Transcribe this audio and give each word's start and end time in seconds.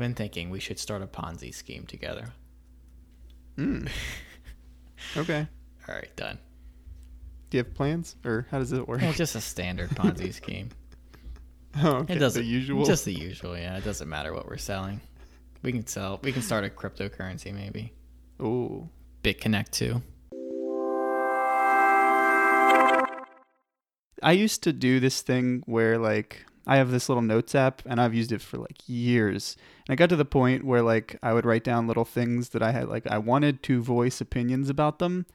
been 0.00 0.14
thinking 0.14 0.50
we 0.50 0.58
should 0.58 0.78
start 0.78 1.02
a 1.02 1.06
Ponzi 1.06 1.54
scheme 1.54 1.86
together. 1.86 2.32
Mm. 3.56 3.88
okay. 5.16 5.46
All 5.88 5.94
right, 5.94 6.16
done. 6.16 6.38
Do 7.50 7.58
you 7.58 7.64
have 7.64 7.74
plans, 7.74 8.16
or 8.24 8.46
how 8.50 8.58
does 8.58 8.72
it 8.72 8.86
work? 8.86 9.02
Yeah, 9.02 9.12
just 9.12 9.34
a 9.34 9.40
standard 9.40 9.90
Ponzi 9.90 10.32
scheme. 10.34 10.70
oh, 11.82 11.96
okay. 11.96 12.14
It 12.14 12.18
doesn't 12.18 12.42
the 12.42 12.48
usual. 12.48 12.84
Just 12.84 13.04
the 13.04 13.12
usual. 13.12 13.56
Yeah, 13.56 13.76
it 13.76 13.84
doesn't 13.84 14.08
matter 14.08 14.32
what 14.32 14.48
we're 14.48 14.56
selling. 14.56 15.00
We 15.62 15.72
can 15.72 15.86
sell. 15.86 16.20
We 16.22 16.32
can 16.32 16.42
start 16.42 16.64
a 16.64 16.68
cryptocurrency 16.68 17.52
maybe. 17.52 17.92
Ooh. 18.40 18.88
BitConnect 19.22 19.70
too. 19.70 20.02
I 24.22 24.32
used 24.32 24.62
to 24.64 24.72
do 24.72 25.00
this 25.00 25.22
thing 25.22 25.62
where 25.66 25.98
like 25.98 26.44
I 26.66 26.76
have 26.76 26.90
this 26.90 27.08
little 27.08 27.22
notes 27.22 27.54
app 27.54 27.82
and 27.86 28.00
I've 28.00 28.14
used 28.14 28.32
it 28.32 28.42
for 28.42 28.58
like 28.58 28.78
years. 28.86 29.56
And 29.86 29.92
I 29.92 29.96
got 29.96 30.08
to 30.10 30.16
the 30.16 30.24
point 30.24 30.64
where 30.64 30.82
like 30.82 31.18
I 31.22 31.32
would 31.32 31.46
write 31.46 31.64
down 31.64 31.86
little 31.86 32.04
things 32.04 32.50
that 32.50 32.62
I 32.62 32.72
had 32.72 32.88
like 32.88 33.06
I 33.06 33.18
wanted 33.18 33.62
to 33.64 33.82
voice 33.82 34.20
opinions 34.20 34.68
about 34.68 34.98
them, 34.98 35.26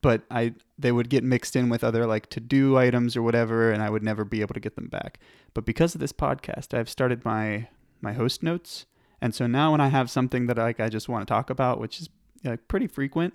but 0.00 0.22
I 0.30 0.54
they 0.78 0.92
would 0.92 1.10
get 1.10 1.24
mixed 1.24 1.56
in 1.56 1.68
with 1.68 1.84
other 1.84 2.06
like 2.06 2.28
to-do 2.30 2.76
items 2.76 3.16
or 3.16 3.22
whatever 3.22 3.70
and 3.70 3.82
I 3.82 3.90
would 3.90 4.02
never 4.02 4.24
be 4.24 4.40
able 4.40 4.54
to 4.54 4.60
get 4.60 4.76
them 4.76 4.88
back. 4.88 5.20
But 5.54 5.64
because 5.64 5.94
of 5.94 6.00
this 6.00 6.12
podcast, 6.12 6.76
I've 6.76 6.88
started 6.88 7.24
my 7.24 7.68
my 8.00 8.14
host 8.14 8.42
notes. 8.42 8.86
And 9.20 9.34
so 9.34 9.46
now 9.46 9.72
when 9.72 9.80
I 9.80 9.88
have 9.88 10.10
something 10.10 10.46
that 10.46 10.58
like 10.58 10.80
I 10.80 10.88
just 10.88 11.08
want 11.08 11.26
to 11.26 11.32
talk 11.32 11.50
about, 11.50 11.80
which 11.80 12.00
is 12.00 12.08
like 12.44 12.66
pretty 12.68 12.86
frequent, 12.86 13.34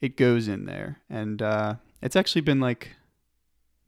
it 0.00 0.16
goes 0.16 0.46
in 0.46 0.66
there. 0.66 1.00
And 1.08 1.40
uh 1.40 1.74
it's 2.02 2.16
actually 2.16 2.42
been 2.42 2.60
like 2.60 2.96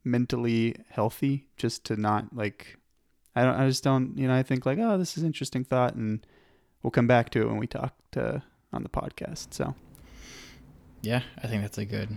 mentally 0.03 0.75
healthy 0.89 1.47
just 1.57 1.83
to 1.85 1.95
not 1.95 2.35
like 2.35 2.77
I 3.35 3.43
don't 3.43 3.55
I 3.55 3.67
just 3.67 3.83
don't 3.83 4.17
you 4.17 4.27
know 4.27 4.35
I 4.35 4.43
think 4.43 4.65
like 4.65 4.79
oh 4.79 4.97
this 4.97 5.17
is 5.17 5.23
interesting 5.23 5.63
thought 5.63 5.95
and 5.95 6.25
we'll 6.81 6.91
come 6.91 7.07
back 7.07 7.29
to 7.31 7.41
it 7.41 7.47
when 7.47 7.57
we 7.57 7.67
talk 7.67 7.95
to 8.11 8.43
on 8.71 8.83
the 8.83 8.89
podcast 8.89 9.53
so 9.53 9.75
Yeah, 11.01 11.21
I 11.41 11.47
think 11.47 11.61
that's 11.61 11.77
a 11.77 11.85
good 11.85 12.09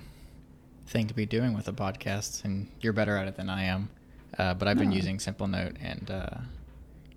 thing 0.87 1.06
to 1.09 1.15
be 1.15 1.27
doing 1.27 1.55
with 1.55 1.67
a 1.67 1.73
podcast, 1.73 2.45
and 2.45 2.69
you're 2.81 2.93
better 2.93 3.17
at 3.17 3.27
it 3.27 3.37
than 3.37 3.51
I 3.51 3.65
am. 3.65 3.89
Uh, 4.39 4.55
but 4.55 4.69
I've 4.69 4.78
been 4.78 4.93
using 4.93 5.19
Simple 5.19 5.48
Note 5.48 5.77
and 5.81 6.09
uh, 6.11 6.37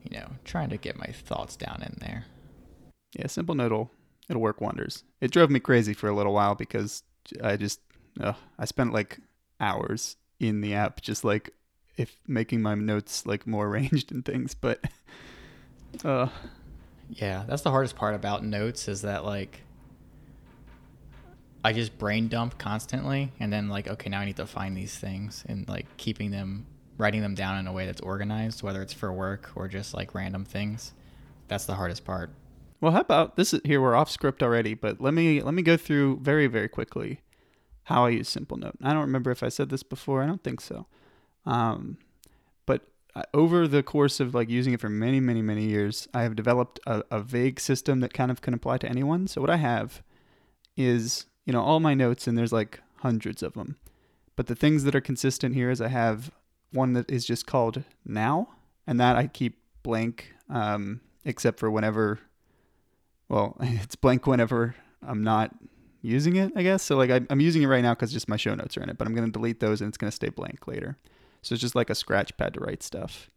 you 0.04 0.20
know 0.20 0.30
trying 0.46 0.70
to 0.70 0.78
get 0.78 0.98
my 0.98 1.08
thoughts 1.08 1.56
down 1.56 1.82
in 1.84 1.98
there. 2.00 2.26
yeah 3.18 3.28
simple 3.28 3.56
note 3.56 3.72
will 3.72 3.92
it'll 4.30 4.42
work 4.42 4.62
wonders 4.62 5.04
it 5.22 5.32
drove 5.32 5.50
me 5.50 5.60
crazy 5.60 5.94
for 5.94 6.08
a 6.08 6.16
little 6.16 6.34
while 6.34 6.56
because 6.56 7.04
I 7.44 7.58
just 7.58 7.82
uh, 8.22 8.34
I 8.58 8.66
spent 8.66 8.94
like 8.94 9.20
hours 9.60 10.16
in 10.40 10.62
the 10.62 10.74
app 10.74 11.02
just 11.02 11.24
like 11.24 11.54
if 11.98 12.18
making 12.28 12.62
my 12.62 12.76
notes 12.76 13.26
like 13.26 13.46
more 13.46 13.68
arranged 13.70 14.12
and 14.12 14.26
things 14.26 14.54
but 14.54 14.84
uh 16.04 16.28
Yeah, 17.10 17.44
that's 17.48 17.64
the 17.64 17.72
hardest 17.72 17.96
part 17.96 18.14
about 18.14 18.44
notes 18.46 18.88
is 18.88 19.02
that 19.02 19.26
like 19.26 19.62
I 21.66 21.74
just 21.74 21.98
brain 21.98 22.28
dump 22.30 22.58
constantly 22.58 23.32
and 23.40 23.52
then 23.52 23.68
like 23.68 23.88
okay, 23.88 24.10
now 24.10 24.20
I 24.20 24.26
need 24.26 24.38
to 24.38 24.46
find 24.46 24.78
these 24.78 24.96
things 24.96 25.44
and 25.48 25.68
like 25.68 25.86
keeping 25.98 26.32
them 26.32 26.68
writing 26.98 27.22
them 27.22 27.34
down 27.34 27.58
in 27.58 27.66
a 27.66 27.74
way 27.74 27.86
that's 27.86 28.02
organized, 28.02 28.62
whether 28.62 28.82
it's 28.82 28.94
for 28.94 29.12
work 29.12 29.52
or 29.56 29.68
just 29.68 29.94
like 29.94 30.14
random 30.14 30.46
things. 30.46 30.94
That's 31.48 31.66
the 31.66 31.76
hardest 31.76 32.06
part. 32.06 32.30
Well, 32.82 32.92
how 32.92 33.02
about 33.02 33.36
this? 33.36 33.54
Is, 33.54 33.62
here 33.66 33.82
we're 33.82 33.96
off 33.96 34.10
script 34.10 34.44
already, 34.44 34.74
but 34.74 35.02
let 35.02 35.14
me 35.14 35.42
let 35.42 35.54
me 35.54 35.64
go 35.64 35.78
through 35.78 36.20
very 36.22 36.48
very 36.48 36.70
quickly 36.70 37.22
how 37.90 38.06
I 38.06 38.10
use 38.10 38.30
Simple 38.30 38.56
Note. 38.56 38.76
I 38.84 38.94
don't 38.94 39.02
remember 39.02 39.32
if 39.32 39.42
I 39.42 39.50
said 39.50 39.70
this 39.70 39.82
before. 39.82 40.22
I 40.22 40.28
don't 40.28 40.44
think 40.44 40.62
so. 40.62 40.86
Um, 41.44 41.98
but 42.68 42.88
uh, 43.16 43.24
over 43.34 43.68
the 43.68 43.82
course 43.82 44.20
of 44.20 44.36
like 44.36 44.48
using 44.48 44.74
it 44.74 44.80
for 44.80 44.90
many 44.90 45.20
many 45.20 45.42
many 45.42 45.66
years, 45.66 46.08
I 46.14 46.22
have 46.22 46.36
developed 46.36 46.80
a, 46.86 47.04
a 47.10 47.20
vague 47.20 47.60
system 47.60 48.00
that 48.02 48.14
kind 48.14 48.30
of 48.30 48.42
can 48.42 48.54
apply 48.54 48.78
to 48.78 48.88
anyone. 48.88 49.26
So 49.26 49.42
what 49.42 49.50
I 49.50 49.58
have 49.58 50.04
is 50.78 51.26
you 51.46 51.52
know 51.52 51.62
all 51.62 51.80
my 51.80 51.96
notes, 51.96 52.28
and 52.28 52.38
there's 52.38 52.54
like 52.54 52.80
hundreds 52.98 53.42
of 53.42 53.54
them. 53.54 53.78
But 54.36 54.46
the 54.46 54.56
things 54.56 54.84
that 54.84 54.96
are 54.96 55.02
consistent 55.02 55.56
here 55.56 55.72
is 55.72 55.82
I 55.82 55.88
have 55.88 56.32
one 56.72 56.94
that 56.94 57.10
is 57.10 57.26
just 57.26 57.48
called 57.48 57.84
now, 58.06 58.50
and 58.86 59.00
that 59.00 59.16
I 59.16 59.26
keep 59.26 59.58
blank, 59.82 60.36
um, 60.48 61.02
except 61.26 61.60
for 61.60 61.72
whenever 61.72 62.20
well, 63.30 63.58
it's 63.62 63.96
blank 63.96 64.28
whenever 64.28 64.76
I'm 65.02 65.24
not 65.24 65.56
using 66.02 66.36
it, 66.36 66.52
I 66.56 66.64
guess. 66.64 66.84
So 66.84 66.96
like 66.98 67.10
I, 67.10 67.22
I'm 67.30 67.40
using 67.40 67.62
it 67.62 67.68
right 67.68 67.82
now 67.84 67.94
because 67.94 68.12
just 68.12 68.30
my 68.30 68.38
show 68.38 68.56
notes 68.56 68.78
are 68.78 68.84
in 68.84 68.90
it, 68.90 68.98
but 68.98 69.08
I'm 69.08 69.14
going 69.14 69.26
to 69.26 69.32
delete 69.32 69.60
those 69.60 69.82
and 69.82 69.88
it's 69.90 69.98
going 69.98 70.10
to 70.10 70.16
stay 70.16 70.30
blank 70.30 70.68
later. 70.68 70.98
So 71.42 71.54
it's 71.54 71.62
just 71.62 71.76
like 71.76 71.90
a 71.90 71.96
scratch 71.96 72.36
pad 72.38 72.54
to 72.56 72.60
write 72.60 72.84
stuff. 72.84 73.30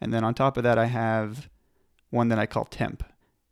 And 0.00 0.12
then 0.12 0.24
on 0.24 0.34
top 0.34 0.56
of 0.56 0.62
that, 0.62 0.78
I 0.78 0.86
have 0.86 1.48
one 2.10 2.28
that 2.28 2.38
I 2.38 2.46
call 2.46 2.64
temp. 2.64 3.04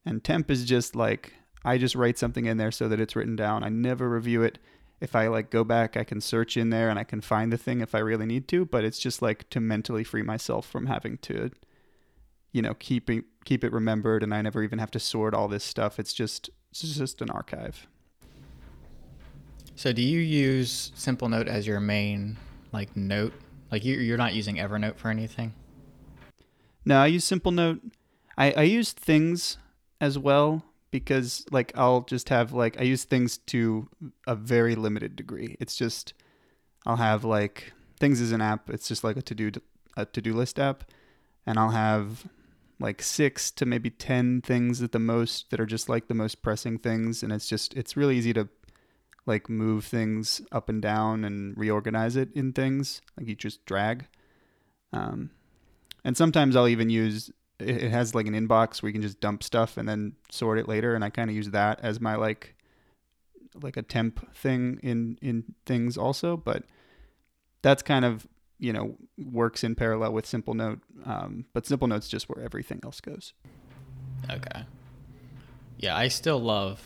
And 0.05 0.25
temp 0.25 0.51
is 0.51 0.65
just 0.65 0.97
like 0.97 1.35
I 1.65 1.77
just 1.79 1.95
write 1.95 2.19
something 2.19 2.47
in 2.47 2.57
there 2.57 2.71
so 2.71 2.89
that 2.89 3.01
it's 3.01 3.17
written 3.17 3.37
down. 3.37 3.65
I 3.65 3.69
never 3.69 4.09
review 4.09 4.43
it. 4.43 4.59
If 5.01 5.15
I 5.15 5.29
like 5.29 5.51
go 5.51 5.65
back, 5.65 5.97
I 5.97 6.05
can 6.05 6.21
search 6.21 6.57
in 6.57 6.71
there 6.71 6.89
and 6.91 6.99
I 6.99 7.05
can 7.05 7.21
find 7.21 7.53
the 7.53 7.59
thing 7.59 7.81
if 7.81 7.95
I 7.95 7.99
really 7.99 8.27
need 8.27 8.49
to, 8.49 8.65
but 8.65 8.85
it's 8.85 8.99
just 8.99 9.23
like 9.23 9.49
to 9.51 9.61
mentally 9.61 10.03
free 10.03 10.23
myself 10.23 10.67
from 10.67 10.87
having 10.87 11.19
to 11.19 11.51
you 12.53 12.63
know, 12.63 12.75
keeping 12.75 13.25
keep 13.45 13.65
it 13.65 13.73
remembered 13.73 14.23
and 14.23 14.35
I 14.35 14.43
never 14.43 14.63
even 14.63 14.79
have 14.79 14.91
to 14.93 15.01
sort 15.01 15.35
all 15.35 15.49
this 15.49 15.65
stuff. 15.65 15.99
It's 15.99 16.13
just 16.13 16.51
it's 16.71 16.81
just 16.81 17.23
an 17.23 17.31
archive. 17.31 17.87
So 19.79 19.93
do 19.93 20.03
you 20.03 20.19
use 20.19 20.91
Simple 20.97 21.29
Note 21.29 21.47
as 21.47 21.65
your 21.65 21.79
main 21.79 22.37
like 22.73 22.97
note? 22.97 23.33
Like 23.71 23.85
you 23.85 23.95
you're 23.95 24.19
not 24.19 24.35
using 24.35 24.57
Evernote 24.57 24.97
for 24.97 25.09
anything? 25.09 25.55
No, 26.85 26.99
I 26.99 27.07
use 27.07 27.25
Simple 27.25 27.53
Note. 27.53 27.81
I, 28.37 28.51
I 28.57 28.63
use 28.63 28.91
things 28.91 29.57
as 30.01 30.19
well 30.19 30.65
because 30.91 31.47
like 31.53 31.71
I'll 31.77 32.01
just 32.01 32.29
have 32.29 32.53
like 32.53 32.81
I 32.81 32.83
use 32.83 33.05
things 33.05 33.39
to 33.47 33.89
a 34.27 34.35
very 34.35 34.75
limited 34.75 35.15
degree. 35.15 35.57
It's 35.61 35.77
just 35.77 36.13
I'll 36.85 36.97
have 36.97 37.23
like 37.23 37.73
things 38.01 38.21
as 38.21 38.33
an 38.33 38.41
app. 38.41 38.71
It's 38.71 38.89
just 38.89 39.05
like 39.05 39.17
a 39.17 39.23
to 39.23 39.35
do 39.37 39.53
a 39.97 40.07
to 40.07 40.21
do 40.21 40.35
list 40.35 40.59
app, 40.59 40.91
and 41.47 41.57
I'll 41.57 41.71
have 41.71 42.27
like 42.81 43.01
six 43.01 43.53
to 43.53 43.65
maybe 43.65 43.91
ten 43.91 44.41
things 44.41 44.83
at 44.83 44.91
the 44.91 44.99
most 44.99 45.51
that 45.51 45.61
are 45.61 45.67
just 45.67 45.89
like 45.89 46.09
the 46.09 46.15
most 46.15 46.43
pressing 46.43 46.79
things, 46.79 47.23
and 47.23 47.33
it's 47.33 47.49
just 47.49 47.75
it's 47.75 47.97
really 47.97 48.19
easy 48.19 48.33
to 48.33 48.49
like 49.27 49.49
move 49.49 49.85
things 49.85 50.41
up 50.53 50.69
and 50.69 50.81
down 50.81 51.25
and 51.25 51.57
reorganize 51.57 52.17
it 52.17 52.31
in 52.35 52.53
things. 52.53 53.01
Like 53.17 53.29
you 53.29 53.35
just 53.35 53.65
drag. 53.67 54.07
Um, 54.93 55.31
and 56.05 56.17
sometimes 56.17 56.57
I'll 56.57 56.69
even 56.69 56.91
use 56.91 57.31
it 57.61 57.91
has 57.91 58.15
like 58.15 58.27
an 58.27 58.35
inbox 58.35 58.81
where 58.81 58.89
you 58.89 58.93
can 58.93 59.03
just 59.03 59.21
dump 59.21 59.43
stuff 59.43 59.77
and 59.77 59.89
then 59.89 60.13
sort 60.31 60.59
it 60.59 60.69
later 60.69 60.95
and 60.95 61.05
I 61.05 61.11
kind 61.11 61.29
of 61.29 61.35
use 61.35 61.51
that 61.51 61.81
as 61.83 62.01
my 62.01 62.15
like 62.15 62.55
like 63.61 63.77
a 63.77 63.83
temp 63.83 64.33
thing 64.33 64.79
in 64.83 65.19
in 65.21 65.43
things 65.67 65.99
also 65.99 66.37
but 66.37 66.63
that's 67.63 67.83
kind 67.83 68.05
of 68.05 68.29
you 68.61 68.73
know 68.73 68.97
works 69.19 69.65
in 69.65 69.75
parallel 69.75 70.13
with 70.13 70.25
simple 70.25 70.55
note 70.55 70.79
um, 71.05 71.47
but 71.53 71.67
simple 71.67 71.89
note's 71.89 72.09
just 72.09 72.29
where 72.29 72.45
everything 72.45 72.79
else 72.85 73.01
goes 73.01 73.33
Okay. 74.31 74.63
Yeah, 75.79 75.97
I 75.97 76.09
still 76.09 76.41
love 76.41 76.83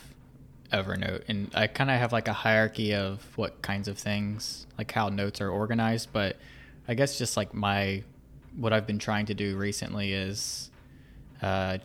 Evernote, 0.73 1.23
and 1.27 1.51
I 1.53 1.67
kind 1.67 1.89
of 1.91 1.99
have 1.99 2.11
like 2.11 2.27
a 2.27 2.33
hierarchy 2.33 2.95
of 2.95 3.23
what 3.37 3.61
kinds 3.61 3.87
of 3.87 3.97
things, 3.97 4.65
like 4.77 4.91
how 4.91 5.09
notes 5.09 5.39
are 5.39 5.49
organized. 5.49 6.09
But 6.11 6.37
I 6.87 6.95
guess 6.95 7.17
just 7.17 7.37
like 7.37 7.53
my, 7.53 8.03
what 8.57 8.73
I've 8.73 8.87
been 8.87 8.99
trying 8.99 9.27
to 9.27 9.33
do 9.33 9.55
recently 9.55 10.13
is, 10.13 10.71
uh, 11.41 11.77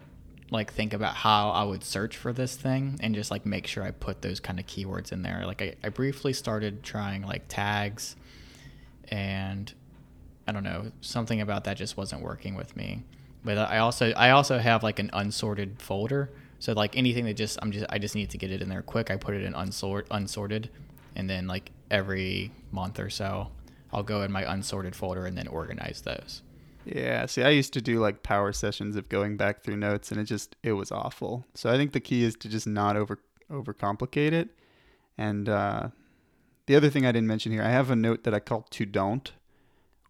like 0.50 0.72
think 0.72 0.94
about 0.94 1.15
how 1.15 1.50
I 1.50 1.62
would 1.65 1.84
search 1.84 2.16
for 2.16 2.32
this 2.32 2.56
thing 2.56 2.99
and 3.03 3.15
just 3.15 3.31
like 3.31 3.44
make 3.44 3.66
sure 3.66 3.84
I 3.84 3.91
put 3.91 4.22
those 4.22 4.41
kind 4.41 4.59
of 4.59 4.66
keywords 4.66 5.12
in 5.12 5.22
there. 5.22 5.44
Like 5.44 5.60
I, 5.60 5.75
I 5.84 5.91
briefly 5.91 6.32
started 6.32 6.82
trying 6.82 7.22
like 7.22 7.43
tags, 7.49 8.16
and 9.10 9.70
I 10.47 10.53
don't 10.53 10.65
know 10.65 10.91
something 11.03 11.43
about 11.43 11.65
that 11.65 11.76
just 11.76 11.99
wasn't 11.99 12.22
working 12.22 12.55
with 12.55 12.75
me. 12.76 13.05
But 13.44 13.59
I 13.59 13.78
also 13.78 14.12
I 14.12 14.31
also 14.31 14.59
have 14.59 14.82
like 14.82 14.99
an 14.99 15.10
unsorted 15.12 15.82
folder. 15.82 16.31
So 16.58 16.72
like 16.72 16.96
anything 16.96 17.25
that 17.26 17.34
just 17.34 17.58
I'm 17.62 17.72
just 17.72 17.87
I 17.88 17.99
just 17.99 18.14
need 18.14 18.31
to 18.31 18.38
get 18.38 18.50
it 18.50 18.62
in 18.62 18.69
there 18.69 18.82
quick. 18.82 19.10
I 19.10 19.16
put 19.16 19.34
it 19.34 19.43
in 19.43 19.52
unsort 19.52 20.06
unsorted, 20.10 20.70
and 21.16 21.28
then 21.28 21.46
like 21.46 21.70
every 21.90 22.50
month 22.72 22.99
or 22.99 23.10
so, 23.10 23.49
I'll 23.93 24.02
go 24.02 24.22
in 24.22 24.32
my 24.32 24.50
unsorted 24.52 24.94
folder 24.96 25.25
and 25.26 25.37
then 25.37 25.46
organize 25.49 26.02
those. 26.02 26.43
yeah 26.84 27.26
see 27.26 27.43
I 27.43 27.50
used 27.50 27.72
to 27.75 27.81
do 27.81 28.00
like 28.00 28.22
power 28.22 28.52
sessions 28.52 28.96
of 28.96 29.08
going 29.08 29.37
back 29.37 29.62
through 29.62 29.76
notes 29.76 30.10
and 30.10 30.20
it 30.20 30.25
just 30.25 30.56
it 30.62 30.72
was 30.72 30.90
awful 30.90 31.44
so 31.55 31.70
I 31.70 31.76
think 31.76 31.93
the 31.93 32.00
key 32.00 32.25
is 32.25 32.34
to 32.37 32.49
just 32.49 32.66
not 32.66 32.96
over 32.96 33.19
overcomplicate 33.50 34.32
it 34.32 34.49
and 35.16 35.49
uh, 35.49 35.88
the 36.66 36.76
other 36.76 36.90
thing 36.90 37.05
I 37.06 37.12
didn't 37.12 37.26
mention 37.26 37.52
here 37.52 37.62
I 37.62 37.70
have 37.70 37.90
a 37.90 37.96
note 37.96 38.25
that 38.25 38.34
I 38.34 38.40
call 38.40 38.62
to 38.70 38.87
don't 38.87 39.32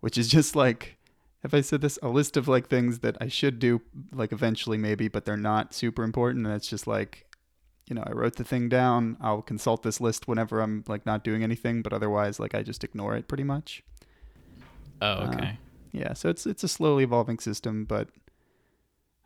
which 0.00 0.17
is 0.19 0.29
just 0.29 0.55
like 0.55 0.98
if 1.44 1.55
I 1.55 1.61
said 1.61 1.81
this 1.81 1.99
a 2.02 2.08
list 2.08 2.37
of 2.37 2.49
like 2.49 2.69
things 2.69 2.99
that 3.00 3.17
I 3.20 3.29
should 3.29 3.58
do 3.58 3.81
like 4.12 4.32
eventually 4.32 4.79
maybe 4.79 5.08
but 5.08 5.25
they're 5.25 5.37
not 5.37 5.75
super 5.75 6.02
important 6.02 6.46
and 6.46 6.55
it's 6.55 6.69
just 6.69 6.87
like 6.87 7.26
you 7.88 7.94
know 7.94 8.02
I 8.06 8.12
wrote 8.12 8.37
the 8.37 8.44
thing 8.44 8.69
down 8.69 9.17
I'll 9.20 9.43
consult 9.43 9.82
this 9.82 10.00
list 10.00 10.26
whenever 10.29 10.61
I'm 10.61 10.85
like 10.88 11.06
not 11.06 11.25
doing 11.25 11.43
anything 11.43 11.82
but 11.82 11.93
otherwise 11.93 12.38
like 12.40 12.55
I 12.55 12.62
just 12.62 12.82
ignore 12.85 13.17
it 13.17 13.29
pretty 13.29 13.44
much 13.44 13.82
Oh, 15.00 15.06
Uh, 15.06 15.31
okay. 15.32 15.58
yeah 15.93 16.12
so 16.12 16.29
it's 16.29 16.44
it's 16.46 16.64
a 16.64 16.69
slowly 16.69 17.05
evolving 17.05 17.38
system 17.38 17.85
but 17.85 18.08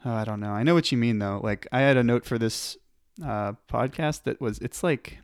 oh, 0.05 0.13
I 0.13 0.25
don't 0.25 0.41
know. 0.41 0.51
I 0.51 0.63
know 0.65 0.75
what 0.75 0.91
you 0.93 0.99
mean 0.99 1.19
though. 1.19 1.41
Like 1.43 1.67
I 1.73 1.81
had 1.81 1.97
a 1.97 2.03
note 2.05 2.25
for 2.27 2.37
this 2.39 2.77
uh, 3.25 3.53
podcast 3.71 4.25
that 4.25 4.41
was 4.41 4.59
it's 4.59 4.83
like 4.83 5.19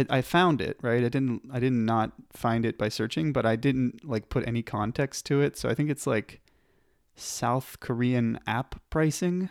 it, 0.00 0.06
I 0.10 0.22
found 0.22 0.60
it 0.60 0.78
right. 0.82 1.04
I 1.04 1.08
didn't 1.08 1.42
I 1.52 1.60
did 1.60 1.72
not 1.72 2.00
not 2.00 2.12
find 2.32 2.64
it 2.64 2.78
by 2.78 2.88
searching, 2.88 3.32
but 3.32 3.46
I 3.46 3.56
didn't 3.56 4.04
like 4.04 4.28
put 4.28 4.46
any 4.46 4.62
context 4.62 5.26
to 5.26 5.40
it. 5.40 5.56
So 5.56 5.68
I 5.68 5.74
think 5.74 5.90
it's 5.90 6.06
like 6.06 6.40
South 7.14 7.76
Korean 7.80 8.38
app 8.46 8.80
pricing, 8.90 9.48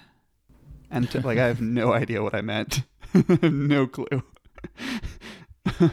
and 0.90 1.10
to, 1.12 1.22
like 1.22 1.38
I 1.38 1.48
have 1.48 1.62
no 1.62 1.94
idea 2.02 2.24
what 2.24 2.36
I 2.36 2.42
meant. 2.42 2.84
no 3.42 3.88
clue. 3.88 4.24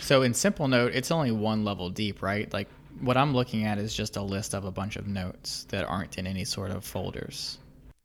so 0.00 0.22
in 0.22 0.34
Simple 0.34 0.68
Note, 0.68 0.92
it's 0.94 1.10
only 1.10 1.32
one 1.32 1.64
level 1.64 1.90
deep, 1.90 2.22
right? 2.22 2.52
Like 2.52 2.68
what 3.00 3.16
I'm 3.16 3.34
looking 3.34 3.64
at 3.64 3.78
is 3.78 3.94
just 3.94 4.16
a 4.16 4.22
list 4.22 4.54
of 4.54 4.64
a 4.64 4.70
bunch 4.70 4.96
of 4.96 5.06
notes 5.06 5.64
that 5.70 5.84
aren't 5.84 6.18
in 6.18 6.26
any 6.26 6.44
sort 6.44 6.70
of 6.70 6.84
folders. 6.84 7.58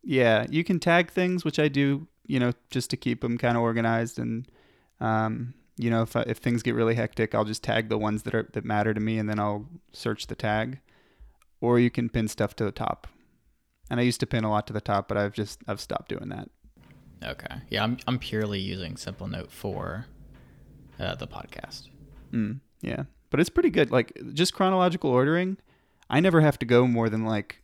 Yeah, 0.03 0.47
you 0.49 0.63
can 0.63 0.79
tag 0.79 1.11
things, 1.11 1.45
which 1.45 1.59
I 1.59 1.67
do, 1.67 2.07
you 2.25 2.39
know, 2.39 2.51
just 2.71 2.89
to 2.89 2.97
keep 2.97 3.21
them 3.21 3.37
kind 3.37 3.55
of 3.55 3.61
organized. 3.61 4.17
And, 4.17 4.47
um, 4.99 5.53
you 5.77 5.89
know, 5.89 6.03
if, 6.03 6.15
if 6.15 6.37
things 6.37 6.63
get 6.63 6.75
really 6.75 6.95
hectic, 6.95 7.33
I'll 7.33 7.45
just 7.45 7.63
tag 7.63 7.89
the 7.89 7.97
ones 7.97 8.23
that 8.23 8.35
are 8.35 8.49
that 8.53 8.65
matter 8.65 8.93
to 8.93 8.99
me, 8.99 9.17
and 9.17 9.29
then 9.29 9.39
I'll 9.39 9.67
search 9.93 10.27
the 10.27 10.35
tag. 10.35 10.79
Or 11.59 11.79
you 11.79 11.91
can 11.91 12.09
pin 12.09 12.27
stuff 12.27 12.55
to 12.55 12.63
the 12.63 12.71
top. 12.71 13.07
And 13.89 13.99
I 13.99 14.03
used 14.03 14.19
to 14.21 14.25
pin 14.25 14.43
a 14.43 14.49
lot 14.49 14.65
to 14.67 14.73
the 14.73 14.81
top, 14.81 15.07
but 15.07 15.17
I've 15.17 15.33
just 15.33 15.61
I've 15.67 15.81
stopped 15.81 16.09
doing 16.09 16.29
that. 16.29 16.49
Okay. 17.23 17.55
Yeah, 17.69 17.83
I'm 17.83 17.97
I'm 18.07 18.19
purely 18.19 18.59
using 18.59 18.97
Simple 18.97 19.27
Note 19.27 19.51
for 19.51 20.05
uh, 20.99 21.15
the 21.15 21.27
podcast. 21.27 21.89
Mm, 22.31 22.61
yeah, 22.81 23.03
but 23.29 23.39
it's 23.39 23.49
pretty 23.49 23.69
good. 23.69 23.91
Like 23.91 24.17
just 24.33 24.53
chronological 24.53 25.09
ordering, 25.09 25.57
I 26.09 26.19
never 26.19 26.41
have 26.41 26.57
to 26.59 26.65
go 26.65 26.87
more 26.87 27.09
than 27.09 27.25
like, 27.25 27.61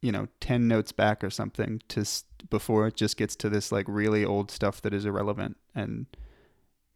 you 0.00 0.12
know, 0.12 0.28
ten 0.40 0.68
notes 0.68 0.92
back 0.92 1.24
or 1.24 1.30
something 1.30 1.82
to 1.88 2.04
before 2.50 2.86
it 2.86 2.96
just 2.96 3.16
gets 3.16 3.36
to 3.36 3.48
this 3.48 3.72
like 3.72 3.86
really 3.88 4.24
old 4.24 4.50
stuff 4.50 4.80
that 4.82 4.94
is 4.94 5.04
irrelevant 5.04 5.56
and 5.74 6.06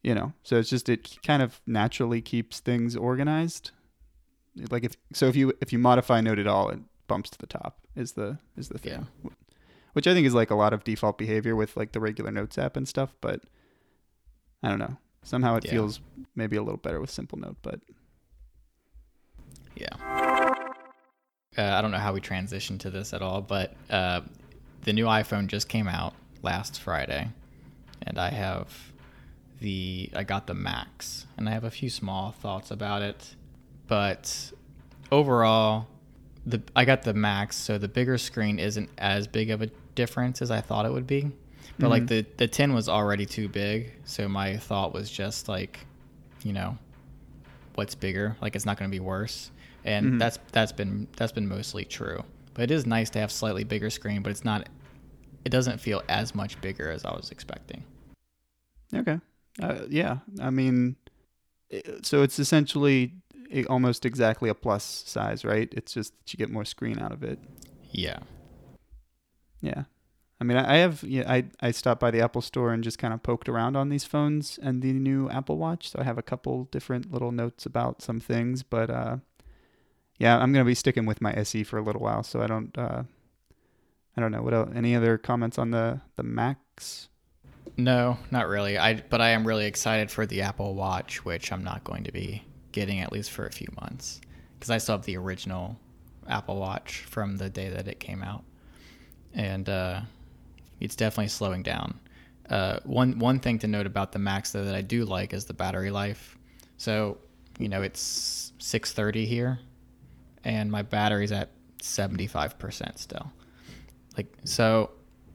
you 0.05 0.15
know 0.15 0.33
so 0.43 0.57
it's 0.57 0.71
just 0.71 0.89
it 0.89 1.19
kind 1.27 1.43
of 1.43 1.61
naturally 1.67 2.21
keeps 2.21 2.61
things 2.61 2.95
organized 2.95 3.73
like 4.71 4.85
if 4.85 4.97
so 5.13 5.27
if 5.27 5.35
you 5.35 5.53
if 5.61 5.73
you 5.73 5.79
modify 5.79 6.21
note 6.21 6.39
at 6.39 6.47
all 6.47 6.69
it 6.69 6.79
bumps 7.09 7.31
to 7.31 7.39
the 7.39 7.47
top 7.47 7.79
is 7.97 8.13
the 8.13 8.39
is 8.57 8.69
the 8.69 8.79
thing 8.79 9.07
yeah. 9.25 9.31
which 9.95 10.07
i 10.07 10.15
think 10.15 10.27
is 10.27 10.35
like 10.35 10.51
a 10.51 10.55
lot 10.55 10.73
of 10.73 10.85
default 10.85 11.19
behavior 11.19 11.57
with 11.57 11.77
like 11.77 11.93
the 11.93 12.01
regular 12.01 12.31
notes 12.31 12.57
app 12.59 12.77
and 12.77 12.87
stuff 12.87 13.15
but 13.21 13.41
i 14.63 14.69
don't 14.69 14.79
know 14.79 14.97
somehow 15.23 15.57
it 15.57 15.65
yeah. 15.65 15.73
feels 15.73 16.01
maybe 16.37 16.57
a 16.57 16.63
little 16.63 16.79
better 16.79 17.01
with 17.01 17.11
simple 17.11 17.39
note 17.39 17.57
but 17.63 17.81
yeah. 19.77 20.55
Uh, 21.57 21.63
I 21.63 21.83
don't 21.83 21.91
know 21.91 21.99
how 21.99 22.13
we 22.13 22.21
transitioned 22.21 22.81
to 22.81 22.91
this 22.91 23.13
at 23.13 23.23
all, 23.23 23.41
but 23.41 23.75
uh, 23.91 24.23
the 24.83 24.93
new 24.93 25.07
iPhone 25.07 25.47
just 25.47 25.69
came 25.69 25.87
out 25.87 26.15
last 26.43 26.81
Friday, 26.81 27.31
and 28.03 28.19
I 28.19 28.31
have 28.31 28.93
the 29.65 30.11
I 30.15 30.23
got 30.23 30.47
the 30.47 30.55
Max, 30.55 31.27
and 31.37 31.49
I 31.49 31.53
have 31.53 31.65
a 31.65 31.71
few 31.71 31.91
small 31.91 32.31
thoughts 32.31 32.71
about 32.71 33.03
it, 33.03 33.35
but 33.89 34.53
overall, 35.11 35.89
the 36.47 36.63
I 36.77 36.85
got 36.85 37.03
the 37.03 37.15
Max, 37.15 37.57
so 37.57 37.79
the 37.79 37.89
bigger 37.89 38.19
screen 38.19 38.59
isn't 38.59 38.91
as 38.99 39.27
big 39.27 39.51
of 39.51 39.63
a 39.63 39.71
difference 39.95 40.41
as 40.41 40.51
I 40.51 40.61
thought 40.61 40.87
it 40.87 40.93
would 40.93 41.07
be. 41.07 41.23
But 41.79 41.87
mm-hmm. 41.87 41.87
like 41.87 42.07
the 42.07 42.25
the 42.37 42.47
10 42.47 42.75
was 42.75 42.89
already 42.89 43.27
too 43.27 43.49
big, 43.49 43.93
so 44.05 44.29
my 44.29 44.57
thought 44.57 44.93
was 44.93 45.11
just 45.11 45.49
like, 45.49 45.87
you 46.45 46.53
know, 46.53 46.79
what's 47.75 47.95
bigger? 47.95 48.37
Like 48.41 48.55
it's 48.55 48.67
not 48.67 48.79
going 48.79 48.91
to 48.91 48.95
be 48.95 49.01
worse 49.01 49.51
and 49.85 50.07
mm-hmm. 50.07 50.19
that's 50.19 50.39
that's 50.53 50.73
been 50.73 51.07
that's 51.17 51.33
been 51.33 51.49
mostly 51.49 51.85
true. 51.85 52.25
But 52.55 52.65
it 52.65 52.71
is 52.71 52.87
nice 52.87 53.11
to 53.11 53.19
have 53.19 53.31
slightly 53.31 53.65
bigger 53.65 53.91
screen, 53.91 54.23
but 54.23 54.31
it's 54.31 54.45
not. 54.45 54.69
It 55.45 55.51
doesn't 55.51 55.79
feel 55.79 56.03
as 56.09 56.35
much 56.35 56.59
bigger 56.61 56.91
as 56.91 57.05
I 57.05 57.15
was 57.15 57.31
expecting. 57.31 57.85
Okay. 58.95 59.21
Uh, 59.63 59.87
yeah. 59.89 60.19
I 60.41 60.51
mean, 60.51 60.97
so 62.03 62.23
it's 62.23 62.39
essentially 62.39 63.13
almost 63.69 64.05
exactly 64.05 64.49
a 64.49 64.55
plus 64.55 65.05
size, 65.07 65.45
right? 65.45 65.73
It's 65.73 65.95
just 65.95 66.17
that 66.19 66.33
you 66.33 66.37
get 66.37 66.51
more 66.51 66.65
screen 66.65 66.99
out 66.99 67.13
of 67.13 67.23
it. 67.23 67.39
Yeah. 67.91 68.19
Yeah. 69.61 69.85
I 70.41 70.45
mean, 70.45 70.57
I 70.57 70.77
have 70.79 71.03
yeah, 71.05 71.31
I 71.31 71.45
I 71.61 71.71
stopped 71.71 72.01
by 72.01 72.11
the 72.11 72.21
Apple 72.21 72.43
store 72.43 72.73
and 72.73 72.83
just 72.83 72.99
kind 72.99 73.15
of 73.15 73.23
poked 73.23 73.49
around 73.49 73.77
on 73.77 73.89
these 73.89 74.05
phones 74.05 74.59
and 74.61 74.83
the 74.83 74.93
new 74.93 75.31
Apple 75.31 75.57
Watch. 75.57 75.91
So 75.91 76.01
I 76.01 76.05
have 76.05 76.19
a 76.19 76.23
couple 76.23 76.65
different 76.65 77.13
little 77.13 77.33
notes 77.33 77.65
about 77.65 78.03
some 78.03 78.21
things, 78.21 78.63
but 78.63 78.91
uh, 78.91 79.19
yeah, 80.19 80.37
I'm 80.37 80.53
gonna 80.53 80.65
be 80.65 80.75
sticking 80.75 81.07
with 81.07 81.23
my 81.23 81.33
SE 81.35 81.63
for 81.63 81.79
a 81.79 81.83
little 81.83 82.03
while, 82.03 82.23
so 82.25 82.43
I 82.43 82.47
don't 82.47 82.77
uh, 82.77 83.05
I 84.17 84.21
don't 84.21 84.33
know 84.33 84.43
what 84.43 84.55
else, 84.55 84.71
any 84.75 84.95
other 84.95 85.17
comments 85.19 85.57
on 85.59 85.71
the 85.71 86.01
the 86.17 86.25
Max. 86.25 87.09
No, 87.77 88.19
not 88.31 88.49
really. 88.49 88.79
I 88.79 88.95
but 88.95 89.21
I 89.21 89.31
am 89.31 89.47
really 89.47 89.67
excited 89.67 90.11
for 90.11 90.27
the 90.27 90.43
Apple 90.43 90.75
Watch, 90.75 91.25
which 91.25 91.53
I'm 91.53 91.65
not 91.65 91.83
going 91.85 92.05
to 92.05 92.13
be 92.13 92.43
getting 92.73 93.01
at 93.01 93.13
least 93.13 93.31
for 93.31 93.47
a 93.47 93.51
few 93.51 93.69
months 93.81 94.21
because 94.55 94.71
I 94.71 94.79
still 94.79 94.97
have 94.97 95.05
the 95.05 95.17
original 95.17 95.79
Apple 96.29 96.57
Watch 96.57 96.99
from 97.09 97.37
the 97.37 97.51
day 97.51 97.71
that 97.71 97.89
it 97.89 97.99
came 97.99 98.23
out, 98.23 98.45
and 99.33 99.69
uh, 99.69 100.01
it's 100.81 100.95
definitely 100.95 101.29
slowing 101.29 101.63
down. 101.63 101.99
Uh, 102.49 102.79
one 102.85 103.19
one 103.19 103.41
thing 103.41 103.59
to 103.59 103.67
note 103.67 103.87
about 103.87 104.13
the 104.13 104.19
Max 104.19 104.53
though 104.53 104.65
that 104.65 104.75
I 104.75 104.83
do 104.83 105.05
like 105.05 105.33
is 105.33 105.45
the 105.45 105.55
battery 105.55 105.91
life. 105.91 106.39
So 106.77 107.19
you 107.59 107.69
know 107.69 107.83
it's 107.83 108.53
6:30 108.59 109.27
here 109.27 109.59
and 110.45 110.71
my 110.71 110.83
battery's 110.83 111.33
at 111.33 111.51
75% 111.83 112.99
still. 112.99 113.33
Like 114.17 114.33
so 114.45 114.91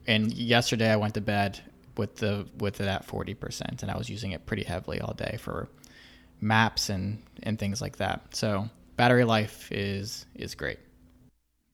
and 0.06 0.32
yesterday 0.32 0.90
I 0.90 0.96
went 0.96 1.14
to 1.14 1.20
bed 1.20 1.60
with 2.00 2.16
the 2.16 2.48
with 2.58 2.80
it 2.80 2.88
at 2.88 3.06
40% 3.06 3.82
and 3.82 3.90
I 3.90 3.96
was 3.96 4.08
using 4.08 4.32
it 4.32 4.46
pretty 4.46 4.64
heavily 4.64 5.00
all 5.00 5.14
day 5.14 5.36
for 5.38 5.68
maps 6.40 6.88
and 6.88 7.22
and 7.42 7.58
things 7.58 7.80
like 7.80 7.98
that. 7.98 8.34
So 8.34 8.68
battery 8.96 9.24
life 9.24 9.70
is 9.70 10.26
is 10.34 10.54
great. 10.54 10.78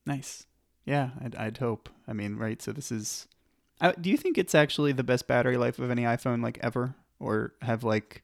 Nice. 0.04 0.46
Yeah, 0.84 1.10
I'd, 1.24 1.34
I'd 1.34 1.58
hope. 1.58 1.88
I 2.06 2.12
mean, 2.12 2.36
right? 2.36 2.60
So 2.60 2.72
this 2.72 2.92
is. 2.92 3.26
Uh, 3.80 3.92
do 4.00 4.10
you 4.10 4.16
think 4.16 4.38
it's 4.38 4.54
actually 4.54 4.92
the 4.92 5.02
best 5.04 5.26
battery 5.26 5.56
life 5.56 5.78
of 5.78 5.90
any 5.90 6.02
iPhone 6.02 6.42
like 6.42 6.58
ever, 6.62 6.94
or 7.18 7.54
have 7.62 7.84
like 7.84 8.22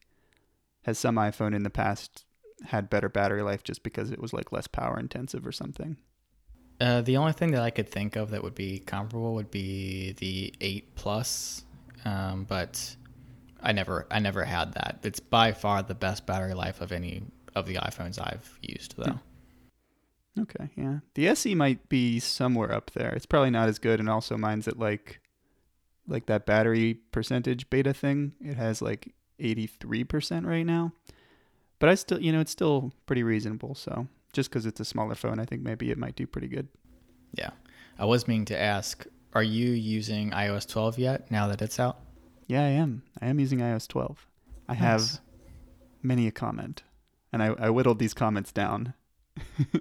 has 0.82 0.98
some 0.98 1.16
iPhone 1.16 1.54
in 1.54 1.62
the 1.62 1.70
past 1.70 2.24
had 2.66 2.88
better 2.88 3.08
battery 3.08 3.42
life 3.42 3.64
just 3.64 3.82
because 3.82 4.10
it 4.10 4.20
was 4.20 4.32
like 4.32 4.52
less 4.52 4.66
power 4.66 4.98
intensive 4.98 5.46
or 5.46 5.52
something. 5.52 5.96
Uh, 6.80 7.00
the 7.00 7.16
only 7.16 7.32
thing 7.32 7.52
that 7.52 7.62
I 7.62 7.70
could 7.70 7.88
think 7.88 8.16
of 8.16 8.30
that 8.30 8.42
would 8.42 8.54
be 8.54 8.78
comparable 8.78 9.34
would 9.34 9.50
be 9.50 10.12
the 10.12 10.54
eight 10.60 10.94
plus, 10.94 11.64
um, 12.04 12.44
but 12.44 12.96
I 13.60 13.72
never 13.72 14.06
I 14.10 14.18
never 14.18 14.44
had 14.44 14.74
that. 14.74 15.00
It's 15.02 15.20
by 15.20 15.52
far 15.52 15.82
the 15.82 15.94
best 15.94 16.26
battery 16.26 16.54
life 16.54 16.80
of 16.80 16.92
any 16.92 17.22
of 17.54 17.66
the 17.66 17.76
iPhones 17.76 18.18
I've 18.20 18.58
used, 18.62 18.94
though. 18.96 19.20
Okay, 20.40 20.70
yeah, 20.76 21.00
the 21.14 21.28
SE 21.28 21.54
might 21.54 21.88
be 21.88 22.18
somewhere 22.18 22.72
up 22.72 22.90
there. 22.92 23.10
It's 23.10 23.26
probably 23.26 23.50
not 23.50 23.68
as 23.68 23.78
good, 23.78 24.00
and 24.00 24.08
also 24.08 24.36
mine's 24.36 24.66
at 24.68 24.78
like 24.78 25.20
like 26.08 26.26
that 26.26 26.46
battery 26.46 26.94
percentage 27.12 27.68
beta 27.70 27.92
thing. 27.92 28.32
It 28.40 28.56
has 28.56 28.80
like 28.82 29.14
eighty 29.38 29.66
three 29.66 30.04
percent 30.04 30.46
right 30.46 30.66
now 30.66 30.92
but 31.82 31.88
I 31.88 31.96
still, 31.96 32.20
you 32.20 32.30
know, 32.30 32.38
it's 32.38 32.52
still 32.52 32.92
pretty 33.06 33.24
reasonable. 33.24 33.74
So 33.74 34.06
just 34.32 34.48
because 34.48 34.66
it's 34.66 34.78
a 34.78 34.84
smaller 34.84 35.16
phone, 35.16 35.40
I 35.40 35.44
think 35.44 35.62
maybe 35.62 35.90
it 35.90 35.98
might 35.98 36.14
do 36.14 36.28
pretty 36.28 36.46
good. 36.46 36.68
Yeah, 37.34 37.50
I 37.98 38.04
was 38.04 38.28
meaning 38.28 38.44
to 38.44 38.56
ask: 38.56 39.04
Are 39.34 39.42
you 39.42 39.70
using 39.70 40.30
iOS 40.30 40.68
12 40.68 40.98
yet? 40.98 41.30
Now 41.30 41.48
that 41.48 41.62
it's 41.62 41.80
out? 41.80 41.98
Yeah, 42.46 42.62
I 42.62 42.68
am. 42.70 43.02
I 43.20 43.26
am 43.26 43.40
using 43.40 43.60
iOS 43.60 43.88
12. 43.88 44.26
I 44.68 44.72
nice. 44.72 44.80
have 44.80 45.20
many 46.02 46.26
a 46.26 46.30
comment, 46.30 46.82
and 47.32 47.42
I, 47.42 47.54
I 47.58 47.70
whittled 47.70 47.98
these 47.98 48.14
comments 48.14 48.52
down. 48.52 48.94
do 49.62 49.80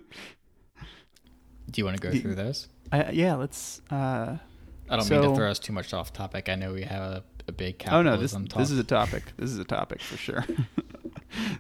you 1.76 1.84
want 1.84 1.98
to 1.98 2.02
go 2.02 2.12
the, 2.12 2.20
through 2.20 2.36
those? 2.36 2.70
I, 2.92 3.12
yeah, 3.12 3.36
let's. 3.36 3.82
Uh, 3.92 4.38
I 4.90 4.96
don't 4.96 5.06
so, 5.06 5.20
mean 5.20 5.30
to 5.30 5.36
throw 5.36 5.52
us 5.52 5.60
too 5.60 5.74
much 5.74 5.94
off 5.94 6.14
topic. 6.14 6.48
I 6.50 6.56
know 6.56 6.74
we 6.74 6.84
have 6.84 7.02
a, 7.02 7.24
a 7.48 7.52
big 7.52 7.78
capitalism 7.78 8.08
Oh 8.08 8.16
no, 8.16 8.22
this, 8.22 8.32
talk. 8.32 8.60
this 8.60 8.72
is 8.72 8.80
a 8.80 8.84
topic. 8.84 9.24
This 9.38 9.52
is 9.52 9.60
a 9.60 9.66
topic 9.66 10.02
for 10.02 10.18
sure. 10.18 10.46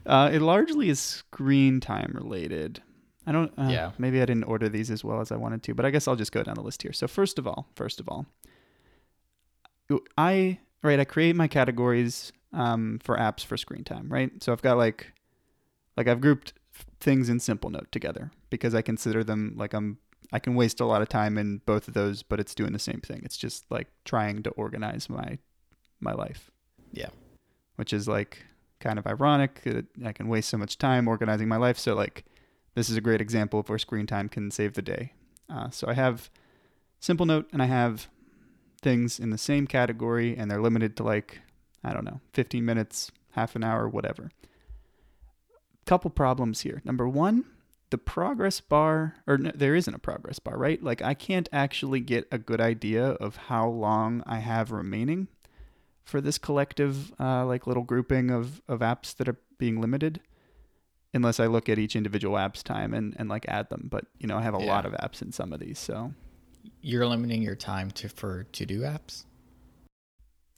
Uh, 0.05 0.29
it 0.33 0.41
largely 0.41 0.89
is 0.89 0.99
screen 0.99 1.79
time 1.79 2.11
related. 2.13 2.81
I 3.31 3.33
don't. 3.33 3.53
Uh, 3.57 3.69
yeah. 3.69 3.91
Maybe 3.97 4.21
I 4.21 4.25
didn't 4.25 4.43
order 4.43 4.67
these 4.67 4.91
as 4.91 5.05
well 5.05 5.21
as 5.21 5.31
I 5.31 5.37
wanted 5.37 5.63
to, 5.63 5.73
but 5.73 5.85
I 5.85 5.89
guess 5.89 6.05
I'll 6.05 6.17
just 6.17 6.33
go 6.33 6.43
down 6.43 6.55
the 6.55 6.61
list 6.61 6.83
here. 6.83 6.91
So 6.91 7.07
first 7.07 7.39
of 7.39 7.47
all, 7.47 7.69
first 7.75 8.01
of 8.01 8.09
all, 8.09 8.25
I 10.17 10.59
right 10.83 10.99
I 10.99 11.05
create 11.05 11.37
my 11.37 11.47
categories 11.47 12.33
um, 12.51 12.99
for 13.01 13.15
apps 13.15 13.45
for 13.45 13.55
screen 13.55 13.85
time. 13.85 14.09
Right. 14.11 14.43
So 14.43 14.51
I've 14.51 14.61
got 14.61 14.75
like, 14.75 15.13
like 15.95 16.09
I've 16.09 16.19
grouped 16.19 16.51
things 16.99 17.29
in 17.29 17.39
Simple 17.39 17.69
Note 17.69 17.89
together 17.89 18.31
because 18.49 18.75
I 18.75 18.81
consider 18.81 19.23
them 19.23 19.53
like 19.55 19.73
I'm 19.73 19.97
I 20.33 20.39
can 20.39 20.55
waste 20.55 20.81
a 20.81 20.85
lot 20.85 21.01
of 21.01 21.07
time 21.07 21.37
in 21.37 21.61
both 21.65 21.87
of 21.87 21.93
those, 21.93 22.23
but 22.23 22.41
it's 22.41 22.53
doing 22.53 22.73
the 22.73 22.79
same 22.79 22.99
thing. 22.99 23.21
It's 23.23 23.37
just 23.37 23.63
like 23.71 23.87
trying 24.03 24.43
to 24.43 24.49
organize 24.51 25.09
my 25.09 25.37
my 26.01 26.11
life. 26.11 26.51
Yeah. 26.91 27.11
Which 27.77 27.93
is 27.93 28.09
like 28.09 28.43
kind 28.81 28.99
of 28.99 29.07
ironic. 29.07 29.61
I 30.03 30.11
can 30.11 30.27
waste 30.27 30.49
so 30.49 30.57
much 30.57 30.77
time 30.77 31.07
organizing 31.07 31.47
my 31.47 31.57
life. 31.57 31.79
So 31.79 31.95
like, 31.95 32.25
this 32.75 32.89
is 32.89 32.97
a 32.97 33.01
great 33.01 33.21
example 33.21 33.59
of 33.59 33.69
where 33.69 33.79
screen 33.79 34.07
time 34.07 34.29
can 34.29 34.51
save 34.51 34.73
the 34.73 34.81
day. 34.81 35.13
Uh, 35.49 35.69
so 35.69 35.87
I 35.87 35.93
have 35.93 36.29
Simple 36.99 37.25
Note 37.25 37.49
and 37.51 37.61
I 37.61 37.65
have 37.65 38.07
things 38.81 39.19
in 39.19 39.29
the 39.29 39.37
same 39.37 39.67
category 39.67 40.35
and 40.35 40.49
they're 40.49 40.61
limited 40.61 40.95
to 40.97 41.03
like, 41.03 41.39
I 41.83 41.93
don't 41.93 42.05
know, 42.05 42.21
15 42.33 42.63
minutes, 42.63 43.11
half 43.31 43.55
an 43.55 43.63
hour, 43.63 43.87
whatever. 43.87 44.31
Couple 45.85 46.11
problems 46.11 46.61
here. 46.61 46.81
Number 46.85 47.07
one, 47.07 47.45
the 47.89 47.97
progress 47.97 48.61
bar, 48.61 49.15
or 49.27 49.37
no, 49.37 49.51
there 49.53 49.75
isn't 49.75 49.93
a 49.93 49.99
progress 49.99 50.39
bar, 50.39 50.57
right? 50.57 50.81
Like 50.81 51.01
I 51.01 51.13
can't 51.13 51.49
actually 51.51 51.99
get 51.99 52.27
a 52.31 52.37
good 52.37 52.61
idea 52.61 53.05
of 53.05 53.35
how 53.35 53.67
long 53.67 54.23
I 54.25 54.37
have 54.37 54.71
remaining 54.71 55.27
for 56.05 56.21
this 56.21 56.37
collective, 56.37 57.11
uh, 57.19 57.45
like 57.45 57.67
little 57.67 57.83
grouping 57.83 58.31
of, 58.31 58.61
of 58.67 58.79
apps 58.79 59.15
that 59.17 59.27
are 59.27 59.37
being 59.57 59.81
limited 59.81 60.21
unless 61.13 61.39
I 61.39 61.47
look 61.47 61.67
at 61.69 61.77
each 61.79 61.95
individual 61.95 62.37
app's 62.37 62.63
time 62.63 62.93
and, 62.93 63.13
and 63.17 63.27
like 63.29 63.45
add 63.47 63.69
them. 63.69 63.87
But 63.91 64.05
you 64.19 64.27
know, 64.27 64.37
I 64.37 64.41
have 64.43 64.53
a 64.53 64.59
Yeah. 64.59 64.65
lot 64.65 64.85
of 64.85 64.93
apps 64.93 65.21
in 65.21 65.31
some 65.31 65.51
of 65.53 65.59
these, 65.59 65.77
so 65.79 66.13
You're 66.81 67.07
limiting 67.07 67.41
your 67.41 67.55
time 67.55 67.91
to 67.91 68.09
for 68.09 68.43
to 68.43 68.65
do 68.65 68.81
apps. 68.81 69.25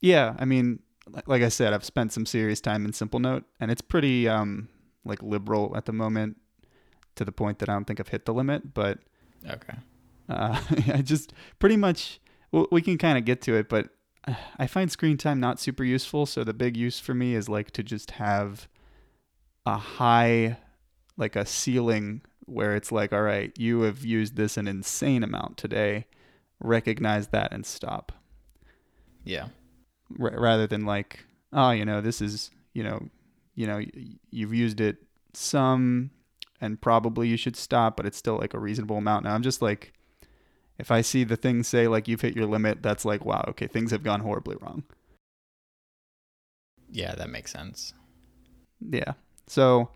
yeah. 0.00 0.34
I 0.38 0.44
mean, 0.44 0.80
like 1.26 1.42
I 1.42 1.48
said, 1.48 1.72
I've 1.72 1.84
spent 1.84 2.12
some 2.12 2.26
serious 2.26 2.60
time 2.60 2.84
in 2.84 2.92
Simple 2.92 3.20
Note, 3.20 3.44
and 3.60 3.70
it's 3.70 3.82
pretty 3.82 4.28
um 4.28 4.68
like 5.04 5.22
liberal 5.22 5.76
at 5.76 5.84
the 5.84 5.92
moment, 5.92 6.38
to 7.16 7.24
the 7.24 7.32
point 7.32 7.58
that 7.58 7.68
I 7.68 7.74
don't 7.74 7.84
think 7.86 8.00
I've 8.00 8.08
hit 8.08 8.24
the 8.24 8.34
limit. 8.34 8.72
But 8.74 8.98
Okay. 9.48 9.76
uh, 10.28 10.60
I 10.94 11.02
just 11.02 11.32
pretty 11.58 11.76
much 11.76 12.20
well, 12.52 12.66
we 12.70 12.80
can 12.82 12.96
kind 12.98 13.18
of 13.18 13.24
get 13.24 13.42
to 13.42 13.54
it, 13.56 13.68
but 13.68 13.88
uh, 14.26 14.34
I 14.58 14.66
find 14.66 14.90
screen 14.90 15.16
time 15.18 15.40
not 15.40 15.60
super 15.60 15.84
useful. 15.84 16.26
So 16.26 16.44
the 16.44 16.54
big 16.54 16.76
use 16.76 16.98
for 17.00 17.14
me 17.14 17.34
is 17.34 17.48
like 17.48 17.70
to 17.72 17.82
just 17.82 18.12
have 18.12 18.68
a 19.66 19.76
high, 19.76 20.58
like 21.16 21.36
a 21.36 21.46
ceiling 21.46 22.22
where 22.46 22.76
it's 22.76 22.92
like, 22.92 23.12
all 23.12 23.22
right, 23.22 23.52
you 23.58 23.82
have 23.82 24.04
used 24.04 24.36
this 24.36 24.56
an 24.56 24.68
insane 24.68 25.22
amount 25.22 25.56
today. 25.56 26.06
Recognize 26.60 27.28
that 27.28 27.52
and 27.52 27.64
stop. 27.64 28.12
Yeah. 29.24 29.48
R- 30.20 30.38
rather 30.38 30.66
than 30.66 30.84
like, 30.84 31.24
oh, 31.52 31.70
you 31.70 31.84
know, 31.84 32.00
this 32.00 32.20
is, 32.20 32.50
you 32.74 32.82
know, 32.82 33.08
you 33.54 33.66
know, 33.66 33.76
y- 33.76 33.90
you've 34.30 34.54
used 34.54 34.80
it 34.80 34.98
some, 35.32 36.10
and 36.60 36.80
probably 36.80 37.28
you 37.28 37.36
should 37.36 37.56
stop, 37.56 37.96
but 37.96 38.06
it's 38.06 38.16
still 38.18 38.38
like 38.38 38.54
a 38.54 38.58
reasonable 38.58 38.96
amount. 38.98 39.24
Now 39.24 39.34
I'm 39.34 39.42
just 39.42 39.62
like, 39.62 39.92
if 40.78 40.90
I 40.90 41.00
see 41.00 41.24
the 41.24 41.36
thing 41.36 41.62
say 41.62 41.88
like 41.88 42.08
you've 42.08 42.20
hit 42.20 42.36
your 42.36 42.46
limit, 42.46 42.82
that's 42.82 43.04
like, 43.04 43.24
wow, 43.24 43.44
okay, 43.48 43.66
things 43.66 43.90
have 43.90 44.02
gone 44.02 44.20
horribly 44.20 44.56
wrong. 44.60 44.84
Yeah, 46.90 47.14
that 47.16 47.28
makes 47.28 47.52
sense. 47.52 47.92
Yeah. 48.80 49.14
So 49.46 49.90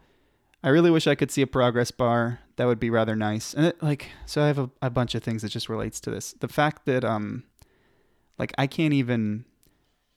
I 0.63 0.69
really 0.69 0.91
wish 0.91 1.07
I 1.07 1.15
could 1.15 1.31
see 1.31 1.43
a 1.43 1.47
progress 1.47 1.91
bar. 1.91 2.41
That 2.57 2.67
would 2.67 2.81
be 2.81 2.91
rather 2.91 3.15
nice. 3.15 3.55
And 3.55 3.67
it, 3.67 3.83
like, 3.83 4.11
so 4.27 4.43
I 4.43 4.47
have 4.49 4.59
a, 4.59 4.71
a 4.83 4.91
bunch 4.91 5.15
of 5.15 5.23
things 5.23 5.43
that 5.43 5.51
just 5.51 5.69
relates 5.69 6.01
to 6.01 6.11
this. 6.11 6.33
The 6.33 6.49
fact 6.49 6.87
that, 6.87 7.05
um, 7.05 7.45
like 8.39 8.53
I 8.59 8.67
can't 8.67 8.95
even 8.95 9.45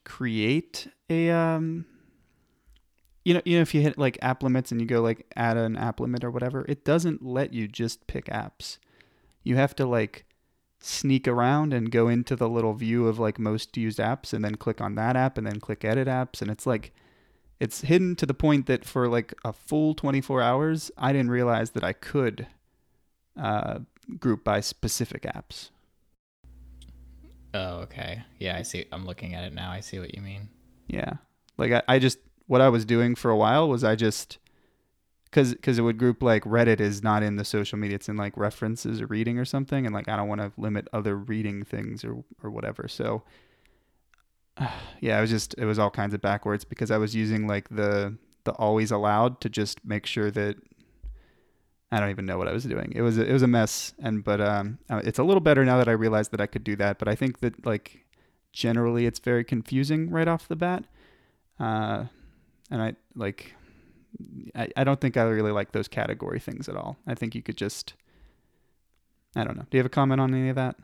create 0.03 0.87
a, 1.09 1.29
um, 1.29 1.85
you 3.23 3.35
know, 3.35 3.41
you 3.45 3.57
know, 3.57 3.61
if 3.61 3.75
you 3.75 3.81
hit 3.81 3.99
like 3.99 4.17
app 4.21 4.41
limits 4.41 4.71
and 4.71 4.81
you 4.81 4.87
go 4.87 5.01
like 5.01 5.31
add 5.35 5.57
an 5.57 5.77
app 5.77 5.99
limit 5.99 6.23
or 6.23 6.31
whatever, 6.31 6.65
it 6.67 6.83
doesn't 6.83 7.23
let 7.23 7.53
you 7.53 7.67
just 7.67 8.07
pick 8.07 8.25
apps. 8.25 8.79
You 9.43 9.55
have 9.57 9.75
to 9.75 9.85
like 9.85 10.25
sneak 10.79 11.27
around 11.27 11.73
and 11.73 11.91
go 11.91 12.07
into 12.07 12.35
the 12.35 12.49
little 12.49 12.73
view 12.73 13.07
of 13.07 13.19
like 13.19 13.37
most 13.37 13.77
used 13.77 13.99
apps 13.99 14.33
and 14.33 14.43
then 14.43 14.55
click 14.55 14.81
on 14.81 14.95
that 14.95 15.15
app 15.15 15.37
and 15.37 15.45
then 15.45 15.59
click 15.59 15.85
edit 15.85 16.07
apps. 16.07 16.41
And 16.41 16.49
it's 16.49 16.65
like, 16.65 16.93
it's 17.61 17.81
hidden 17.81 18.15
to 18.15 18.25
the 18.25 18.33
point 18.33 18.65
that 18.65 18.83
for 18.83 19.07
like 19.07 19.35
a 19.45 19.53
full 19.53 19.93
24 19.93 20.41
hours, 20.41 20.89
I 20.97 21.13
didn't 21.13 21.29
realize 21.29 21.69
that 21.71 21.83
I 21.83 21.93
could 21.93 22.47
uh, 23.39 23.81
group 24.19 24.43
by 24.43 24.61
specific 24.61 25.21
apps. 25.21 25.69
Oh, 27.53 27.81
okay. 27.81 28.23
Yeah, 28.39 28.57
I 28.57 28.63
see. 28.63 28.85
I'm 28.91 29.05
looking 29.05 29.35
at 29.35 29.43
it 29.43 29.53
now. 29.53 29.69
I 29.69 29.81
see 29.81 29.99
what 29.99 30.15
you 30.15 30.23
mean. 30.23 30.49
Yeah. 30.87 31.13
Like 31.59 31.71
I, 31.71 31.83
I 31.87 31.99
just, 31.99 32.17
what 32.47 32.61
I 32.61 32.69
was 32.69 32.83
doing 32.83 33.13
for 33.13 33.29
a 33.29 33.37
while 33.37 33.69
was 33.69 33.83
I 33.83 33.95
just, 33.95 34.39
cause, 35.31 35.55
cause 35.61 35.77
it 35.77 35.83
would 35.83 35.99
group 35.99 36.23
like 36.23 36.43
Reddit 36.45 36.79
is 36.79 37.03
not 37.03 37.21
in 37.21 37.35
the 37.35 37.45
social 37.45 37.77
media. 37.77 37.97
It's 37.97 38.09
in 38.09 38.17
like 38.17 38.35
references 38.37 39.01
or 39.01 39.05
reading 39.05 39.37
or 39.37 39.45
something. 39.45 39.85
And 39.85 39.93
like, 39.93 40.09
I 40.09 40.15
don't 40.15 40.27
want 40.27 40.41
to 40.41 40.51
limit 40.57 40.87
other 40.93 41.15
reading 41.15 41.63
things 41.63 42.03
or, 42.03 42.23
or 42.41 42.49
whatever. 42.49 42.87
So 42.87 43.21
yeah, 45.01 45.17
it 45.17 45.21
was 45.21 45.29
just, 45.29 45.55
it 45.57 45.65
was 45.65 45.79
all 45.79 45.89
kinds 45.89 46.13
of 46.13 46.21
backwards 46.21 46.63
because 46.63 46.91
I 46.91 46.97
was 46.97 47.15
using 47.15 47.47
like 47.47 47.69
the, 47.69 48.15
the 48.43 48.51
always 48.53 48.91
allowed 48.91 49.41
to 49.41 49.49
just 49.49 49.83
make 49.85 50.05
sure 50.05 50.31
that 50.31 50.57
I 51.91 51.99
don't 51.99 52.09
even 52.09 52.25
know 52.25 52.37
what 52.37 52.47
I 52.47 52.53
was 52.53 52.63
doing. 52.63 52.93
It 52.95 53.01
was, 53.01 53.17
a, 53.17 53.25
it 53.25 53.33
was 53.33 53.41
a 53.41 53.47
mess. 53.47 53.93
And, 54.01 54.23
but, 54.23 54.39
um, 54.39 54.79
uh, 54.89 55.01
it's 55.03 55.19
a 55.19 55.23
little 55.23 55.41
better 55.41 55.65
now 55.65 55.77
that 55.77 55.89
I 55.89 55.91
realized 55.91 56.31
that 56.31 56.41
I 56.41 56.47
could 56.47 56.63
do 56.63 56.75
that. 56.77 56.99
But 56.99 57.07
I 57.07 57.15
think 57.15 57.39
that 57.39 57.65
like 57.65 58.05
generally 58.53 59.05
it's 59.05 59.19
very 59.19 59.43
confusing 59.43 60.09
right 60.09 60.27
off 60.27 60.47
the 60.47 60.55
bat. 60.55 60.85
Uh, 61.59 62.05
and 62.69 62.81
I 62.81 62.95
like, 63.15 63.55
I, 64.55 64.69
I 64.75 64.83
don't 64.83 65.01
think 65.01 65.17
I 65.17 65.23
really 65.23 65.51
like 65.51 65.73
those 65.73 65.87
category 65.87 66.39
things 66.39 66.69
at 66.69 66.75
all. 66.75 66.97
I 67.05 67.15
think 67.15 67.35
you 67.35 67.41
could 67.41 67.57
just, 67.57 67.93
I 69.35 69.43
don't 69.43 69.57
know. 69.57 69.65
Do 69.69 69.77
you 69.77 69.79
have 69.79 69.85
a 69.85 69.89
comment 69.89 70.21
on 70.21 70.33
any 70.33 70.49
of 70.49 70.55
that? 70.55 70.77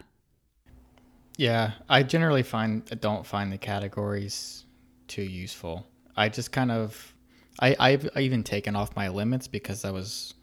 Yeah, 1.38 1.74
I 1.88 2.04
generally 2.04 2.44
find 2.44 2.84
don't 3.00 3.26
find 3.26 3.52
the 3.52 3.58
categories 3.58 4.66
too 5.08 5.22
useful. 5.24 5.86
I 6.16 6.30
just 6.30 6.52
kind 6.52 6.72
of 6.72 7.14
I 7.60 7.76
I've 7.80 8.10
even 8.18 8.44
taken 8.44 8.76
off 8.76 8.96
my 8.96 9.08
limits 9.10 9.48
because 9.48 9.86
I 9.86 9.92
was 9.92 10.34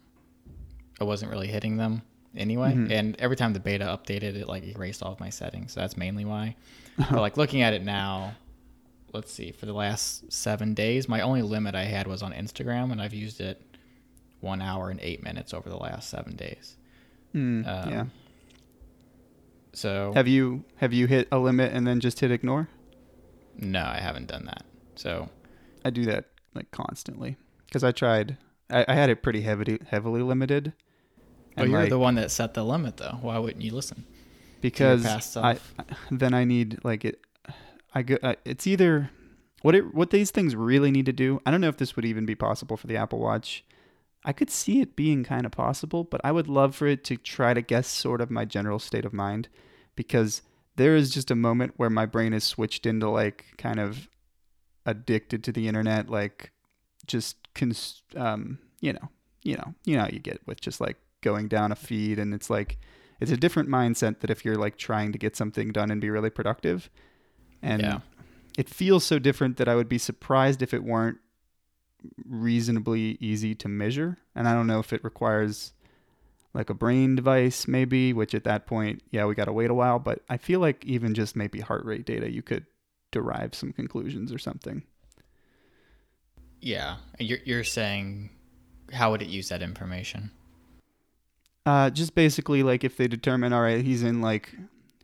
I 0.99 1.03
wasn't 1.03 1.31
really 1.31 1.47
hitting 1.47 1.75
them 1.77 2.01
anyway. 2.35 2.73
Mhm. 2.73 2.91
And 2.91 3.15
every 3.19 3.35
time 3.35 3.51
the 3.53 3.59
beta 3.59 3.85
updated, 3.85 4.35
it 4.35 4.47
like 4.47 4.63
erased 4.63 5.03
all 5.03 5.11
of 5.11 5.19
my 5.19 5.29
settings. 5.29 5.73
So 5.73 5.81
that's 5.81 5.97
mainly 5.97 6.23
why. 6.25 6.55
but 6.97 7.19
like 7.19 7.35
looking 7.35 7.61
at 7.61 7.73
it 7.73 7.83
now, 7.83 8.33
let's 9.13 9.31
see. 9.33 9.51
For 9.51 9.65
the 9.65 9.73
last 9.73 10.31
seven 10.31 10.73
days, 10.73 11.09
my 11.09 11.19
only 11.21 11.41
limit 11.41 11.75
I 11.75 11.83
had 11.83 12.07
was 12.07 12.23
on 12.23 12.31
Instagram, 12.31 12.93
and 12.93 13.01
I've 13.01 13.13
used 13.13 13.41
it 13.41 13.61
one 14.39 14.61
hour 14.61 14.89
and 14.89 14.99
eight 15.01 15.21
minutes 15.23 15.53
over 15.53 15.69
the 15.69 15.75
last 15.77 16.09
seven 16.09 16.37
days. 16.37 16.77
Mm, 17.33 17.67
Um, 17.67 17.91
yeah. 17.91 18.05
So 19.77 20.11
Have 20.15 20.27
you 20.27 20.63
have 20.77 20.93
you 20.93 21.07
hit 21.07 21.27
a 21.31 21.37
limit 21.37 21.73
and 21.73 21.85
then 21.85 21.99
just 21.99 22.19
hit 22.19 22.31
ignore? 22.31 22.69
no, 23.57 23.83
I 23.83 23.99
haven't 23.99 24.27
done 24.27 24.45
that. 24.45 24.63
So 24.95 25.29
I 25.83 25.89
do 25.89 26.05
that 26.05 26.25
like 26.53 26.71
constantly 26.71 27.37
because 27.67 27.83
I 27.83 27.91
tried. 27.91 28.37
I, 28.69 28.85
I 28.87 28.93
had 28.93 29.09
it 29.09 29.21
pretty 29.21 29.41
heavily 29.41 29.79
heavily 29.89 30.21
limited. 30.21 30.73
Oh, 31.57 31.61
And, 31.63 31.71
you're 31.71 31.81
like, 31.81 31.89
the 31.89 31.99
one 31.99 32.15
that 32.15 32.31
set 32.31 32.53
the 32.53 32.63
limit, 32.65 32.97
though. 32.97 33.17
Why 33.21 33.37
wouldn't 33.37 33.63
you 33.63 33.73
listen? 33.73 34.05
because 34.61 35.05
I, 35.37 35.57
then 36.11 36.33
I 36.33 36.43
need 36.43 36.79
like 36.83 37.05
it. 37.05 37.21
I 37.93 38.01
go. 38.01 38.17
Uh, 38.23 38.35
it's 38.45 38.65
either 38.67 39.11
what 39.61 39.75
it 39.75 39.93
what 39.93 40.09
these 40.09 40.31
things 40.31 40.55
really 40.55 40.91
need 40.91 41.05
to 41.05 41.13
do. 41.13 41.39
I 41.45 41.51
don't 41.51 41.61
know 41.61 41.69
if 41.69 41.77
this 41.77 41.95
would 41.95 42.05
even 42.05 42.25
be 42.25 42.35
possible 42.35 42.75
for 42.77 42.87
the 42.87 42.97
Apple 42.97 43.19
Watch. 43.19 43.63
I 44.25 44.33
could 44.33 44.49
see 44.49 44.81
it 44.81 44.95
being 44.95 45.23
kind 45.23 45.45
of 45.45 45.51
possible, 45.51 46.03
but 46.03 46.19
I 46.23 46.31
would 46.31 46.47
love 46.47 46.75
for 46.75 46.87
it 46.87 47.03
to 47.05 47.15
try 47.15 47.53
to 47.53 47.61
guess 47.61 47.87
sort 47.87 48.19
of 48.21 48.31
my 48.31 48.43
general 48.43 48.79
state 48.79 49.05
of 49.05 49.13
mind, 49.13 49.47
because 49.95 50.41
there 50.77 50.95
is 50.95 51.11
just 51.11 51.29
a 51.31 51.35
moment 51.35 51.73
where 51.77 51.91
my 51.91 52.05
brain 52.07 52.33
is 52.33 52.43
switched 52.43 52.85
into 52.85 53.07
like 53.09 53.45
kind 53.57 53.79
of 53.79 54.09
addicted 54.85 55.43
to 55.43 55.51
the 55.51 55.67
internet, 55.67 56.09
like 56.09 56.51
just 57.07 57.37
cons- 57.53 58.01
um, 58.15 58.57
you 58.81 58.93
know, 58.93 59.09
you 59.43 59.55
know, 59.55 59.73
you 59.85 59.95
know 59.95 60.01
how 60.03 60.09
you 60.09 60.19
get 60.19 60.41
with 60.47 60.59
just 60.59 60.81
like 60.81 60.97
going 61.21 61.47
down 61.47 61.71
a 61.71 61.75
feed, 61.75 62.17
and 62.19 62.33
it's 62.33 62.49
like 62.49 62.77
it's 63.21 63.31
a 63.31 63.37
different 63.37 63.69
mindset 63.69 64.19
that 64.21 64.29
if 64.31 64.43
you're 64.43 64.55
like 64.57 64.75
trying 64.77 65.11
to 65.11 65.17
get 65.17 65.35
something 65.35 65.71
done 65.71 65.91
and 65.91 66.01
be 66.01 66.09
really 66.09 66.31
productive, 66.31 66.89
and 67.61 67.81
Yeah. 67.81 67.99
it 68.57 68.69
feels 68.69 69.03
so 69.03 69.19
different 69.19 69.57
that 69.57 69.67
I 69.69 69.75
would 69.75 69.87
be 69.89 69.97
surprised 69.99 70.61
if 70.61 70.73
it 70.73 70.83
weren't 70.83 71.19
reasonably 72.25 73.17
easy 73.19 73.55
to 73.55 73.67
measure. 73.67 74.17
And 74.35 74.47
I 74.47 74.53
don't 74.53 74.67
know 74.67 74.79
if 74.79 74.93
it 74.93 75.03
requires 75.03 75.73
like 76.53 76.69
a 76.69 76.73
brain 76.73 77.15
device, 77.15 77.67
maybe, 77.67 78.13
which 78.13 78.33
at 78.33 78.45
that 78.45 78.65
point, 78.65 79.01
yeah, 79.11 79.25
we 79.25 79.35
got 79.35 79.45
to 79.45 79.53
wait 79.53 79.69
a 79.69 79.73
while. 79.73 79.99
But 79.99 80.21
I 80.29 80.37
feel 80.37 80.59
like 80.59 80.83
even 80.85 81.13
just 81.13 81.35
maybe 81.35 81.59
heart 81.59 81.85
rate 81.85 82.05
data, 82.05 82.31
you 82.31 82.41
could 82.41 82.65
derive 83.11 83.53
some 83.53 83.73
conclusions 83.73 84.31
or 84.31 84.37
something. 84.37 84.83
Yeah, 86.61 86.97
and 87.19 87.27
you're 87.27 87.39
you're 87.45 87.63
saying 87.63 88.31
how 88.91 89.11
would 89.11 89.21
it 89.21 89.27
use 89.27 89.49
that 89.49 89.61
information? 89.61 90.31
Uh, 91.65 91.89
just 91.89 92.15
basically 92.15 92.63
like 92.63 92.83
if 92.83 92.97
they 92.97 93.07
determine, 93.07 93.53
all 93.53 93.61
right, 93.61 93.83
he's 93.83 94.03
in 94.03 94.21
like 94.21 94.55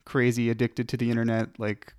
crazy 0.06 0.50
addicted 0.50 0.88
to 0.90 0.98
the 0.98 1.10
internet, 1.10 1.60
like 1.60 1.94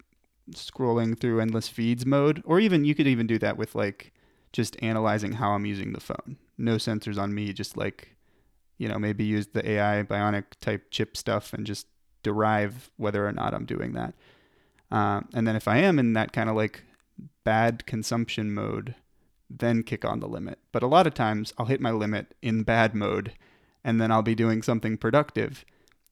scrolling 0.52 1.18
through 1.18 1.40
endless 1.40 1.68
feeds 1.68 2.06
mode, 2.06 2.42
or 2.44 2.60
even 2.60 2.84
you 2.84 2.94
could 2.94 3.06
even 3.06 3.26
do 3.26 3.38
that 3.38 3.56
with 3.56 3.74
like 3.74 4.12
just 4.52 4.76
analyzing 4.82 5.32
how 5.32 5.52
I'm 5.52 5.66
using 5.66 5.92
the 5.92 6.00
phone. 6.00 6.36
No 6.58 6.76
sensors 6.76 7.18
on 7.18 7.34
me, 7.34 7.52
just 7.52 7.76
like 7.76 8.16
you 8.78 8.88
know 8.88 8.98
maybe 8.98 9.24
use 9.24 9.48
the 9.48 9.68
AI 9.68 10.02
bionic 10.02 10.44
type 10.60 10.90
chip 10.90 11.16
stuff 11.16 11.52
and 11.52 11.66
just 11.66 11.86
derive 12.22 12.90
whether 12.96 13.26
or 13.26 13.32
not 13.32 13.54
I'm 13.54 13.64
doing 13.64 13.92
that. 13.92 14.14
Uh, 14.90 15.22
and 15.34 15.46
then 15.46 15.56
if 15.56 15.66
I 15.66 15.78
am 15.78 15.98
in 15.98 16.12
that 16.12 16.32
kind 16.32 16.50
of 16.50 16.56
like 16.56 16.84
bad 17.44 17.86
consumption 17.86 18.52
mode, 18.52 18.94
then 19.48 19.82
kick 19.82 20.04
on 20.04 20.20
the 20.20 20.28
limit. 20.28 20.58
But 20.70 20.82
a 20.82 20.86
lot 20.86 21.06
of 21.06 21.14
times 21.14 21.52
I'll 21.58 21.66
hit 21.66 21.80
my 21.80 21.90
limit 21.90 22.34
in 22.42 22.62
bad 22.62 22.94
mode 22.94 23.32
and 23.84 24.00
then 24.00 24.12
I'll 24.12 24.22
be 24.22 24.34
doing 24.34 24.62
something 24.62 24.96
productive 24.96 25.64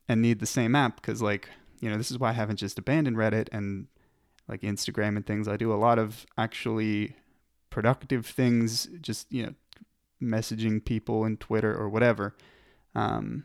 and 0.09 0.20
need 0.20 0.40
the 0.40 0.47
same 0.47 0.75
app 0.75 0.97
because 0.97 1.23
like 1.23 1.49
you 1.80 1.90
know, 1.90 1.97
this 1.97 2.11
is 2.11 2.18
why 2.18 2.30
I 2.30 2.35
haven't 2.35 2.59
just 2.59 2.78
abandoned 2.78 3.16
Reddit 3.16 3.49
and 3.52 3.87
like 4.49 4.61
Instagram 4.61 5.16
and 5.16 5.26
things. 5.26 5.49
I 5.49 5.56
do 5.56 5.73
a 5.73 5.75
lot 5.76 5.99
of 5.99 6.26
actually 6.37 7.16
productive 7.71 8.27
things, 8.27 8.89
just, 9.00 9.33
you 9.33 9.47
know, 9.47 9.55
messaging 10.23 10.85
people 10.85 11.25
in 11.25 11.37
Twitter 11.37 11.75
or 11.75 11.89
whatever. 11.89 12.37
Um, 12.95 13.45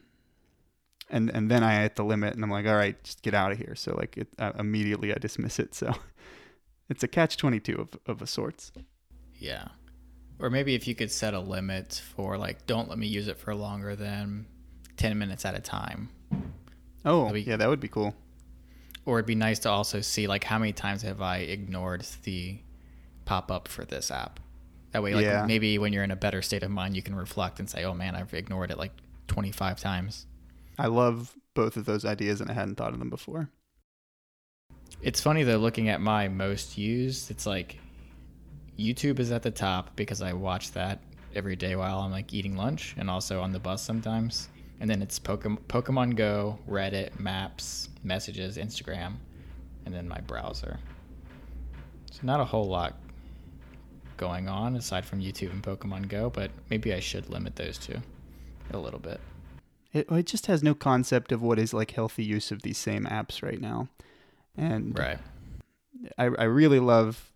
and 1.10 1.29
and 1.29 1.50
then 1.51 1.63
I 1.63 1.82
hit 1.82 1.96
the 1.96 2.03
limit, 2.03 2.34
and 2.34 2.44
I'm 2.44 2.50
like, 2.50 2.65
all 2.65 2.75
right, 2.75 3.01
just 3.03 3.22
get 3.22 3.34
out 3.34 3.51
of 3.51 3.58
here. 3.58 3.75
So 3.75 3.96
like, 3.96 4.17
it, 4.17 4.27
uh, 4.39 4.53
immediately 4.58 5.13
I 5.13 5.17
dismiss 5.17 5.60
it. 5.60 5.75
So 5.86 5.94
it's 6.89 7.03
a 7.03 7.08
catch 7.08 7.38
twenty 7.38 7.60
two 7.60 7.75
of 7.75 7.89
of 8.05 8.22
a 8.22 8.27
sorts. 8.27 8.72
Yeah. 9.39 9.67
Or 10.39 10.50
maybe 10.50 10.75
if 10.75 10.88
you 10.88 10.96
could 10.96 11.12
set 11.12 11.34
a 11.34 11.39
limit 11.39 12.01
for 12.15 12.38
like, 12.38 12.67
don't 12.67 12.89
let 12.89 12.98
me 12.98 13.08
use 13.08 13.27
it 13.27 13.38
for 13.38 13.55
longer 13.55 13.96
than 13.96 14.46
ten 14.98 15.17
minutes 15.17 15.46
at 15.46 15.55
a 15.55 15.62
time. 15.62 16.10
Oh, 17.05 17.32
be- 17.32 17.41
yeah, 17.41 17.55
that 17.58 17.70
would 17.70 17.79
be 17.79 17.88
cool. 17.88 18.15
Or 19.05 19.20
it'd 19.20 19.27
be 19.27 19.36
nice 19.36 19.60
to 19.60 19.70
also 19.70 20.01
see 20.01 20.27
like 20.27 20.44
how 20.44 20.58
many 20.58 20.74
times 20.74 21.03
have 21.03 21.22
I 21.22 21.38
ignored 21.38 22.05
the 22.24 22.60
pop 23.25 23.51
up 23.51 23.67
for 23.67 23.86
this 23.86 24.12
app. 24.12 24.39
That 24.91 25.03
way, 25.03 25.13
like 25.13 25.25
Yeah. 25.25 25.46
maybe 25.46 25.77
when 25.77 25.91
you're 25.91 26.03
in 26.03 26.12
a 26.12 26.15
better 26.15 26.41
state 26.41 26.63
of 26.63 26.72
mind, 26.72 26.96
you 26.96 27.01
can 27.01 27.15
reflect 27.15 27.60
and 27.60 27.70
say, 27.70 27.84
"Oh 27.84 27.94
man, 27.94 28.15
I've 28.15 28.34
ignored 28.34 28.72
it 28.72 28.77
like 28.77 28.94
25 29.27 29.79
times." 29.79 30.25
I 30.77 30.88
love 30.88 31.36
both 31.53 31.77
of 31.77 31.86
those 31.86 32.05
ideas, 32.05 32.41
and 32.41 32.50
I 32.50 32.53
hadn't 32.53 32.75
thought 32.75 32.94
of 32.94 33.00
them 33.00 33.10
before. 33.10 33.50
It's 35.01 35.22
funny 35.22 35.44
though, 35.44 35.58
looking 35.58 35.89
at 35.89 36.01
my 36.01 36.27
most 36.27 36.77
used, 36.77 37.29
it's 37.29 37.46
like 37.46 37.79
YouTube 38.77 39.20
is 39.20 39.32
at 39.32 39.44
the 39.44 39.51
top 39.51 39.96
because 39.96 40.22
I 40.22 40.34
watch 40.34 40.72
that 40.72 41.00
every 41.34 41.55
day 41.55 41.75
while 41.75 42.00
I'm 42.00 42.12
like 42.12 42.34
eating 42.34 42.55
lunch 42.55 42.96
and 42.98 43.10
also 43.10 43.41
on 43.41 43.51
the 43.51 43.60
bus 43.60 43.82
sometimes. 43.82 44.50
And 44.79 44.89
then 44.89 45.01
it's 45.01 45.20
Pokemon, 45.20 45.60
Pokemon 45.67 46.15
Go, 46.15 46.60
Reddit, 46.70 47.20
Maps, 47.20 47.89
Messages, 48.03 48.58
Instagram, 48.58 49.15
and 49.86 49.94
then 49.94 50.08
my 50.08 50.20
browser. 50.22 50.79
So 52.12 52.20
not 52.24 52.39
a 52.39 52.46
whole 52.46 52.67
lot 52.67 52.98
going 54.17 54.48
on 54.48 54.75
aside 54.75 55.05
from 55.05 55.19
YouTube 55.22 55.51
and 55.51 55.63
Pokemon 55.63 56.07
Go, 56.10 56.29
but 56.29 56.51
maybe 56.69 56.93
I 56.93 57.00
should 57.00 57.29
limit 57.29 57.55
those 57.55 57.77
two 57.77 58.01
a 58.72 58.77
little 58.77 59.00
bit. 59.00 59.19
It, 59.93 60.12
it 60.12 60.25
just 60.25 60.48
has 60.48 60.62
no 60.62 60.74
concept 60.74 61.31
of 61.31 61.41
what 61.41 61.57
is 61.60 61.74
like 61.74 61.91
healthy 61.91 62.24
use 62.24 62.51
of 62.51 62.63
these 62.63 62.77
same 62.77 63.05
apps 63.05 63.41
right 63.41 63.62
now. 63.62 63.88
And 64.57 64.98
Right. 64.98 65.19
I, 66.17 66.25
I 66.25 66.43
really 66.43 66.79
love, 66.79 67.31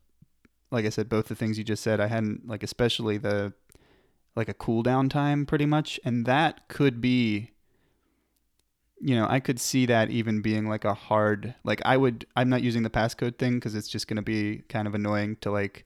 like 0.71 0.85
I 0.85 0.89
said, 0.89 1.09
both 1.09 1.27
the 1.27 1.35
things 1.35 1.57
you 1.57 1.63
just 1.63 1.83
said. 1.83 1.99
I 1.99 2.07
hadn't, 2.07 2.47
like, 2.47 2.63
especially 2.63 3.17
the, 3.17 3.53
like 4.35 4.49
a 4.49 4.53
cooldown 4.53 5.09
time 5.09 5.45
pretty 5.45 5.65
much. 5.65 5.99
And 6.03 6.25
that 6.25 6.67
could 6.67 6.99
be, 7.01 7.51
you 8.99 9.15
know, 9.15 9.25
I 9.29 9.39
could 9.39 9.59
see 9.59 9.85
that 9.85 10.09
even 10.09 10.41
being 10.41 10.67
like 10.67 10.83
a 10.83 10.93
hard, 10.93 11.55
like, 11.63 11.81
I 11.85 11.95
would, 11.95 12.25
I'm 12.35 12.49
not 12.49 12.61
using 12.61 12.83
the 12.83 12.89
passcode 12.89 13.37
thing 13.37 13.55
because 13.55 13.73
it's 13.73 13.87
just 13.87 14.07
going 14.07 14.17
to 14.17 14.21
be 14.21 14.63
kind 14.67 14.87
of 14.87 14.93
annoying 14.93 15.37
to, 15.41 15.51
like, 15.51 15.85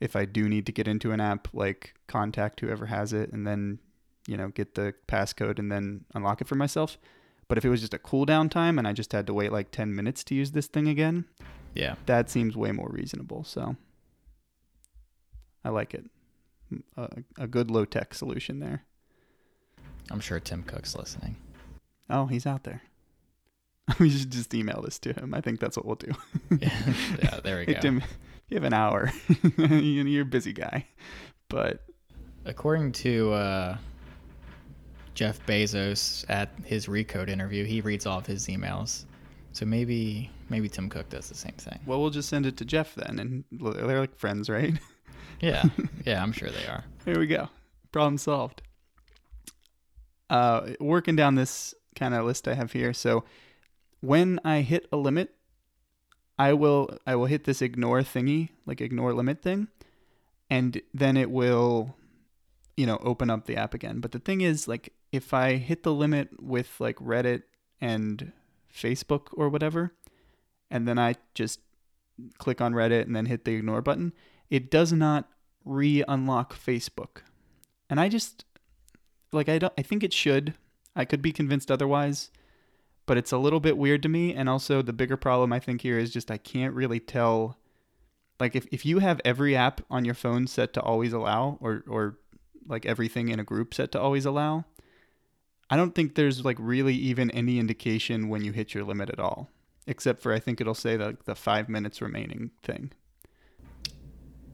if 0.00 0.14
I 0.16 0.24
do 0.24 0.48
need 0.48 0.66
to 0.66 0.72
get 0.72 0.86
into 0.88 1.12
an 1.12 1.20
app, 1.20 1.48
like, 1.52 1.94
contact 2.06 2.60
whoever 2.60 2.86
has 2.86 3.12
it 3.12 3.32
and 3.32 3.46
then, 3.46 3.78
you 4.26 4.36
know, 4.36 4.48
get 4.48 4.74
the 4.74 4.94
passcode 5.08 5.58
and 5.58 5.70
then 5.72 6.04
unlock 6.14 6.40
it 6.40 6.48
for 6.48 6.54
myself. 6.54 6.98
But 7.48 7.58
if 7.58 7.64
it 7.64 7.68
was 7.70 7.80
just 7.80 7.94
a 7.94 7.98
cooldown 7.98 8.50
time 8.50 8.78
and 8.78 8.86
I 8.88 8.92
just 8.92 9.12
had 9.12 9.26
to 9.28 9.34
wait 9.34 9.52
like 9.52 9.70
10 9.70 9.94
minutes 9.94 10.24
to 10.24 10.34
use 10.34 10.50
this 10.52 10.66
thing 10.66 10.88
again, 10.88 11.24
Yeah. 11.74 11.94
that 12.06 12.28
seems 12.28 12.56
way 12.56 12.72
more 12.72 12.88
reasonable. 12.90 13.44
So 13.44 13.76
I 15.64 15.68
like 15.70 15.94
it. 15.94 16.04
A, 16.96 17.08
a 17.38 17.46
good 17.46 17.70
low 17.70 17.84
tech 17.84 18.14
solution 18.14 18.58
there. 18.58 18.82
I'm 20.10 20.20
sure 20.20 20.40
Tim 20.40 20.62
Cook's 20.64 20.96
listening. 20.96 21.36
Oh, 22.10 22.26
he's 22.26 22.46
out 22.46 22.64
there. 22.64 22.82
we 24.00 24.10
should 24.10 24.30
just 24.32 24.52
email 24.54 24.82
this 24.82 24.98
to 25.00 25.12
him. 25.12 25.32
I 25.34 25.40
think 25.40 25.60
that's 25.60 25.76
what 25.76 25.86
we'll 25.86 25.94
do. 25.96 26.12
yeah, 26.60 26.92
yeah 27.22 27.40
there 27.42 27.58
we 27.58 27.64
Hey, 27.66 27.74
go. 27.74 27.80
Tim, 27.80 28.02
you 28.48 28.56
have 28.56 28.64
an 28.64 28.72
hour. 28.72 29.12
You're 29.58 30.22
a 30.22 30.26
busy 30.26 30.52
guy. 30.52 30.86
But 31.48 31.86
According 32.46 32.92
to 32.92 33.32
uh, 33.32 33.76
Jeff 35.14 35.44
Bezos 35.46 36.24
at 36.28 36.50
his 36.64 36.86
Recode 36.86 37.28
interview, 37.28 37.64
he 37.64 37.80
reads 37.80 38.06
all 38.06 38.18
of 38.18 38.26
his 38.26 38.46
emails. 38.46 39.04
So 39.52 39.66
maybe 39.66 40.30
maybe 40.48 40.68
Tim 40.68 40.88
Cook 40.88 41.08
does 41.08 41.28
the 41.28 41.34
same 41.34 41.54
thing. 41.58 41.80
well, 41.86 42.00
we'll 42.00 42.10
just 42.10 42.28
send 42.28 42.46
it 42.46 42.56
to 42.58 42.64
Jeff 42.64 42.94
then. 42.94 43.18
And 43.18 43.44
they're 43.50 44.00
like 44.00 44.16
friends, 44.16 44.48
right? 44.48 44.74
Yeah, 45.38 45.64
yeah, 46.06 46.22
I'm 46.22 46.32
sure 46.32 46.48
they 46.48 46.66
are. 46.66 46.82
Here 47.04 47.18
we 47.18 47.26
go. 47.26 47.50
Problem 47.92 48.16
solved. 48.16 48.62
Uh, 50.30 50.68
working 50.80 51.14
down 51.14 51.34
this 51.34 51.74
kind 51.94 52.14
of 52.14 52.24
list 52.24 52.48
I 52.48 52.54
have 52.54 52.72
here. 52.72 52.94
So 52.94 53.24
when 54.00 54.40
I 54.46 54.62
hit 54.62 54.86
a 54.92 54.96
limit, 54.96 55.34
I 56.38 56.52
will 56.52 56.98
I 57.06 57.16
will 57.16 57.26
hit 57.26 57.44
this 57.44 57.62
ignore 57.62 58.00
thingy, 58.00 58.50
like 58.66 58.80
ignore 58.80 59.12
limit 59.14 59.42
thing, 59.42 59.68
and 60.50 60.80
then 60.92 61.16
it 61.16 61.30
will, 61.30 61.96
you 62.76 62.86
know, 62.86 62.98
open 63.02 63.30
up 63.30 63.46
the 63.46 63.56
app 63.56 63.74
again. 63.74 64.00
But 64.00 64.12
the 64.12 64.18
thing 64.18 64.42
is, 64.42 64.68
like, 64.68 64.92
if 65.12 65.32
I 65.32 65.54
hit 65.56 65.82
the 65.82 65.94
limit 65.94 66.42
with 66.42 66.78
like 66.78 66.96
Reddit 66.96 67.42
and 67.80 68.32
Facebook 68.72 69.28
or 69.32 69.48
whatever, 69.48 69.94
and 70.70 70.86
then 70.86 70.98
I 70.98 71.14
just 71.34 71.60
click 72.38 72.60
on 72.60 72.74
Reddit 72.74 73.02
and 73.02 73.16
then 73.16 73.26
hit 73.26 73.44
the 73.44 73.54
ignore 73.54 73.82
button, 73.82 74.12
it 74.50 74.70
does 74.70 74.92
not 74.92 75.28
re-unlock 75.64 76.54
Facebook. 76.54 77.22
And 77.88 77.98
I 77.98 78.08
just 78.08 78.44
like 79.32 79.48
I 79.48 79.58
don't 79.58 79.72
I 79.78 79.82
think 79.82 80.04
it 80.04 80.12
should. 80.12 80.54
I 80.94 81.04
could 81.04 81.20
be 81.20 81.32
convinced 81.32 81.70
otherwise, 81.70 82.30
but 83.06 83.16
it's 83.16 83.32
a 83.32 83.38
little 83.38 83.60
bit 83.60 83.78
weird 83.78 84.02
to 84.02 84.08
me 84.08 84.34
and 84.34 84.48
also 84.48 84.82
the 84.82 84.92
bigger 84.92 85.16
problem 85.16 85.52
I 85.52 85.60
think 85.60 85.80
here 85.80 85.98
is 85.98 86.12
just 86.12 86.30
I 86.30 86.36
can't 86.36 86.74
really 86.74 87.00
tell 87.00 87.56
like 88.38 88.54
if, 88.54 88.66
if 88.70 88.84
you 88.84 88.98
have 88.98 89.20
every 89.24 89.56
app 89.56 89.80
on 89.90 90.04
your 90.04 90.14
phone 90.14 90.46
set 90.46 90.72
to 90.74 90.82
always 90.82 91.12
allow 91.12 91.58
or 91.60 91.84
or 91.88 92.18
like 92.66 92.84
everything 92.84 93.28
in 93.28 93.40
a 93.40 93.44
group 93.44 93.72
set 93.72 93.92
to 93.92 94.00
always 94.00 94.26
allow, 94.26 94.64
I 95.70 95.76
don't 95.76 95.94
think 95.94 96.14
there's 96.14 96.44
like 96.44 96.56
really 96.60 96.94
even 96.94 97.30
any 97.30 97.58
indication 97.58 98.28
when 98.28 98.44
you 98.44 98.52
hit 98.52 98.74
your 98.74 98.84
limit 98.84 99.10
at 99.10 99.20
all. 99.20 99.48
Except 99.86 100.20
for 100.20 100.32
I 100.32 100.40
think 100.40 100.60
it'll 100.60 100.74
say 100.74 100.96
the 100.96 101.16
the 101.24 101.34
five 101.34 101.68
minutes 101.68 102.02
remaining 102.02 102.50
thing. 102.62 102.92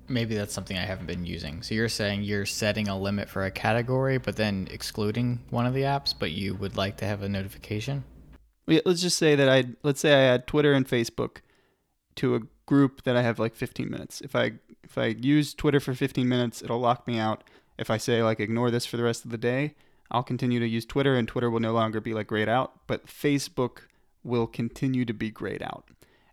Maybe 0.09 0.35
that's 0.35 0.53
something 0.53 0.77
I 0.77 0.85
haven't 0.85 1.07
been 1.07 1.25
using. 1.25 1.62
So 1.62 1.75
you're 1.75 1.88
saying 1.88 2.23
you're 2.23 2.45
setting 2.45 2.88
a 2.88 2.99
limit 2.99 3.31
for 3.31 3.45
a 3.45 3.51
category, 3.51 4.19
but 4.19 4.37
then 4.37 4.69
excluding 4.71 5.41
one 5.49 5.65
of 5.65 5.75
the 5.75 5.83
apps, 5.83 6.12
but 6.17 6.33
you 6.33 6.55
would 6.55 6.77
like 6.77 6.99
to 6.99 7.07
have 7.07 7.23
a 7.23 7.29
notification? 7.29 8.05
Let's 8.85 9.03
just 9.03 9.19
say 9.19 9.35
that 9.35 9.49
I 9.49 9.65
let's 9.83 10.01
say 10.01 10.13
I 10.13 10.35
add 10.35 10.47
Twitter 10.47 10.73
and 10.73 10.89
Facebook 10.89 11.39
to 12.17 12.35
a 12.35 12.41
group 12.67 13.03
that 13.03 13.17
I 13.17 13.23
have 13.23 13.39
like 13.39 13.55
15 13.55 13.91
minutes. 13.91 14.21
If 14.21 14.35
I 14.35 14.53
if 14.83 14.97
I 14.97 15.07
use 15.07 15.55
Twitter 15.55 15.81
for 15.81 15.95
15 15.95 16.29
minutes, 16.29 16.63
it'll 16.63 16.81
lock 16.81 17.07
me 17.07 17.19
out. 17.19 17.45
If 17.79 17.91
I 17.91 17.97
say 17.97 18.23
like 18.23 18.41
ignore 18.41 18.71
this 18.71 18.87
for 18.87 18.97
the 18.97 19.03
rest 19.03 19.25
of 19.25 19.31
the 19.31 19.39
day, 19.39 19.75
I'll 20.11 20.23
continue 20.23 20.61
to 20.61 20.69
use 20.69 20.85
Twitter 20.85 21.15
and 21.17 21.27
Twitter 21.27 21.51
will 21.51 21.61
no 21.61 21.73
longer 21.73 22.01
be 22.01 22.15
like 22.15 22.27
grayed 22.27 22.49
out, 22.49 22.87
but 22.87 23.07
Facebook 23.07 23.83
will 24.25 24.47
continue 24.47 25.05
to 25.05 25.15
be 25.15 25.31
grayed 25.31 25.63
out. 25.63 25.89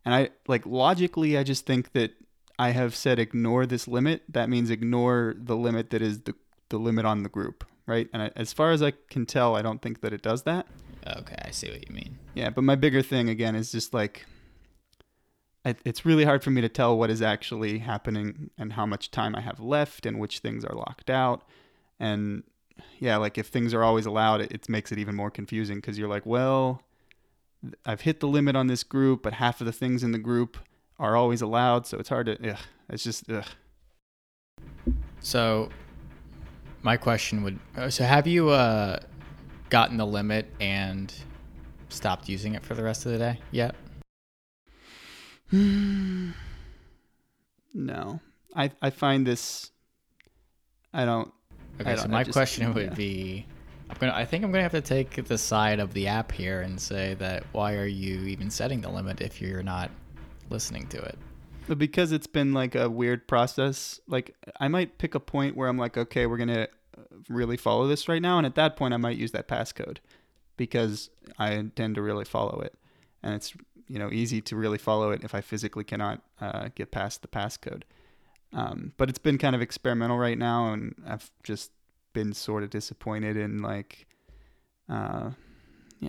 And 0.05 0.13
I 0.13 0.29
like 0.47 0.65
logically 0.65 1.37
I 1.37 1.43
just 1.43 1.65
think 1.65 1.93
that 1.93 2.11
I 2.57 2.71
have 2.71 2.95
said 2.95 3.19
ignore 3.19 3.65
this 3.65 3.87
limit. 3.87 4.23
That 4.29 4.49
means 4.49 4.69
ignore 4.69 5.35
the 5.37 5.55
limit 5.55 5.89
that 5.91 6.01
is 6.01 6.21
the 6.21 6.35
the 6.69 6.77
limit 6.77 7.05
on 7.05 7.23
the 7.23 7.29
group, 7.29 7.65
right? 7.87 8.07
And 8.13 8.21
I, 8.21 8.31
as 8.35 8.53
far 8.53 8.71
as 8.71 8.81
I 8.81 8.93
can 9.09 9.25
tell, 9.25 9.55
I 9.55 9.61
don't 9.61 9.81
think 9.81 10.01
that 10.01 10.13
it 10.13 10.21
does 10.21 10.43
that. 10.43 10.67
Okay, 11.17 11.35
I 11.43 11.51
see 11.51 11.69
what 11.69 11.87
you 11.87 11.95
mean. 11.95 12.17
Yeah, 12.35 12.49
but 12.49 12.63
my 12.63 12.75
bigger 12.75 13.01
thing 13.01 13.29
again 13.29 13.55
is 13.55 13.71
just 13.71 13.93
like 13.93 14.25
it, 15.65 15.77
it's 15.85 16.05
really 16.05 16.23
hard 16.23 16.43
for 16.43 16.51
me 16.51 16.61
to 16.61 16.69
tell 16.69 16.97
what 16.97 17.09
is 17.09 17.21
actually 17.21 17.79
happening 17.79 18.49
and 18.57 18.73
how 18.73 18.85
much 18.85 19.11
time 19.11 19.35
I 19.35 19.41
have 19.41 19.59
left 19.59 20.05
and 20.05 20.19
which 20.19 20.39
things 20.39 20.63
are 20.63 20.75
locked 20.75 21.09
out. 21.09 21.43
And 21.99 22.43
yeah, 22.99 23.17
like 23.17 23.37
if 23.37 23.47
things 23.47 23.73
are 23.73 23.83
always 23.83 24.05
allowed, 24.05 24.41
it, 24.41 24.51
it 24.51 24.69
makes 24.69 24.91
it 24.91 24.99
even 24.99 25.15
more 25.15 25.31
confusing 25.31 25.77
because 25.77 25.97
you're 25.97 26.09
like, 26.09 26.25
well, 26.25 26.83
I've 27.85 28.01
hit 28.01 28.19
the 28.19 28.27
limit 28.27 28.55
on 28.55 28.67
this 28.67 28.83
group, 28.83 29.23
but 29.23 29.33
half 29.33 29.59
of 29.59 29.65
the 29.65 29.73
things 29.73 30.03
in 30.03 30.11
the 30.11 30.19
group 30.19 30.57
are 30.97 31.15
always 31.15 31.41
allowed, 31.41 31.87
so 31.87 31.97
it's 31.97 32.09
hard 32.09 32.27
to. 32.27 32.51
Ugh, 32.51 32.59
it's 32.89 33.03
just 33.03 33.29
ugh. 33.29 33.45
So 35.19 35.69
my 36.81 36.95
question 36.95 37.43
would 37.43 37.59
uh, 37.75 37.89
so 37.89 38.05
have 38.05 38.25
you 38.25 38.49
uh 38.49 38.99
gotten 39.69 39.97
the 39.97 40.05
limit 40.05 40.47
and 40.59 41.13
stopped 41.89 42.27
using 42.29 42.55
it 42.55 42.63
for 42.63 42.73
the 42.75 42.83
rest 42.83 43.05
of 43.05 43.11
the 43.11 43.17
day 43.17 43.39
yet? 43.51 43.75
no, 47.73 48.19
I 48.55 48.71
I 48.81 48.89
find 48.89 49.25
this. 49.25 49.71
I 50.93 51.05
don't. 51.05 51.31
Okay, 51.79 51.91
I 51.91 51.95
so 51.95 52.03
don't- 52.03 52.11
I 52.11 52.17
my 52.17 52.23
just- 52.23 52.33
question 52.35 52.73
would 52.73 52.89
yeah. 52.89 52.93
be 52.93 53.45
I'm 53.89 53.97
gonna 53.99 54.13
I 54.13 54.25
think 54.25 54.43
I'm 54.43 54.51
gonna 54.51 54.63
have 54.63 54.71
to 54.73 54.81
take 54.81 55.23
the 55.25 55.37
side 55.37 55.79
of 55.79 55.93
the 55.93 56.07
app 56.07 56.31
here 56.31 56.61
and 56.61 56.79
say 56.79 57.15
that 57.15 57.43
why 57.51 57.75
are 57.75 57.85
you 57.87 58.21
even 58.25 58.49
setting 58.51 58.81
the 58.81 58.89
limit 58.89 59.21
if 59.21 59.41
you're 59.41 59.63
not 59.63 59.89
listening 60.49 60.87
to 60.87 60.97
it? 61.01 61.17
Because 61.77 62.11
it's 62.11 62.27
been 62.27 62.51
like 62.53 62.73
a 62.75 62.89
weird 62.89 63.27
process, 63.27 63.99
like 64.07 64.35
I 64.59 64.67
might 64.67 64.97
pick 64.97 65.13
a 65.15 65.19
point 65.19 65.55
where 65.55 65.67
I'm 65.67 65.77
like, 65.77 65.97
okay, 65.97 66.25
we're 66.25 66.37
gonna 66.37 66.67
really 67.27 67.57
follow 67.57 67.87
this 67.87 68.07
right 68.07 68.21
now, 68.21 68.37
and 68.37 68.45
at 68.45 68.55
that 68.55 68.75
point, 68.75 68.93
I 68.93 68.97
might 68.97 69.17
use 69.17 69.31
that 69.31 69.47
passcode 69.47 69.97
because 70.57 71.09
I 71.37 71.51
intend 71.53 71.95
to 71.95 72.01
really 72.01 72.25
follow 72.25 72.59
it. 72.61 72.75
and 73.23 73.33
it's 73.33 73.53
you 73.87 73.97
know 73.97 74.09
easy 74.11 74.39
to 74.39 74.55
really 74.55 74.77
follow 74.77 75.11
it 75.11 75.23
if 75.23 75.33
I 75.33 75.41
physically 75.41 75.83
cannot 75.83 76.21
uh, 76.39 76.69
get 76.75 76.91
past 76.91 77.21
the 77.21 77.27
passcode. 77.27 77.83
Um, 78.53 78.93
but 78.97 79.09
it's 79.09 79.19
been 79.19 79.37
kind 79.37 79.55
of 79.55 79.61
experimental 79.61 80.17
right 80.17 80.37
now, 80.37 80.73
and 80.73 80.95
I've 81.07 81.29
just 81.43 81.71
been 82.13 82.33
sort 82.33 82.63
of 82.63 82.69
disappointed 82.69 83.37
in 83.37 83.61
like, 83.61 84.07
uh, 84.87 85.31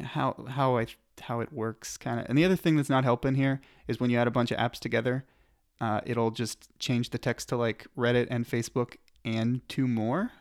how 0.02 0.44
how 0.48 0.78
I 0.78 0.86
how 1.22 1.40
it 1.40 1.52
works 1.52 1.96
kind 1.96 2.20
of. 2.20 2.26
And 2.28 2.38
the 2.38 2.44
other 2.44 2.56
thing 2.56 2.76
that's 2.76 2.88
not 2.90 3.04
helping 3.04 3.34
here 3.34 3.60
is 3.88 4.00
when 4.00 4.10
you 4.10 4.18
add 4.18 4.26
a 4.26 4.30
bunch 4.30 4.50
of 4.50 4.58
apps 4.58 4.78
together, 4.78 5.24
uh, 5.80 6.00
it'll 6.06 6.30
just 6.30 6.68
change 6.78 7.10
the 7.10 7.18
text 7.18 7.48
to 7.50 7.56
like 7.56 7.86
Reddit 7.96 8.28
and 8.30 8.46
Facebook 8.46 8.96
and 9.24 9.66
two 9.68 9.86
more. 9.86 10.32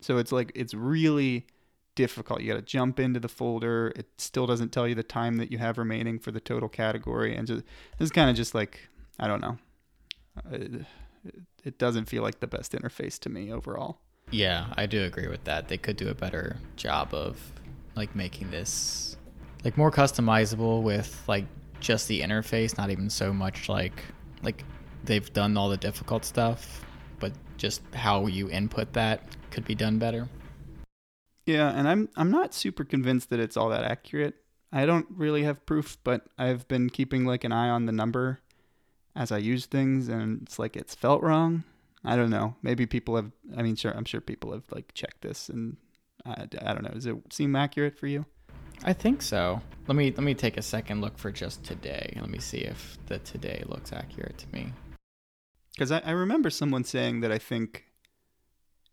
So 0.00 0.18
it's 0.18 0.32
like 0.32 0.52
it's 0.54 0.74
really 0.74 1.46
difficult. 1.94 2.42
You 2.42 2.52
got 2.52 2.58
to 2.58 2.62
jump 2.62 3.00
into 3.00 3.18
the 3.18 3.28
folder. 3.28 3.92
It 3.96 4.06
still 4.18 4.46
doesn't 4.46 4.70
tell 4.70 4.86
you 4.86 4.94
the 4.94 5.02
time 5.02 5.36
that 5.36 5.50
you 5.50 5.58
have 5.58 5.78
remaining 5.78 6.18
for 6.18 6.30
the 6.30 6.40
total 6.40 6.68
category, 6.68 7.34
and 7.34 7.46
just 7.46 7.64
this 7.98 8.06
is 8.06 8.12
kind 8.12 8.30
of 8.30 8.36
just 8.36 8.54
like 8.54 8.88
I 9.18 9.26
don't 9.26 9.40
know. 9.40 9.58
It, 10.52 10.84
it 11.64 11.78
doesn't 11.78 12.04
feel 12.04 12.22
like 12.22 12.40
the 12.40 12.46
best 12.46 12.72
interface 12.72 13.18
to 13.20 13.28
me 13.28 13.52
overall. 13.52 13.98
Yeah, 14.30 14.66
I 14.76 14.86
do 14.86 15.04
agree 15.04 15.28
with 15.28 15.44
that. 15.44 15.68
They 15.68 15.78
could 15.78 15.96
do 15.96 16.08
a 16.08 16.14
better 16.14 16.56
job 16.76 17.14
of 17.14 17.40
like 17.94 18.14
making 18.14 18.50
this 18.50 19.16
like 19.64 19.76
more 19.76 19.90
customizable 19.90 20.82
with 20.82 21.24
like 21.26 21.46
just 21.80 22.08
the 22.08 22.20
interface, 22.20 22.76
not 22.76 22.90
even 22.90 23.10
so 23.10 23.32
much 23.32 23.68
like 23.68 24.04
like 24.42 24.64
they've 25.04 25.32
done 25.32 25.56
all 25.56 25.68
the 25.68 25.76
difficult 25.76 26.24
stuff, 26.24 26.84
just 27.56 27.82
how 27.94 28.26
you 28.26 28.50
input 28.50 28.92
that 28.94 29.22
could 29.50 29.64
be 29.64 29.74
done 29.74 29.98
better. 29.98 30.28
Yeah, 31.46 31.70
and 31.70 31.88
I'm 31.88 32.08
I'm 32.16 32.30
not 32.30 32.54
super 32.54 32.84
convinced 32.84 33.30
that 33.30 33.40
it's 33.40 33.56
all 33.56 33.68
that 33.68 33.84
accurate. 33.84 34.34
I 34.72 34.84
don't 34.84 35.06
really 35.10 35.44
have 35.44 35.64
proof, 35.64 35.96
but 36.02 36.26
I've 36.36 36.66
been 36.68 36.90
keeping 36.90 37.24
like 37.24 37.44
an 37.44 37.52
eye 37.52 37.68
on 37.68 37.86
the 37.86 37.92
number 37.92 38.40
as 39.14 39.30
I 39.30 39.38
use 39.38 39.66
things, 39.66 40.08
and 40.08 40.42
it's 40.42 40.58
like 40.58 40.76
it's 40.76 40.94
felt 40.94 41.22
wrong. 41.22 41.64
I 42.04 42.16
don't 42.16 42.30
know. 42.30 42.56
Maybe 42.62 42.84
people 42.86 43.16
have. 43.16 43.30
I 43.56 43.62
mean, 43.62 43.76
sure, 43.76 43.92
I'm 43.92 44.04
sure 44.04 44.20
people 44.20 44.52
have 44.52 44.64
like 44.70 44.92
checked 44.94 45.22
this, 45.22 45.48
and 45.48 45.76
I, 46.24 46.46
I 46.60 46.74
don't 46.74 46.82
know. 46.82 46.90
Does 46.90 47.06
it 47.06 47.16
seem 47.32 47.54
accurate 47.56 47.98
for 47.98 48.08
you? 48.08 48.26
I 48.84 48.92
think 48.92 49.22
so. 49.22 49.62
Let 49.86 49.96
me 49.96 50.10
let 50.10 50.22
me 50.22 50.34
take 50.34 50.56
a 50.56 50.62
second 50.62 51.00
look 51.00 51.16
for 51.16 51.30
just 51.30 51.64
today. 51.64 52.12
Let 52.20 52.28
me 52.28 52.38
see 52.38 52.58
if 52.58 52.98
the 53.06 53.18
today 53.20 53.62
looks 53.66 53.92
accurate 53.92 54.36
to 54.38 54.46
me. 54.52 54.72
Because 55.76 55.92
I, 55.92 55.98
I 55.98 56.12
remember 56.12 56.48
someone 56.48 56.84
saying 56.84 57.20
that 57.20 57.30
I 57.30 57.36
think 57.38 57.84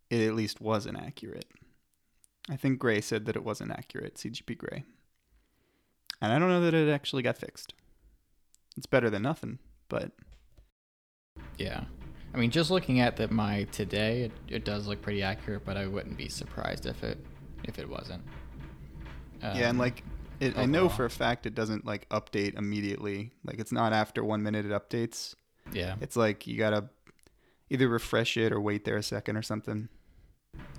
it 0.09 0.27
at 0.27 0.35
least 0.35 0.59
wasn't 0.59 0.97
accurate. 0.97 1.45
I 2.49 2.57
think 2.57 2.77
Grey 2.77 2.99
said 2.99 3.25
that 3.25 3.37
it 3.37 3.43
wasn't 3.43 3.71
accurate, 3.71 4.15
CGP 4.15 4.57
Grey. 4.57 4.83
And 6.21 6.33
I 6.33 6.39
don't 6.39 6.49
know 6.49 6.61
that 6.61 6.73
it 6.73 6.91
actually 6.91 7.23
got 7.23 7.37
fixed. 7.37 7.73
It's 8.75 8.85
better 8.85 9.09
than 9.09 9.21
nothing, 9.21 9.59
but 9.87 10.11
Yeah. 11.57 11.85
I 12.33 12.37
mean, 12.37 12.49
just 12.51 12.69
looking 12.69 12.99
at 12.99 13.15
the, 13.15 13.27
my 13.29 13.63
today, 13.71 14.23
it, 14.23 14.31
it 14.49 14.65
does 14.65 14.87
look 14.87 15.01
pretty 15.01 15.21
accurate, 15.23 15.63
but 15.63 15.77
I 15.77 15.87
wouldn't 15.87 16.17
be 16.17 16.27
surprised 16.27 16.85
if 16.85 17.03
it 17.03 17.23
if 17.63 17.79
it 17.79 17.87
wasn't. 17.87 18.23
yeah, 19.41 19.69
and 19.69 19.69
Um, 19.71 19.77
like 19.77 20.03
it, 20.39 20.57
I 20.57 20.65
know 20.65 20.89
for 20.89 21.05
a 21.05 21.09
fact 21.09 21.45
it 21.45 21.55
doesn't 21.55 21.85
like 21.85 22.09
update 22.09 22.57
immediately. 22.57 23.31
Like 23.45 23.59
it's 23.59 23.71
not 23.71 23.93
after 23.93 24.23
one 24.23 24.43
minute 24.43 24.65
it 24.65 24.71
updates. 24.71 25.35
Yeah, 25.71 25.95
It's 26.01 26.15
like 26.15 26.45
you 26.47 26.57
gotta 26.57 26.89
either 27.69 27.87
refresh 27.87 28.37
it 28.37 28.51
or 28.51 28.59
wait 28.61 28.85
there 28.85 28.97
a 28.97 29.03
second 29.03 29.37
or 29.37 29.41
something. 29.41 29.89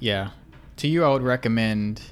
yeah. 0.01 0.31
To 0.79 0.89
you, 0.89 1.05
I 1.05 1.09
would 1.11 1.23
recommend 1.23 2.03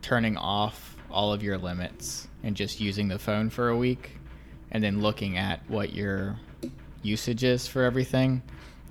turning 0.00 0.36
off 0.36 0.96
all 1.10 1.32
of 1.32 1.42
your 1.42 1.58
limits 1.58 2.26
and 2.42 2.56
just 2.56 2.80
using 2.80 3.08
the 3.08 3.18
phone 3.18 3.50
for 3.50 3.68
a 3.68 3.76
week, 3.76 4.12
and 4.70 4.82
then 4.82 5.00
looking 5.02 5.36
at 5.36 5.60
what 5.68 5.92
your 5.92 6.38
usage 7.02 7.44
is 7.44 7.66
for 7.66 7.82
everything, 7.84 8.42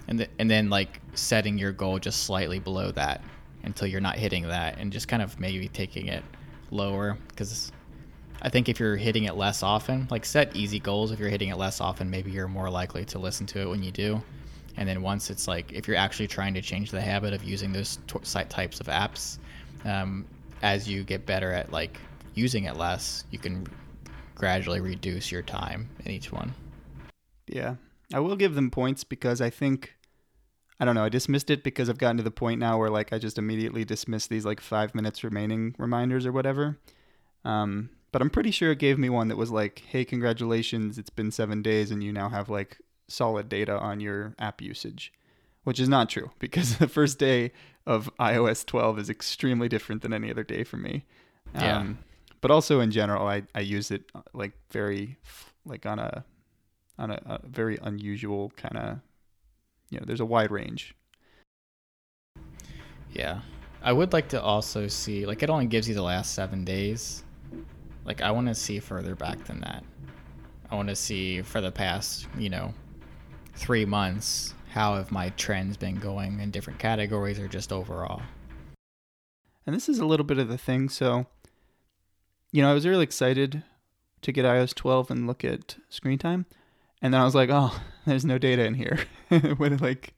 and 0.07 0.19
th- 0.19 0.29
and 0.39 0.49
then 0.49 0.69
like 0.69 1.01
setting 1.15 1.57
your 1.57 1.71
goal 1.71 1.97
just 1.99 2.23
slightly 2.25 2.59
below 2.59 2.91
that 2.91 3.23
until 3.63 3.87
you're 3.87 4.01
not 4.01 4.17
hitting 4.17 4.47
that, 4.47 4.77
and 4.77 4.91
just 4.93 5.07
kind 5.07 5.21
of 5.23 5.39
maybe 5.39 5.67
taking 5.67 6.07
it 6.07 6.23
lower 6.69 7.17
because 7.29 7.71
I 8.41 8.49
think 8.49 8.69
if 8.69 8.79
you're 8.79 8.95
hitting 8.95 9.25
it 9.25 9.35
less 9.35 9.61
often, 9.61 10.07
like 10.09 10.25
set 10.25 10.55
easy 10.55 10.79
goals. 10.79 11.11
If 11.11 11.19
you're 11.19 11.29
hitting 11.29 11.49
it 11.49 11.57
less 11.57 11.79
often, 11.79 12.09
maybe 12.09 12.31
you're 12.31 12.47
more 12.47 12.69
likely 12.69 13.05
to 13.05 13.19
listen 13.19 13.45
to 13.47 13.61
it 13.61 13.69
when 13.69 13.83
you 13.83 13.91
do. 13.91 14.21
And 14.77 14.87
then 14.87 15.01
once 15.01 15.29
it's 15.29 15.47
like, 15.47 15.71
if 15.71 15.87
you're 15.87 15.97
actually 15.97 16.27
trying 16.27 16.53
to 16.55 16.61
change 16.61 16.91
the 16.91 17.01
habit 17.01 17.33
of 17.33 17.43
using 17.43 17.71
those 17.71 17.99
t- 18.07 18.19
site 18.23 18.49
types 18.49 18.79
of 18.79 18.87
apps, 18.87 19.37
um, 19.85 20.25
as 20.61 20.89
you 20.89 21.03
get 21.03 21.25
better 21.25 21.51
at 21.51 21.71
like 21.71 21.99
using 22.33 22.63
it 22.63 22.77
less, 22.77 23.25
you 23.31 23.37
can 23.37 23.67
gradually 24.33 24.79
reduce 24.79 25.31
your 25.31 25.43
time 25.43 25.87
in 26.05 26.11
each 26.11 26.31
one. 26.31 26.53
Yeah. 27.47 27.75
I 28.13 28.19
will 28.19 28.35
give 28.35 28.55
them 28.55 28.71
points 28.71 29.03
because 29.03 29.39
I 29.39 29.49
think 29.49 29.95
I 30.79 30.85
don't 30.85 30.95
know, 30.95 31.03
I 31.03 31.09
dismissed 31.09 31.51
it 31.51 31.63
because 31.63 31.91
I've 31.91 31.99
gotten 31.99 32.17
to 32.17 32.23
the 32.23 32.31
point 32.31 32.59
now 32.59 32.79
where 32.79 32.89
like 32.89 33.13
I 33.13 33.19
just 33.19 33.37
immediately 33.37 33.85
dismiss 33.85 34.25
these 34.25 34.45
like 34.45 34.59
five 34.59 34.95
minutes 34.95 35.23
remaining 35.23 35.75
reminders 35.77 36.25
or 36.25 36.31
whatever. 36.31 36.79
Um, 37.45 37.91
but 38.11 38.21
I'm 38.21 38.29
pretty 38.29 38.51
sure 38.51 38.71
it 38.71 38.79
gave 38.79 38.99
me 38.99 39.09
one 39.09 39.29
that 39.29 39.37
was 39.37 39.51
like, 39.51 39.83
hey, 39.87 40.03
congratulations, 40.03 40.97
it's 40.97 41.09
been 41.09 41.31
seven 41.31 41.61
days 41.61 41.91
and 41.91 42.03
you 42.03 42.11
now 42.11 42.29
have 42.29 42.49
like 42.49 42.79
solid 43.07 43.49
data 43.49 43.77
on 43.77 43.99
your 43.99 44.35
app 44.39 44.61
usage. 44.61 45.13
Which 45.63 45.79
is 45.79 45.87
not 45.87 46.09
true 46.09 46.31
because 46.39 46.77
the 46.79 46.87
first 46.87 47.19
day 47.19 47.51
of 47.85 48.09
iOS 48.19 48.65
12 48.65 48.99
is 48.99 49.09
extremely 49.09 49.69
different 49.69 50.01
than 50.01 50.13
any 50.13 50.31
other 50.31 50.43
day 50.43 50.63
for 50.63 50.77
me. 50.77 51.05
Yeah. 51.53 51.77
Um, 51.77 51.99
but 52.41 52.51
also 52.51 52.79
in 52.79 52.91
general, 52.91 53.27
I, 53.27 53.43
I 53.53 53.59
use 53.59 53.91
it 53.91 54.03
uh, 54.15 54.21
like 54.33 54.53
very, 54.71 55.17
like 55.65 55.85
on 55.85 55.99
a, 55.99 56.25
on 56.97 57.11
a, 57.11 57.21
a 57.25 57.47
very 57.47 57.77
unusual 57.83 58.51
kind 58.57 58.77
of, 58.77 58.99
you 59.91 59.99
know, 59.99 60.05
there's 60.07 60.19
a 60.19 60.25
wide 60.25 60.51
range. 60.51 60.95
Yeah. 63.11 63.41
I 63.83 63.93
would 63.93 64.13
like 64.13 64.29
to 64.29 64.41
also 64.41 64.87
see, 64.87 65.25
like, 65.25 65.43
it 65.43 65.49
only 65.49 65.65
gives 65.65 65.87
you 65.87 65.95
the 65.95 66.03
last 66.03 66.33
seven 66.33 66.63
days. 66.63 67.23
Like, 68.05 68.21
I 68.21 68.31
want 68.31 68.47
to 68.47 68.55
see 68.55 68.79
further 68.79 69.15
back 69.15 69.43
than 69.45 69.61
that. 69.61 69.83
I 70.69 70.75
want 70.75 70.89
to 70.89 70.95
see 70.95 71.41
for 71.41 71.61
the 71.61 71.71
past, 71.71 72.27
you 72.37 72.49
know, 72.49 72.73
three 73.55 73.85
months, 73.85 74.53
how 74.71 74.95
have 74.95 75.11
my 75.11 75.29
trends 75.31 75.75
been 75.75 75.95
going 75.95 76.39
in 76.39 76.49
different 76.49 76.79
categories 76.79 77.39
or 77.39 77.47
just 77.47 77.73
overall. 77.73 78.21
And 79.65 79.75
this 79.75 79.89
is 79.89 79.99
a 79.99 80.05
little 80.05 80.25
bit 80.25 80.37
of 80.37 80.47
the 80.47 80.57
thing. 80.57 80.89
So, 80.89 81.25
you 82.51 82.61
know, 82.61 82.71
I 82.71 82.73
was 82.73 82.87
really 82.87 83.03
excited 83.03 83.63
to 84.21 84.31
get 84.31 84.45
iOS 84.45 84.73
12 84.73 85.11
and 85.11 85.27
look 85.27 85.43
at 85.43 85.75
screen 85.89 86.17
time. 86.17 86.45
And 87.01 87.13
then 87.13 87.21
I 87.21 87.25
was 87.25 87.35
like, 87.35 87.49
oh, 87.51 87.77
there's 88.05 88.25
no 88.25 88.37
data 88.37 88.63
in 88.65 88.75
here. 88.75 88.99
when 89.57 89.77
like, 89.77 90.13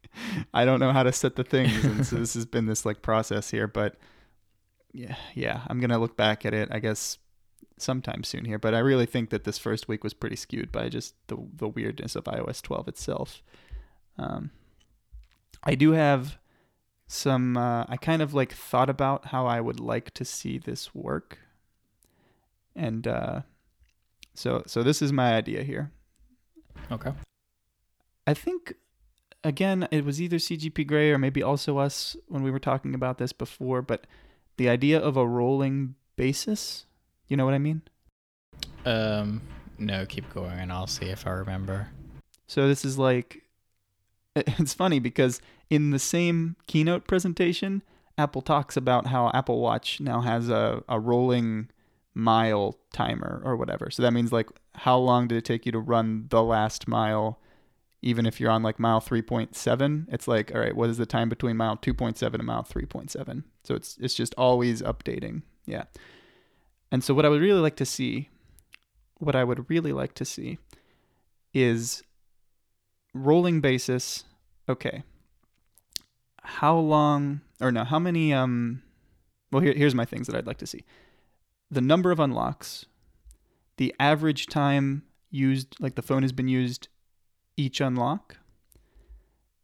I 0.54 0.66
don't 0.66 0.80
know 0.80 0.92
how 0.92 1.04
to 1.04 1.12
set 1.12 1.36
the 1.36 1.44
things. 1.44 1.84
And 1.84 2.06
so 2.06 2.18
this 2.18 2.36
has 2.36 2.46
been 2.46 2.68
this 2.68 2.86
like 2.86 3.02
process 3.02 3.50
here. 3.50 3.68
But 3.68 3.96
yeah, 4.92 5.16
yeah, 5.34 5.62
I'm 5.68 5.80
going 5.80 5.90
to 5.90 5.98
look 5.98 6.16
back 6.16 6.46
at 6.46 6.54
it, 6.54 6.70
I 6.72 6.80
guess, 6.80 7.18
sometime 7.78 8.24
soon 8.24 8.46
here. 8.46 8.60
But 8.60 8.74
I 8.74 8.80
really 8.80 9.06
think 9.06 9.30
that 9.30 9.44
this 9.44 9.58
first 9.58 9.88
week 9.88 10.04
was 10.04 10.14
pretty 10.14 10.36
skewed 10.36 10.72
by 10.72 10.90
just 10.90 11.16
the, 11.28 11.38
the 11.56 11.68
weirdness 11.68 12.16
of 12.16 12.26
iOS 12.26 12.62
12 12.62 12.88
itself. 12.88 13.44
Um, 14.18 14.52
I 15.64 15.76
do 15.76 15.92
have 15.92 16.38
some 17.08 17.58
uh, 17.58 17.86
I 17.88 17.98
kind 17.98 18.22
of 18.22 18.34
like 18.34 18.54
thought 18.54 18.90
about 18.90 19.28
how 19.28 19.46
I 19.46 19.62
would 19.62 19.80
like 19.80 20.12
to 20.16 20.26
see 20.26 20.58
this 20.58 20.96
work. 20.96 21.40
And 22.76 23.08
uh, 23.08 23.42
so 24.34 24.64
so 24.66 24.84
this 24.84 25.02
is 25.02 25.14
my 25.14 25.36
idea 25.36 25.64
here. 25.64 25.92
Okay. 26.92 27.12
I 28.26 28.34
think 28.34 28.74
again 29.44 29.88
it 29.92 30.06
was 30.06 30.22
either 30.22 30.38
CGP 30.38 30.88
Grey 30.88 31.12
or 31.12 31.18
maybe 31.18 31.44
also 31.44 31.78
us 31.78 32.16
when 32.28 32.44
we 32.44 32.52
were 32.52 32.60
talking 32.60 32.96
about 32.96 33.18
this 33.18 33.34
before, 33.34 33.82
but 33.82 34.08
the 34.58 34.70
idea 34.70 35.00
of 35.00 35.18
a 35.18 35.28
rolling 35.28 35.96
basis, 36.16 36.86
you 37.28 37.38
know 37.38 37.46
what 37.46 37.54
I 37.54 37.60
mean? 37.60 37.82
Um, 38.86 39.42
no, 39.78 40.06
keep 40.06 40.32
going 40.34 40.60
and 40.60 40.72
I'll 40.72 40.88
see 40.88 41.06
if 41.06 41.26
I 41.26 41.32
remember. 41.32 41.90
So 42.48 42.68
this 42.68 42.86
is 42.86 42.98
like 42.98 43.44
it's 44.36 44.74
funny 44.74 45.00
because 45.00 45.42
in 45.70 45.92
the 45.92 46.00
same 46.00 46.56
keynote 46.68 47.08
presentation, 47.08 47.82
Apple 48.18 48.42
talks 48.42 48.78
about 48.78 49.08
how 49.08 49.32
Apple 49.34 49.60
Watch 49.60 50.00
now 50.00 50.22
has 50.22 50.50
a, 50.50 50.84
a 50.88 51.00
rolling 51.00 51.70
mile 52.14 52.78
timer 52.92 53.42
or 53.44 53.56
whatever. 53.56 53.90
So 53.90 54.04
that 54.04 54.14
means 54.14 54.32
like 54.32 54.50
how 54.76 54.98
long 54.98 55.28
did 55.28 55.38
it 55.38 55.46
take 55.46 55.66
you 55.66 55.72
to 55.72 55.80
run 55.80 56.28
the 56.30 56.44
last 56.44 56.88
mile 56.88 57.40
even 58.04 58.26
if 58.26 58.40
you're 58.40 58.52
on 58.52 58.62
like 58.62 58.80
mile 58.80 59.00
3.7, 59.00 60.06
it's 60.12 60.28
like 60.28 60.54
all 60.54 60.60
right, 60.60 60.76
what 60.76 60.90
is 60.90 60.98
the 60.98 61.06
time 61.06 61.30
between 61.30 61.56
mile 61.56 61.78
2.7 61.78 62.34
and 62.34 62.44
mile 62.44 62.64
3.7? 62.64 63.44
So 63.64 63.76
it's 63.76 63.98
it's 64.00 64.14
just 64.14 64.36
always 64.38 64.82
updating. 64.82 65.44
Yeah. 65.66 65.86
And 66.94 67.04
so 67.04 67.14
what 67.14 67.26
I 67.26 67.30
would 67.30 67.42
really 67.42 67.60
like 67.60 67.76
to 67.78 67.86
see 67.86 68.30
what 69.18 69.36
I 69.36 69.44
would 69.44 69.70
really 69.70 69.92
like 69.92 70.14
to 70.16 70.26
see 70.26 70.60
is 71.54 72.04
rolling 73.14 73.62
basis. 73.62 74.26
Okay. 74.70 75.04
How 76.44 76.78
long 76.78 77.42
or 77.60 77.72
no 77.72 77.84
how 77.84 78.00
many 78.00 78.34
um 78.34 78.84
well 79.52 79.62
here, 79.62 79.74
here's 79.74 79.96
my 79.96 80.06
things 80.06 80.28
that 80.28 80.36
i'd 80.36 80.48
like 80.48 80.58
to 80.58 80.68
see. 80.68 80.84
The 81.72 81.82
number 81.82 82.12
of 82.12 82.20
unlocks 82.20 82.86
the 83.78 83.96
average 84.00 84.46
time 84.46 85.04
used, 85.32 85.76
like 85.80 85.96
the 85.96 86.02
phone 86.04 86.22
has 86.22 86.32
been 86.32 86.48
used 86.48 86.90
each 87.58 87.82
unlock, 87.82 88.38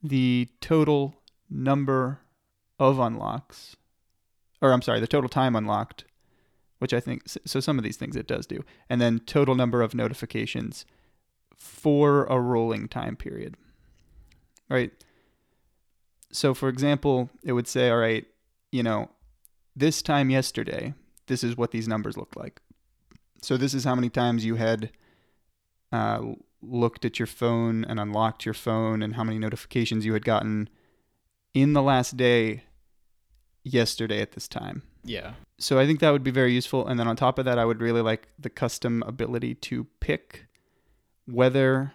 the 0.01 0.49
total 0.61 1.15
number 1.47 2.21
of 2.79 2.97
unlocks, 2.97 3.75
or 4.61 4.73
I'm 4.73 4.81
sorry, 4.81 4.99
the 4.99 5.07
total 5.07 5.29
time 5.29 5.55
unlocked, 5.55 6.05
which 6.79 6.93
I 6.93 6.99
think, 6.99 7.23
so 7.45 7.59
some 7.59 7.77
of 7.77 7.83
these 7.83 7.97
things 7.97 8.15
it 8.15 8.27
does 8.27 8.47
do, 8.47 8.63
and 8.89 8.99
then 8.99 9.19
total 9.19 9.55
number 9.55 9.81
of 9.81 9.93
notifications 9.93 10.85
for 11.55 12.25
a 12.25 12.39
rolling 12.39 12.87
time 12.87 13.15
period, 13.15 13.55
right? 14.69 14.91
So, 16.31 16.53
for 16.53 16.69
example, 16.69 17.29
it 17.43 17.53
would 17.53 17.67
say, 17.67 17.89
all 17.89 17.97
right, 17.97 18.25
you 18.71 18.83
know, 18.83 19.09
this 19.75 20.01
time 20.01 20.29
yesterday, 20.29 20.93
this 21.27 21.43
is 21.43 21.57
what 21.57 21.71
these 21.71 21.87
numbers 21.87 22.17
look 22.17 22.35
like. 22.35 22.61
So, 23.41 23.57
this 23.57 23.73
is 23.73 23.83
how 23.83 23.95
many 23.95 24.09
times 24.09 24.45
you 24.45 24.55
had 24.55 24.91
uh, 25.91 26.21
looked 26.61 27.03
at 27.03 27.19
your 27.19 27.27
phone 27.27 27.83
and 27.83 27.99
unlocked 27.99 28.45
your 28.45 28.53
phone 28.53 29.01
and 29.01 29.15
how 29.15 29.23
many 29.23 29.39
notifications 29.39 30.05
you 30.05 30.13
had 30.13 30.25
gotten 30.25 30.69
in 31.53 31.73
the 31.73 31.81
last 31.81 32.15
day 32.15 32.63
yesterday 33.63 34.21
at 34.21 34.33
this 34.33 34.47
time. 34.47 34.83
Yeah. 35.03 35.33
So 35.57 35.79
I 35.79 35.85
think 35.85 35.99
that 35.99 36.12
would 36.12 36.23
be 36.23 36.31
very 36.31 36.53
useful. 36.53 36.88
And 36.88 36.99
then 36.99 37.07
on 37.07 37.15
top 37.15 37.39
of 37.39 37.45
that, 37.45 37.57
I 37.57 37.65
would 37.65 37.81
really 37.81 38.01
like 38.01 38.27
the 38.38 38.49
custom 38.49 39.03
ability 39.03 39.55
to 39.55 39.85
pick 39.99 40.45
whether, 41.25 41.93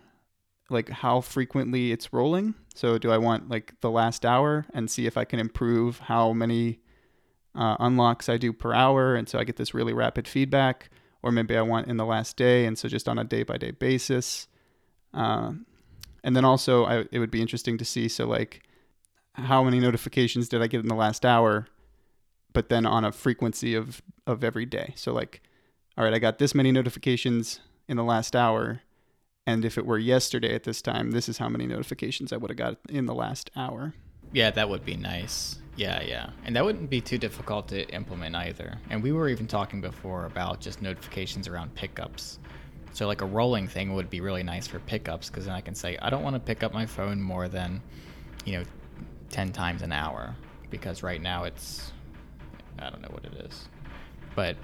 like, 0.71 0.89
how 0.89 1.21
frequently 1.21 1.93
it's 1.93 2.13
rolling. 2.13 2.55
So 2.75 2.99
do 2.99 3.11
I 3.11 3.19
want 3.19 3.49
like 3.49 3.75
the 3.81 3.91
last 3.91 4.25
hour 4.25 4.67
and 4.75 4.91
see 4.91 5.07
if 5.07 5.17
I 5.17 5.25
can 5.25 5.39
improve 5.39 6.01
how 6.01 6.33
many 6.33 6.81
uh, 7.55 7.77
unlocks 7.79 8.29
I 8.29 8.37
do 8.37 8.53
per 8.53 8.73
hour? 8.73 9.15
And 9.15 9.29
so 9.29 9.39
I 9.39 9.45
get 9.45 9.57
this 9.57 9.75
really 9.75 9.93
rapid 9.93 10.27
feedback. 10.27 10.91
Or 11.23 11.33
maybe 11.33 11.57
I 11.57 11.63
want 11.63 11.89
in 11.89 11.97
the 11.97 12.05
last 12.05 12.37
day. 12.37 12.67
And 12.67 12.79
so 12.79 12.87
just 12.87 13.09
on 13.09 13.19
a 13.19 13.25
day 13.25 13.45
by 13.45 13.57
day 13.57 13.71
basis. 13.71 14.47
Uh, 15.15 15.53
and 16.23 16.37
then 16.37 16.45
also, 16.45 16.85
I, 16.85 17.05
it 17.11 17.19
would 17.19 17.31
be 17.31 17.41
interesting 17.41 17.79
to 17.79 17.85
see. 17.85 18.09
So, 18.09 18.27
like, 18.27 18.63
how 19.33 19.65
many 19.65 19.81
notifications 19.81 20.51
did 20.51 20.61
I 20.61 20.67
get 20.67 20.81
in 20.81 20.87
the 20.87 20.95
last 20.95 21.25
hour? 21.25 21.67
But 22.55 22.71
then 22.71 22.87
on 22.87 23.05
a 23.05 23.13
frequency 23.13 23.75
of 23.75 24.01
of 24.27 24.43
every 24.43 24.67
day. 24.67 24.93
So, 24.97 25.13
like, 25.13 25.43
all 25.97 26.05
right, 26.05 26.15
I 26.15 26.19
got 26.19 26.39
this 26.39 26.55
many 26.55 26.73
notifications 26.73 27.61
in 27.89 27.97
the 27.97 28.05
last 28.05 28.35
hour, 28.35 28.81
and 29.47 29.65
if 29.65 29.77
it 29.77 29.87
were 29.87 29.99
yesterday 29.99 30.55
at 30.55 30.65
this 30.65 30.81
time, 30.81 31.11
this 31.11 31.29
is 31.29 31.39
how 31.39 31.49
many 31.49 31.67
notifications 31.67 32.33
I 32.33 32.37
would 32.37 32.51
have 32.51 32.57
got 32.57 32.79
in 32.89 33.07
the 33.07 33.15
last 33.15 33.51
hour. 33.55 33.95
Yeah, 34.33 34.51
that 34.51 34.69
would 34.69 34.85
be 34.85 34.97
nice. 34.97 35.59
Yeah, 35.77 36.03
yeah. 36.03 36.31
And 36.45 36.57
that 36.57 36.65
wouldn't 36.65 36.89
be 36.89 37.01
too 37.01 37.19
difficult 37.19 37.69
to 37.69 37.87
implement 37.91 38.35
either. 38.35 38.79
And 38.91 39.03
we 39.03 39.13
were 39.13 39.29
even 39.29 39.47
talking 39.47 39.81
before 39.81 40.27
about 40.27 40.61
just 40.61 40.83
notifications 40.83 41.47
around 41.47 41.75
pickups. 41.75 42.39
So 42.93 43.07
like 43.07 43.23
a 43.23 43.27
rolling 43.27 43.67
thing 43.67 43.95
would 43.95 44.09
be 44.09 44.21
really 44.21 44.45
nice 44.45 44.67
for 44.67 44.79
pickups 44.81 45.29
because 45.29 45.47
then 45.47 45.55
I 45.55 45.61
can 45.61 45.75
say 45.75 45.99
I 46.01 46.11
don't 46.11 46.23
want 46.23 46.35
to 46.35 46.41
pick 46.41 46.63
up 46.63 46.73
my 46.73 46.87
phone 46.87 47.21
more 47.21 47.49
than, 47.49 47.83
you 48.45 48.59
know, 48.59 48.65
10 49.31 49.53
times 49.53 49.83
an 49.83 49.91
hour 49.91 50.35
because 50.71 51.03
right 51.03 51.21
now 51.21 51.43
it's 51.45 51.93
I 52.79 52.91
don't 52.91 53.03
know 53.03 53.11
what 53.11 53.25
it 53.25 53.35
is. 53.47 53.69
But 54.35 54.57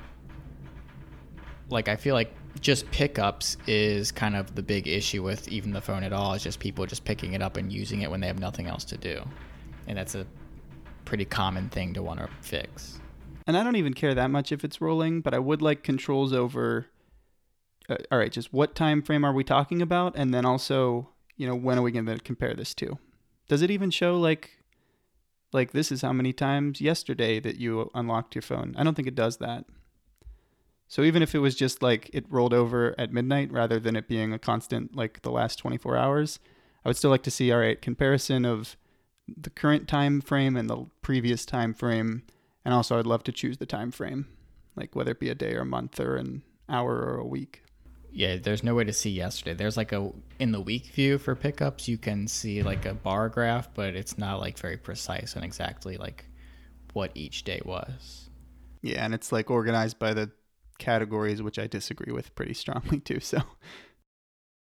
like 1.68 1.88
I 1.88 1.96
feel 1.96 2.14
like 2.14 2.34
just 2.60 2.90
pickups 2.90 3.56
is 3.66 4.10
kind 4.10 4.34
of 4.34 4.54
the 4.54 4.62
big 4.62 4.88
issue 4.88 5.22
with 5.22 5.48
even 5.48 5.72
the 5.72 5.80
phone 5.80 6.02
at 6.02 6.12
all 6.12 6.34
is 6.34 6.42
just 6.42 6.58
people 6.58 6.84
just 6.86 7.04
picking 7.04 7.34
it 7.34 7.42
up 7.42 7.56
and 7.56 7.72
using 7.72 8.02
it 8.02 8.10
when 8.10 8.20
they 8.20 8.26
have 8.26 8.40
nothing 8.40 8.66
else 8.66 8.84
to 8.84 8.96
do. 8.96 9.22
And 9.86 9.96
that's 9.96 10.14
a 10.14 10.26
pretty 11.04 11.24
common 11.24 11.68
thing 11.68 11.94
to 11.94 12.02
want 12.02 12.20
to 12.20 12.28
fix. 12.40 13.00
And 13.46 13.56
I 13.56 13.64
don't 13.64 13.76
even 13.76 13.94
care 13.94 14.14
that 14.14 14.30
much 14.30 14.52
if 14.52 14.64
it's 14.64 14.80
rolling, 14.80 15.20
but 15.20 15.34
I 15.34 15.38
would 15.38 15.62
like 15.62 15.82
controls 15.82 16.32
over 16.32 16.86
uh, 17.88 17.96
all 18.12 18.18
right, 18.18 18.30
just 18.30 18.52
what 18.52 18.74
time 18.74 19.02
frame 19.02 19.24
are 19.24 19.32
we 19.32 19.42
talking 19.42 19.82
about 19.82 20.14
and 20.16 20.32
then 20.32 20.44
also, 20.44 21.08
you 21.36 21.46
know, 21.46 21.56
when 21.56 21.78
are 21.78 21.82
we 21.82 21.90
going 21.90 22.06
to 22.06 22.18
compare 22.18 22.54
this 22.54 22.72
to? 22.74 22.98
Does 23.48 23.62
it 23.62 23.70
even 23.70 23.90
show 23.90 24.18
like 24.18 24.59
like 25.52 25.72
this 25.72 25.90
is 25.90 26.02
how 26.02 26.12
many 26.12 26.32
times 26.32 26.80
yesterday 26.80 27.40
that 27.40 27.56
you 27.56 27.90
unlocked 27.94 28.34
your 28.34 28.42
phone? 28.42 28.74
I 28.76 28.84
don't 28.84 28.94
think 28.94 29.08
it 29.08 29.14
does 29.14 29.38
that. 29.38 29.64
So 30.88 31.02
even 31.02 31.22
if 31.22 31.34
it 31.34 31.38
was 31.38 31.54
just 31.54 31.82
like 31.82 32.10
it 32.12 32.24
rolled 32.28 32.52
over 32.52 32.94
at 32.98 33.12
midnight 33.12 33.52
rather 33.52 33.78
than 33.78 33.96
it 33.96 34.08
being 34.08 34.32
a 34.32 34.38
constant 34.38 34.96
like 34.96 35.22
the 35.22 35.30
last 35.30 35.56
24 35.56 35.96
hours, 35.96 36.40
I 36.84 36.88
would 36.88 36.96
still 36.96 37.10
like 37.10 37.22
to 37.24 37.30
see 37.30 37.52
all 37.52 37.60
right, 37.60 37.80
comparison 37.80 38.44
of 38.44 38.76
the 39.28 39.50
current 39.50 39.86
time 39.86 40.20
frame 40.20 40.56
and 40.56 40.68
the 40.68 40.86
previous 41.02 41.46
time 41.46 41.74
frame 41.74 42.22
and 42.64 42.74
also 42.74 42.98
I'd 42.98 43.06
love 43.06 43.22
to 43.24 43.32
choose 43.32 43.58
the 43.58 43.66
time 43.66 43.90
frame, 43.90 44.26
like 44.76 44.94
whether 44.94 45.12
it 45.12 45.20
be 45.20 45.30
a 45.30 45.34
day 45.34 45.54
or 45.54 45.60
a 45.60 45.66
month 45.66 46.00
or 46.00 46.16
an 46.16 46.42
hour 46.68 46.96
or 46.96 47.16
a 47.16 47.26
week 47.26 47.62
yeah, 48.12 48.36
there's 48.36 48.62
no 48.62 48.74
way 48.74 48.84
to 48.84 48.92
see 48.92 49.10
yesterday. 49.10 49.54
There's 49.54 49.76
like 49.76 49.92
a 49.92 50.10
in 50.38 50.52
the 50.52 50.60
week 50.60 50.86
view 50.86 51.18
for 51.18 51.34
pickups, 51.34 51.88
you 51.88 51.98
can 51.98 52.26
see 52.26 52.62
like 52.62 52.86
a 52.86 52.94
bar 52.94 53.28
graph, 53.28 53.72
but 53.74 53.94
it's 53.94 54.18
not 54.18 54.40
like 54.40 54.58
very 54.58 54.76
precise 54.76 55.36
and 55.36 55.44
exactly 55.44 55.96
like 55.96 56.24
what 56.92 57.12
each 57.14 57.44
day 57.44 57.60
was. 57.64 58.30
Yeah, 58.82 59.04
and 59.04 59.14
it's 59.14 59.30
like 59.32 59.50
organized 59.50 59.98
by 59.98 60.14
the 60.14 60.30
categories, 60.78 61.42
which 61.42 61.58
I 61.58 61.66
disagree 61.66 62.12
with 62.12 62.34
pretty 62.34 62.54
strongly 62.54 63.00
too. 63.00 63.20
So, 63.20 63.38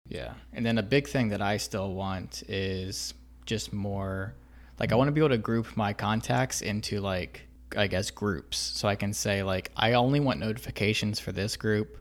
yeah, 0.07 0.33
and 0.53 0.65
then 0.65 0.77
a 0.77 0.83
big 0.83 1.07
thing 1.07 1.29
that 1.29 1.41
I 1.41 1.57
still 1.57 1.93
want 1.93 2.43
is 2.47 3.13
just 3.45 3.71
more 3.71 4.35
like 4.79 4.91
I 4.91 4.95
want 4.95 5.07
to 5.07 5.11
be 5.11 5.21
able 5.21 5.29
to 5.29 5.37
group 5.37 5.77
my 5.77 5.93
contacts 5.93 6.61
into 6.61 6.99
like 6.99 7.47
I 7.75 7.87
guess 7.87 8.11
groups, 8.11 8.57
so 8.57 8.87
I 8.87 8.95
can 8.95 9.13
say 9.13 9.43
like 9.43 9.71
I 9.77 9.93
only 9.93 10.19
want 10.19 10.39
notifications 10.39 11.19
for 11.19 11.31
this 11.31 11.55
group 11.55 11.97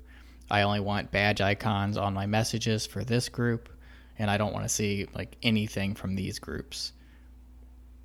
I 0.50 0.62
only 0.62 0.80
want 0.80 1.10
badge 1.10 1.40
icons 1.40 1.96
on 1.96 2.14
my 2.14 2.26
messages 2.26 2.86
for 2.86 3.04
this 3.04 3.28
group, 3.28 3.68
and 4.18 4.30
I 4.30 4.36
don't 4.36 4.52
want 4.52 4.64
to 4.64 4.68
see 4.68 5.06
like 5.14 5.36
anything 5.42 5.94
from 5.94 6.14
these 6.14 6.38
groups. 6.38 6.92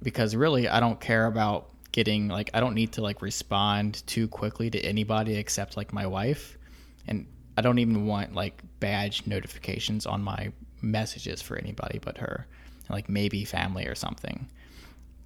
Because 0.01 0.35
really, 0.35 0.67
I 0.67 0.79
don't 0.79 0.99
care 0.99 1.27
about 1.27 1.69
getting 1.91 2.27
like 2.27 2.49
I 2.53 2.59
don't 2.59 2.73
need 2.73 2.93
to 2.93 3.01
like 3.01 3.21
respond 3.21 4.05
too 4.07 4.27
quickly 4.27 4.69
to 4.71 4.79
anybody 4.79 5.35
except 5.35 5.77
like 5.77 5.93
my 5.93 6.07
wife, 6.07 6.57
and 7.07 7.27
I 7.57 7.61
don't 7.61 7.79
even 7.79 8.07
want 8.07 8.33
like 8.33 8.61
badge 8.79 9.27
notifications 9.27 10.05
on 10.05 10.23
my 10.23 10.51
messages 10.81 11.41
for 11.41 11.57
anybody 11.57 11.99
but 11.99 12.17
her, 12.17 12.47
like 12.89 13.07
maybe 13.07 13.45
family 13.45 13.85
or 13.85 13.95
something. 13.95 14.49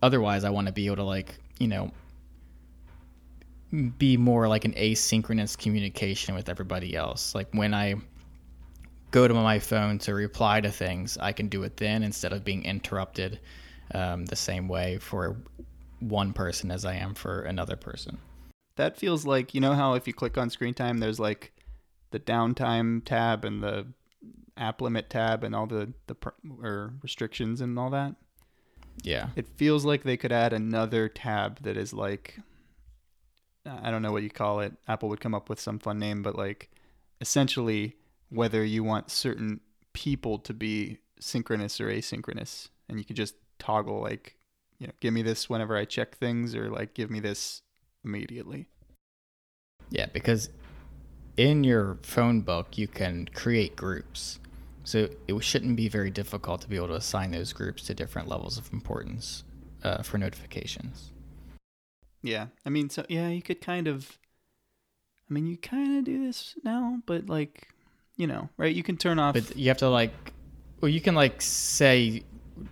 Otherwise, 0.01 0.43
I 0.43 0.49
want 0.49 0.67
to 0.67 0.73
be 0.73 0.88
able 0.88 0.97
to 0.97 1.04
like 1.04 1.36
you 1.60 1.69
know 1.69 1.91
be 3.97 4.17
more 4.17 4.47
like 4.47 4.65
an 4.65 4.73
asynchronous 4.73 5.58
communication 5.58 6.36
with 6.36 6.49
everybody 6.49 6.95
else. 6.95 7.36
Like 7.36 7.47
when 7.51 7.73
I 7.73 7.95
go 9.12 9.28
to 9.28 9.34
my 9.34 9.60
phone 9.60 9.97
to 9.99 10.13
reply 10.13 10.62
to 10.62 10.71
things, 10.71 11.17
I 11.17 11.32
can 11.32 11.47
do 11.47 11.63
it 11.63 11.78
then 11.78 12.04
instead 12.04 12.34
of 12.34 12.43
being 12.43 12.63
interrupted 12.65 13.39
um, 13.93 14.25
the 14.25 14.36
same 14.36 14.67
way 14.67 14.97
for 14.97 15.38
one 15.99 16.34
person 16.34 16.71
as 16.71 16.86
I 16.86 16.95
am 16.95 17.13
for 17.13 17.41
another 17.41 17.75
person. 17.75 18.17
That 18.75 18.97
feels 18.97 19.25
like 19.25 19.54
you 19.54 19.62
know 19.62 19.73
how 19.73 19.93
if 19.93 20.08
you 20.08 20.13
click 20.13 20.38
on 20.38 20.49
screen 20.49 20.73
time, 20.73 20.97
there's 20.97 21.19
like 21.19 21.54
the 22.12 22.19
downtime 22.19 23.04
tab 23.04 23.45
and 23.45 23.63
the 23.63 23.88
app 24.58 24.82
limit 24.82 25.10
tab 25.10 25.43
and 25.43 25.56
all 25.56 25.65
the 25.65 25.93
the 26.08 26.15
or 26.62 26.93
restrictions 27.01 27.62
and 27.62 27.80
all 27.80 27.89
that. 27.91 28.15
Yeah, 29.01 29.30
it 29.36 29.47
feels 29.56 29.86
like 29.86 30.04
they 30.04 30.17
could 30.17 30.32
add 30.32 30.51
another 30.51 31.08
tab 31.08 31.63
that 31.63 31.78
is 31.78 31.93
like 31.93 32.38
I 33.65 33.91
don't 33.91 34.01
know 34.01 34.12
what 34.12 34.23
you 34.23 34.30
call 34.30 34.60
it. 34.60 34.73
Apple 34.88 35.10
would 35.10 35.19
come 35.19 35.34
up 35.34 35.49
with 35.49 35.60
some 35.60 35.80
fun 35.80 35.99
name, 35.99 36.21
but 36.21 36.36
like 36.36 36.69
essentially 37.21 37.95
whether 38.30 38.63
you 38.63 38.84
want 38.84 39.10
certain 39.10 39.62
people 39.93 40.38
to 40.39 40.54
be 40.54 40.99
synchronous 41.19 41.80
or 41.80 41.88
asynchronous, 41.88 42.69
and 42.89 42.99
you 42.99 43.06
could 43.06 43.15
just 43.15 43.36
toggle 43.60 44.01
like, 44.01 44.38
you 44.78 44.88
know, 44.88 44.93
give 44.99 45.13
me 45.13 45.21
this 45.21 45.49
whenever 45.49 45.75
I 45.75 45.86
check 45.86 46.17
things, 46.17 46.54
or 46.56 46.69
like 46.69 46.93
give 46.93 47.10
me 47.10 47.19
this 47.19 47.62
immediately. 48.04 48.67
Yeah, 49.89 50.08
because 50.12 50.49
in 51.38 51.63
your 51.63 51.97
phone 52.01 52.41
book 52.41 52.78
you 52.78 52.88
can 52.88 53.30
create 53.34 53.75
groups. 53.75 54.39
So 54.84 55.10
it 55.28 55.43
shouldn't 55.43 55.75
be 55.75 55.89
very 55.89 56.12
difficult 56.12 56.62
to 56.62 56.69
be 56.69 56.75
able 56.75 56.89
to 56.89 56.95
assign 56.95 57.32
those 57.32 57.54
groups 57.54 57.84
to 57.84 57.95
different 57.95 58.28
levels 58.28 58.60
of 58.60 58.71
importance 58.71 59.43
uh, 59.84 60.04
for 60.04 60.19
notifications. 60.19 61.12
Yeah. 62.25 62.47
I 62.65 62.69
mean, 62.69 62.89
so 62.89 63.05
yeah, 63.09 63.29
you 63.29 63.41
could 63.41 63.61
kind 63.61 63.88
of 63.88 64.17
I 65.29 65.33
mean, 65.33 65.47
you 65.47 65.57
kind 65.57 65.97
of 65.97 66.05
do 66.05 66.23
this 66.25 66.55
now, 66.63 67.01
but 67.05 67.27
like, 67.27 67.67
you 68.15 68.27
know, 68.27 68.49
right? 68.57 68.73
You 68.73 68.83
can 68.83 68.97
turn 68.97 69.17
off 69.17 69.33
But 69.33 69.55
you 69.55 69.69
have 69.69 69.77
to 69.77 69.89
like 69.89 70.13
well, 70.81 70.89
you 70.89 71.01
can 71.01 71.15
like 71.15 71.41
say 71.41 72.23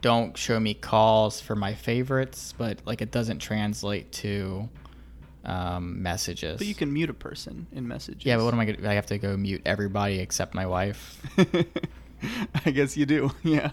don't 0.02 0.38
show 0.38 0.60
me 0.60 0.74
calls 0.74 1.42
for 1.42 1.56
my 1.56 1.74
favorites, 1.74 2.54
but 2.58 2.80
like 2.86 3.02
it 3.02 3.12
doesn't 3.12 3.40
translate 3.40 4.12
to 4.14 4.70
um, 5.46 6.02
messages. 6.02 6.58
But 6.58 6.68
you 6.68 6.76
can 6.76 6.92
mute 6.92 7.10
a 7.10 7.14
person 7.14 7.68
in 7.72 7.88
messages. 7.88 8.26
Yeah, 8.26 8.38
but 8.38 8.46
what 8.46 8.54
am 8.54 8.60
I 8.60 8.66
going 8.66 8.82
to 8.82 8.90
I 8.90 8.94
have 8.94 9.08
to 9.08 9.18
go 9.18 9.36
mute 9.38 9.62
everybody 9.66 10.20
except 10.20 10.54
my 10.54 10.66
wife. 10.66 11.22
I 12.66 12.72
guess 12.72 12.96
you 12.96 13.06
do. 13.06 13.32
Yeah. 13.44 13.72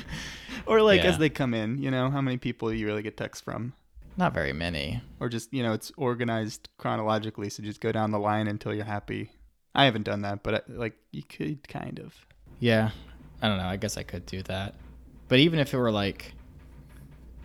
or 0.66 0.82
like 0.82 1.02
yeah. 1.02 1.10
as 1.10 1.18
they 1.18 1.28
come 1.28 1.54
in, 1.54 1.82
you 1.82 1.90
know, 1.90 2.10
how 2.10 2.20
many 2.20 2.38
people 2.38 2.72
you 2.72 2.86
really 2.86 3.02
get 3.02 3.16
texts 3.16 3.44
from? 3.44 3.74
Not 4.16 4.32
very 4.32 4.52
many. 4.52 5.02
Or 5.20 5.28
just, 5.28 5.52
you 5.52 5.62
know, 5.62 5.72
it's 5.72 5.92
organized 5.96 6.68
chronologically, 6.78 7.50
so 7.50 7.62
just 7.62 7.80
go 7.80 7.92
down 7.92 8.10
the 8.10 8.18
line 8.18 8.46
until 8.48 8.74
you're 8.74 8.84
happy. 8.84 9.30
I 9.74 9.84
haven't 9.84 10.04
done 10.04 10.22
that, 10.22 10.42
but 10.42 10.54
I, 10.54 10.60
like 10.68 10.94
you 11.12 11.22
could 11.22 11.68
kind 11.68 11.98
of. 11.98 12.14
Yeah, 12.58 12.90
I 13.42 13.48
don't 13.48 13.58
know. 13.58 13.66
I 13.66 13.76
guess 13.76 13.98
I 13.98 14.02
could 14.02 14.24
do 14.24 14.42
that, 14.44 14.74
but 15.28 15.38
even 15.38 15.58
if 15.58 15.74
it 15.74 15.76
were 15.76 15.92
like 15.92 16.32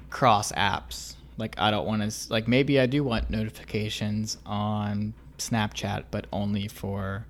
cross 0.10 0.54
apps, 0.54 1.16
like 1.38 1.60
I 1.60 1.72
don't 1.72 1.86
want 1.86 2.10
to 2.10 2.32
like 2.32 2.48
maybe 2.48 2.80
I 2.80 2.86
do 2.86 3.04
want 3.04 3.30
notifications 3.30 4.38
on 4.46 5.14
Snapchat, 5.40 6.06
but 6.10 6.28
only 6.32 6.70
for 6.70 7.26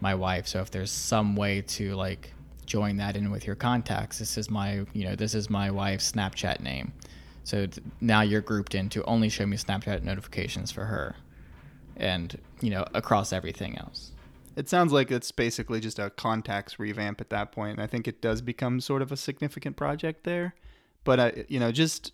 my 0.00 0.14
wife. 0.14 0.46
So 0.46 0.60
if 0.60 0.70
there's 0.70 0.92
some 0.92 1.34
way 1.34 1.62
to 1.62 1.96
like 1.96 2.32
join 2.66 2.98
that 2.98 3.16
in 3.16 3.32
with 3.32 3.46
your 3.46 3.56
contacts, 3.56 4.20
this 4.20 4.38
is 4.38 4.48
my 4.48 4.86
you 4.92 5.04
know 5.04 5.16
this 5.16 5.34
is 5.34 5.50
my 5.50 5.72
wife's 5.72 6.12
Snapchat 6.12 6.60
name. 6.60 6.92
So 7.46 7.68
now 8.00 8.22
you're 8.22 8.40
grouped 8.40 8.74
in 8.74 8.88
to 8.88 9.04
only 9.04 9.28
show 9.28 9.46
me 9.46 9.56
Snapchat 9.56 10.02
notifications 10.02 10.72
for 10.72 10.86
her, 10.86 11.14
and 11.96 12.36
you 12.60 12.70
know 12.70 12.84
across 12.92 13.32
everything 13.32 13.78
else. 13.78 14.10
It 14.56 14.68
sounds 14.68 14.92
like 14.92 15.12
it's 15.12 15.30
basically 15.30 15.78
just 15.78 16.00
a 16.00 16.10
contacts 16.10 16.80
revamp 16.80 17.20
at 17.20 17.30
that 17.30 17.52
point. 17.52 17.78
I 17.78 17.86
think 17.86 18.08
it 18.08 18.20
does 18.20 18.40
become 18.42 18.80
sort 18.80 19.00
of 19.00 19.12
a 19.12 19.16
significant 19.16 19.76
project 19.76 20.24
there, 20.24 20.56
but 21.04 21.20
I, 21.20 21.44
you 21.46 21.60
know, 21.60 21.70
just 21.70 22.10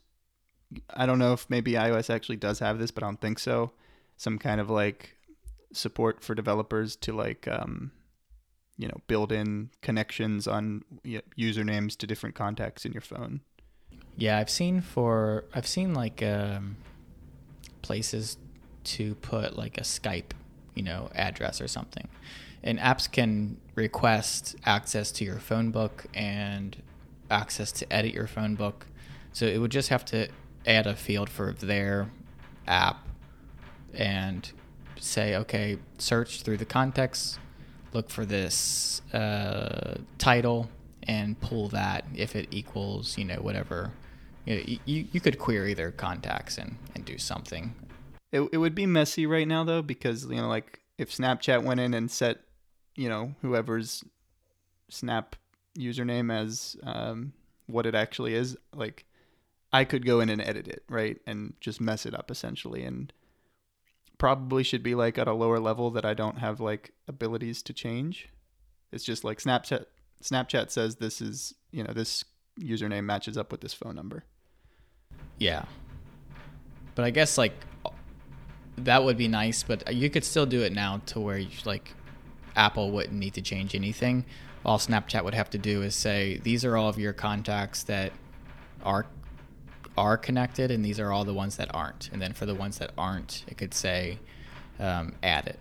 I 0.91 1.07
don't 1.07 1.19
know 1.19 1.33
if 1.33 1.49
maybe 1.49 1.73
iOS 1.73 2.11
actually 2.11 2.37
does 2.37 2.59
have 2.59 2.79
this, 2.79 2.91
but 2.91 3.03
I 3.03 3.07
don't 3.07 3.21
think 3.21 3.39
so. 3.39 3.73
Some 4.19 4.39
kind 4.39 4.61
of 4.61 4.69
like 4.69 5.17
support 5.73 6.23
for 6.23 6.35
developers 6.35 6.95
to 6.97 7.15
like, 7.15 7.49
um, 7.49 7.91
you 8.77 8.87
know, 8.87 8.99
build 9.07 9.33
in 9.33 9.71
connections 9.81 10.47
on 10.47 10.85
you 11.05 11.17
know, 11.17 11.23
usernames 11.39 11.97
to 11.97 12.07
different 12.07 12.35
contacts 12.35 12.85
in 12.85 12.93
your 12.93 13.01
phone. 13.01 13.41
Yeah, 14.17 14.39
I've 14.39 14.51
seen 14.51 14.81
for 14.81 15.45
I've 15.55 15.67
seen 15.67 15.95
like 15.95 16.23
um, 16.23 16.77
places 17.83 18.37
to 18.85 19.15
put 19.17 19.57
like 19.57 19.79
a 19.79 19.83
Skype, 19.83 20.33
you 20.75 20.83
know, 20.83 21.11
address 21.15 21.61
or 21.61 21.69
something. 21.69 22.09
And 22.63 22.79
apps 22.79 23.11
can 23.11 23.59
request 23.75 24.55
access 24.65 25.11
to 25.13 25.25
your 25.25 25.39
phone 25.39 25.71
book 25.71 26.07
and 26.15 26.81
access 27.31 27.73
to 27.73 27.93
edit 27.93 28.15
your 28.15 28.27
phone 28.27 28.55
book. 28.55 28.87
So 29.33 29.47
it 29.47 29.59
would 29.59 29.73
just 29.73 29.89
have 29.89 30.05
to 30.07 30.29
add 30.67 30.87
a 30.87 30.95
field 30.95 31.29
for 31.29 31.53
their 31.53 32.11
app 32.67 33.09
and 33.95 34.51
say, 34.99 35.35
okay, 35.37 35.79
search 35.99 36.43
through 36.43 36.59
the 36.59 36.65
context, 36.65 37.39
look 37.93 38.11
for 38.11 38.25
this 38.25 39.03
uh, 39.13 39.97
title, 40.19 40.71
and 41.03 41.41
pull 41.41 41.69
that 41.69 42.05
if 42.15 42.37
it 42.37 42.49
equals, 42.51 43.19
you 43.19 43.25
know, 43.25 43.37
whatever. 43.37 43.91
You, 44.45 44.79
you, 44.85 45.07
you 45.13 45.21
could 45.21 45.39
query 45.39 45.75
their 45.75 45.93
contacts 45.93 46.59
and, 46.59 46.77
and 46.95 47.05
do 47.05 47.19
something. 47.19 47.75
It, 48.33 48.49
it 48.53 48.59
would 48.59 48.75
be 48.75 48.87
messy 48.87 49.27
right 49.27 49.47
now 49.47 49.63
though 49.65 49.83
because 49.83 50.25
you 50.25 50.37
know 50.37 50.49
like 50.49 50.81
if 50.99 51.11
Snapchat 51.11 51.63
went 51.63 51.81
in 51.81 51.95
and 51.95 52.11
set 52.11 52.39
you 52.97 53.09
know 53.09 53.35
whoever's 53.43 54.03
Snap 54.89 55.37
username 55.79 56.33
as 56.33 56.77
um, 56.83 57.33
what 57.67 57.87
it 57.87 57.95
actually 57.95 58.35
is, 58.35 58.57
like 58.75 59.07
I 59.73 59.85
could 59.85 60.05
go 60.05 60.21
in 60.21 60.29
and 60.29 60.41
edit 60.41 60.69
it 60.69 60.85
right 60.89 61.19
and 61.27 61.55
just 61.61 61.81
mess 61.81 62.05
it 62.05 62.15
up 62.15 62.31
essentially 62.31 62.83
and 62.85 63.13
probably 64.19 64.63
should 64.63 64.83
be 64.83 64.95
like 64.95 65.19
at 65.19 65.27
a 65.29 65.33
lower 65.33 65.59
level 65.59 65.91
that 65.91 66.05
I 66.05 66.15
don't 66.15 66.39
have 66.39 66.61
like 66.61 66.93
abilities 67.09 67.63
to 67.65 67.73
change. 67.73 68.29
It's 68.93 69.05
just 69.05 69.25
like 69.25 69.39
Snapchat 69.39 69.87
Snapchat 70.23 70.71
says 70.71 70.97
this 70.97 71.21
is, 71.21 71.55
you 71.71 71.83
know, 71.83 71.93
this 71.93 72.25
username 72.61 73.05
matches 73.05 73.37
up 73.37 73.51
with 73.51 73.61
this 73.61 73.75
phone 73.75 73.97
number. 73.97 74.25
Yeah. 75.39 75.65
But 76.95 77.05
I 77.05 77.11
guess 77.11 77.39
like 77.39 77.55
that 78.79 79.05
would 79.05 79.17
be 79.17 79.29
nice, 79.29 79.63
but 79.63 79.93
you 79.95 80.11
could 80.11 80.25
still 80.25 80.47
do 80.47 80.63
it 80.63 80.73
now 80.73 81.01
to 81.07 81.21
where 81.21 81.39
you 81.39 81.49
like 81.65 81.95
Apple 82.57 82.91
wouldn't 82.91 83.19
need 83.19 83.35
to 83.35 83.43
change 83.43 83.75
anything. 83.75 84.25
All 84.65 84.79
Snapchat 84.79 85.25
would 85.25 85.35
have 85.35 85.51
to 85.51 85.59
do 85.59 85.83
is 85.83 85.95
say 85.95 86.39
these 86.43 86.65
are 86.65 86.77
all 86.77 86.89
of 86.89 86.99
your 86.99 87.13
contacts 87.13 87.83
that 87.85 88.13
are 88.83 89.07
are 89.97 90.17
connected, 90.17 90.71
and 90.71 90.85
these 90.85 90.99
are 90.99 91.13
all 91.13 91.25
the 91.25 91.35
ones 91.35 91.57
that 91.57 91.75
aren't. 91.75 92.09
And 92.13 92.23
then 92.23 92.33
for 92.33 92.47
the 92.47 92.55
ones 92.55 92.79
that 92.79 92.93
aren't, 92.97 93.45
it 93.47 93.59
could 93.59 93.75
say 93.75 94.19
um, 94.79 95.15
add 95.23 95.47
it. 95.49 95.59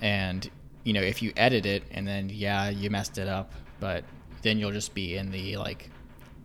And 0.00 0.48
you 0.84 0.92
know, 0.92 1.00
if 1.00 1.22
you 1.22 1.32
edit 1.36 1.64
it 1.64 1.84
and 1.90 2.06
then 2.06 2.28
yeah, 2.28 2.68
you 2.68 2.90
messed 2.90 3.18
it 3.18 3.28
up, 3.28 3.52
but 3.80 4.04
then 4.42 4.58
you'll 4.58 4.72
just 4.72 4.94
be 4.94 5.16
in 5.16 5.30
the 5.30 5.56
like 5.56 5.88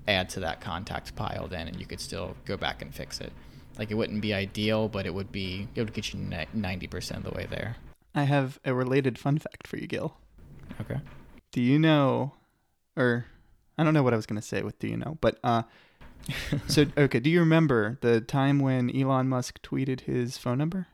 add 0.08 0.30
to 0.30 0.40
that 0.42 0.62
contact 0.62 1.16
pile 1.16 1.48
then, 1.48 1.68
and 1.68 1.80
you 1.80 1.86
could 1.86 2.00
still 2.00 2.36
go 2.46 2.58
back 2.58 2.82
and 2.82 2.94
fix 2.94 3.20
it. 3.20 3.32
Like 3.78 3.92
it 3.92 3.96
wouldn't 3.96 4.22
be 4.22 4.34
ideal, 4.34 4.88
but 4.88 5.06
it 5.06 5.14
would 5.14 5.32
be 5.32 5.68
it 5.76 5.82
would 5.82 5.94
get 5.94 6.14
you 6.14 6.20
ninety 6.54 6.88
percent 6.88 7.26
of 7.26 7.32
the 7.32 7.38
way 7.38 7.48
there. 7.50 7.76
I 8.16 8.24
have 8.24 8.60
a 8.66 8.74
related 8.74 9.20
fun 9.20 9.38
fact 9.38 9.68
for 9.68 9.78
you, 9.78 9.86
Gil. 9.86 10.18
Okay. 10.82 11.00
Do 11.52 11.62
you 11.62 11.78
know, 11.78 12.34
or 12.96 13.26
I 13.78 13.84
don't 13.84 13.94
know 13.94 14.04
what 14.04 14.14
I 14.14 14.16
was 14.16 14.26
going 14.26 14.42
to 14.42 14.48
say 14.48 14.64
with 14.64 14.80
do 14.80 14.88
you 14.88 14.98
know, 14.98 15.18
but 15.22 15.38
uh, 15.44 15.64
so 16.68 16.86
okay, 16.98 17.20
do 17.20 17.30
you 17.30 17.40
remember 17.40 17.98
the 18.02 18.22
time 18.22 18.60
when 18.60 18.96
Elon 18.96 19.30
Musk 19.30 19.62
tweeted 19.62 20.02
his 20.02 20.38
phone 20.38 20.58
number 20.58 20.88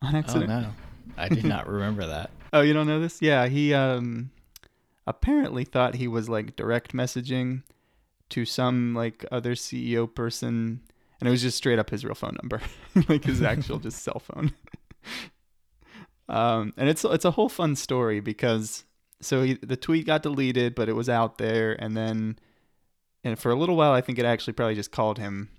on 0.00 0.14
accident? 0.14 0.50
Oh 0.50 0.60
no, 0.60 0.72
I 1.18 1.28
did 1.28 1.44
not 1.44 1.68
remember 1.68 2.06
that. 2.06 2.30
oh, 2.52 2.62
you 2.62 2.72
don't 2.72 2.86
know 2.86 3.00
this? 3.00 3.20
Yeah, 3.20 3.46
he 3.46 3.74
um 3.74 4.30
apparently 5.06 5.64
thought 5.64 5.96
he 5.96 6.08
was 6.08 6.28
like 6.28 6.56
direct 6.56 6.92
messaging 6.92 7.62
to 8.30 8.44
some 8.44 8.94
like 8.94 9.24
other 9.30 9.54
CEO 9.54 10.12
person, 10.12 10.80
and 11.20 11.28
it 11.28 11.30
was 11.30 11.42
just 11.42 11.56
straight 11.56 11.78
up 11.78 11.90
his 11.90 12.04
real 12.04 12.14
phone 12.14 12.36
number, 12.42 12.60
like 13.08 13.24
his 13.24 13.42
actual 13.42 13.78
just 13.80 14.02
cell 14.02 14.20
phone. 14.20 14.52
um, 16.28 16.72
and 16.76 16.88
it's 16.88 17.04
it's 17.04 17.24
a 17.24 17.32
whole 17.32 17.48
fun 17.48 17.76
story 17.76 18.20
because 18.20 18.84
so 19.20 19.42
he, 19.42 19.54
the 19.54 19.76
tweet 19.76 20.06
got 20.06 20.22
deleted, 20.22 20.74
but 20.74 20.88
it 20.88 20.94
was 20.94 21.08
out 21.08 21.38
there, 21.38 21.72
and 21.82 21.96
then 21.96 22.38
and 23.22 23.38
for 23.38 23.50
a 23.50 23.56
little 23.56 23.76
while, 23.76 23.92
I 23.92 24.00
think 24.00 24.18
it 24.18 24.24
actually 24.24 24.54
probably 24.54 24.74
just 24.74 24.92
called 24.92 25.18
him, 25.18 25.50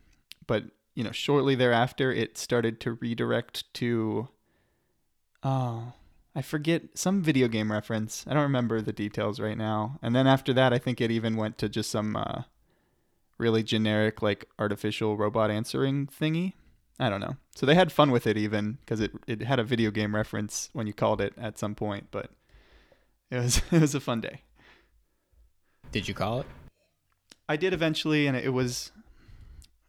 but 0.47 0.65
you 0.95 1.03
know, 1.03 1.11
shortly 1.11 1.55
thereafter, 1.55 2.11
it 2.11 2.37
started 2.37 2.79
to 2.81 2.93
redirect 2.93 3.73
to, 3.75 4.27
oh, 5.43 5.93
I 6.35 6.41
forget 6.41 6.97
some 6.97 7.21
video 7.21 7.47
game 7.47 7.71
reference. 7.71 8.25
I 8.27 8.33
don't 8.33 8.43
remember 8.43 8.81
the 8.81 8.93
details 8.93 9.39
right 9.39 9.57
now. 9.57 9.99
And 10.01 10.15
then 10.15 10.27
after 10.27 10.53
that, 10.53 10.73
I 10.73 10.77
think 10.79 11.01
it 11.01 11.11
even 11.11 11.35
went 11.35 11.57
to 11.59 11.69
just 11.69 11.91
some 11.91 12.15
uh, 12.15 12.43
really 13.41 13.63
generic, 13.63 14.21
like 14.21 14.45
artificial 14.57 15.17
robot 15.17 15.51
answering 15.51 16.07
thingy. 16.07 16.53
I 16.99 17.09
don't 17.09 17.19
know. 17.19 17.35
So 17.55 17.65
they 17.65 17.75
had 17.75 17.91
fun 17.91 18.11
with 18.11 18.27
it 18.27 18.37
even 18.37 18.77
because 18.85 19.01
it 19.01 19.11
it 19.27 19.41
had 19.41 19.59
a 19.59 19.63
video 19.63 19.91
game 19.91 20.15
reference 20.15 20.69
when 20.71 20.87
you 20.87 20.93
called 20.93 21.19
it 21.19 21.33
at 21.37 21.57
some 21.57 21.75
point, 21.75 22.07
but 22.11 22.29
it 23.31 23.37
was 23.37 23.61
it 23.71 23.81
was 23.81 23.95
a 23.95 23.99
fun 23.99 24.21
day. 24.21 24.43
Did 25.91 26.07
you 26.07 26.13
call 26.13 26.39
it? 26.41 26.45
I 27.49 27.57
did 27.57 27.73
eventually, 27.73 28.27
and 28.27 28.37
it 28.37 28.53
was. 28.53 28.91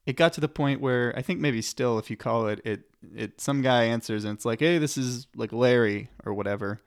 It 0.04 0.16
got 0.16 0.32
to 0.32 0.40
the 0.40 0.48
point 0.48 0.80
where 0.80 1.16
I 1.16 1.22
think 1.22 1.38
maybe 1.38 1.62
still, 1.62 1.96
if 1.96 2.10
you 2.10 2.16
call 2.16 2.48
it, 2.48 2.60
it 2.64 2.80
it 3.14 3.40
some 3.40 3.62
guy 3.62 3.84
answers 3.84 4.24
and 4.24 4.34
it's 4.34 4.44
like, 4.44 4.58
hey, 4.58 4.78
this 4.78 4.98
is 4.98 5.28
like 5.36 5.52
Larry 5.52 6.08
or 6.24 6.34
whatever, 6.34 6.80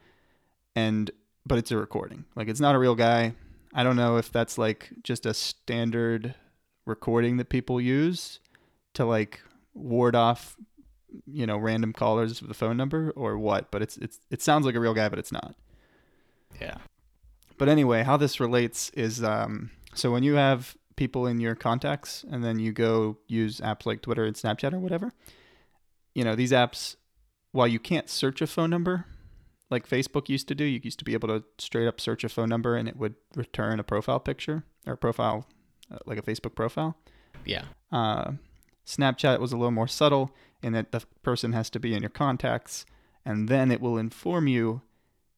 and 0.75 1.11
but 1.45 1.57
it's 1.57 1.71
a 1.71 1.77
recording. 1.77 2.25
Like 2.35 2.49
it's 2.49 2.59
not 2.59 2.75
a 2.75 2.79
real 2.79 2.95
guy. 2.95 3.35
I 3.73 3.83
don't 3.83 3.95
know 3.95 4.17
if 4.17 4.31
that's 4.31 4.57
like 4.57 4.89
just 5.03 5.25
a 5.25 5.33
standard 5.33 6.33
recording 6.85 7.37
that 7.37 7.49
people 7.49 7.79
use 7.81 8.39
to 8.93 9.05
like 9.05 9.41
ward 9.73 10.15
off, 10.15 10.55
you 11.25 11.45
know, 11.45 11.57
random 11.57 11.93
callers 11.93 12.41
with 12.41 12.47
the 12.47 12.53
phone 12.53 12.77
number 12.77 13.11
or 13.15 13.37
what. 13.37 13.71
But 13.71 13.81
it's 13.81 13.97
it's 13.97 14.19
it 14.29 14.41
sounds 14.41 14.65
like 14.65 14.75
a 14.75 14.79
real 14.79 14.93
guy, 14.93 15.09
but 15.09 15.19
it's 15.19 15.31
not. 15.31 15.55
Yeah. 16.59 16.77
But 17.57 17.69
anyway, 17.69 18.03
how 18.03 18.17
this 18.17 18.39
relates 18.39 18.89
is 18.91 19.23
um, 19.23 19.71
so 19.93 20.11
when 20.11 20.23
you 20.23 20.35
have 20.35 20.75
people 20.95 21.27
in 21.27 21.39
your 21.39 21.55
contacts 21.55 22.25
and 22.29 22.43
then 22.43 22.59
you 22.59 22.71
go 22.71 23.17
use 23.27 23.59
apps 23.59 23.85
like 23.85 24.01
Twitter 24.01 24.25
and 24.25 24.35
Snapchat 24.35 24.73
or 24.73 24.79
whatever, 24.79 25.11
you 26.13 26.23
know, 26.23 26.35
these 26.35 26.51
apps, 26.51 26.95
while 27.51 27.67
you 27.67 27.79
can't 27.79 28.09
search 28.09 28.41
a 28.41 28.47
phone 28.47 28.69
number 28.69 29.05
like 29.69 29.87
Facebook 29.87 30.29
used 30.29 30.47
to 30.47 30.55
do, 30.55 30.63
you 30.63 30.79
used 30.83 30.99
to 30.99 31.05
be 31.05 31.13
able 31.13 31.27
to 31.27 31.43
straight 31.57 31.87
up 31.87 31.99
search 31.99 32.23
a 32.23 32.29
phone 32.29 32.49
number 32.49 32.75
and 32.75 32.87
it 32.87 32.97
would 32.97 33.15
return 33.35 33.79
a 33.79 33.83
profile 33.83 34.19
picture 34.19 34.63
or 34.85 34.93
a 34.93 34.97
profile, 34.97 35.47
like 36.05 36.17
a 36.17 36.21
Facebook 36.21 36.55
profile. 36.55 36.97
Yeah. 37.45 37.65
Uh, 37.91 38.31
Snapchat 38.85 39.39
was 39.39 39.51
a 39.51 39.57
little 39.57 39.71
more 39.71 39.87
subtle 39.87 40.31
in 40.61 40.73
that 40.73 40.91
the 40.91 41.03
person 41.23 41.53
has 41.53 41.69
to 41.71 41.79
be 41.79 41.93
in 41.93 42.01
your 42.01 42.09
contacts 42.09 42.85
and 43.25 43.49
then 43.49 43.71
it 43.71 43.81
will 43.81 43.97
inform 43.97 44.47
you, 44.47 44.81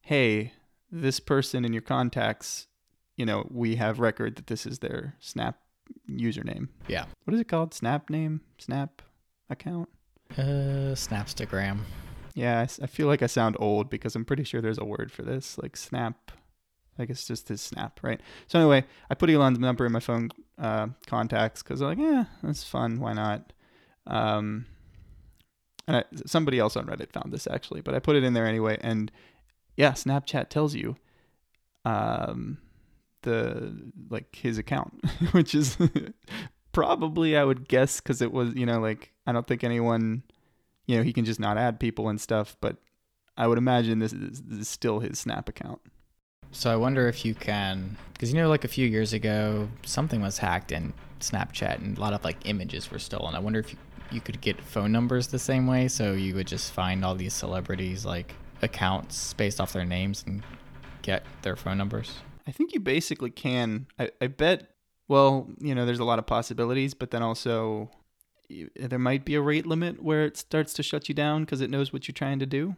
hey, 0.02 0.52
this 0.90 1.20
person 1.20 1.64
in 1.64 1.72
your 1.72 1.82
contacts 1.82 2.68
you 3.18 3.26
know, 3.26 3.46
we 3.50 3.76
have 3.76 3.98
record 3.98 4.36
that 4.36 4.46
this 4.46 4.64
is 4.64 4.78
their 4.78 5.16
Snap 5.20 5.58
username. 6.08 6.68
Yeah. 6.86 7.06
What 7.24 7.34
is 7.34 7.40
it 7.40 7.48
called? 7.48 7.74
Snap 7.74 8.08
name? 8.08 8.40
Snap 8.58 9.02
account? 9.50 9.88
Uh, 10.32 10.94
Snapstagram. 10.94 11.80
Yeah, 12.34 12.60
I, 12.60 12.84
I 12.84 12.86
feel 12.86 13.08
like 13.08 13.22
I 13.22 13.26
sound 13.26 13.56
old 13.58 13.90
because 13.90 14.14
I'm 14.14 14.24
pretty 14.24 14.44
sure 14.44 14.62
there's 14.62 14.78
a 14.78 14.84
word 14.84 15.10
for 15.10 15.22
this, 15.22 15.58
like 15.58 15.76
Snap. 15.76 16.30
I 16.98 17.04
guess 17.04 17.26
just 17.26 17.48
his 17.48 17.60
Snap, 17.60 18.00
right? 18.02 18.20
So 18.46 18.58
anyway, 18.58 18.84
I 19.10 19.14
put 19.14 19.30
Elon's 19.30 19.58
number 19.58 19.86
in 19.86 19.92
my 19.92 20.00
phone 20.00 20.30
uh, 20.58 20.88
contacts 21.06 21.62
because 21.62 21.80
I'm 21.80 21.88
like, 21.88 21.98
yeah, 21.98 22.24
that's 22.42 22.64
fun. 22.64 23.00
Why 23.00 23.12
not? 23.12 23.52
Um, 24.06 24.66
and 25.86 25.98
I, 25.98 26.04
somebody 26.26 26.58
else 26.58 26.76
on 26.76 26.86
Reddit 26.86 27.12
found 27.12 27.32
this 27.32 27.46
actually, 27.50 27.80
but 27.80 27.94
I 27.94 27.98
put 27.98 28.16
it 28.16 28.24
in 28.24 28.34
there 28.34 28.46
anyway, 28.46 28.78
and 28.80 29.10
yeah, 29.76 29.92
Snapchat 29.92 30.48
tells 30.48 30.74
you 30.74 30.96
um 31.84 32.58
the 33.22 33.92
like 34.10 34.34
his 34.34 34.58
account, 34.58 35.04
which 35.32 35.54
is 35.54 35.76
probably 36.72 37.36
I 37.36 37.44
would 37.44 37.68
guess 37.68 38.00
cuz 38.00 38.20
it 38.20 38.32
was, 38.32 38.54
you 38.54 38.66
know, 38.66 38.80
like 38.80 39.12
I 39.26 39.32
don't 39.32 39.46
think 39.46 39.64
anyone 39.64 40.22
you 40.88 40.96
know, 40.96 41.02
he 41.04 41.12
can 41.12 41.24
just 41.24 41.38
not 41.38 41.58
add 41.58 41.78
people 41.78 42.08
and 42.08 42.20
stuff, 42.20 42.56
but 42.60 42.78
I 43.36 43.46
would 43.46 43.58
imagine 43.58 44.00
this 44.00 44.12
is, 44.12 44.42
this 44.42 44.60
is 44.60 44.68
still 44.68 44.98
his 44.98 45.18
Snap 45.20 45.48
account. 45.48 45.80
So 46.50 46.72
I 46.72 46.76
wonder 46.76 47.08
if 47.08 47.24
you 47.24 47.34
can, 47.34 47.96
because 48.12 48.32
you 48.32 48.38
know, 48.40 48.48
like 48.48 48.64
a 48.64 48.68
few 48.68 48.86
years 48.86 49.12
ago, 49.12 49.68
something 49.84 50.20
was 50.20 50.38
hacked 50.38 50.72
in 50.72 50.92
Snapchat, 51.20 51.78
and 51.78 51.96
a 51.96 52.00
lot 52.00 52.12
of 52.12 52.24
like 52.24 52.36
images 52.46 52.90
were 52.90 52.98
stolen. 52.98 53.34
I 53.34 53.38
wonder 53.38 53.60
if 53.60 53.72
you, 53.72 53.78
you 54.10 54.20
could 54.20 54.40
get 54.40 54.60
phone 54.60 54.90
numbers 54.90 55.28
the 55.28 55.38
same 55.38 55.66
way, 55.66 55.88
so 55.88 56.12
you 56.12 56.34
would 56.34 56.46
just 56.46 56.72
find 56.72 57.04
all 57.04 57.14
these 57.14 57.34
celebrities 57.34 58.04
like 58.04 58.34
accounts 58.62 59.34
based 59.34 59.60
off 59.60 59.72
their 59.72 59.84
names 59.84 60.24
and 60.26 60.42
get 61.02 61.24
their 61.42 61.54
phone 61.54 61.78
numbers. 61.78 62.14
I 62.46 62.50
think 62.50 62.72
you 62.72 62.80
basically 62.80 63.30
can. 63.30 63.86
I, 63.98 64.10
I 64.20 64.26
bet. 64.28 64.70
Well, 65.06 65.48
you 65.58 65.74
know, 65.74 65.86
there's 65.86 66.00
a 66.00 66.04
lot 66.04 66.18
of 66.18 66.26
possibilities, 66.26 66.94
but 66.94 67.10
then 67.10 67.22
also 67.22 67.90
there 68.76 68.98
might 68.98 69.24
be 69.24 69.34
a 69.34 69.40
rate 69.40 69.66
limit 69.66 70.02
where 70.02 70.24
it 70.24 70.36
starts 70.36 70.72
to 70.74 70.82
shut 70.82 71.08
you 71.08 71.14
down 71.14 71.44
because 71.44 71.60
it 71.60 71.70
knows 71.70 71.92
what 71.92 72.08
you're 72.08 72.14
trying 72.14 72.38
to 72.38 72.46
do. 72.46 72.76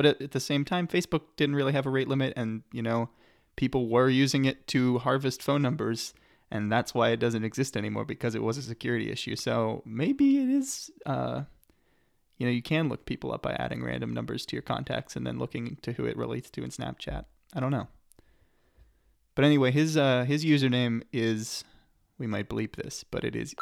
But 0.00 0.06
at, 0.06 0.22
at 0.22 0.30
the 0.30 0.40
same 0.40 0.64
time, 0.64 0.88
Facebook 0.88 1.24
didn't 1.36 1.56
really 1.56 1.74
have 1.74 1.84
a 1.84 1.90
rate 1.90 2.08
limit, 2.08 2.32
and 2.34 2.62
you 2.72 2.80
know, 2.80 3.10
people 3.56 3.86
were 3.86 4.08
using 4.08 4.46
it 4.46 4.66
to 4.68 4.96
harvest 4.96 5.42
phone 5.42 5.60
numbers, 5.60 6.14
and 6.50 6.72
that's 6.72 6.94
why 6.94 7.10
it 7.10 7.18
doesn't 7.18 7.44
exist 7.44 7.76
anymore 7.76 8.06
because 8.06 8.34
it 8.34 8.42
was 8.42 8.56
a 8.56 8.62
security 8.62 9.10
issue. 9.10 9.36
So 9.36 9.82
maybe 9.84 10.38
it 10.38 10.48
is. 10.48 10.90
Uh, 11.04 11.42
you 12.38 12.46
know, 12.46 12.50
you 12.50 12.62
can 12.62 12.88
look 12.88 13.04
people 13.04 13.30
up 13.30 13.42
by 13.42 13.52
adding 13.52 13.84
random 13.84 14.14
numbers 14.14 14.46
to 14.46 14.56
your 14.56 14.62
contacts 14.62 15.16
and 15.16 15.26
then 15.26 15.38
looking 15.38 15.76
to 15.82 15.92
who 15.92 16.06
it 16.06 16.16
relates 16.16 16.48
to 16.52 16.64
in 16.64 16.70
Snapchat. 16.70 17.26
I 17.52 17.60
don't 17.60 17.70
know. 17.70 17.88
But 19.34 19.44
anyway, 19.44 19.70
his 19.70 19.98
uh, 19.98 20.24
his 20.24 20.46
username 20.46 21.02
is 21.12 21.62
we 22.16 22.26
might 22.26 22.48
bleep 22.48 22.76
this, 22.76 23.04
but 23.04 23.22
it 23.22 23.36
is 23.36 23.54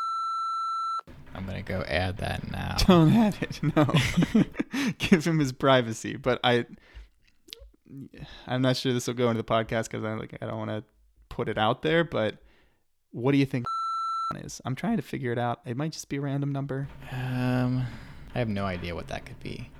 I'm 1.34 1.46
gonna 1.46 1.62
go 1.62 1.82
add 1.86 2.18
that 2.18 2.50
now. 2.50 2.76
don't 2.86 3.12
add 3.12 3.36
it. 3.40 3.60
No, 3.62 3.86
give 4.98 5.24
him 5.26 5.38
his 5.38 5.52
privacy. 5.52 6.16
But 6.16 6.40
I, 6.42 6.66
I'm 8.46 8.62
not 8.62 8.76
sure 8.76 8.92
this 8.92 9.06
will 9.06 9.14
go 9.14 9.30
into 9.30 9.42
the 9.42 9.48
podcast 9.48 9.84
because 9.84 10.04
I 10.04 10.14
like 10.14 10.36
I 10.40 10.46
don't 10.46 10.58
want 10.58 10.70
to 10.70 10.84
put 11.28 11.48
it 11.48 11.58
out 11.58 11.82
there. 11.82 12.04
But 12.04 12.38
what 13.12 13.32
do 13.32 13.38
you 13.38 13.46
think 13.46 13.66
is? 14.36 14.60
I'm 14.64 14.74
trying 14.74 14.96
to 14.96 15.02
figure 15.02 15.32
it 15.32 15.38
out. 15.38 15.60
It 15.64 15.76
might 15.76 15.92
just 15.92 16.08
be 16.08 16.16
a 16.16 16.20
random 16.20 16.52
number. 16.52 16.88
Um, 17.12 17.86
I 18.34 18.38
have 18.38 18.48
no 18.48 18.64
idea 18.64 18.94
what 18.94 19.08
that 19.08 19.24
could 19.26 19.40
be. 19.40 19.70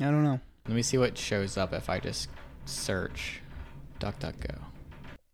I 0.00 0.04
don't 0.04 0.24
know. 0.24 0.40
Let 0.68 0.74
me 0.74 0.82
see 0.82 0.98
what 0.98 1.16
shows 1.16 1.56
up 1.56 1.72
if 1.72 1.88
I 1.88 2.00
just 2.00 2.28
search 2.64 3.40
DuckDuckGo. 4.00 4.58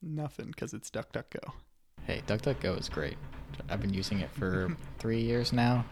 Nothing 0.03 0.47
because 0.47 0.75
it's 0.75 0.91
DuckDuckGo. 0.91 1.53
Hey, 2.05 2.23
DuckDuckGo 2.27 2.79
is 2.79 2.89
great. 2.89 3.17
I've 3.69 3.81
been 3.81 3.95
using 3.95 4.21
it 4.21 4.31
for 4.31 4.77
three 4.99 5.21
years 5.21 5.53
now. 5.53 5.85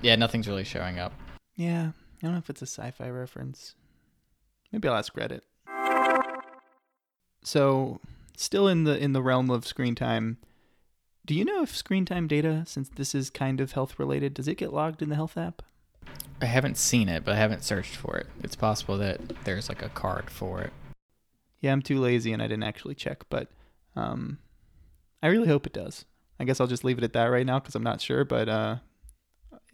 Yeah, 0.00 0.16
nothing's 0.16 0.48
really 0.48 0.64
showing 0.64 0.98
up. 0.98 1.12
Yeah, 1.56 1.90
I 1.90 2.26
don't 2.26 2.32
know 2.32 2.38
if 2.38 2.50
it's 2.50 2.62
a 2.62 2.66
sci-fi 2.66 3.08
reference. 3.08 3.74
Maybe 4.70 4.88
I'll 4.88 4.96
ask 4.96 5.14
Reddit. 5.14 5.40
So, 7.42 8.00
still 8.36 8.68
in 8.68 8.84
the 8.84 8.96
in 8.96 9.12
the 9.12 9.22
realm 9.22 9.50
of 9.50 9.66
screen 9.66 9.94
time, 9.94 10.38
do 11.24 11.34
you 11.34 11.44
know 11.44 11.62
if 11.62 11.74
screen 11.74 12.04
time 12.04 12.26
data, 12.26 12.64
since 12.66 12.88
this 12.88 13.14
is 13.14 13.30
kind 13.30 13.60
of 13.60 13.72
health 13.72 13.98
related, 13.98 14.34
does 14.34 14.48
it 14.48 14.56
get 14.56 14.72
logged 14.72 15.02
in 15.02 15.08
the 15.08 15.14
health 15.14 15.36
app? 15.36 15.62
I 16.40 16.46
haven't 16.46 16.76
seen 16.76 17.08
it, 17.08 17.24
but 17.24 17.34
I 17.34 17.38
haven't 17.38 17.64
searched 17.64 17.96
for 17.96 18.16
it. 18.16 18.26
It's 18.42 18.54
possible 18.56 18.96
that 18.98 19.20
there's 19.44 19.68
like 19.68 19.82
a 19.82 19.88
card 19.88 20.30
for 20.30 20.60
it. 20.62 20.72
Yeah, 21.60 21.72
I'm 21.72 21.82
too 21.82 21.98
lazy 21.98 22.32
and 22.32 22.40
I 22.40 22.46
didn't 22.46 22.62
actually 22.62 22.94
check, 22.94 23.24
but 23.28 23.48
um, 23.96 24.38
I 25.22 25.28
really 25.28 25.48
hope 25.48 25.66
it 25.66 25.72
does. 25.72 26.04
I 26.40 26.44
guess 26.44 26.60
I'll 26.60 26.66
just 26.66 26.84
leave 26.84 26.98
it 26.98 27.04
at 27.04 27.12
that 27.14 27.26
right 27.26 27.46
now 27.46 27.58
because 27.58 27.74
I'm 27.74 27.82
not 27.82 28.00
sure. 28.00 28.24
But 28.24 28.48
uh, 28.48 28.76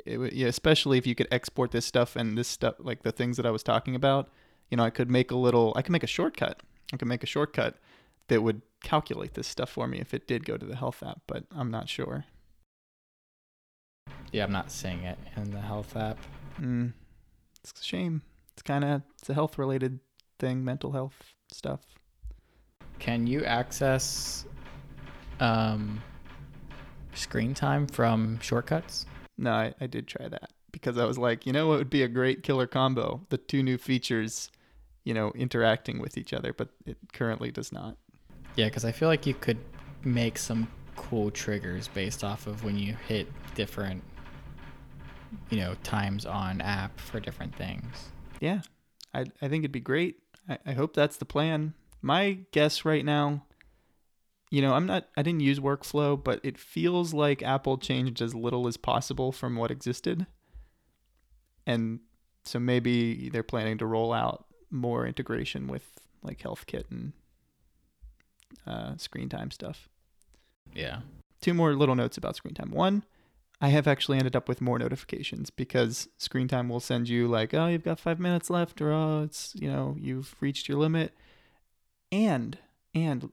it, 0.05 0.32
yeah, 0.32 0.49
especially 0.49 0.99
if 0.99 1.07
you 1.07 1.14
could 1.14 1.28
export 1.30 1.70
this 1.70 1.84
stuff 1.84 2.16
and 2.16 2.36
this 2.36 2.49
stuff, 2.49 2.76
like 2.78 3.03
the 3.03 3.12
things 3.12 3.36
that 3.36 3.47
I 3.47 3.51
was 3.51 3.62
talking 3.62 3.95
about, 3.95 4.28
you 4.70 4.76
know, 4.76 4.84
I 4.84 4.90
could 4.90 5.11
make 5.11 5.30
a 5.30 5.36
little, 5.36 5.72
I 5.76 5.82
could 5.82 5.92
make 5.92 6.03
a 6.03 6.09
shortcut. 6.09 6.61
I 6.92 6.97
could 6.97 7.09
make 7.09 7.22
a 7.22 7.26
shortcut 7.26 7.76
that 8.28 8.42
would 8.42 8.62
calculate 8.82 9.34
this 9.34 9.47
stuff 9.47 9.70
for 9.70 9.86
me 9.86 9.99
if 9.99 10.14
it 10.14 10.26
did 10.26 10.45
go 10.45 10.57
to 10.57 10.66
the 10.66 10.76
health 10.76 11.03
app, 11.03 11.22
but 11.26 11.45
I'm 11.55 11.70
not 11.70 11.88
sure. 11.88 12.24
Yeah, 14.32 14.45
I'm 14.45 14.53
not 14.53 14.70
seeing 14.70 15.03
it 15.05 15.18
in 15.36 15.51
the 15.51 15.61
health 15.61 15.97
app. 15.97 16.18
Mm, 16.61 16.92
it's 17.62 17.80
a 17.80 17.84
shame. 17.84 18.22
It's 18.53 18.62
kind 18.62 18.84
of 18.84 19.03
it's 19.20 19.30
a 19.30 19.34
health 19.34 19.59
related 19.59 20.01
thing, 20.38 20.64
mental 20.64 20.92
health 20.92 21.34
stuff. 21.51 21.80
Can 22.99 23.26
you 23.26 23.45
access 23.45 24.47
um, 25.41 26.03
screen 27.14 27.55
time 27.55 27.87
from 27.87 28.39
shortcuts? 28.41 29.07
No, 29.37 29.53
I, 29.53 29.74
I 29.80 29.87
did 29.87 30.07
try 30.07 30.28
that 30.28 30.51
because 30.72 30.99
I 30.99 31.05
was 31.05 31.18
like, 31.18 31.47
you 31.47 31.53
know 31.53 31.68
what 31.68 31.78
would 31.78 31.91
be 31.91 32.03
a 32.03 32.09
great 32.09 32.43
killer 32.43 32.66
combo? 32.66 33.26
The 33.28 33.39
two 33.39 33.62
new 33.62 33.78
features, 33.78 34.51
you 35.05 35.14
know, 35.14 35.32
interacting 35.35 36.01
with 36.01 36.16
each 36.18 36.32
other, 36.32 36.53
but 36.53 36.68
it 36.87 36.97
currently 37.12 37.51
does 37.51 37.72
not. 37.72 37.97
Yeah, 38.57 38.66
because 38.66 38.85
I 38.85 38.93
feel 38.93 39.09
like 39.09 39.26
you 39.26 39.35
could 39.35 39.59
make 40.05 40.39
some 40.39 40.68
cool 40.97 41.30
triggers 41.30 41.89
based 41.89 42.22
off 42.22 42.47
of 42.47 42.64
when 42.64 42.78
you 42.78 42.95
hit 43.09 43.28
different, 43.55 44.03
you 45.51 45.59
know, 45.59 45.74
times 45.82 46.24
on 46.26 46.61
app 46.61 46.99
for 47.01 47.20
different 47.20 47.55
things. 47.57 48.11
Yeah, 48.41 48.61
I 49.12 49.20
I 49.43 49.49
think 49.49 49.62
it'd 49.62 49.72
be 49.72 49.80
great. 49.80 50.18
I, 50.49 50.59
I 50.66 50.72
hope 50.72 50.95
that's 50.95 51.16
the 51.16 51.24
plan. 51.24 51.74
My 52.03 52.39
guess 52.53 52.85
right 52.85 53.05
now, 53.05 53.45
you 54.51 54.62
know, 54.62 54.74
I'm 54.74 54.86
not 54.86 55.09
I 55.16 55.22
didn't 55.22 55.40
use 55.40 55.61
workflow, 55.61 56.22
but 56.22 56.40
it 56.42 56.59
feels 56.59 57.12
like 57.12 57.42
Apple 57.42 57.78
changed 57.78 58.20
as 58.22 58.34
little 58.34 58.66
as 58.66 58.76
possible 58.76 59.32
from 59.32 59.57
what 59.57 59.70
existed. 59.70 60.26
And 61.66 62.01
so 62.45 62.59
maybe 62.59 63.30
they're 63.30 63.42
planning 63.42 63.78
to 63.78 63.86
roll 63.86 64.12
out 64.12 64.47
more 64.70 65.07
integration 65.07 65.66
with 65.66 65.90
like 66.22 66.38
HealthKit 66.38 66.84
and 66.90 67.12
uh, 68.66 68.97
screen 68.97 69.28
time 69.28 69.51
stuff. 69.51 69.88
Yeah. 70.74 71.01
Two 71.40 71.55
more 71.55 71.74
little 71.74 71.95
notes 71.95 72.16
about 72.16 72.36
screen 72.36 72.55
time. 72.55 72.70
One, 72.70 73.05
I 73.61 73.68
have 73.68 73.86
actually 73.86 74.18
ended 74.18 74.36
up 74.36 74.49
with 74.49 74.61
more 74.61 74.78
notifications 74.78 75.51
because 75.51 76.09
screen 76.18 76.49
time 76.49 76.68
will 76.68 76.80
send 76.80 77.09
you 77.09 77.28
like, 77.28 77.55
oh, 77.55 77.68
you've 77.68 77.84
got 77.84 78.01
five 78.01 78.18
minutes 78.18 78.51
left, 78.51 78.80
or 78.80 78.92
oh, 78.92 79.22
it's 79.22 79.55
you 79.55 79.70
know 79.70 79.97
you've 79.99 80.34
reached 80.40 80.68
your 80.68 80.78
limit, 80.78 81.14
and 82.11 82.59
and 82.95 83.30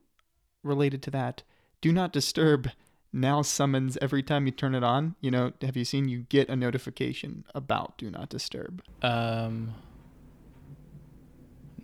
related 0.63 1.01
to 1.03 1.11
that, 1.11 1.43
do 1.81 1.91
not 1.91 2.13
disturb 2.13 2.69
now 3.13 3.41
summons 3.41 3.97
every 4.01 4.23
time 4.23 4.45
you 4.45 4.51
turn 4.51 4.75
it 4.75 4.83
on. 4.83 5.15
You 5.19 5.31
know, 5.31 5.51
have 5.61 5.75
you 5.75 5.85
seen 5.85 6.07
you 6.07 6.25
get 6.29 6.49
a 6.49 6.55
notification 6.55 7.43
about 7.53 7.97
do 7.97 8.09
not 8.09 8.29
disturb? 8.29 8.81
Um. 9.01 9.73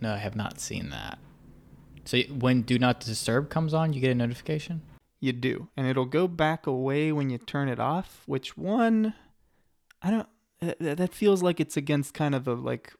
No, 0.00 0.14
I 0.14 0.18
have 0.18 0.36
not 0.36 0.60
seen 0.60 0.90
that. 0.90 1.18
So 2.04 2.20
when 2.22 2.62
Do 2.62 2.78
Not 2.78 3.00
Disturb 3.00 3.50
comes 3.50 3.74
on, 3.74 3.92
you 3.92 4.00
get 4.00 4.12
a 4.12 4.14
notification. 4.14 4.80
You 5.20 5.32
do, 5.32 5.68
and 5.76 5.86
it'll 5.86 6.06
go 6.06 6.28
back 6.28 6.66
away 6.66 7.12
when 7.12 7.28
you 7.28 7.38
turn 7.38 7.68
it 7.68 7.80
off. 7.80 8.22
Which 8.24 8.56
one? 8.56 9.14
I 10.00 10.10
don't. 10.10 10.28
That 10.78 11.12
feels 11.12 11.42
like 11.42 11.60
it's 11.60 11.76
against 11.76 12.14
kind 12.14 12.34
of 12.34 12.44
the 12.44 12.54
like 12.54 12.94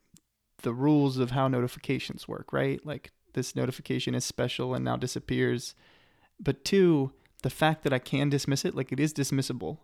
the 0.62 0.74
rules 0.74 1.18
of 1.18 1.30
how 1.30 1.48
notifications 1.48 2.26
work, 2.26 2.52
right? 2.52 2.84
Like 2.84 3.12
this 3.34 3.54
notification 3.56 4.14
is 4.14 4.24
special 4.24 4.74
and 4.74 4.84
now 4.84 4.96
disappears. 4.96 5.74
But 6.40 6.64
two, 6.64 7.12
the 7.42 7.50
fact 7.50 7.82
that 7.84 7.92
I 7.92 7.98
can 7.98 8.28
dismiss 8.30 8.64
it, 8.64 8.74
like 8.74 8.92
it 8.92 9.00
is 9.00 9.12
dismissible, 9.12 9.78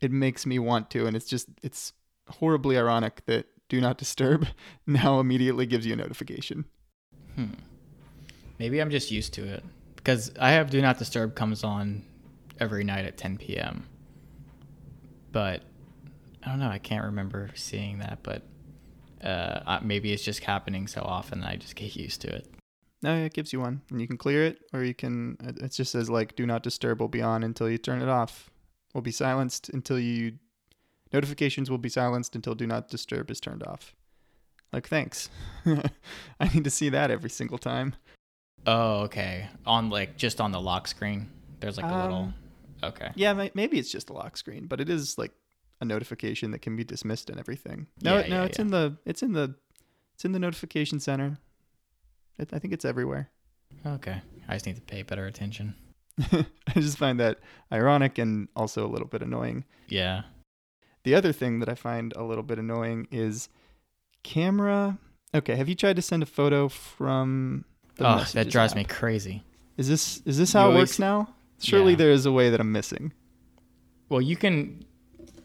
it 0.00 0.10
makes 0.10 0.44
me 0.44 0.58
want 0.58 0.90
to, 0.90 1.06
and 1.06 1.16
it's 1.16 1.26
just 1.26 1.48
it's 1.62 1.92
horribly 2.28 2.76
ironic 2.76 3.24
that 3.26 3.46
do 3.68 3.80
not 3.80 3.98
disturb 3.98 4.46
now 4.86 5.20
immediately 5.20 5.66
gives 5.66 5.86
you 5.86 5.92
a 5.92 5.96
notification. 5.96 6.64
Hmm. 7.36 7.54
Maybe 8.58 8.80
I'm 8.80 8.90
just 8.90 9.10
used 9.10 9.34
to 9.34 9.44
it 9.44 9.64
because 9.96 10.32
I 10.38 10.52
have 10.52 10.70
Do 10.70 10.80
Not 10.82 10.98
Disturb 10.98 11.34
comes 11.34 11.64
on 11.64 12.04
every 12.60 12.84
night 12.84 13.04
at 13.04 13.16
10 13.16 13.38
p.m. 13.38 13.88
But 15.32 15.62
I 16.44 16.50
don't 16.50 16.60
know. 16.60 16.68
I 16.68 16.78
can't 16.78 17.04
remember 17.04 17.50
seeing 17.54 17.98
that, 17.98 18.18
but 18.22 18.42
uh, 19.22 19.80
maybe 19.82 20.12
it's 20.12 20.24
just 20.24 20.44
happening 20.44 20.86
so 20.86 21.02
often 21.02 21.40
that 21.40 21.50
I 21.50 21.56
just 21.56 21.76
get 21.76 21.96
used 21.96 22.20
to 22.22 22.34
it. 22.34 22.52
No, 23.02 23.16
it 23.16 23.32
gives 23.32 23.52
you 23.52 23.60
one, 23.60 23.82
and 23.90 24.00
you 24.00 24.06
can 24.06 24.16
clear 24.16 24.44
it, 24.44 24.60
or 24.72 24.84
you 24.84 24.94
can. 24.94 25.36
It 25.40 25.72
just 25.72 25.92
says 25.92 26.08
like 26.08 26.36
"Do 26.36 26.46
not 26.46 26.62
disturb" 26.62 27.00
will 27.00 27.08
be 27.08 27.22
on 27.22 27.42
until 27.42 27.68
you 27.68 27.78
turn 27.78 28.00
it 28.00 28.08
off. 28.08 28.50
Will 28.94 29.02
be 29.02 29.10
silenced 29.10 29.68
until 29.70 29.98
you. 29.98 30.34
Notifications 31.12 31.70
will 31.70 31.78
be 31.78 31.88
silenced 31.88 32.36
until 32.36 32.54
"Do 32.54 32.66
not 32.66 32.88
disturb" 32.88 33.30
is 33.30 33.40
turned 33.40 33.64
off. 33.64 33.96
Like, 34.72 34.88
thanks. 34.88 35.28
I 36.40 36.48
need 36.54 36.64
to 36.64 36.70
see 36.70 36.88
that 36.90 37.10
every 37.10 37.28
single 37.28 37.58
time. 37.58 37.94
Oh, 38.66 39.00
okay. 39.00 39.48
On 39.66 39.90
like 39.90 40.16
just 40.16 40.40
on 40.40 40.52
the 40.52 40.60
lock 40.60 40.86
screen, 40.86 41.28
there's 41.60 41.76
like 41.76 41.90
a 41.90 42.02
little. 42.02 42.16
Um, 42.16 42.34
Okay. 42.84 43.10
Yeah, 43.14 43.48
maybe 43.54 43.78
it's 43.78 43.92
just 43.92 44.10
a 44.10 44.12
lock 44.12 44.36
screen, 44.36 44.66
but 44.66 44.80
it 44.80 44.90
is 44.90 45.16
like 45.16 45.30
a 45.82 45.84
notification 45.84 46.52
that 46.52 46.62
can 46.62 46.76
be 46.76 46.84
dismissed 46.84 47.28
and 47.28 47.38
everything. 47.38 47.86
No, 48.02 48.18
Yeah, 48.18 48.28
no, 48.28 48.36
yeah, 48.36 48.44
it's 48.44 48.58
yeah. 48.58 48.64
in 48.64 48.70
the 48.70 48.96
it's 49.04 49.22
in 49.22 49.32
the 49.32 49.54
It's 50.14 50.24
in 50.24 50.32
the 50.32 50.38
notification 50.38 51.00
center. 51.00 51.38
It, 52.38 52.50
I 52.54 52.58
think 52.58 52.72
it's 52.72 52.84
everywhere. 52.84 53.28
Okay. 53.84 54.22
I 54.48 54.52
just 54.54 54.66
need 54.66 54.76
to 54.76 54.82
pay 54.82 55.02
better 55.02 55.26
attention. 55.26 55.74
I 56.32 56.74
just 56.76 56.98
find 56.98 57.18
that 57.20 57.38
ironic 57.72 58.18
and 58.18 58.48
also 58.54 58.86
a 58.86 58.90
little 58.94 59.08
bit 59.08 59.22
annoying. 59.22 59.64
Yeah. 59.88 60.22
The 61.04 61.14
other 61.14 61.32
thing 61.32 61.58
that 61.60 61.68
I 61.68 61.74
find 61.74 62.12
a 62.16 62.22
little 62.22 62.44
bit 62.44 62.58
annoying 62.58 63.08
is 63.10 63.48
camera. 64.22 64.98
Okay, 65.34 65.56
have 65.56 65.68
you 65.68 65.74
tried 65.74 65.96
to 65.96 66.02
send 66.02 66.22
a 66.22 66.26
photo 66.26 66.68
from? 66.68 67.64
the 67.96 68.06
Oh, 68.08 68.24
that 68.34 68.48
drives 68.48 68.72
app? 68.72 68.76
me 68.76 68.84
crazy. 68.84 69.42
Is 69.76 69.88
this 69.88 70.22
is 70.24 70.38
this 70.38 70.52
how 70.52 70.60
You 70.60 70.64
it 70.64 70.74
always- 70.74 70.90
works 70.90 70.98
now? 70.98 71.34
Surely 71.58 71.94
there 71.94 72.10
is 72.10 72.26
a 72.26 72.32
way 72.32 72.50
that 72.50 72.60
I'm 72.60 72.72
missing. 72.72 73.12
Well, 74.08 74.20
you 74.20 74.36
can. 74.36 74.84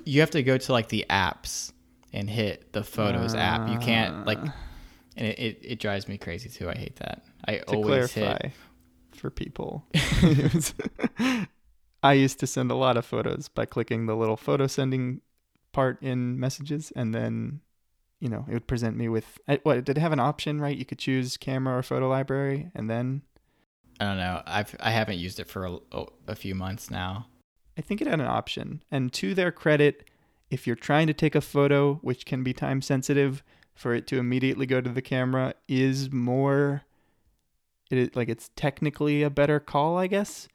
You 0.07 0.21
have 0.21 0.31
to 0.31 0.43
go 0.43 0.57
to 0.57 0.71
like 0.71 0.89
the 0.89 1.05
apps 1.09 1.71
and 2.13 2.29
hit 2.29 2.71
the 2.73 2.83
Photos 2.83 3.35
app. 3.35 3.69
You 3.69 3.77
can't 3.79 4.25
like, 4.25 4.39
Uh, 4.39 4.51
and 5.17 5.27
it, 5.27 5.39
it, 5.39 5.59
it 5.63 5.79
drives 5.79 6.07
me 6.07 6.17
crazy 6.17 6.49
too. 6.49 6.69
I 6.69 6.75
hate 6.75 6.95
that. 6.97 7.23
I 7.45 7.57
to 7.57 7.75
always 7.75 8.11
clarify 8.11 8.37
hit. 8.47 8.51
for 9.13 9.29
people. 9.29 9.85
I 12.03 12.13
used 12.13 12.39
to 12.39 12.47
send 12.47 12.71
a 12.71 12.75
lot 12.75 12.95
of 12.97 13.05
photos 13.05 13.47
by 13.49 13.65
clicking 13.65 14.05
the 14.05 14.15
little 14.15 14.37
photo 14.37 14.67
sending 14.67 15.21
part 15.71 16.01
in 16.01 16.39
messages, 16.39 16.91
and 16.95 17.13
then, 17.13 17.61
you 18.19 18.29
know, 18.29 18.45
it 18.47 18.53
would 18.53 18.67
present 18.67 18.95
me 18.95 19.09
with 19.09 19.39
what 19.63 19.83
did 19.83 19.97
it 19.97 20.01
have 20.01 20.11
an 20.11 20.19
option? 20.19 20.61
Right, 20.61 20.77
you 20.77 20.85
could 20.85 20.99
choose 20.99 21.37
camera 21.37 21.77
or 21.77 21.83
photo 21.83 22.07
library, 22.07 22.71
and 22.75 22.89
then 22.89 23.23
I 23.99 24.05
don't 24.05 24.17
know. 24.17 24.41
I've 24.45 24.75
I 24.79 24.91
haven't 24.91 25.17
used 25.17 25.39
it 25.39 25.49
for 25.49 25.65
a, 25.91 26.05
a 26.27 26.35
few 26.35 26.55
months 26.55 26.89
now. 26.91 27.27
I 27.77 27.81
think 27.81 28.01
it 28.01 28.07
had 28.07 28.19
an 28.19 28.25
option. 28.25 28.83
And 28.89 29.13
to 29.13 29.33
their 29.33 29.51
credit, 29.51 30.09
if 30.49 30.65
you're 30.65 30.75
trying 30.75 31.07
to 31.07 31.13
take 31.13 31.35
a 31.35 31.41
photo, 31.41 31.95
which 32.01 32.25
can 32.25 32.43
be 32.43 32.53
time 32.53 32.81
sensitive, 32.81 33.43
for 33.77 33.93
it 33.93 34.07
to 34.07 34.17
immediately 34.17 34.65
go 34.65 34.81
to 34.81 34.89
the 34.89 35.01
camera 35.03 35.53
is 35.67 36.11
more 36.11 36.83
it 37.89 37.97
is 37.97 38.15
like 38.15 38.27
it's 38.27 38.49
technically 38.55 39.23
a 39.23 39.29
better 39.29 39.59
call, 39.59 39.97
I 39.97 40.07
guess. 40.07 40.47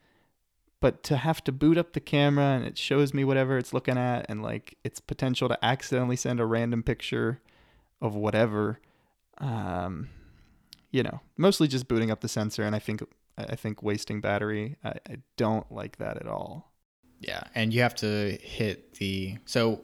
But 0.80 1.02
to 1.04 1.16
have 1.16 1.42
to 1.44 1.52
boot 1.52 1.78
up 1.78 1.92
the 1.92 2.00
camera 2.00 2.44
and 2.44 2.64
it 2.64 2.76
shows 2.76 3.14
me 3.14 3.24
whatever 3.24 3.56
it's 3.56 3.72
looking 3.72 3.96
at 3.96 4.26
and 4.28 4.42
like 4.42 4.76
its 4.82 5.00
potential 5.00 5.48
to 5.48 5.64
accidentally 5.64 6.16
send 6.16 6.40
a 6.40 6.44
random 6.44 6.82
picture 6.82 7.40
of 8.00 8.16
whatever 8.16 8.80
um 9.38 10.08
you 10.90 11.02
know, 11.02 11.20
mostly 11.38 11.68
just 11.68 11.88
booting 11.88 12.10
up 12.10 12.20
the 12.20 12.28
sensor 12.28 12.64
and 12.64 12.74
I 12.76 12.80
think 12.80 13.02
I 13.38 13.54
think 13.54 13.82
wasting 13.82 14.20
battery. 14.20 14.76
I, 14.84 14.94
I 15.08 15.16
don't 15.36 15.70
like 15.72 15.96
that 15.98 16.18
at 16.18 16.26
all. 16.26 16.71
Yeah, 17.22 17.42
and 17.54 17.72
you 17.72 17.82
have 17.82 17.94
to 17.96 18.36
hit 18.42 18.94
the 18.94 19.36
so 19.44 19.82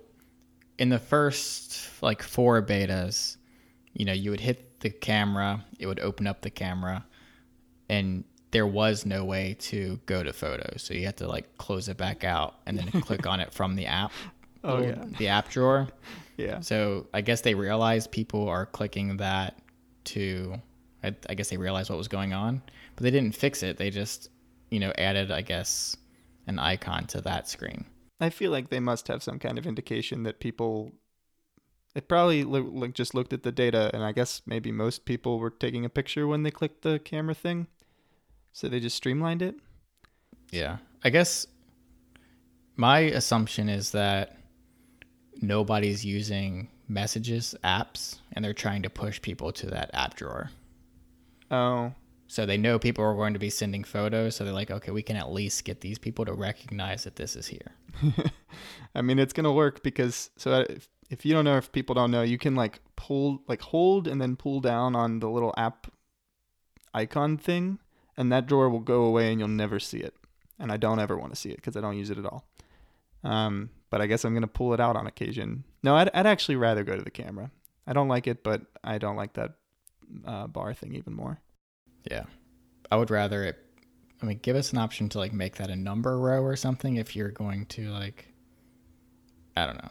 in 0.78 0.88
the 0.88 0.98
first 0.98 2.02
like 2.02 2.22
four 2.22 2.60
betas, 2.62 3.36
you 3.92 4.04
know, 4.04 4.12
you 4.12 4.30
would 4.30 4.40
hit 4.40 4.80
the 4.80 4.90
camera, 4.90 5.64
it 5.78 5.86
would 5.86 6.00
open 6.00 6.26
up 6.26 6.42
the 6.42 6.50
camera, 6.50 7.06
and 7.88 8.24
there 8.50 8.66
was 8.66 9.06
no 9.06 9.24
way 9.24 9.56
to 9.60 10.00
go 10.06 10.22
to 10.22 10.32
photos. 10.32 10.82
So 10.82 10.94
you 10.94 11.04
had 11.06 11.16
to 11.18 11.28
like 11.28 11.58
close 11.58 11.88
it 11.88 11.96
back 11.96 12.24
out 12.24 12.56
and 12.66 12.78
then 12.78 12.88
click 13.02 13.26
on 13.26 13.40
it 13.40 13.52
from 13.52 13.76
the 13.76 13.86
app. 13.86 14.12
Oh, 14.64 14.82
yeah. 14.82 15.04
The 15.18 15.28
app 15.28 15.50
drawer. 15.50 15.88
Yeah. 16.36 16.60
So 16.60 17.06
I 17.12 17.20
guess 17.20 17.42
they 17.42 17.54
realized 17.54 18.10
people 18.10 18.48
are 18.48 18.66
clicking 18.66 19.18
that 19.18 19.60
to 20.04 20.54
I, 21.04 21.14
I 21.28 21.34
guess 21.34 21.50
they 21.50 21.56
realized 21.56 21.90
what 21.90 21.98
was 21.98 22.08
going 22.08 22.32
on, 22.32 22.62
but 22.96 23.04
they 23.04 23.10
didn't 23.10 23.34
fix 23.34 23.62
it. 23.62 23.76
They 23.76 23.90
just, 23.90 24.30
you 24.70 24.80
know, 24.80 24.92
added 24.98 25.30
I 25.30 25.42
guess 25.42 25.96
an 26.48 26.58
icon 26.58 27.06
to 27.06 27.20
that 27.20 27.48
screen. 27.48 27.84
I 28.20 28.30
feel 28.30 28.50
like 28.50 28.70
they 28.70 28.80
must 28.80 29.06
have 29.06 29.22
some 29.22 29.38
kind 29.38 29.58
of 29.58 29.66
indication 29.66 30.24
that 30.24 30.40
people. 30.40 30.92
It 31.94 32.08
probably 32.08 32.44
lo- 32.44 32.70
like 32.72 32.94
just 32.94 33.14
looked 33.14 33.32
at 33.32 33.44
the 33.44 33.52
data, 33.52 33.90
and 33.94 34.02
I 34.02 34.12
guess 34.12 34.42
maybe 34.46 34.72
most 34.72 35.04
people 35.04 35.38
were 35.38 35.50
taking 35.50 35.84
a 35.84 35.88
picture 35.88 36.26
when 36.26 36.42
they 36.42 36.50
clicked 36.50 36.82
the 36.82 36.98
camera 36.98 37.34
thing, 37.34 37.68
so 38.52 38.68
they 38.68 38.80
just 38.80 38.96
streamlined 38.96 39.42
it. 39.42 39.54
Yeah. 40.50 40.78
I 41.04 41.10
guess 41.10 41.46
my 42.76 43.00
assumption 43.00 43.68
is 43.68 43.92
that 43.92 44.36
nobody's 45.40 46.04
using 46.04 46.68
messages 46.88 47.54
apps 47.62 48.18
and 48.32 48.44
they're 48.44 48.54
trying 48.54 48.82
to 48.82 48.90
push 48.90 49.20
people 49.20 49.52
to 49.52 49.66
that 49.66 49.90
app 49.92 50.14
drawer. 50.14 50.50
Oh, 51.50 51.92
So 52.30 52.44
they 52.44 52.58
know 52.58 52.78
people 52.78 53.02
are 53.04 53.14
going 53.14 53.32
to 53.32 53.38
be 53.38 53.48
sending 53.48 53.84
photos, 53.84 54.36
so 54.36 54.44
they're 54.44 54.52
like, 54.52 54.70
okay, 54.70 54.90
we 54.92 55.02
can 55.02 55.16
at 55.16 55.32
least 55.32 55.64
get 55.64 55.80
these 55.80 55.98
people 55.98 56.26
to 56.26 56.34
recognize 56.34 57.04
that 57.04 57.16
this 57.16 57.34
is 57.34 57.46
here. 57.46 57.72
I 58.94 59.00
mean 59.00 59.18
it's 59.18 59.32
gonna 59.32 59.52
work 59.52 59.82
because 59.82 60.30
so 60.36 60.60
if, 60.68 60.88
if 61.10 61.24
you 61.24 61.32
don't 61.32 61.46
know 61.46 61.56
if 61.56 61.72
people 61.72 61.94
don't 61.94 62.10
know, 62.10 62.22
you 62.22 62.36
can 62.36 62.54
like 62.54 62.80
pull 62.96 63.42
like 63.48 63.62
hold 63.62 64.06
and 64.06 64.20
then 64.20 64.36
pull 64.36 64.60
down 64.60 64.94
on 64.94 65.20
the 65.20 65.28
little 65.28 65.54
app 65.56 65.90
icon 66.92 67.38
thing, 67.38 67.78
and 68.14 68.30
that 68.30 68.46
drawer 68.46 68.68
will 68.68 68.80
go 68.80 69.04
away 69.04 69.30
and 69.30 69.40
you'll 69.40 69.48
never 69.48 69.80
see 69.80 69.98
it. 69.98 70.14
And 70.58 70.70
I 70.70 70.76
don't 70.76 71.00
ever 71.00 71.16
want 71.16 71.32
to 71.32 71.40
see 71.40 71.50
it 71.50 71.56
because 71.56 71.78
I 71.78 71.80
don't 71.80 71.96
use 71.96 72.10
it 72.10 72.18
at 72.18 72.26
all. 72.26 72.46
Um, 73.24 73.70
but 73.88 74.02
I 74.02 74.06
guess 74.06 74.26
I'm 74.26 74.34
gonna 74.34 74.46
pull 74.46 74.74
it 74.74 74.80
out 74.80 74.96
on 74.96 75.06
occasion. 75.06 75.64
No, 75.82 75.96
I'd, 75.96 76.10
I'd 76.12 76.26
actually 76.26 76.56
rather 76.56 76.84
go 76.84 76.94
to 76.94 77.02
the 77.02 77.10
camera. 77.10 77.50
I 77.86 77.94
don't 77.94 78.08
like 78.08 78.26
it, 78.26 78.44
but 78.44 78.62
I 78.84 78.98
don't 78.98 79.16
like 79.16 79.32
that 79.32 79.54
uh, 80.26 80.46
bar 80.46 80.74
thing 80.74 80.94
even 80.94 81.14
more. 81.14 81.40
Yeah. 82.10 82.24
I 82.90 82.96
would 82.96 83.10
rather 83.10 83.44
it 83.44 83.56
I 84.22 84.26
mean 84.26 84.40
give 84.42 84.56
us 84.56 84.72
an 84.72 84.78
option 84.78 85.08
to 85.10 85.18
like 85.18 85.32
make 85.32 85.56
that 85.56 85.70
a 85.70 85.76
number 85.76 86.18
row 86.18 86.42
or 86.42 86.56
something 86.56 86.96
if 86.96 87.14
you're 87.14 87.30
going 87.30 87.66
to 87.66 87.90
like 87.90 88.28
I 89.56 89.66
don't 89.66 89.82
know. 89.82 89.90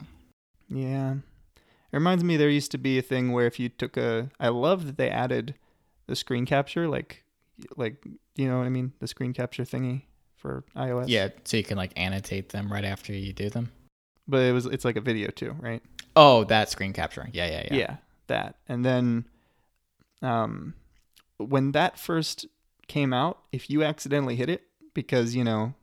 Yeah. 0.70 1.14
It 1.14 1.96
reminds 1.96 2.24
me 2.24 2.38
there 2.38 2.50
used 2.50 2.72
to 2.72 2.78
be 2.78 2.98
a 2.98 3.02
thing 3.02 3.32
where 3.32 3.48
if 3.48 3.60
you 3.60 3.70
took 3.70 3.98
a 3.98 4.30
I 4.40 4.50
love 4.50 4.86
that 4.86 4.98
they 4.98 5.10
added 5.10 5.56
the 6.08 6.16
screen 6.16 6.46
capture 6.46 6.88
like 6.88 7.24
like 7.76 8.04
you 8.36 8.48
know 8.48 8.58
what 8.60 8.66
I 8.66 8.70
mean, 8.70 8.94
the 9.00 9.08
screen 9.08 9.34
capture 9.34 9.64
thingy 9.64 10.04
for 10.36 10.64
iOS. 10.76 11.06
Yeah, 11.08 11.30
so 11.44 11.58
you 11.58 11.64
can 11.64 11.78
like 11.78 11.92
annotate 11.96 12.50
them 12.50 12.72
right 12.72 12.86
after 12.86 13.14
you 13.14 13.34
do 13.34 13.50
them. 13.50 13.72
But 14.28 14.42
it 14.42 14.52
was 14.52 14.66
it's 14.66 14.86
like 14.86 14.96
a 14.96 15.02
video 15.02 15.30
too, 15.30 15.56
right? 15.60 15.82
Oh, 16.16 16.44
that 16.46 16.70
screen 16.70 16.94
capture. 16.94 17.28
Yeah, 17.32 17.48
yeah, 17.48 17.68
yeah. 17.72 17.78
Yeah, 17.78 17.96
that. 18.28 18.56
And 18.68 18.86
then 18.86 19.26
um 20.22 20.74
when 21.38 21.72
that 21.72 22.00
first 22.00 22.46
came 22.88 23.14
out, 23.14 23.40
if 23.52 23.70
you 23.70 23.84
accidentally 23.84 24.36
hit 24.36 24.50
it 24.50 24.64
because, 24.94 25.36
you 25.36 25.44
know, 25.44 25.74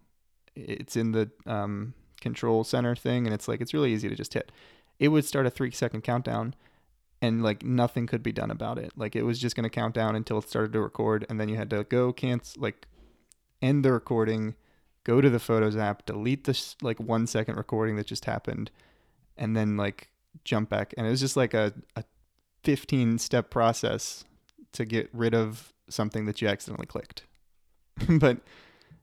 it's 0.55 0.97
in 0.97 1.13
the 1.13 1.31
um 1.47 1.95
control 2.21 2.65
center 2.65 2.97
thing 2.97 3.27
and 3.27 3.35
it's 3.35 3.49
like 3.49 3.61
it's 3.61 3.75
really 3.75 3.93
easy 3.93 4.09
to 4.09 4.15
just 4.15 4.35
hit. 4.35 4.51
It 4.99 5.09
would 5.09 5.25
start 5.25 5.47
a 5.47 5.51
3 5.51 5.71
second 5.73 6.03
countdown 6.03 6.55
and 7.21 7.43
like 7.43 7.63
nothing 7.63 8.07
could 8.07 8.23
be 8.23 8.33
done 8.33 8.51
about 8.51 8.79
it. 8.79 8.93
Like 8.97 9.15
it 9.15 9.25
was 9.25 9.39
just 9.39 9.57
going 9.57 9.65
to 9.65 9.71
count 9.71 9.95
down 9.95 10.17
until 10.17 10.39
it 10.39 10.49
started 10.49 10.73
to 10.73 10.81
record 10.81 11.27
and 11.29 11.39
then 11.41 11.49
you 11.49 11.57
had 11.57 11.71
to 11.71 11.85
go 11.85 12.13
cancel 12.13 12.63
like 12.63 12.87
end 13.61 13.85
the 13.85 13.93
recording, 13.93 14.55
go 15.05 15.21
to 15.21 15.29
the 15.29 15.39
Photos 15.39 15.77
app, 15.77 16.07
delete 16.07 16.45
this 16.45 16.77
like 16.81 16.99
1 16.99 17.27
second 17.27 17.57
recording 17.57 17.97
that 17.97 18.07
just 18.07 18.25
happened 18.25 18.71
and 19.37 19.57
then 19.57 19.77
like 19.77 20.11
jump 20.45 20.69
back 20.69 20.95
and 20.97 21.07
it 21.07 21.11
was 21.11 21.21
just 21.21 21.37
like 21.37 21.55
a, 21.55 21.73
a 21.97 22.05
15 22.63 23.19
step 23.19 23.51
process 23.51 24.25
to 24.75 24.85
get 24.85 25.09
rid 25.13 25.35
of 25.35 25.73
something 25.89 26.27
that 26.27 26.41
you 26.43 26.49
accidentally 26.49 26.87
clicked 26.87 27.25
but 28.21 28.39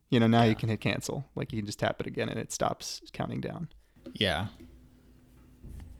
you 0.09 0.19
know 0.19 0.27
now 0.27 0.43
Yeah. 0.43 0.49
you 0.49 0.55
can 0.55 0.69
hit 0.69 0.79
cancel 0.81 1.25
like 1.35 1.51
you 1.51 1.59
can 1.59 1.65
just 1.65 1.79
tap 1.79 1.99
it 1.99 2.07
again 2.07 2.29
and 2.29 2.39
it 2.39 2.51
stops 2.51 3.01
counting 3.13 3.41
down 3.41 3.67
Yeah. 4.13 4.47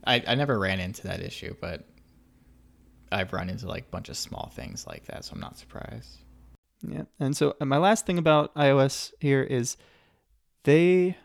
I 0.04 0.24
I 0.28 0.36
never 0.36 0.58
ran 0.58 0.80
into 0.80 1.04
that 1.08 1.22
issue, 1.22 1.56
but 1.62 1.88
I've 3.12 3.34
run 3.34 3.50
into 3.50 3.68
like 3.68 3.84
a 3.88 3.92
bunch 3.92 4.10
of 4.10 4.18
small 4.18 4.52
things 4.56 4.88
like 4.88 5.06
that, 5.06 5.26
so 5.26 5.34
I'm 5.36 5.40
not 5.42 5.58
surprised. 5.58 6.18
yeah 6.88 7.04
and 7.20 7.38
so 7.38 7.56
and 7.60 7.70
my 7.70 7.78
last 7.78 8.06
thing 8.08 8.18
about 8.18 8.54
ios 8.56 9.12
here 9.20 9.44
is 9.44 9.78
they 10.64 11.16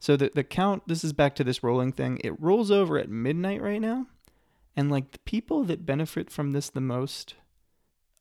so 0.00 0.16
the, 0.16 0.30
the 0.34 0.44
count 0.44 0.82
this 0.88 1.04
is 1.04 1.12
back 1.12 1.34
to 1.36 1.44
this 1.44 1.62
rolling 1.62 1.92
thing 1.92 2.18
it 2.24 2.40
rolls 2.40 2.70
over 2.70 2.98
at 2.98 3.08
midnight 3.10 3.60
right 3.60 3.80
now 3.80 4.06
and 4.76 4.90
like 4.90 5.12
the 5.12 5.18
people 5.20 5.62
that 5.64 5.84
benefit 5.86 6.30
from 6.30 6.52
this 6.52 6.70
the 6.70 6.80
most 6.80 7.34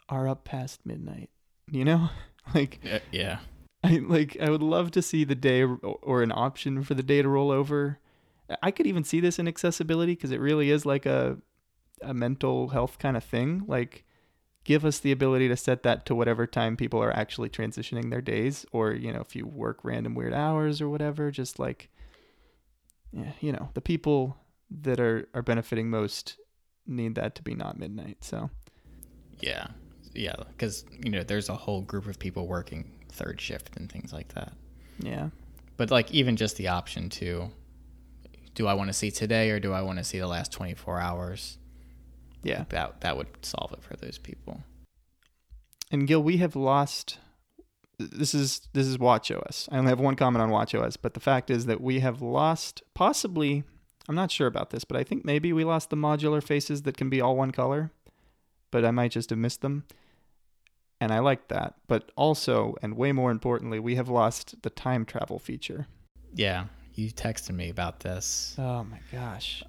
are 0.10 0.28
up 0.28 0.43
past 0.43 0.86
midnight 0.86 1.30
you 1.72 1.86
know 1.86 2.10
like 2.56 2.80
Yeah. 3.12 3.39
I 3.86 3.97
like 3.97 4.38
I 4.39 4.49
would 4.49 4.64
love 4.64 4.91
to 4.91 5.01
see 5.01 5.26
the 5.26 5.36
day 5.36 5.64
or, 5.64 5.76
or 5.76 6.24
an 6.24 6.32
option 6.32 6.84
for 6.84 6.93
the 6.93 7.04
day 7.04 7.22
to 7.22 7.28
roll 7.28 7.51
over. 7.51 7.99
I 8.62 8.72
could 8.72 8.88
even 8.88 9.04
see 9.04 9.20
this 9.20 9.39
in 9.39 9.47
accessibility 9.47 10.14
because 10.14 10.32
it 10.32 10.39
really 10.39 10.70
is 10.70 10.86
like 10.86 11.06
a 11.06 11.38
a 12.01 12.14
mental 12.14 12.70
health 12.70 12.97
kind 12.97 13.18
of 13.18 13.26
thing. 13.26 13.66
Like 13.68 14.06
give 14.64 14.86
us 14.86 14.99
the 14.99 15.12
ability 15.12 15.49
to 15.49 15.58
set 15.58 15.84
that 15.84 16.06
to 16.06 16.16
whatever 16.16 16.47
time 16.47 16.78
people 16.78 17.04
are 17.04 17.12
actually 17.12 17.49
transitioning 17.49 18.10
their 18.10 18.22
days 18.22 18.66
or 18.72 18.93
you 18.93 19.12
know 19.12 19.20
if 19.20 19.36
you 19.36 19.45
work 19.45 19.80
random 19.84 20.16
weird 20.16 20.34
hours 20.34 20.80
or 20.80 20.88
whatever 20.88 21.30
just 21.30 21.60
like 21.60 21.89
yeah, 23.12 23.32
you 23.41 23.51
know, 23.51 23.70
the 23.74 23.82
people 23.82 24.38
that 24.82 24.99
are 24.99 25.28
are 25.34 25.43
benefiting 25.43 25.89
most 25.89 26.38
need 26.88 27.16
that 27.16 27.36
to 27.36 27.43
be 27.43 27.54
not 27.54 27.78
midnight. 27.78 28.24
So, 28.24 28.49
Yeah. 29.39 29.68
Yeah, 30.14 30.36
cuz 30.57 30.86
you 31.03 31.09
know, 31.09 31.24
there's 31.24 31.49
a 31.49 31.55
whole 31.55 31.82
group 31.82 32.05
of 32.07 32.20
people 32.20 32.47
working 32.47 32.91
third 33.09 33.39
shift 33.41 33.76
and 33.78 33.91
things 33.91 34.11
like 34.14 34.34
that. 34.34 34.53
yeah. 34.99 35.30
But 35.76 35.89
like 35.89 36.11
even 36.11 36.36
just 36.36 36.57
the 36.57 36.68
option 36.68 37.09
to 37.11 37.51
do 38.53 38.68
I 38.68 38.74
want 38.76 38.89
to 38.89 38.93
see 38.93 39.09
today 39.11 39.49
or 39.49 39.59
do 39.59 39.74
I 39.74 39.82
want 39.82 39.97
to 39.97 40.03
see 40.03 40.20
the 40.20 40.28
last 40.28 40.51
24 40.51 40.99
hours? 40.99 41.57
Yeah. 42.43 42.66
that 42.70 43.01
that 43.01 43.18
would 43.18 43.28
solve 43.41 43.72
it 43.74 43.82
for 43.82 43.95
those 43.95 44.18
people. 44.18 44.64
And 45.91 46.07
Gil, 46.07 46.22
we 46.22 46.38
have 46.38 46.55
lost. 46.55 47.20
This 47.97 48.34
is 48.34 48.68
this 48.74 48.86
is 48.88 48.97
WatchOS. 48.97 49.70
I 49.72 49.78
only 49.78 49.89
have 49.89 49.99
one 49.99 50.16
comment 50.16 50.41
on 50.41 50.49
WatchOS, 50.49 50.97
but 51.01 51.14
the 51.14 51.20
fact 51.20 51.49
is 51.49 51.66
that 51.68 51.80
we 51.82 51.99
have 51.99 52.22
lost 52.22 52.84
possibly. 52.93 53.64
I'm 54.09 54.16
not 54.16 54.32
sure 54.32 54.47
about 54.47 54.72
this, 54.72 54.84
but 54.84 54.97
I 54.97 55.03
think 55.03 55.24
maybe 55.24 55.53
we 55.53 55.64
lost 55.64 55.89
the 55.89 55.95
modular 55.95 56.43
faces 56.43 56.82
that 56.82 56.97
can 56.97 57.09
be 57.09 57.22
all 57.22 57.38
one 57.38 57.51
color. 57.51 57.91
But 58.72 58.84
I 58.84 58.91
might 58.91 59.11
just 59.11 59.30
have 59.30 59.39
missed 59.39 59.61
them. 59.61 59.86
And 61.04 61.12
I 61.12 61.20
like 61.20 61.49
that. 61.49 61.74
But 61.89 62.14
also, 62.16 62.78
and 62.82 62.95
way 62.95 63.12
more 63.12 63.30
importantly, 63.30 63.78
we 63.78 63.95
have 63.95 64.08
lost 64.08 64.62
the 64.62 64.70
time 64.70 65.04
travel 65.04 65.38
feature. 65.38 65.86
Yeah, 66.34 66.68
you 66.93 67.12
texted 67.12 67.54
me 67.54 67.70
about 67.70 67.99
this. 67.99 68.56
Oh 68.58 68.86
my 68.86 68.99
gosh. 69.12 69.66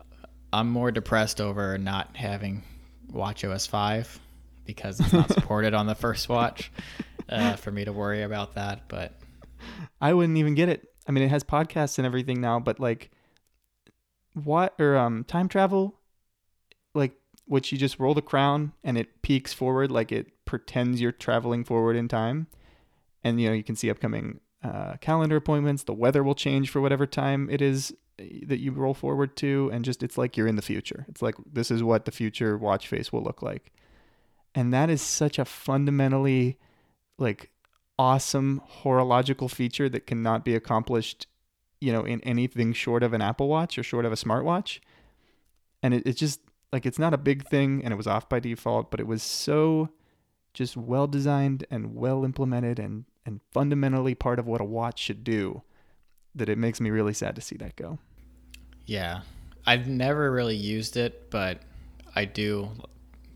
I'm 0.52 0.70
more 0.70 0.92
depressed 0.92 1.40
over 1.40 1.76
not 1.76 2.16
having 2.16 2.62
WatchOS 3.10 3.68
5 3.68 4.20
because 4.64 5.00
it's 5.00 5.12
not 5.12 5.32
supported 5.32 5.74
on 5.74 5.88
the 5.88 5.96
first 5.96 6.28
watch 6.28 6.70
uh, 7.28 7.56
for 7.56 7.72
me 7.72 7.84
to 7.84 7.92
worry 7.92 8.22
about 8.22 8.54
that. 8.54 8.86
But 8.86 9.18
I 10.00 10.14
wouldn't 10.14 10.38
even 10.38 10.54
get 10.54 10.68
it. 10.68 10.86
I 11.08 11.10
mean, 11.10 11.24
it 11.24 11.30
has 11.30 11.42
podcasts 11.42 11.98
and 11.98 12.06
everything 12.06 12.40
now, 12.40 12.60
but 12.60 12.78
like, 12.78 13.10
what 14.34 14.72
or 14.78 14.96
um 14.96 15.24
time 15.24 15.48
travel, 15.48 15.98
like 16.94 17.16
which 17.46 17.72
you 17.72 17.78
just 17.78 17.98
roll 17.98 18.14
the 18.14 18.22
crown 18.22 18.72
and 18.84 18.96
it 18.96 19.20
peeks 19.20 19.52
forward, 19.52 19.90
like 19.90 20.12
it 20.12 20.28
pretends 20.54 21.00
you're 21.00 21.10
traveling 21.10 21.64
forward 21.64 21.96
in 21.96 22.06
time, 22.06 22.46
and 23.24 23.40
you 23.40 23.48
know 23.48 23.54
you 23.54 23.64
can 23.64 23.74
see 23.74 23.90
upcoming 23.90 24.38
uh, 24.62 24.94
calendar 25.00 25.34
appointments. 25.34 25.82
The 25.82 25.92
weather 25.92 26.22
will 26.22 26.36
change 26.36 26.70
for 26.70 26.80
whatever 26.80 27.06
time 27.06 27.50
it 27.50 27.60
is 27.60 27.92
eh, 28.20 28.40
that 28.46 28.60
you 28.60 28.70
roll 28.70 28.94
forward 28.94 29.36
to, 29.38 29.68
and 29.72 29.84
just 29.84 30.04
it's 30.04 30.16
like 30.16 30.36
you're 30.36 30.46
in 30.46 30.54
the 30.54 30.62
future. 30.62 31.06
It's 31.08 31.22
like 31.22 31.34
this 31.52 31.72
is 31.72 31.82
what 31.82 32.04
the 32.04 32.12
future 32.12 32.56
watch 32.56 32.86
face 32.86 33.12
will 33.12 33.24
look 33.24 33.42
like, 33.42 33.72
and 34.54 34.72
that 34.72 34.90
is 34.90 35.02
such 35.02 35.40
a 35.40 35.44
fundamentally 35.44 36.56
like 37.18 37.50
awesome 37.98 38.62
horological 38.64 39.48
feature 39.48 39.88
that 39.88 40.06
cannot 40.06 40.44
be 40.44 40.54
accomplished, 40.54 41.26
you 41.80 41.92
know, 41.92 42.04
in 42.04 42.20
anything 42.20 42.72
short 42.72 43.02
of 43.02 43.12
an 43.12 43.22
Apple 43.22 43.48
Watch 43.48 43.76
or 43.76 43.82
short 43.82 44.04
of 44.04 44.12
a 44.12 44.16
smartwatch. 44.16 44.78
And 45.82 45.94
it, 45.94 46.04
it's 46.06 46.20
just 46.20 46.38
like 46.72 46.86
it's 46.86 46.98
not 46.98 47.14
a 47.14 47.18
big 47.18 47.46
thing 47.46 47.82
and 47.84 47.92
it 47.92 47.96
was 47.96 48.08
off 48.08 48.28
by 48.28 48.40
default, 48.40 48.90
but 48.90 48.98
it 48.98 49.06
was 49.06 49.22
so 49.22 49.90
just 50.54 50.76
well 50.76 51.06
designed 51.06 51.66
and 51.70 51.94
well 51.94 52.24
implemented 52.24 52.78
and, 52.78 53.04
and 53.26 53.40
fundamentally 53.52 54.14
part 54.14 54.38
of 54.38 54.46
what 54.46 54.60
a 54.60 54.64
watch 54.64 54.98
should 55.00 55.24
do 55.24 55.62
that 56.34 56.48
it 56.48 56.56
makes 56.56 56.80
me 56.80 56.90
really 56.90 57.12
sad 57.12 57.34
to 57.34 57.40
see 57.40 57.56
that 57.56 57.76
go. 57.76 57.98
yeah, 58.86 59.20
I've 59.66 59.86
never 59.88 60.30
really 60.30 60.56
used 60.56 60.96
it, 60.96 61.30
but 61.30 61.60
I 62.14 62.26
do 62.26 62.70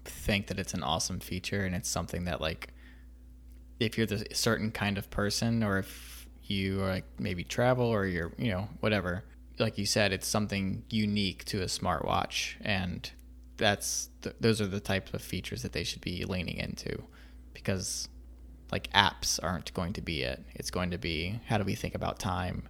think 0.05 0.47
that 0.49 0.59
it's 0.59 0.75
an 0.75 0.83
awesome 0.83 1.21
feature 1.21 1.65
and 1.65 1.75
it's 1.75 1.89
something 1.89 2.25
that 2.25 2.41
like 2.41 2.69
if 3.81 3.97
you're 3.97 4.07
the 4.07 4.27
certain 4.33 4.71
kind 4.71 4.99
of 4.99 5.11
person 5.11 5.63
or 5.63 5.79
if 5.79 6.27
you 6.45 6.77
like 6.77 7.05
maybe 7.19 7.45
travel 7.45 7.87
or 7.87 8.07
you're 8.07 8.33
you 8.39 8.51
know 8.51 8.69
whatever 8.81 9.23
like 9.59 9.77
you 9.77 9.85
said 9.85 10.13
it's 10.13 10.27
something 10.27 10.83
unique 10.89 11.45
to 11.45 11.61
a 11.61 11.67
smartwatch 11.67 12.55
and 12.63 13.13
that's 13.59 14.09
th- 14.23 14.37
those 14.41 14.61
are 14.61 14.67
the 14.67 14.81
types 14.81 15.13
of 15.13 15.21
features 15.21 15.63
that 15.63 15.73
they 15.73 15.85
should 15.85 16.01
be 16.01 16.25
leaning 16.25 16.57
into 16.57 17.03
because 17.53 18.09
like 18.73 18.91
apps 18.93 19.39
aren't 19.43 19.73
going 19.75 19.93
to 19.93 20.01
be 20.01 20.23
it 20.23 20.43
it's 20.55 20.71
going 20.71 20.91
to 20.91 20.99
be 20.99 21.41
how 21.47 21.59
do 21.59 21.65
we 21.65 21.75
think 21.75 21.95
about 21.95 22.19
time 22.19 22.63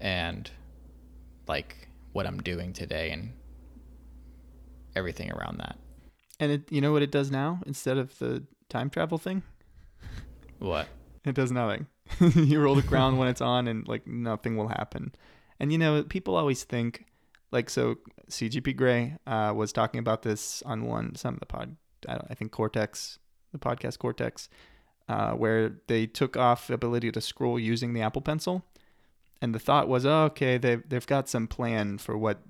and 0.00 0.50
like 1.48 1.88
what 2.12 2.26
i'm 2.26 2.40
doing 2.42 2.72
today 2.72 3.10
and 3.10 3.32
everything 4.94 5.30
around 5.32 5.58
that 5.58 5.76
And 6.40 6.52
it, 6.52 6.72
you 6.72 6.80
know 6.80 6.92
what 6.92 7.02
it 7.02 7.10
does 7.10 7.30
now 7.30 7.60
instead 7.66 7.98
of 7.98 8.18
the 8.18 8.44
time 8.68 8.90
travel 8.90 9.18
thing? 9.18 9.42
what 10.58 10.86
It 11.24 11.34
does 11.34 11.52
nothing. 11.52 11.86
you 12.34 12.60
roll 12.60 12.74
the 12.74 12.82
ground 12.82 13.18
when 13.18 13.28
it's 13.28 13.40
on, 13.40 13.68
and 13.68 13.86
like 13.86 14.06
nothing 14.06 14.56
will 14.56 14.68
happen. 14.68 15.12
And 15.60 15.70
you 15.72 15.78
know, 15.78 16.02
people 16.02 16.34
always 16.36 16.64
think, 16.64 17.04
like, 17.52 17.70
so 17.70 17.96
CGP 18.30 18.74
Grey 18.74 19.16
uh, 19.26 19.52
was 19.54 19.72
talking 19.72 19.98
about 19.98 20.22
this 20.22 20.62
on 20.62 20.84
one 20.86 21.14
some 21.14 21.34
of 21.34 21.40
the 21.40 21.46
pod. 21.46 21.76
I, 22.08 22.14
don't, 22.14 22.26
I 22.30 22.34
think 22.34 22.50
Cortex, 22.50 23.18
the 23.52 23.58
podcast 23.58 23.98
Cortex, 23.98 24.48
uh, 25.08 25.32
where 25.32 25.76
they 25.86 26.06
took 26.06 26.36
off 26.36 26.66
the 26.66 26.74
ability 26.74 27.12
to 27.12 27.20
scroll 27.20 27.58
using 27.58 27.92
the 27.92 28.00
Apple 28.00 28.22
Pencil, 28.22 28.64
and 29.40 29.54
the 29.54 29.58
thought 29.58 29.88
was, 29.88 30.06
oh, 30.06 30.24
okay, 30.24 30.58
they've 30.58 30.82
they've 30.88 31.06
got 31.06 31.28
some 31.28 31.46
plan 31.46 31.98
for 31.98 32.16
what 32.16 32.42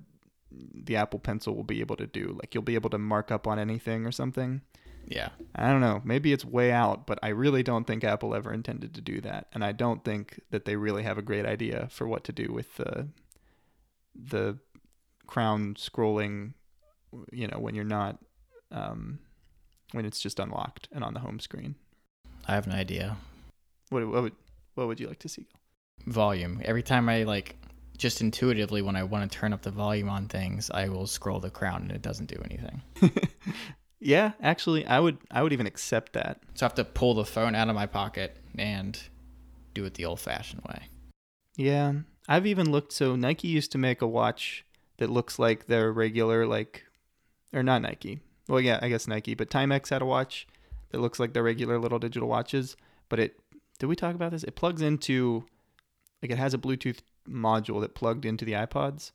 the 0.51 0.95
Apple 0.95 1.19
Pencil 1.19 1.55
will 1.55 1.63
be 1.63 1.81
able 1.81 1.95
to 1.97 2.07
do. 2.07 2.37
Like 2.39 2.53
you'll 2.53 2.63
be 2.63 2.75
able 2.75 2.89
to 2.91 2.97
mark 2.97 3.31
up 3.31 3.47
on 3.47 3.59
anything 3.59 4.05
or 4.05 4.11
something. 4.11 4.61
yeah 5.05 5.29
I 5.55 5.69
don't 5.71 5.81
know. 5.81 6.01
Maybe 6.03 6.31
it's 6.31 6.45
way 6.45 6.71
out, 6.71 7.05
but 7.07 7.19
I 7.21 7.29
really 7.29 7.63
don't 7.63 7.85
think 7.85 8.03
Apple 8.03 8.33
ever 8.33 8.53
intended 8.53 8.93
to 8.95 9.01
do 9.01 9.19
that, 9.21 9.47
and 9.53 9.63
I 9.63 9.71
don't 9.71 10.03
think 10.03 10.39
that 10.51 10.65
they 10.65 10.75
really 10.75 11.03
have 11.03 11.17
a 11.17 11.23
great 11.23 11.45
idea 11.45 11.87
for 11.91 12.07
what 12.07 12.23
to 12.25 12.31
do 12.31 12.51
with 12.53 12.75
the 12.75 13.07
the 14.15 14.59
crown 15.27 15.75
scrolling. 15.75 16.53
You 17.31 17.47
know, 17.47 17.59
when 17.59 17.75
you're 17.75 17.83
not, 17.85 18.17
um, 18.71 19.19
when 19.91 20.05
it's 20.05 20.19
just 20.19 20.39
unlocked 20.39 20.87
and 20.91 21.03
on 21.03 21.13
the 21.13 21.19
home 21.19 21.39
screen. 21.39 21.75
i 22.47 22.55
have 22.55 22.65
an 22.65 22.73
idea 22.73 23.15
What, 23.89 24.07
what 24.07 24.23
would 24.23 24.33
what 24.75 24.87
would 24.87 24.99
you 24.99 25.07
like 25.07 25.19
to 25.19 25.29
see? 25.29 25.45
volume. 26.07 26.59
Every 26.65 26.81
time 26.83 27.07
I 27.07 27.23
like 27.23 27.55
just 27.97 28.19
intuitively 28.21 28.81
when 28.81 28.95
I 28.95 29.03
want 29.03 29.31
to 29.31 29.37
turn 29.37 29.53
up 29.53 29.61
the 29.61 29.69
volume 29.71 30.09
on 30.09 30.27
things, 30.27 30.69
I 30.71 30.89
will 30.89 31.05
scroll 31.07 31.39
the 31.39 31.51
crown 31.51 31.83
and 31.83 31.91
it 31.91 32.01
doesn't 32.01 32.25
do 32.25 32.41
anything. 32.43 32.81
yeah, 33.99 34.31
actually, 34.41 34.85
I 34.85 34.99
would 34.99 35.17
I 35.31 35.43
would 35.43 35.53
even 35.53 35.67
accept 35.67 36.13
that. 36.13 36.39
So 36.55 36.65
I 36.65 36.67
have 36.67 36.75
to 36.75 36.83
pull 36.83 37.13
the 37.13 37.25
phone 37.25 37.53
out 37.55 37.69
of 37.69 37.75
my 37.75 37.85
pocket 37.85 38.35
and 38.57 38.99
do 39.75 39.85
it 39.85 39.93
the 39.93 40.05
old 40.05 40.19
fashioned 40.19 40.61
way. 40.67 40.87
Yeah, 41.55 41.93
I've 42.27 42.47
even 42.47 42.71
looked. 42.71 42.91
So 42.93 43.15
Nike 43.15 43.47
used 43.47 43.71
to 43.73 43.77
make 43.77 44.01
a 44.01 44.07
watch 44.07 44.65
that 44.97 45.09
looks 45.09 45.39
like 45.39 45.67
their 45.67 45.91
regular, 45.91 46.45
like, 46.45 46.83
or 47.53 47.63
not 47.63 47.81
Nike. 47.81 48.19
Well, 48.47 48.61
yeah, 48.61 48.79
I 48.81 48.89
guess 48.89 49.07
Nike, 49.07 49.35
but 49.35 49.49
Timex 49.49 49.89
had 49.89 50.01
a 50.01 50.05
watch 50.05 50.47
that 50.91 51.01
looks 51.01 51.19
like 51.19 51.33
their 51.33 51.43
regular 51.43 51.79
little 51.79 51.99
digital 51.99 52.27
watches. 52.27 52.75
But 53.09 53.19
it, 53.19 53.39
did 53.79 53.87
we 53.87 53.95
talk 53.95 54.15
about 54.15 54.31
this? 54.31 54.43
It 54.43 54.55
plugs 54.55 54.81
into, 54.81 55.45
like, 56.21 56.31
it 56.31 56.37
has 56.37 56.53
a 56.53 56.57
Bluetooth 56.57 56.99
module 57.27 57.81
that 57.81 57.95
plugged 57.95 58.25
into 58.25 58.45
the 58.45 58.53
iPods, 58.53 59.11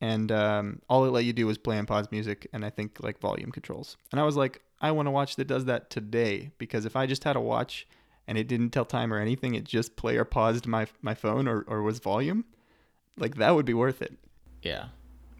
and 0.00 0.30
um, 0.30 0.80
all 0.88 1.04
it 1.04 1.10
let 1.10 1.24
you 1.24 1.32
do 1.32 1.46
was 1.46 1.58
play 1.58 1.78
and 1.78 1.88
pause 1.88 2.08
music, 2.10 2.46
and 2.52 2.64
I 2.64 2.70
think 2.70 2.98
like 3.02 3.18
volume 3.18 3.50
controls. 3.50 3.96
And 4.12 4.20
I 4.20 4.24
was 4.24 4.36
like, 4.36 4.62
I 4.80 4.90
want 4.92 5.08
a 5.08 5.10
watch 5.10 5.36
that 5.36 5.46
does 5.46 5.64
that 5.64 5.90
today 5.90 6.50
because 6.58 6.84
if 6.84 6.94
I 6.94 7.06
just 7.06 7.24
had 7.24 7.36
a 7.36 7.40
watch 7.40 7.86
and 8.26 8.38
it 8.38 8.46
didn't 8.46 8.70
tell 8.70 8.84
time 8.84 9.12
or 9.12 9.18
anything, 9.18 9.54
it 9.54 9.64
just 9.64 9.96
play 9.96 10.16
or 10.16 10.24
paused 10.24 10.66
my 10.66 10.86
my 11.02 11.14
phone 11.14 11.48
or, 11.48 11.64
or 11.66 11.82
was 11.82 11.98
volume, 11.98 12.44
like 13.16 13.36
that 13.36 13.54
would 13.54 13.66
be 13.66 13.74
worth 13.74 14.00
it. 14.02 14.16
Yeah. 14.62 14.86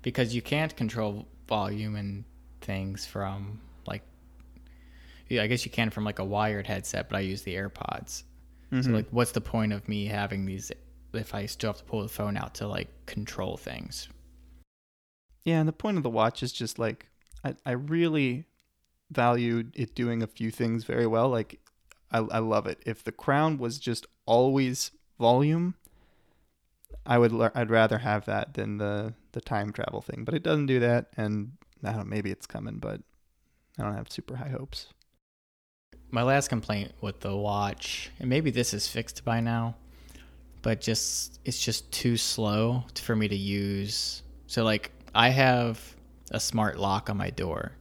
Because 0.02 0.34
you 0.34 0.42
can't 0.42 0.74
control 0.76 1.26
volume 1.48 1.96
and 1.96 2.24
things 2.60 3.06
from 3.06 3.60
like 3.86 4.02
yeah, 5.28 5.42
I 5.42 5.46
guess 5.46 5.64
you 5.64 5.70
can 5.70 5.90
from 5.90 6.04
like 6.04 6.18
a 6.18 6.24
wired 6.24 6.66
headset, 6.66 7.08
but 7.08 7.16
I 7.16 7.20
use 7.20 7.42
the 7.42 7.54
AirPods. 7.54 8.24
So 8.70 8.76
mm-hmm. 8.76 8.94
like 8.94 9.06
what's 9.10 9.32
the 9.32 9.40
point 9.40 9.72
of 9.72 9.88
me 9.88 10.06
having 10.06 10.44
these 10.44 10.70
if 11.14 11.34
I 11.34 11.46
still 11.46 11.70
have 11.70 11.78
to 11.78 11.84
pull 11.84 12.02
the 12.02 12.08
phone 12.08 12.36
out 12.36 12.54
to 12.56 12.68
like 12.68 12.88
control 13.06 13.56
things? 13.56 14.08
Yeah, 15.44 15.60
and 15.60 15.68
the 15.68 15.72
point 15.72 15.96
of 15.96 16.02
the 16.02 16.10
watch 16.10 16.42
is 16.42 16.52
just 16.52 16.78
like 16.78 17.06
I, 17.44 17.54
I 17.64 17.72
really 17.72 18.44
valued 19.10 19.72
it 19.74 19.94
doing 19.94 20.22
a 20.22 20.26
few 20.26 20.50
things 20.50 20.84
very 20.84 21.06
well. 21.06 21.30
Like 21.30 21.60
I, 22.10 22.18
I 22.18 22.38
love 22.38 22.66
it. 22.66 22.82
If 22.84 23.04
the 23.04 23.12
crown 23.12 23.58
was 23.58 23.78
just 23.78 24.06
always 24.26 24.90
volume, 25.18 25.74
I 27.06 27.18
would 27.18 27.32
I'd 27.54 27.70
rather 27.70 27.98
have 27.98 28.26
that 28.26 28.54
than 28.54 28.76
the 28.76 29.14
the 29.38 29.44
time 29.48 29.72
travel 29.72 30.00
thing. 30.00 30.24
But 30.24 30.34
it 30.34 30.42
doesn't 30.42 30.66
do 30.66 30.80
that, 30.80 31.06
and 31.16 31.52
I 31.84 31.92
don't 31.92 31.98
know. 31.98 32.04
Maybe 32.04 32.30
it's 32.30 32.46
coming, 32.46 32.78
but 32.78 33.00
I 33.78 33.82
don't 33.84 33.94
have 33.94 34.10
super 34.10 34.36
high 34.36 34.48
hopes. 34.48 34.88
My 36.10 36.22
last 36.22 36.48
complaint 36.48 36.92
with 37.00 37.20
the 37.20 37.36
watch, 37.36 38.10
and 38.18 38.28
maybe 38.28 38.50
this 38.50 38.74
is 38.74 38.88
fixed 38.88 39.24
by 39.24 39.40
now, 39.40 39.76
but 40.62 40.80
just 40.80 41.38
it's 41.44 41.62
just 41.62 41.90
too 41.92 42.16
slow 42.16 42.84
for 42.94 43.14
me 43.14 43.28
to 43.28 43.36
use. 43.36 44.22
So 44.46 44.64
like 44.64 44.90
I 45.14 45.28
have 45.28 45.80
a 46.30 46.40
smart 46.40 46.78
lock 46.78 47.08
on 47.10 47.16
my 47.16 47.30
door, 47.30 47.72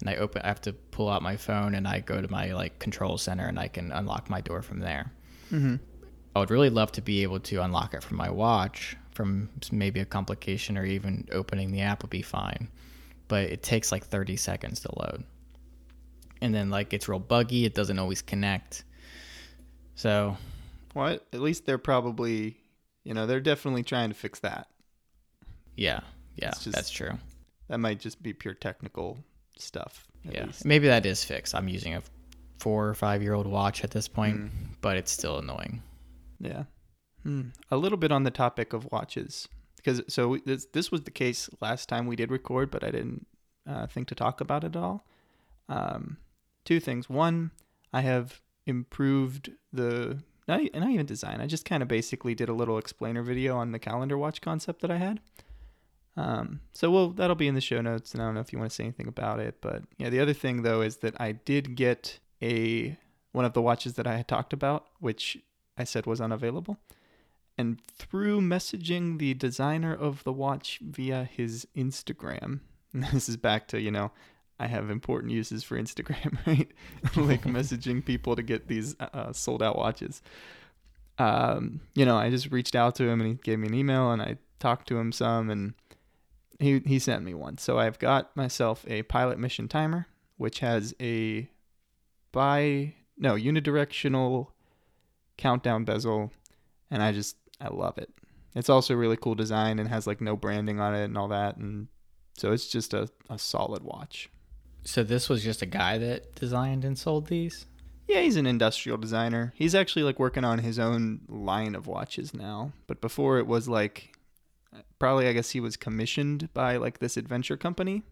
and 0.00 0.10
I 0.10 0.16
open. 0.16 0.42
I 0.42 0.48
have 0.48 0.62
to 0.62 0.72
pull 0.72 1.08
out 1.08 1.22
my 1.22 1.36
phone, 1.36 1.74
and 1.74 1.86
I 1.86 2.00
go 2.00 2.20
to 2.20 2.28
my 2.28 2.52
like 2.52 2.78
control 2.78 3.16
center, 3.18 3.46
and 3.46 3.58
I 3.58 3.68
can 3.68 3.92
unlock 3.92 4.28
my 4.28 4.40
door 4.40 4.62
from 4.62 4.80
there. 4.80 5.12
Mm-hmm. 5.52 5.76
I 6.34 6.40
would 6.40 6.50
really 6.50 6.70
love 6.70 6.92
to 6.92 7.02
be 7.02 7.22
able 7.22 7.40
to 7.40 7.62
unlock 7.62 7.94
it 7.94 8.02
from 8.02 8.16
my 8.16 8.28
watch, 8.28 8.96
from 9.16 9.48
maybe 9.72 9.98
a 10.00 10.04
complication, 10.04 10.76
or 10.78 10.84
even 10.84 11.26
opening 11.32 11.72
the 11.72 11.80
app 11.80 12.02
would 12.02 12.10
be 12.10 12.22
fine. 12.22 12.68
But 13.28 13.44
it 13.50 13.62
takes 13.62 13.90
like 13.90 14.04
30 14.04 14.36
seconds 14.36 14.80
to 14.80 14.90
load. 14.96 15.24
And 16.42 16.54
then, 16.54 16.70
like, 16.70 16.92
it's 16.92 17.08
real 17.08 17.18
buggy. 17.18 17.64
It 17.64 17.74
doesn't 17.74 17.98
always 17.98 18.20
connect. 18.22 18.84
So, 19.94 20.36
Well, 20.94 21.08
at 21.32 21.40
least 21.40 21.66
they're 21.66 21.78
probably, 21.78 22.56
you 23.04 23.14
know, 23.14 23.26
they're 23.26 23.40
definitely 23.40 23.82
trying 23.82 24.10
to 24.10 24.14
fix 24.14 24.38
that. 24.40 24.68
yeah, 25.76 26.00
yeah, 26.36 26.50
just- 26.50 26.72
that's 26.72 26.90
true. 26.90 27.18
That 27.68 27.78
might 27.78 27.98
just 28.00 28.22
be 28.22 28.32
pure 28.32 28.54
technical 28.54 29.18
stuff. 29.58 30.06
Yeah, 30.24 30.46
least. 30.46 30.64
maybe 30.64 30.86
that 30.88 31.04
is 31.06 31.24
fixed. 31.24 31.54
I'm 31.54 31.68
using 31.68 31.94
a 31.94 32.02
four 32.58 32.88
or 32.88 32.94
five 32.94 33.22
year 33.22 33.34
old 33.34 33.46
watch 33.46 33.82
at 33.84 33.90
this 33.90 34.08
point, 34.08 34.36
Mm. 34.40 34.50
but 34.80 34.96
it's 34.96 35.10
still 35.12 35.38
annoying. 35.38 35.82
Yeah. 36.40 36.64
Hmm. 37.26 37.48
A 37.72 37.76
little 37.76 37.98
bit 37.98 38.12
on 38.12 38.22
the 38.22 38.30
topic 38.30 38.72
of 38.72 38.92
watches, 38.92 39.48
because 39.74 40.00
so 40.06 40.38
this 40.46 40.66
this 40.66 40.92
was 40.92 41.02
the 41.02 41.10
case 41.10 41.50
last 41.60 41.88
time 41.88 42.06
we 42.06 42.14
did 42.14 42.30
record, 42.30 42.70
but 42.70 42.84
I 42.84 42.92
didn't 42.92 43.26
uh, 43.68 43.88
think 43.88 44.06
to 44.08 44.14
talk 44.14 44.40
about 44.40 44.62
it 44.62 44.76
at 44.76 44.80
all. 44.80 45.04
Um, 45.68 46.18
two 46.64 46.78
things. 46.78 47.10
One, 47.10 47.50
I 47.92 48.02
have 48.02 48.40
improved 48.64 49.50
the 49.72 50.22
not 50.46 50.60
not 50.72 50.88
even 50.88 51.04
design. 51.04 51.40
I 51.40 51.48
just 51.48 51.64
kind 51.64 51.82
of 51.82 51.88
basically 51.88 52.36
did 52.36 52.48
a 52.48 52.54
little 52.54 52.78
explainer 52.78 53.24
video 53.24 53.56
on 53.56 53.72
the 53.72 53.80
calendar 53.80 54.16
watch 54.16 54.40
concept 54.40 54.80
that 54.82 54.92
I 54.92 54.98
had. 54.98 55.18
Um, 56.16 56.60
so 56.74 56.92
well, 56.92 57.08
that'll 57.08 57.34
be 57.34 57.48
in 57.48 57.56
the 57.56 57.60
show 57.60 57.80
notes, 57.80 58.12
and 58.12 58.22
I 58.22 58.26
don't 58.26 58.34
know 58.34 58.40
if 58.40 58.52
you 58.52 58.58
want 58.60 58.70
to 58.70 58.74
say 58.76 58.84
anything 58.84 59.08
about 59.08 59.40
it, 59.40 59.56
but 59.60 59.82
yeah. 59.98 60.10
The 60.10 60.20
other 60.20 60.32
thing 60.32 60.62
though 60.62 60.80
is 60.80 60.98
that 60.98 61.20
I 61.20 61.32
did 61.32 61.74
get 61.74 62.20
a 62.40 62.96
one 63.32 63.44
of 63.44 63.52
the 63.52 63.62
watches 63.62 63.94
that 63.94 64.06
I 64.06 64.16
had 64.16 64.28
talked 64.28 64.52
about, 64.52 64.86
which 65.00 65.38
I 65.76 65.82
said 65.82 66.06
was 66.06 66.20
unavailable. 66.20 66.78
And 67.58 67.80
through 67.86 68.42
messaging 68.42 69.18
the 69.18 69.34
designer 69.34 69.94
of 69.94 70.24
the 70.24 70.32
watch 70.32 70.78
via 70.82 71.24
his 71.24 71.66
Instagram, 71.76 72.60
and 72.92 73.04
this 73.12 73.28
is 73.28 73.36
back 73.36 73.68
to, 73.68 73.80
you 73.80 73.90
know, 73.90 74.10
I 74.58 74.66
have 74.66 74.90
important 74.90 75.32
uses 75.32 75.62
for 75.62 75.78
Instagram, 75.78 76.38
right? 76.46 76.70
like 77.16 77.42
messaging 77.42 78.04
people 78.04 78.36
to 78.36 78.42
get 78.42 78.68
these 78.68 78.96
uh, 79.00 79.32
sold 79.32 79.62
out 79.62 79.76
watches. 79.76 80.22
Um, 81.18 81.80
you 81.94 82.04
know, 82.04 82.16
I 82.16 82.30
just 82.30 82.50
reached 82.50 82.74
out 82.74 82.94
to 82.96 83.08
him 83.08 83.20
and 83.20 83.30
he 83.30 83.34
gave 83.36 83.58
me 83.58 83.68
an 83.68 83.74
email 83.74 84.12
and 84.12 84.20
I 84.20 84.36
talked 84.58 84.88
to 84.88 84.98
him 84.98 85.12
some 85.12 85.50
and 85.50 85.74
he, 86.58 86.80
he 86.80 86.98
sent 86.98 87.24
me 87.24 87.32
one. 87.32 87.58
So 87.58 87.78
I've 87.78 87.98
got 87.98 88.36
myself 88.36 88.84
a 88.86 89.02
pilot 89.04 89.38
mission 89.38 89.68
timer, 89.68 90.06
which 90.36 90.60
has 90.60 90.94
a 91.00 91.48
bi, 92.32 92.94
no, 93.16 93.34
unidirectional 93.34 94.48
countdown 95.38 95.84
bezel 95.84 96.32
and 96.90 97.02
I 97.02 97.12
just 97.12 97.36
I 97.60 97.68
love 97.68 97.98
it. 97.98 98.10
It's 98.54 98.70
also 98.70 98.94
a 98.94 98.96
really 98.96 99.16
cool 99.16 99.34
design 99.34 99.78
and 99.78 99.88
has 99.88 100.06
like 100.06 100.20
no 100.20 100.36
branding 100.36 100.80
on 100.80 100.94
it 100.94 101.04
and 101.04 101.18
all 101.18 101.28
that 101.28 101.56
and 101.56 101.88
so 102.36 102.52
it's 102.52 102.66
just 102.66 102.92
a, 102.92 103.08
a 103.30 103.38
solid 103.38 103.82
watch. 103.82 104.28
So 104.84 105.02
this 105.02 105.28
was 105.28 105.42
just 105.42 105.62
a 105.62 105.66
guy 105.66 105.98
that 105.98 106.34
designed 106.34 106.84
and 106.84 106.98
sold 106.98 107.26
these. 107.28 107.66
Yeah, 108.06 108.20
he's 108.20 108.36
an 108.36 108.46
industrial 108.46 108.98
designer. 108.98 109.52
He's 109.56 109.74
actually 109.74 110.04
like 110.04 110.18
working 110.18 110.44
on 110.44 110.58
his 110.58 110.78
own 110.78 111.22
line 111.28 111.74
of 111.74 111.86
watches 111.86 112.32
now. 112.32 112.72
But 112.86 113.00
before 113.00 113.38
it 113.38 113.46
was 113.46 113.68
like 113.68 114.16
probably 114.98 115.28
I 115.28 115.32
guess 115.32 115.50
he 115.50 115.60
was 115.60 115.76
commissioned 115.76 116.52
by 116.54 116.76
like 116.76 116.98
this 116.98 117.16
adventure 117.16 117.56
company 117.56 118.02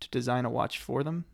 to 0.00 0.08
design 0.10 0.44
a 0.44 0.50
watch 0.50 0.78
for 0.78 1.02
them. 1.02 1.24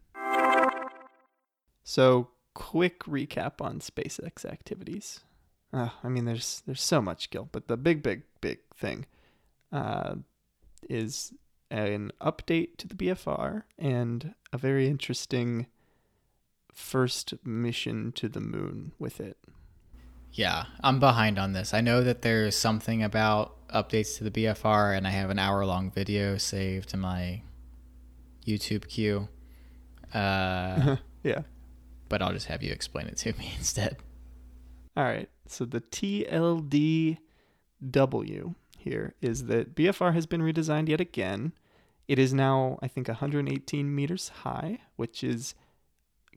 So, 1.84 2.30
quick 2.54 3.04
recap 3.04 3.60
on 3.60 3.78
SpaceX 3.78 4.44
activities. 4.44 5.20
Uh, 5.72 5.90
I 6.02 6.08
mean, 6.08 6.24
there's 6.24 6.62
there's 6.66 6.82
so 6.82 7.02
much, 7.02 7.30
Gil, 7.30 7.48
but 7.52 7.68
the 7.68 7.76
big, 7.76 8.02
big, 8.02 8.22
big 8.40 8.58
thing 8.74 9.06
uh, 9.72 10.16
is 10.88 11.32
an 11.70 12.12
update 12.20 12.76
to 12.78 12.88
the 12.88 12.94
BFR 12.94 13.64
and 13.78 14.34
a 14.52 14.58
very 14.58 14.86
interesting 14.86 15.66
first 16.72 17.34
mission 17.44 18.12
to 18.12 18.28
the 18.28 18.40
moon 18.40 18.92
with 18.98 19.20
it. 19.20 19.38
Yeah, 20.32 20.64
I'm 20.82 21.00
behind 21.00 21.38
on 21.38 21.54
this. 21.54 21.72
I 21.72 21.80
know 21.80 22.02
that 22.02 22.22
there's 22.22 22.54
something 22.54 23.02
about 23.02 23.54
updates 23.68 24.18
to 24.18 24.24
the 24.24 24.30
BFR, 24.30 24.96
and 24.96 25.06
I 25.06 25.10
have 25.10 25.30
an 25.30 25.38
hour 25.38 25.64
long 25.64 25.90
video 25.90 26.36
saved 26.36 26.90
to 26.90 26.96
my 26.96 27.42
YouTube 28.46 28.86
queue. 28.86 29.28
Uh, 30.12 30.96
yeah. 31.24 31.42
but 32.08 32.22
I'll 32.22 32.32
just 32.32 32.46
have 32.46 32.62
you 32.62 32.70
explain 32.70 33.06
it 33.06 33.16
to 33.18 33.32
me 33.38 33.52
instead. 33.58 33.96
All 34.96 35.04
right. 35.04 35.28
So 35.50 35.64
the 35.64 35.80
TLDW 35.80 37.18
here 38.78 39.14
is 39.20 39.44
that 39.44 39.74
BFR 39.74 40.14
has 40.14 40.26
been 40.26 40.40
redesigned 40.40 40.88
yet 40.88 41.00
again. 41.00 41.52
It 42.08 42.18
is 42.18 42.32
now, 42.32 42.78
I 42.82 42.88
think, 42.88 43.08
118 43.08 43.94
meters 43.94 44.28
high, 44.28 44.78
which 44.96 45.24
is 45.24 45.54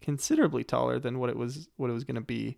considerably 0.01 0.63
taller 0.63 0.97
than 0.99 1.19
what 1.19 1.29
it 1.29 1.37
was 1.37 1.69
what 1.77 1.89
it 1.89 1.93
was 1.93 2.03
going 2.03 2.15
to 2.15 2.21
be, 2.21 2.57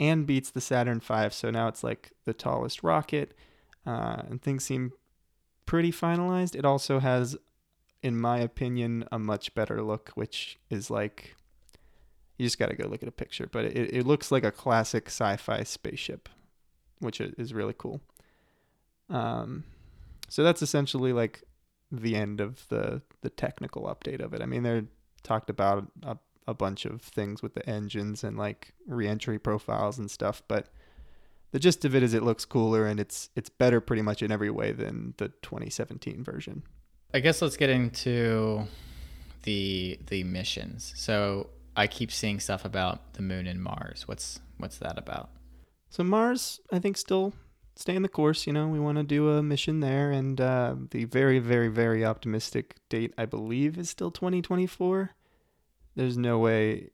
and 0.00 0.26
beats 0.26 0.50
the 0.50 0.60
Saturn 0.60 1.00
V. 1.00 1.28
So 1.30 1.50
now 1.50 1.68
it's 1.68 1.84
like 1.84 2.12
the 2.24 2.32
tallest 2.32 2.82
rocket, 2.82 3.34
uh, 3.86 4.22
and 4.28 4.40
things 4.40 4.64
seem 4.64 4.92
pretty 5.66 5.92
finalized. 5.92 6.56
It 6.56 6.64
also 6.64 6.98
has, 7.00 7.36
in 8.02 8.18
my 8.18 8.38
opinion, 8.38 9.04
a 9.12 9.18
much 9.18 9.54
better 9.54 9.82
look, 9.82 10.10
which 10.14 10.58
is 10.70 10.90
like 10.90 11.36
you 12.38 12.46
just 12.46 12.58
got 12.58 12.70
to 12.70 12.76
go 12.76 12.88
look 12.88 13.02
at 13.02 13.08
a 13.08 13.12
picture, 13.12 13.48
but 13.50 13.64
it, 13.64 13.94
it 13.94 14.06
looks 14.06 14.30
like 14.30 14.44
a 14.44 14.52
classic 14.52 15.08
sci-fi 15.08 15.64
spaceship, 15.64 16.28
which 17.00 17.20
is 17.20 17.52
really 17.52 17.74
cool. 17.76 18.00
Um, 19.10 19.64
so 20.28 20.44
that's 20.44 20.62
essentially 20.62 21.12
like 21.12 21.42
the 21.90 22.16
end 22.16 22.40
of 22.40 22.68
the 22.68 23.02
the 23.22 23.30
technical 23.30 23.84
update 23.84 24.20
of 24.20 24.34
it. 24.34 24.42
I 24.42 24.46
mean, 24.46 24.62
they 24.62 24.84
talked 25.22 25.50
about 25.50 25.90
a, 26.02 26.16
a 26.46 26.54
bunch 26.54 26.84
of 26.84 27.02
things 27.02 27.42
with 27.42 27.54
the 27.54 27.68
engines 27.68 28.22
and 28.22 28.36
like 28.36 28.72
reentry 28.86 29.38
profiles 29.38 29.98
and 29.98 30.10
stuff, 30.10 30.42
but 30.46 30.68
the 31.50 31.58
gist 31.58 31.84
of 31.84 31.94
it 31.94 32.02
is 32.02 32.14
it 32.14 32.22
looks 32.22 32.44
cooler 32.44 32.86
and 32.86 33.00
it's 33.00 33.30
it's 33.34 33.48
better 33.48 33.80
pretty 33.80 34.02
much 34.02 34.22
in 34.22 34.30
every 34.30 34.50
way 34.50 34.72
than 34.72 35.14
the 35.16 35.28
2017 35.42 36.22
version. 36.22 36.62
I 37.12 37.20
guess 37.20 37.42
let's 37.42 37.56
get 37.56 37.70
into 37.70 38.64
the 39.42 39.98
the 40.06 40.24
missions. 40.24 40.92
So 40.94 41.48
I 41.76 41.86
keep 41.86 42.10
seeing 42.10 42.40
stuff 42.40 42.64
about 42.64 43.14
the 43.14 43.22
moon 43.22 43.46
and 43.46 43.62
Mars. 43.62 44.06
What's 44.06 44.40
what's 44.58 44.78
that 44.78 44.98
about? 44.98 45.30
So 45.90 46.02
Mars, 46.04 46.60
I 46.72 46.78
think, 46.80 46.96
still 46.96 47.32
staying 47.76 48.02
the 48.02 48.08
course. 48.08 48.46
You 48.46 48.52
know, 48.52 48.68
we 48.68 48.80
want 48.80 48.98
to 48.98 49.04
do 49.04 49.30
a 49.30 49.42
mission 49.42 49.80
there, 49.80 50.10
and 50.10 50.40
uh, 50.40 50.74
the 50.90 51.04
very, 51.04 51.38
very, 51.38 51.68
very 51.68 52.04
optimistic 52.04 52.76
date, 52.88 53.14
I 53.16 53.24
believe, 53.24 53.78
is 53.78 53.88
still 53.88 54.10
2024. 54.10 55.10
There's 55.94 56.18
no 56.18 56.38
way 56.38 56.90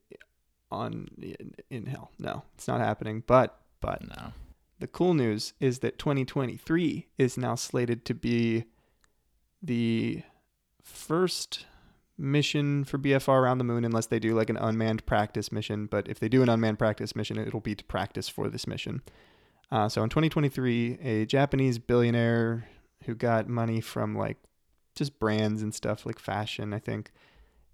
on 0.71 1.09
in, 1.21 1.55
in 1.71 1.87
hell. 1.87 2.11
No, 2.19 2.43
it's 2.55 2.69
not 2.69 2.81
happening. 2.81 3.23
But 3.27 3.59
but 3.81 4.03
No. 4.07 4.33
the 4.79 4.87
cool 4.87 5.15
news 5.15 5.55
is 5.61 5.81
that 5.81 5.99
2023 5.99 7.09
is 7.19 7.37
now 7.37 7.55
slated 7.55 8.05
to 8.07 8.15
be 8.15 8.65
the 9.63 10.23
first 10.83 11.67
mission 12.17 12.85
for 12.85 12.99
BFR 12.99 13.41
around 13.41 13.59
the 13.59 13.65
moon, 13.65 13.85
unless 13.85 14.07
they 14.07 14.19
do 14.19 14.35
like 14.35 14.51
an 14.51 14.57
unmanned 14.57 15.05
practice 15.07 15.51
mission. 15.51 15.87
But 15.87 16.09
if 16.09 16.21
they 16.21 16.29
do 16.29 16.43
an 16.43 16.49
unmanned 16.49 16.79
practice 16.79 17.17
mission, 17.17 17.39
it'll 17.39 17.61
be 17.61 17.75
to 17.75 17.85
practice 17.85 18.29
for 18.29 18.49
this 18.49 18.67
mission. 18.67 19.03
Uh, 19.71 19.89
so 19.89 20.03
in 20.03 20.11
2023, 20.11 20.99
a 21.03 21.27
Japanese 21.27 21.79
billionaire 21.79 22.69
who 23.05 23.15
got 23.15 23.49
money 23.49 23.81
from 23.81 24.17
like 24.17 24.37
just 24.95 25.19
brands 25.19 25.63
and 25.63 25.75
stuff 25.75 26.07
like 26.07 26.19
fashion, 26.19 26.73
I 26.73 26.79
think. 26.79 27.11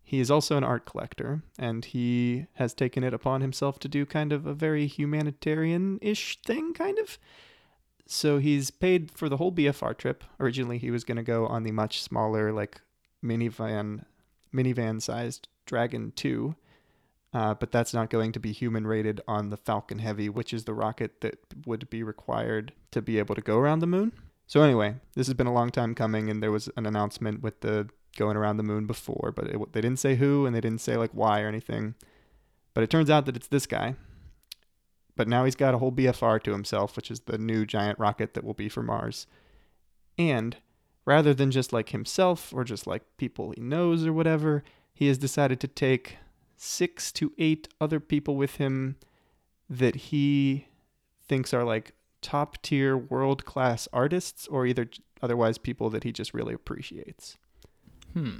He 0.02 0.18
is 0.18 0.30
also 0.30 0.56
an 0.56 0.64
art 0.64 0.86
collector, 0.86 1.42
and 1.56 1.84
he 1.84 2.46
has 2.54 2.74
taken 2.74 3.04
it 3.04 3.14
upon 3.14 3.42
himself 3.42 3.78
to 3.80 3.88
do 3.88 4.04
kind 4.04 4.32
of 4.32 4.44
a 4.44 4.54
very 4.54 4.86
humanitarian 4.88 6.00
ish 6.02 6.40
thing, 6.42 6.74
kind 6.74 6.98
of. 6.98 7.16
So 8.06 8.38
he's 8.38 8.72
paid 8.72 9.12
for 9.12 9.28
the 9.28 9.36
whole 9.36 9.52
BFR 9.52 9.96
trip. 9.96 10.24
Originally, 10.40 10.78
he 10.78 10.90
was 10.90 11.04
going 11.04 11.18
to 11.18 11.22
go 11.22 11.46
on 11.46 11.62
the 11.62 11.70
much 11.70 12.02
smaller, 12.02 12.52
like 12.52 12.80
minivan, 13.24 14.04
minivan 14.54 15.00
sized 15.00 15.48
Dragon 15.66 16.12
2, 16.16 16.54
uh, 17.32 17.54
but 17.54 17.70
that's 17.70 17.94
not 17.94 18.10
going 18.10 18.32
to 18.32 18.40
be 18.40 18.52
human 18.52 18.86
rated 18.86 19.20
on 19.28 19.50
the 19.50 19.56
Falcon 19.56 20.00
Heavy, 20.00 20.28
which 20.28 20.52
is 20.52 20.64
the 20.64 20.74
rocket 20.74 21.20
that 21.20 21.38
would 21.66 21.88
be 21.90 22.02
required 22.02 22.72
to 22.90 23.00
be 23.00 23.18
able 23.18 23.34
to 23.34 23.40
go 23.40 23.58
around 23.58 23.78
the 23.78 23.86
moon. 23.86 24.12
So 24.46 24.62
anyway, 24.62 24.96
this 25.14 25.28
has 25.28 25.34
been 25.34 25.46
a 25.46 25.52
long 25.52 25.70
time 25.70 25.94
coming, 25.94 26.28
and 26.28 26.42
there 26.42 26.50
was 26.50 26.68
an 26.76 26.86
announcement 26.86 27.42
with 27.42 27.60
the 27.60 27.88
going 28.16 28.36
around 28.36 28.56
the 28.56 28.62
moon 28.62 28.86
before, 28.86 29.32
but 29.34 29.46
it, 29.46 29.72
they 29.72 29.80
didn't 29.80 30.00
say 30.00 30.16
who 30.16 30.46
and 30.46 30.54
they 30.54 30.60
didn't 30.60 30.80
say 30.80 30.96
like 30.96 31.12
why 31.12 31.40
or 31.40 31.48
anything. 31.48 31.94
But 32.74 32.84
it 32.84 32.90
turns 32.90 33.10
out 33.10 33.26
that 33.26 33.36
it's 33.36 33.48
this 33.48 33.66
guy. 33.66 33.94
But 35.16 35.28
now 35.28 35.44
he's 35.44 35.56
got 35.56 35.74
a 35.74 35.78
whole 35.78 35.92
BFR 35.92 36.42
to 36.44 36.52
himself, 36.52 36.96
which 36.96 37.10
is 37.10 37.20
the 37.20 37.38
new 37.38 37.66
giant 37.66 37.98
rocket 37.98 38.34
that 38.34 38.44
will 38.44 38.54
be 38.54 38.68
for 38.68 38.82
Mars. 38.82 39.26
And 40.16 40.56
rather 41.04 41.34
than 41.34 41.50
just 41.50 41.72
like 41.72 41.90
himself 41.90 42.52
or 42.54 42.64
just 42.64 42.86
like 42.86 43.02
people 43.16 43.52
he 43.52 43.60
knows 43.60 44.06
or 44.06 44.12
whatever, 44.12 44.62
he 44.92 45.06
has 45.08 45.18
decided 45.18 45.60
to 45.60 45.68
take 45.68 46.16
six 46.56 47.10
to 47.12 47.32
eight 47.38 47.68
other 47.80 48.00
people 48.00 48.36
with 48.36 48.56
him 48.56 48.96
that 49.68 49.94
he 49.94 50.66
thinks 51.26 51.54
are 51.54 51.64
like 51.64 51.92
top 52.20 52.60
tier 52.62 52.96
world 52.96 53.44
class 53.44 53.88
artists 53.92 54.46
or 54.48 54.66
either 54.66 54.88
otherwise 55.22 55.58
people 55.58 55.88
that 55.90 56.04
he 56.04 56.12
just 56.12 56.34
really 56.34 56.52
appreciates. 56.52 57.38
Hmm. 58.12 58.38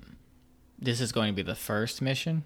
This 0.78 1.00
is 1.00 1.12
going 1.12 1.28
to 1.28 1.36
be 1.36 1.42
the 1.42 1.54
first 1.54 2.02
mission. 2.02 2.44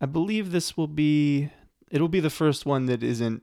I 0.00 0.06
believe 0.06 0.50
this 0.50 0.76
will 0.76 0.88
be 0.88 1.50
it'll 1.90 2.08
be 2.08 2.20
the 2.20 2.30
first 2.30 2.66
one 2.66 2.86
that 2.86 3.02
isn't 3.02 3.42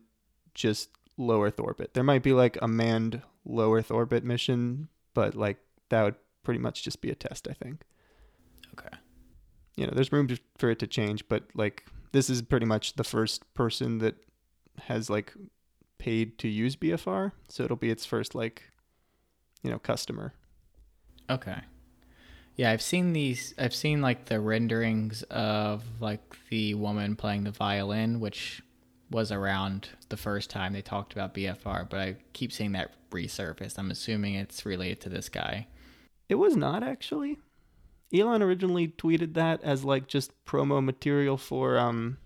just 0.54 0.90
low 1.18 1.44
Earth 1.44 1.60
orbit. 1.60 1.94
There 1.94 2.04
might 2.04 2.24
be 2.24 2.34
like 2.34 2.58
a 2.62 2.68
manned 2.68 3.22
low 3.46 3.74
Earth 3.74 3.92
orbit 3.92 4.24
mission, 4.24 4.90
but 5.14 5.36
like 5.36 5.58
that 5.92 6.04
would 6.04 6.16
pretty 6.44 6.60
much 6.60 6.84
just 6.84 7.02
be 7.02 7.12
a 7.12 7.16
test, 7.16 7.48
I 7.48 7.54
think. 7.54 7.84
Okay. 8.74 8.98
you 9.76 9.86
know, 9.86 9.92
there's 9.94 10.12
room 10.12 10.28
to, 10.28 10.40
for 10.58 10.70
it 10.72 10.80
to 10.80 10.88
change, 10.88 11.28
but 11.28 11.44
like 11.54 11.86
this 12.14 12.30
is 12.30 12.42
pretty 12.42 12.66
much 12.66 12.94
the 12.96 13.04
first 13.04 13.54
person 13.54 14.00
that 14.00 14.16
has 14.88 15.10
like 15.10 15.34
paid 15.98 16.38
to 16.40 16.48
use 16.48 16.76
BFR, 16.76 17.34
so 17.48 17.64
it'll 17.64 17.78
be 17.78 17.92
its 17.92 18.06
first 18.06 18.34
like 18.34 18.72
you 19.62 19.70
know 19.70 19.78
customer. 19.78 20.34
Okay. 21.30 21.60
Yeah, 22.56 22.72
I've 22.72 22.82
seen 22.82 23.14
these. 23.14 23.54
I've 23.58 23.76
seen 23.76 24.02
like 24.02 24.26
the 24.26 24.40
renderings 24.40 25.24
of 25.24 25.84
like 26.00 26.22
the 26.50 26.74
woman 26.74 27.16
playing 27.16 27.44
the 27.44 27.52
violin, 27.52 28.20
which 28.20 28.62
was 29.10 29.32
around 29.32 29.90
the 30.10 30.18
first 30.18 30.50
time 30.50 30.74
they 30.74 30.82
talked 30.82 31.14
about 31.14 31.34
BFR, 31.34 31.90
but 31.90 32.00
I 32.00 32.16
keep 32.34 32.52
seeing 32.54 32.72
that 32.74 32.94
resurface. 33.12 33.78
I'm 33.78 33.92
assuming 33.92 34.36
it's 34.36 34.66
related 34.66 35.02
to 35.02 35.10
this 35.10 35.28
guy. 35.28 35.68
It 36.32 36.40
was 36.40 36.56
not 36.56 36.82
actually. 36.82 37.40
Elon 38.14 38.42
originally 38.42 38.88
tweeted 38.88 39.34
that 39.34 39.62
as 39.64 39.84
like 39.84 40.08
just 40.08 40.32
promo 40.46 40.82
material 40.82 41.36
for 41.36 41.78
um 41.78 42.20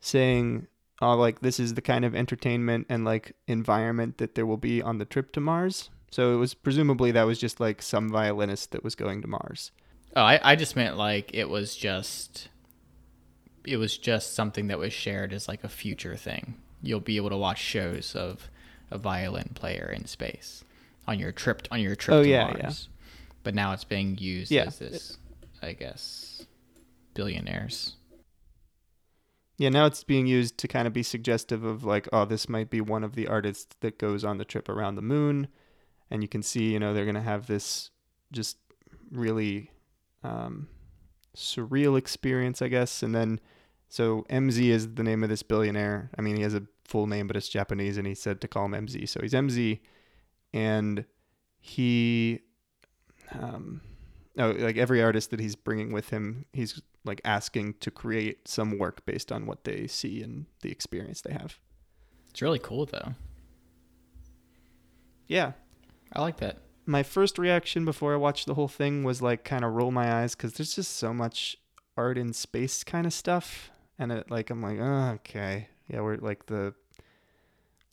saying 0.00 0.66
oh 1.00 1.16
like 1.16 1.40
this 1.40 1.58
is 1.58 1.72
the 1.72 1.80
kind 1.80 2.04
of 2.04 2.14
entertainment 2.14 2.84
and 2.90 3.06
like 3.06 3.34
environment 3.46 4.18
that 4.18 4.34
there 4.34 4.44
will 4.44 4.58
be 4.58 4.82
on 4.82 4.98
the 4.98 5.06
trip 5.06 5.32
to 5.32 5.40
Mars. 5.40 5.88
So 6.10 6.34
it 6.34 6.36
was 6.36 6.52
presumably 6.52 7.10
that 7.12 7.22
was 7.22 7.38
just 7.38 7.58
like 7.58 7.80
some 7.80 8.10
violinist 8.10 8.72
that 8.72 8.84
was 8.84 8.94
going 8.94 9.22
to 9.22 9.28
Mars. 9.28 9.72
Oh, 10.14 10.20
I, 10.20 10.52
I 10.52 10.54
just 10.54 10.76
meant 10.76 10.98
like 10.98 11.30
it 11.32 11.48
was 11.48 11.74
just 11.76 12.50
it 13.64 13.78
was 13.78 13.96
just 13.96 14.34
something 14.34 14.66
that 14.66 14.78
was 14.78 14.92
shared 14.92 15.32
as 15.32 15.48
like 15.48 15.64
a 15.64 15.70
future 15.70 16.16
thing. 16.16 16.56
You'll 16.82 17.00
be 17.00 17.16
able 17.16 17.30
to 17.30 17.38
watch 17.38 17.60
shows 17.60 18.14
of 18.14 18.50
a 18.90 18.98
violin 18.98 19.52
player 19.54 19.90
in 19.90 20.04
space 20.04 20.64
on 21.06 21.18
your 21.18 21.32
trip 21.32 21.66
on 21.70 21.80
your 21.80 21.96
trip 21.96 22.14
Oh, 22.16 22.22
to 22.22 22.28
yeah, 22.28 22.44
Mars. 22.44 22.58
yeah. 22.58 22.70
But 23.42 23.54
now 23.54 23.72
it's 23.72 23.84
being 23.84 24.18
used 24.18 24.50
Yeah. 24.50 24.64
as 24.64 24.78
this, 24.78 25.16
I 25.62 25.72
guess, 25.72 26.44
billionaires. 27.14 27.96
Yeah, 29.56 29.68
now 29.68 29.84
it's 29.86 30.04
being 30.04 30.26
used 30.26 30.56
to 30.58 30.68
kind 30.68 30.86
of 30.86 30.92
be 30.94 31.02
suggestive 31.02 31.64
of 31.64 31.84
like, 31.84 32.08
oh, 32.12 32.24
this 32.24 32.48
might 32.48 32.70
be 32.70 32.80
one 32.80 33.04
of 33.04 33.14
the 33.14 33.28
artists 33.28 33.76
that 33.80 33.98
goes 33.98 34.24
on 34.24 34.38
the 34.38 34.44
trip 34.44 34.68
around 34.68 34.94
the 34.94 35.02
moon, 35.02 35.48
and 36.10 36.22
you 36.22 36.28
can 36.28 36.42
see, 36.42 36.72
you 36.72 36.78
know, 36.78 36.94
they're 36.94 37.04
gonna 37.06 37.20
have 37.22 37.46
this 37.46 37.90
just 38.32 38.56
really 39.10 39.70
um, 40.22 40.68
surreal 41.36 41.98
experience, 41.98 42.62
I 42.62 42.68
guess. 42.68 43.02
And 43.02 43.14
then, 43.14 43.38
so 43.88 44.24
MZ 44.30 44.68
is 44.68 44.94
the 44.94 45.02
name 45.02 45.22
of 45.22 45.28
this 45.28 45.42
billionaire. 45.42 46.10
I 46.16 46.22
mean, 46.22 46.36
he 46.36 46.42
has 46.42 46.54
a 46.54 46.62
full 46.86 47.06
name, 47.06 47.26
but 47.26 47.36
it's 47.36 47.48
Japanese, 47.48 47.96
and 47.98 48.06
he 48.06 48.14
said 48.14 48.40
to 48.40 48.48
call 48.48 48.64
him 48.66 48.72
MZ. 48.86 49.08
So 49.08 49.20
he's 49.20 49.32
MZ, 49.34 49.80
and 50.52 51.04
he, 51.60 52.40
um, 53.32 53.80
oh, 54.38 54.50
like 54.50 54.76
every 54.76 55.02
artist 55.02 55.30
that 55.30 55.40
he's 55.40 55.56
bringing 55.56 55.92
with 55.92 56.10
him, 56.10 56.46
he's 56.52 56.80
like 57.04 57.20
asking 57.24 57.74
to 57.80 57.90
create 57.90 58.46
some 58.46 58.78
work 58.78 59.04
based 59.06 59.32
on 59.32 59.46
what 59.46 59.64
they 59.64 59.86
see 59.86 60.22
and 60.22 60.46
the 60.62 60.70
experience 60.70 61.20
they 61.22 61.32
have. 61.32 61.58
It's 62.30 62.42
really 62.42 62.58
cool 62.58 62.86
though. 62.86 63.14
Yeah. 65.26 65.52
I 66.12 66.20
like 66.20 66.38
that. 66.38 66.58
My 66.86 67.02
first 67.02 67.38
reaction 67.38 67.84
before 67.84 68.12
I 68.14 68.16
watched 68.16 68.46
the 68.46 68.54
whole 68.54 68.68
thing 68.68 69.04
was 69.04 69.22
like 69.22 69.44
kind 69.44 69.64
of 69.64 69.72
roll 69.72 69.92
my 69.92 70.12
eyes 70.12 70.34
because 70.34 70.54
there's 70.54 70.74
just 70.74 70.96
so 70.96 71.14
much 71.14 71.56
art 71.96 72.18
in 72.18 72.32
space 72.32 72.82
kind 72.82 73.06
of 73.06 73.12
stuff. 73.12 73.70
And 73.98 74.10
it 74.10 74.30
like, 74.30 74.50
I'm 74.50 74.62
like, 74.62 74.78
oh, 74.80 75.12
okay. 75.16 75.68
Yeah, 75.88 76.00
we're 76.00 76.16
like 76.16 76.46
the, 76.46 76.74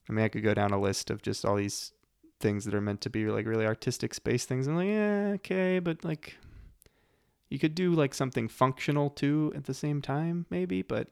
I 0.10 0.14
mean, 0.14 0.26
I 0.26 0.30
could 0.30 0.44
go 0.44 0.54
down 0.54 0.72
a 0.72 0.80
list 0.80 1.10
of 1.10 1.22
just 1.22 1.46
all 1.46 1.56
these 1.56 1.92
things 2.40 2.66
that 2.66 2.74
are 2.74 2.82
meant 2.82 3.02
to 3.02 3.10
be 3.10 3.26
like 3.28 3.46
really 3.46 3.66
artistic 3.66 4.14
space 4.14 4.46
things. 4.46 4.68
I'm 4.68 4.76
like, 4.76 4.88
yeah, 4.88 5.32
okay, 5.36 5.80
but 5.80 6.04
like, 6.04 6.38
you 7.50 7.60
could 7.60 7.76
do 7.76 7.94
like 7.94 8.14
something 8.14 8.48
functional 8.48 9.10
too 9.10 9.54
at 9.56 9.66
the 9.66 9.74
same 9.74 10.02
time, 10.02 10.46
maybe, 10.50 10.82
but 10.82 11.08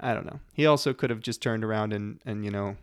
I 0.00 0.14
don't 0.14 0.26
know. 0.26 0.40
He 0.54 0.66
also 0.66 0.92
could 0.92 1.10
have 1.10 1.20
just 1.20 1.42
turned 1.42 1.64
around 1.64 1.92
and, 1.92 2.20
and, 2.24 2.44
you 2.44 2.50
know, 2.50 2.76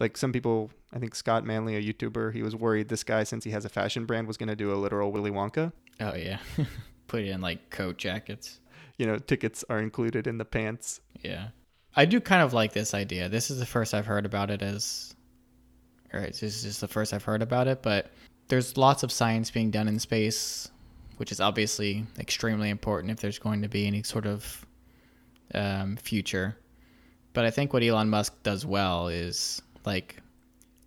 like 0.00 0.16
some 0.16 0.32
people, 0.32 0.70
I 0.92 0.98
think 0.98 1.14
Scott 1.14 1.44
Manley, 1.44 1.76
a 1.76 1.82
YouTuber, 1.82 2.32
he 2.32 2.42
was 2.42 2.54
worried 2.54 2.88
this 2.88 3.04
guy, 3.04 3.24
since 3.24 3.44
he 3.44 3.50
has 3.50 3.64
a 3.64 3.68
fashion 3.68 4.06
brand, 4.06 4.26
was 4.26 4.36
going 4.36 4.48
to 4.48 4.56
do 4.56 4.72
a 4.72 4.76
literal 4.76 5.12
Willy 5.12 5.30
Wonka. 5.30 5.72
Oh 6.00 6.14
yeah. 6.14 6.38
Put 7.08 7.22
it 7.22 7.28
in 7.28 7.40
like 7.40 7.70
coat 7.70 7.96
jackets. 7.98 8.60
You 8.96 9.06
know, 9.06 9.18
tickets 9.18 9.64
are 9.68 9.78
included 9.78 10.26
in 10.26 10.38
the 10.38 10.44
pants. 10.44 11.00
Yeah. 11.22 11.48
I 11.96 12.04
do 12.04 12.20
kind 12.20 12.42
of 12.42 12.52
like 12.52 12.72
this 12.72 12.94
idea. 12.94 13.28
This 13.28 13.50
is 13.50 13.58
the 13.58 13.66
first 13.66 13.94
I've 13.94 14.06
heard 14.06 14.26
about 14.26 14.50
it 14.50 14.62
as 14.62 15.14
or 16.12 16.20
this 16.20 16.42
is 16.42 16.62
just 16.62 16.80
the 16.80 16.88
first 16.88 17.12
I've 17.12 17.24
heard 17.24 17.42
about 17.42 17.68
it, 17.68 17.82
but 17.82 18.10
there's 18.48 18.76
lots 18.76 19.02
of 19.02 19.12
science 19.12 19.50
being 19.50 19.70
done 19.70 19.88
in 19.88 19.98
space, 19.98 20.70
which 21.18 21.32
is 21.32 21.40
obviously 21.40 22.06
extremely 22.18 22.70
important 22.70 23.10
if 23.10 23.20
there's 23.20 23.38
going 23.38 23.62
to 23.62 23.68
be 23.68 23.86
any 23.86 24.02
sort 24.02 24.26
of 24.26 24.66
um, 25.54 25.96
future. 25.96 26.56
But 27.34 27.44
I 27.44 27.50
think 27.50 27.72
what 27.72 27.82
Elon 27.82 28.08
Musk 28.08 28.42
does 28.42 28.64
well 28.64 29.08
is 29.08 29.62
like 29.84 30.20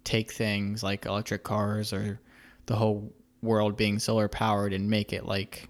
take 0.04 0.32
things 0.32 0.84
like 0.84 1.06
electric 1.06 1.44
cars 1.44 1.94
or 1.94 2.20
the 2.66 2.76
whole 2.76 3.14
world 3.42 3.78
being 3.78 4.00
solar 4.00 4.28
powered 4.28 4.74
and 4.74 4.90
make 4.90 5.14
it 5.14 5.26
like 5.26 5.70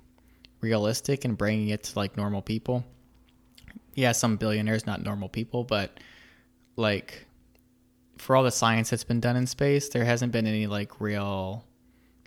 realistic 0.61 1.25
and 1.25 1.37
bringing 1.37 1.69
it 1.69 1.83
to 1.83 1.99
like 1.99 2.15
normal 2.17 2.41
people. 2.41 2.83
Yeah, 3.95 4.13
some 4.13 4.37
billionaires 4.37 4.85
not 4.85 5.03
normal 5.03 5.29
people, 5.29 5.63
but 5.63 5.99
like 6.77 7.25
for 8.21 8.35
all 8.35 8.43
the 8.43 8.51
science 8.51 8.91
that's 8.91 9.03
been 9.03 9.19
done 9.19 9.35
in 9.35 9.47
space, 9.47 9.89
there 9.89 10.05
hasn't 10.05 10.31
been 10.31 10.45
any 10.45 10.67
like 10.67 11.01
real 11.01 11.65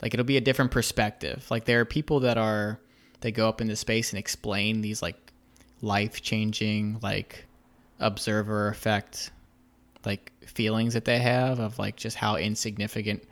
like 0.02 0.12
it'll 0.12 0.26
be 0.26 0.36
a 0.36 0.40
different 0.40 0.72
perspective. 0.72 1.46
Like 1.50 1.66
there 1.66 1.80
are 1.80 1.84
people 1.84 2.20
that 2.20 2.36
are 2.36 2.80
they 3.20 3.30
go 3.30 3.48
up 3.48 3.60
into 3.60 3.76
space 3.76 4.10
and 4.10 4.18
explain 4.18 4.80
these 4.80 5.00
like 5.00 5.32
life 5.82 6.20
changing 6.20 6.98
like 7.00 7.46
observer 8.00 8.66
effect 8.68 9.30
like 10.04 10.32
feelings 10.44 10.94
that 10.94 11.04
they 11.04 11.20
have 11.20 11.60
of 11.60 11.78
like 11.78 11.94
just 11.94 12.16
how 12.16 12.36
insignificant 12.36 13.22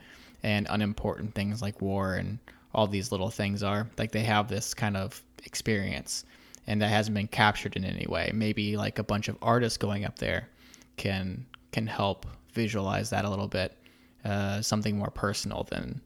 and 0.45 0.69
unimportant 0.71 1.35
things 1.35 1.63
like 1.63 1.83
war 1.83 2.15
and 2.15 2.39
all 2.73 2.87
these 2.87 3.11
little 3.11 3.31
things 3.31 3.65
are. 3.65 3.89
Like 3.99 4.13
they 4.13 4.23
have 4.23 4.47
this 4.47 4.73
kind 4.73 4.97
of 4.97 5.21
experience 5.45 6.25
and 6.69 6.81
that 6.81 6.91
hasn't 6.91 7.17
been 7.17 7.27
captured 7.27 7.75
in 7.75 7.85
any 7.85 8.07
way. 8.07 8.31
Maybe 8.33 8.77
like 8.77 9.01
a 9.01 9.05
bunch 9.05 9.27
of 9.27 9.37
artists 9.43 9.79
going 9.79 10.05
up 10.05 10.21
there 10.21 10.49
can 10.97 11.45
can 11.73 11.89
help 11.89 12.25
visualize 12.53 13.11
that 13.11 13.25
a 13.25 13.31
little 13.31 13.49
bit, 13.49 13.77
uh, 14.25 14.63
something 14.63 14.97
more 14.97 15.11
personal 15.11 15.67
than 15.71 16.01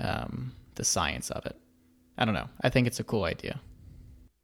um, 0.00 0.52
the 0.74 0.84
science 0.84 1.30
of 1.30 1.44
it. 1.46 1.56
I 2.16 2.24
don't 2.24 2.34
know. 2.34 2.48
I 2.62 2.68
think 2.68 2.86
it's 2.86 3.00
a 3.00 3.04
cool 3.04 3.24
idea. 3.24 3.60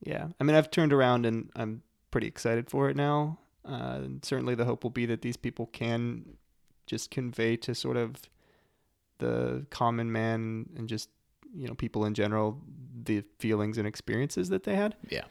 Yeah. 0.03 0.29
I 0.39 0.45
mean, 0.45 0.57
I've 0.57 0.71
turned 0.71 0.93
around 0.93 1.27
and 1.27 1.51
I'm 1.57 1.83
pretty 2.11 2.27
excited 2.27 2.71
for 2.71 2.89
it 2.89 2.97
now. 2.97 3.39
Uh, 3.65 4.01
and 4.03 4.25
certainly 4.25 4.55
the 4.55 4.65
hope 4.65 4.85
will 4.85 4.91
be 4.91 5.07
that 5.07 5.23
these 5.23 5.37
people 5.37 5.67
can 5.67 6.37
just 6.87 7.11
convey 7.11 7.57
to 7.57 7.75
sort 7.75 7.97
of 7.97 8.17
the 9.19 9.67
common 9.71 10.13
man 10.13 10.69
and 10.77 10.89
just, 10.89 11.09
you 11.55 11.67
know, 11.67 11.75
people 11.75 12.05
in 12.05 12.15
general, 12.15 12.61
the 13.05 13.25
feelings 13.39 13.79
and 13.79 13.87
experiences 13.87 14.51
that 14.51 14.65
they 14.65 14.77
had. 14.77 14.97
Yeah. 15.09 15.25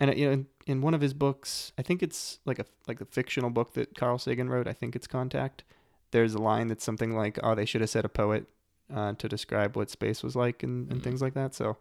And 0.00 0.10
uh, 0.10 0.14
you 0.14 0.26
know, 0.26 0.32
in, 0.32 0.46
in 0.66 0.80
one 0.80 0.94
of 0.94 1.00
his 1.00 1.14
books, 1.14 1.72
I 1.78 1.82
think 1.82 2.02
it's 2.02 2.38
like 2.44 2.58
a 2.58 2.64
like 2.88 3.00
a 3.00 3.04
fictional 3.04 3.50
book 3.50 3.74
that 3.74 3.94
Carl 3.94 4.18
Sagan 4.18 4.48
wrote. 4.48 4.66
I 4.68 4.72
think 4.72 4.96
it's 4.96 5.06
Contact. 5.06 5.64
There's 6.10 6.34
a 6.34 6.38
line 6.38 6.68
that's 6.68 6.84
something 6.84 7.14
like, 7.16 7.38
"Oh, 7.42 7.54
they 7.54 7.64
should 7.64 7.80
have 7.80 7.90
said 7.90 8.04
a 8.04 8.08
poet 8.08 8.46
uh, 8.94 9.14
to 9.14 9.28
describe 9.28 9.76
what 9.76 9.90
space 9.90 10.22
was 10.22 10.34
like 10.36 10.62
and, 10.62 10.90
and 10.90 11.00
Mhm. 11.00 11.04
things 11.04 11.22
like 11.22 11.34
that." 11.34 11.54
So, 11.54 11.76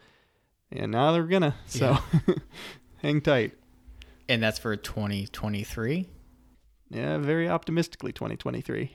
and 0.72 0.91
now 0.91 1.12
they're 1.12 1.24
gonna. 1.24 1.55
So, 1.68 1.97
hang 3.01 3.22
tight. 3.22 3.53
And 4.30 4.41
that's 4.41 4.59
for 4.59 4.76
2023. 4.78 6.07
Yeah, 6.89 7.18
very 7.18 7.49
optimistically, 7.49 8.12
2023. 8.14 8.91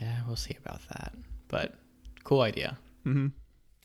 Yeah, 0.00 0.20
we'll 0.26 0.36
see 0.36 0.56
about 0.64 0.80
that. 0.90 1.12
But 1.48 1.74
cool 2.24 2.40
idea. 2.42 2.78
hmm 3.04 3.28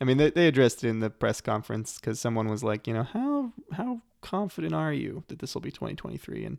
I 0.02 0.06
mean, 0.06 0.18
they 0.18 0.30
they 0.30 0.48
addressed 0.48 0.84
it 0.84 0.90
in 0.90 1.00
the 1.00 1.10
press 1.10 1.42
conference 1.42 2.00
because 2.00 2.20
someone 2.20 2.48
was 2.48 2.64
like, 2.64 2.88
you 2.88 2.94
know, 2.94 3.04
how 3.04 3.52
how 3.74 4.02
confident 4.22 4.74
are 4.74 4.94
you 4.94 5.24
that 5.28 5.40
this 5.40 5.54
will 5.54 5.62
be 5.62 5.72
2023? 5.72 6.46
And 6.46 6.58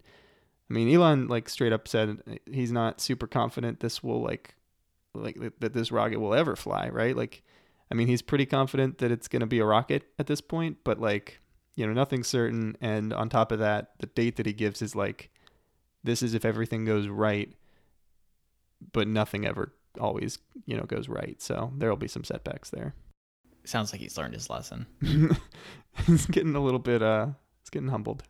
I 0.71 0.75
mean, 0.75 0.95
Elon 0.95 1.29
like 1.29 1.49
straight 1.49 1.73
up 1.73 1.89
said 1.89 2.19
uh, 2.31 2.35
he's 2.51 2.73
not 2.73 3.01
super 3.01 3.27
confident 3.27 3.81
this 3.81 4.03
will 4.03 4.23
like 4.23 4.55
like 5.15 5.39
that 5.61 5.73
this 5.73 5.91
rocket 5.91 6.21
will 6.21 6.35
ever 6.35 6.55
fly, 6.55 6.89
right? 6.89 7.17
Like, 7.17 7.43
I 7.91 7.95
mean, 7.95 8.09
he's 8.09 8.23
pretty 8.23 8.47
confident 8.47 8.99
that 8.99 9.11
it's 9.11 9.29
going 9.29 9.41
to 9.41 9.47
be 9.47 9.59
a 9.59 9.65
rocket 9.65 10.05
at 10.19 10.27
this 10.27 10.41
point, 10.41 10.79
but 10.85 11.01
like, 11.01 11.41
you 11.75 11.87
know, 11.87 11.93
nothing's 11.93 12.29
certain. 12.29 12.77
And 12.81 13.13
on 13.13 13.29
top 13.29 13.53
of 13.53 13.59
that, 13.59 13.93
the 13.99 14.07
date 14.07 14.37
that 14.37 14.47
he 14.47 14.53
gives 14.53 14.83
is 14.83 14.95
like, 14.95 15.31
this 16.05 16.23
is 16.23 16.35
if 16.35 16.45
everything 16.45 16.85
goes 16.85 17.09
right, 17.09 17.53
but 18.93 19.09
nothing 19.09 19.45
ever 19.45 19.73
always, 19.99 20.39
you 20.67 20.77
know, 20.77 20.85
goes 20.85 21.09
right. 21.09 21.41
So 21.43 21.73
there'll 21.77 21.97
be 21.97 22.09
some 22.09 22.25
setbacks 22.25 22.71
there. 22.71 22.95
Sounds 23.71 23.93
like 23.93 24.01
he's 24.01 24.19
learned 24.19 24.35
his 24.35 24.51
lesson. 24.51 24.85
he's 26.05 26.27
getting 26.27 26.57
a 26.57 26.61
little 26.61 26.81
bit 26.81 27.03
uh 27.03 27.27
he's 27.61 27.71
getting 27.71 27.89
humbled. 27.89 28.25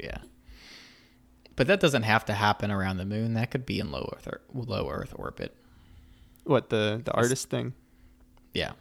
Yeah. 0.00 0.16
But 1.54 1.66
that 1.66 1.80
doesn't 1.80 2.04
have 2.04 2.24
to 2.24 2.32
happen 2.32 2.70
around 2.70 2.96
the 2.96 3.04
moon. 3.04 3.34
That 3.34 3.50
could 3.50 3.66
be 3.66 3.78
in 3.78 3.92
low 3.92 4.10
Earth 4.16 4.26
or, 4.26 4.40
low 4.54 4.88
Earth 4.88 5.12
orbit. 5.16 5.54
What 6.44 6.70
the 6.70 7.02
the 7.04 7.12
artist 7.12 7.50
thing? 7.50 7.74
Yeah. 8.54 8.72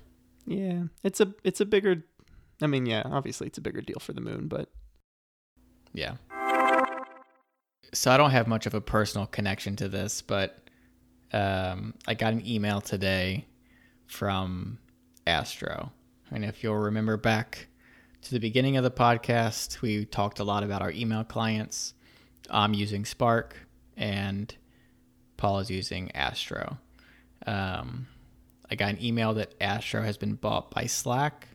Yeah. 0.45 0.83
It's 1.03 1.19
a 1.19 1.33
it's 1.43 1.59
a 1.59 1.65
bigger 1.65 2.05
I 2.61 2.67
mean, 2.67 2.85
yeah, 2.85 3.03
obviously 3.03 3.47
it's 3.47 3.57
a 3.57 3.61
bigger 3.61 3.81
deal 3.81 3.99
for 3.99 4.13
the 4.13 4.21
moon, 4.21 4.47
but 4.47 4.69
Yeah. 5.91 6.15
So 7.91 8.09
I 8.09 8.15
don't 8.15 8.31
have 8.31 8.47
much 8.47 8.67
of 8.67 8.73
a 8.73 8.79
personal 8.79 9.27
connection 9.27 9.75
to 9.75 9.89
this, 9.89 10.21
but 10.21 10.65
um, 11.33 11.95
I 12.07 12.13
got 12.13 12.31
an 12.31 12.47
email 12.47 12.79
today 12.79 13.47
from 14.07 14.79
Astro. 15.25 15.91
And 16.31 16.43
if 16.43 16.63
you'll 16.63 16.75
remember 16.75 17.17
back 17.17 17.67
to 18.23 18.31
the 18.31 18.39
beginning 18.39 18.77
of 18.77 18.83
the 18.83 18.91
podcast, 18.91 19.81
we 19.81 20.05
talked 20.05 20.39
a 20.39 20.43
lot 20.43 20.63
about 20.63 20.81
our 20.81 20.91
email 20.91 21.23
clients. 21.23 21.93
I'm 22.49 22.73
using 22.73 23.05
Spark, 23.05 23.55
and 23.97 24.53
Paul 25.37 25.59
is 25.59 25.69
using 25.69 26.11
Astro. 26.15 26.77
Um, 27.45 28.07
I 28.69 28.75
got 28.75 28.89
an 28.89 29.03
email 29.03 29.33
that 29.35 29.53
Astro 29.61 30.01
has 30.01 30.17
been 30.17 30.35
bought 30.35 30.71
by 30.71 30.85
Slack. 30.85 31.49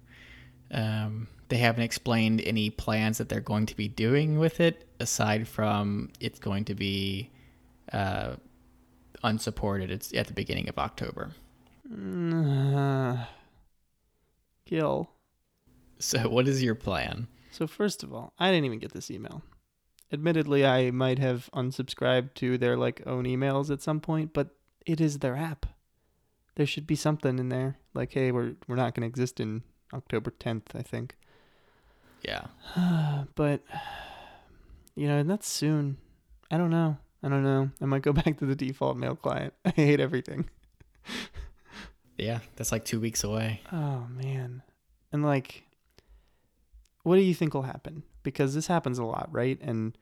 Um, 0.70 1.28
they 1.48 1.56
haven't 1.56 1.82
explained 1.82 2.42
any 2.42 2.70
plans 2.70 3.18
that 3.18 3.28
they're 3.28 3.40
going 3.40 3.66
to 3.66 3.76
be 3.76 3.88
doing 3.88 4.38
with 4.38 4.60
it, 4.60 4.86
aside 5.00 5.48
from 5.48 6.10
it's 6.20 6.38
going 6.38 6.66
to 6.66 6.74
be 6.74 7.30
uh, 7.92 8.34
unsupported. 9.22 9.90
It's 9.90 10.12
at 10.14 10.26
the 10.26 10.34
beginning 10.34 10.68
of 10.68 10.78
October. 10.78 11.30
uh, 11.90 13.24
Gil. 14.68 15.10
So, 15.98 16.28
what 16.28 16.46
is 16.46 16.62
your 16.62 16.74
plan? 16.74 17.26
So 17.50 17.66
first 17.66 18.04
of 18.04 18.12
all, 18.12 18.34
I 18.38 18.50
didn't 18.50 18.66
even 18.66 18.78
get 18.78 18.92
this 18.92 19.10
email. 19.10 19.42
Admittedly, 20.12 20.64
I 20.64 20.90
might 20.90 21.18
have 21.18 21.50
unsubscribed 21.54 22.34
to 22.34 22.56
their 22.56 22.76
like 22.76 23.02
own 23.06 23.24
emails 23.24 23.70
at 23.70 23.82
some 23.82 23.98
point, 23.98 24.32
but 24.32 24.50
it 24.86 25.00
is 25.00 25.18
their 25.18 25.34
app. 25.34 25.66
There 26.54 26.66
should 26.66 26.86
be 26.86 26.94
something 26.94 27.38
in 27.38 27.48
there 27.48 27.78
like, 27.94 28.12
hey, 28.12 28.30
we're 28.30 28.54
we're 28.68 28.76
not 28.76 28.94
going 28.94 29.02
to 29.02 29.08
exist 29.08 29.40
in 29.40 29.62
October 29.92 30.30
10th, 30.30 30.74
I 30.74 30.82
think. 30.82 31.16
Yeah. 32.22 32.46
but 33.34 33.62
you 34.94 35.08
know, 35.08 35.16
and 35.16 35.30
that's 35.30 35.48
soon. 35.48 35.96
I 36.50 36.58
don't 36.58 36.70
know. 36.70 36.98
I 37.22 37.28
don't 37.28 37.42
know. 37.42 37.70
I 37.80 37.86
might 37.86 38.02
go 38.02 38.12
back 38.22 38.38
to 38.38 38.46
the 38.46 38.54
default 38.54 38.96
mail 38.96 39.16
client. 39.16 39.54
I 39.64 39.70
hate 39.70 40.00
everything. 40.00 40.48
Yeah, 42.18 42.40
that's 42.56 42.72
like 42.72 42.84
two 42.84 43.00
weeks 43.00 43.24
away. 43.24 43.62
Oh 43.72 44.06
man. 44.10 44.62
And 45.12 45.24
like 45.24 45.64
what 47.02 47.16
do 47.16 47.22
you 47.22 47.34
think 47.34 47.54
will 47.54 47.62
happen? 47.62 48.02
Because 48.22 48.54
this 48.54 48.66
happens 48.66 48.98
a 48.98 49.04
lot, 49.04 49.28
right? 49.32 49.58
And 49.62 49.96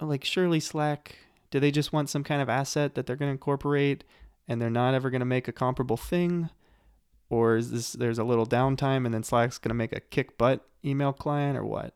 like 0.00 0.24
surely 0.24 0.60
Slack, 0.60 1.16
do 1.50 1.58
they 1.60 1.70
just 1.70 1.92
want 1.92 2.10
some 2.10 2.24
kind 2.24 2.42
of 2.42 2.48
asset 2.48 2.94
that 2.94 3.06
they're 3.06 3.16
going 3.16 3.28
to 3.30 3.32
incorporate 3.32 4.04
and 4.46 4.60
they're 4.60 4.68
not 4.68 4.94
ever 4.94 5.10
going 5.10 5.20
to 5.20 5.26
make 5.26 5.48
a 5.48 5.52
comparable 5.52 5.96
thing? 5.96 6.50
Or 7.30 7.56
is 7.56 7.70
this 7.70 7.92
there's 7.92 8.18
a 8.18 8.24
little 8.24 8.46
downtime 8.46 9.04
and 9.04 9.14
then 9.14 9.22
Slack's 9.22 9.58
going 9.58 9.70
to 9.70 9.74
make 9.74 9.92
a 9.92 10.00
kick 10.00 10.36
butt 10.36 10.66
email 10.84 11.12
client 11.12 11.56
or 11.56 11.64
what? 11.64 11.94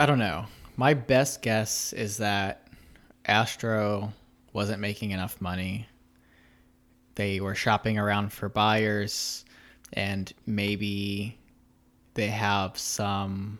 I 0.00 0.06
don't 0.06 0.18
know. 0.18 0.46
My 0.76 0.94
best 0.94 1.42
guess 1.42 1.92
is 1.92 2.16
that 2.16 2.68
Astro 3.26 4.12
wasn't 4.52 4.80
making 4.80 5.12
enough 5.12 5.40
money. 5.40 5.86
They 7.14 7.40
were 7.40 7.54
shopping 7.54 7.98
around 7.98 8.32
for 8.32 8.48
buyers, 8.48 9.44
and 9.92 10.32
maybe 10.46 11.38
they 12.14 12.28
have 12.28 12.78
some 12.78 13.58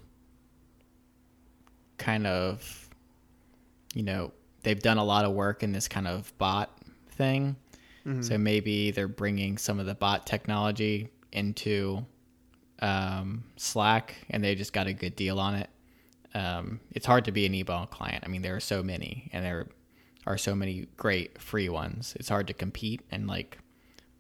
kind 1.99 2.27
of, 2.27 2.89
you 3.95 4.03
know, 4.03 4.33
they've 4.63 4.81
done 4.81 4.99
a 4.99 5.05
lot 5.05 5.25
of 5.25 5.33
work 5.33 5.63
in 5.63 5.73
this 5.73 5.89
kind 5.89 6.09
of 6.09 6.37
bot 6.39 6.71
thing. 7.11 7.57
Mhm. 8.07 8.25
So 8.25 8.39
maybe 8.39 8.91
they're 8.91 9.09
bringing 9.09 9.59
some 9.59 9.79
of 9.79 9.87
the 9.87 9.95
bot 9.95 10.27
technology 10.27 11.09
into 11.33 12.05
um, 12.81 13.45
Slack, 13.57 14.17
and 14.31 14.43
they 14.43 14.57
just 14.57 14.73
got 14.73 14.89
a 14.89 14.93
good 14.93 15.15
deal 15.15 15.39
on 15.39 15.55
it. 15.55 15.71
Um, 16.35 16.81
it's 16.91 17.07
hard 17.07 17.27
to 17.27 17.33
be 17.33 17.47
an 17.47 17.55
email 17.55 17.87
client. 17.87 18.25
I 18.27 18.29
mean, 18.29 18.43
there 18.43 18.57
are 18.57 18.61
so 18.61 18.83
many, 18.83 19.31
and 19.33 19.45
there 19.45 19.69
are 20.27 20.39
so 20.39 20.55
many 20.55 20.87
great 20.97 21.41
free 21.41 21.69
ones. 21.69 22.15
It's 22.19 22.29
hard 22.29 22.47
to 22.49 22.55
compete 22.55 23.01
and 23.11 23.27
like 23.27 23.59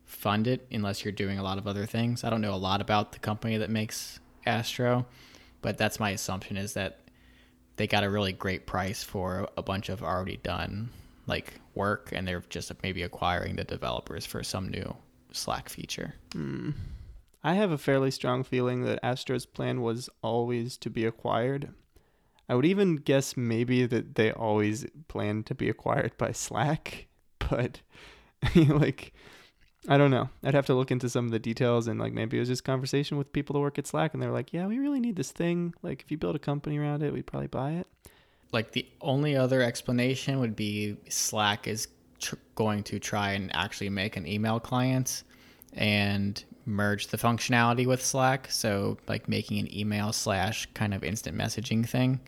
fund 0.05 0.47
it 0.47 0.67
unless 0.71 1.05
you're 1.05 1.13
doing 1.13 1.39
a 1.39 1.43
lot 1.43 1.59
of 1.59 1.67
other 1.67 1.87
things. 1.87 2.25
I 2.25 2.31
don't 2.31 2.41
know 2.41 2.55
a 2.55 2.57
lot 2.57 2.81
about 2.81 3.13
the 3.13 3.19
company 3.19 3.57
that 3.59 3.71
makes 3.71 4.21
Astro, 4.45 5.07
but 5.61 5.79
that's 5.79 6.01
my 6.01 6.11
assumption 6.11 6.57
is 6.57 6.75
that 6.75 7.01
they 7.77 7.87
got 7.87 8.05
a 8.05 8.11
really 8.11 8.33
great 8.33 8.67
price 8.67 9.03
for 9.03 9.49
a 9.57 9.63
bunch 9.63 9.89
of 9.89 10.03
already 10.03 10.37
done 10.37 10.91
like 11.27 11.55
work, 11.75 12.11
and 12.13 12.27
they're 12.27 12.43
just 12.49 12.73
maybe 12.83 13.03
acquiring 13.03 13.57
the 13.57 13.65
developers 13.65 14.27
for 14.27 14.43
some 14.43 14.69
new 14.69 14.97
Slack 15.33 15.69
feature. 15.69 16.15
Hmm. 16.33 16.71
I 17.45 17.55
have 17.55 17.71
a 17.71 17.79
fairly 17.79 18.11
strong 18.11 18.45
feeling 18.45 18.85
that 18.85 19.01
Astro's 19.03 19.47
plan 19.47 19.83
was 19.83 20.09
always 20.23 20.77
to 20.79 20.91
be 20.91 21.05
acquired. 21.05 21.71
I 22.53 22.55
would 22.55 22.67
even 22.67 22.97
guess 22.97 23.35
maybe 23.35 23.87
that 23.87 24.15
they 24.15 24.31
always 24.31 24.85
planned 25.09 25.47
to 25.47 25.55
be 25.55 25.71
acquired 25.71 26.19
by 26.19 26.33
Slack, 26.33 27.07
but 27.39 27.81
like 28.55 29.15
I 29.89 29.97
don't 29.97 30.11
know. 30.11 30.29
I'd 30.45 30.53
have 30.53 30.67
to 30.67 30.75
look 30.75 30.91
into 30.91 31.09
some 31.09 31.25
of 31.25 31.31
the 31.31 31.39
details 31.39 31.89
and 31.89 31.99
like 31.99 32.13
maybe 32.13 32.37
it 32.37 32.41
was 32.41 32.51
just 32.51 32.63
conversation 32.63 33.17
with 33.17 33.33
people 33.33 33.55
that 33.55 33.61
work 33.61 33.79
at 33.79 33.87
Slack 33.87 34.13
and 34.13 34.23
they're 34.23 34.31
like, 34.31 34.53
"Yeah, 34.53 34.67
we 34.67 34.79
really 34.79 35.01
need 35.01 35.17
this 35.17 35.33
thing. 35.33 35.73
Like 35.81 36.03
if 36.03 36.11
you 36.11 36.19
build 36.19 36.37
a 36.37 36.39
company 36.39 36.77
around 36.77 37.03
it, 37.03 37.15
we'd 37.15 37.27
probably 37.27 37.47
buy 37.47 37.73
it." 37.73 37.87
Like 38.53 38.73
the 38.73 38.87
only 39.01 39.35
other 39.35 39.63
explanation 39.63 40.39
would 40.39 40.55
be 40.55 40.99
Slack 41.09 41.67
is 41.67 41.89
tr- 42.21 42.35
going 42.55 42.83
to 42.83 42.99
try 42.99 43.33
and 43.33 43.51
actually 43.57 43.89
make 43.89 44.19
an 44.19 44.27
email 44.27 44.61
client 44.61 45.23
and 45.73 46.43
merge 46.64 47.09
the 47.09 47.16
functionality 47.16 47.87
with 47.87 48.05
Slack. 48.05 48.51
So 48.51 48.99
like 49.09 49.29
making 49.29 49.59
an 49.59 49.75
email 49.75 50.12
slash 50.12 50.66
kind 50.75 50.95
of 50.95 51.03
instant 51.03 51.37
messaging 51.37 51.89
thing. 51.89 52.20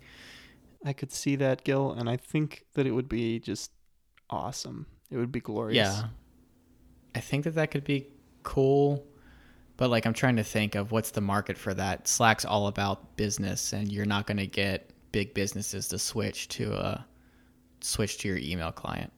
I 0.85 0.93
could 0.93 1.13
see 1.13 1.37
that, 1.37 1.65
Gil, 1.65 1.93
and 1.93 2.11
I 2.11 2.17
think 2.17 2.67
that 2.75 2.87
it 2.87 2.91
would 2.91 3.09
be 3.09 3.39
just 3.39 3.71
awesome. 4.29 4.87
It 5.11 5.17
would 5.17 5.33
be 5.33 5.41
glorious. 5.41 5.77
Yeah. 5.77 6.09
I 7.15 7.21
think 7.21 7.45
that 7.45 7.55
that 7.55 7.71
could 7.71 7.85
be 7.85 8.09
cool, 8.43 9.07
but 9.77 9.89
like 9.89 10.05
I'm 10.05 10.13
trying 10.13 10.37
to 10.37 10.45
think 10.45 10.75
of 10.75 10.93
what's 10.93 11.11
the 11.11 11.21
market 11.21 11.57
for 11.57 11.73
that. 11.75 12.09
Slack's 12.09 12.45
all 12.45 12.67
about 12.67 13.17
business 13.17 13.73
and 13.73 13.91
you're 13.91 14.05
not 14.05 14.27
going 14.27 14.37
to 14.37 14.47
get 14.47 14.91
big 15.13 15.33
businesses 15.33 15.89
to 15.89 15.99
switch 15.99 16.49
to 16.49 16.73
a 16.75 17.07
switch 17.81 18.19
to 18.19 18.29
your 18.29 18.39
email 18.39 18.73
client. 18.73 19.13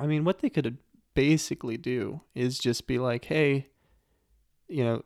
I 0.00 0.06
mean, 0.06 0.24
what 0.24 0.40
they 0.40 0.50
could 0.50 0.76
basically 1.14 1.76
do 1.76 2.20
is 2.34 2.58
just 2.58 2.86
be 2.86 2.98
like, 2.98 3.24
hey, 3.26 3.68
you 4.68 4.84
know, 4.84 5.02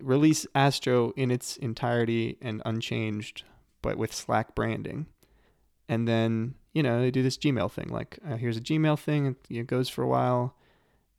release 0.00 0.46
Astro 0.54 1.12
in 1.16 1.30
its 1.30 1.56
entirety 1.56 2.36
and 2.42 2.60
unchanged, 2.64 3.44
but 3.82 3.96
with 3.96 4.12
Slack 4.12 4.54
branding. 4.54 5.06
And 5.88 6.08
then, 6.08 6.54
you 6.72 6.82
know, 6.82 7.00
they 7.00 7.10
do 7.10 7.22
this 7.22 7.38
Gmail 7.38 7.70
thing. 7.70 7.88
Like, 7.88 8.18
uh, 8.28 8.36
here's 8.36 8.56
a 8.56 8.60
Gmail 8.60 8.98
thing, 8.98 9.36
it, 9.48 9.66
goes 9.66 9.88
for 9.88 10.02
a 10.02 10.08
while. 10.08 10.56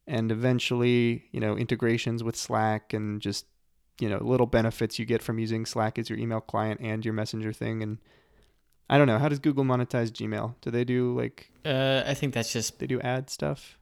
And 0.08 0.32
eventually, 0.32 1.26
you 1.32 1.40
know, 1.40 1.58
integrations 1.58 2.24
with 2.24 2.36
Slack 2.36 2.94
and 2.94 3.22
just, 3.22 3.46
you 4.00 4.10
know, 4.10 4.18
little 4.18 4.46
benefits 4.46 5.00
you 5.00 5.06
get 5.06 5.22
from 5.22 5.40
using 5.40 5.66
Slack 5.66 5.98
as 5.98 6.10
your 6.10 6.20
email 6.20 6.42
client 6.42 6.82
and 6.82 7.04
your 7.06 7.14
messenger 7.14 7.54
thing. 7.54 7.82
And 7.82 8.00
I 8.90 8.98
don't 8.98 9.08
know, 9.08 9.18
how 9.18 9.30
does 9.30 9.40
Google 9.40 9.64
monetize 9.64 10.12
Gmail? 10.12 10.56
Do 10.62 10.70
they 10.70 10.84
do 10.84 11.18
like, 11.18 11.52
Uh, 11.64 12.04
I 12.06 12.14
think 12.14 12.34
that's 12.34 12.52
just 12.52 12.80
they 12.80 12.88
do 12.88 13.00
ad 13.02 13.30
stuff? 13.30 13.80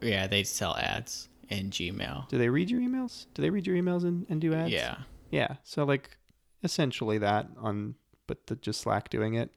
Yeah, 0.00 0.26
they 0.26 0.44
sell 0.44 0.76
ads 0.76 1.28
in 1.48 1.70
Gmail. 1.70 2.28
Do 2.28 2.38
they 2.38 2.48
read 2.48 2.70
your 2.70 2.80
emails? 2.80 3.26
Do 3.34 3.42
they 3.42 3.50
read 3.50 3.66
your 3.66 3.76
emails 3.76 4.04
and, 4.04 4.26
and 4.28 4.40
do 4.40 4.54
ads? 4.54 4.72
Yeah. 4.72 4.96
Yeah. 5.30 5.56
So 5.62 5.84
like 5.84 6.16
essentially 6.62 7.18
that 7.18 7.48
on 7.58 7.94
but 8.26 8.46
the, 8.46 8.56
just 8.56 8.80
Slack 8.80 9.10
doing 9.10 9.34
it. 9.34 9.50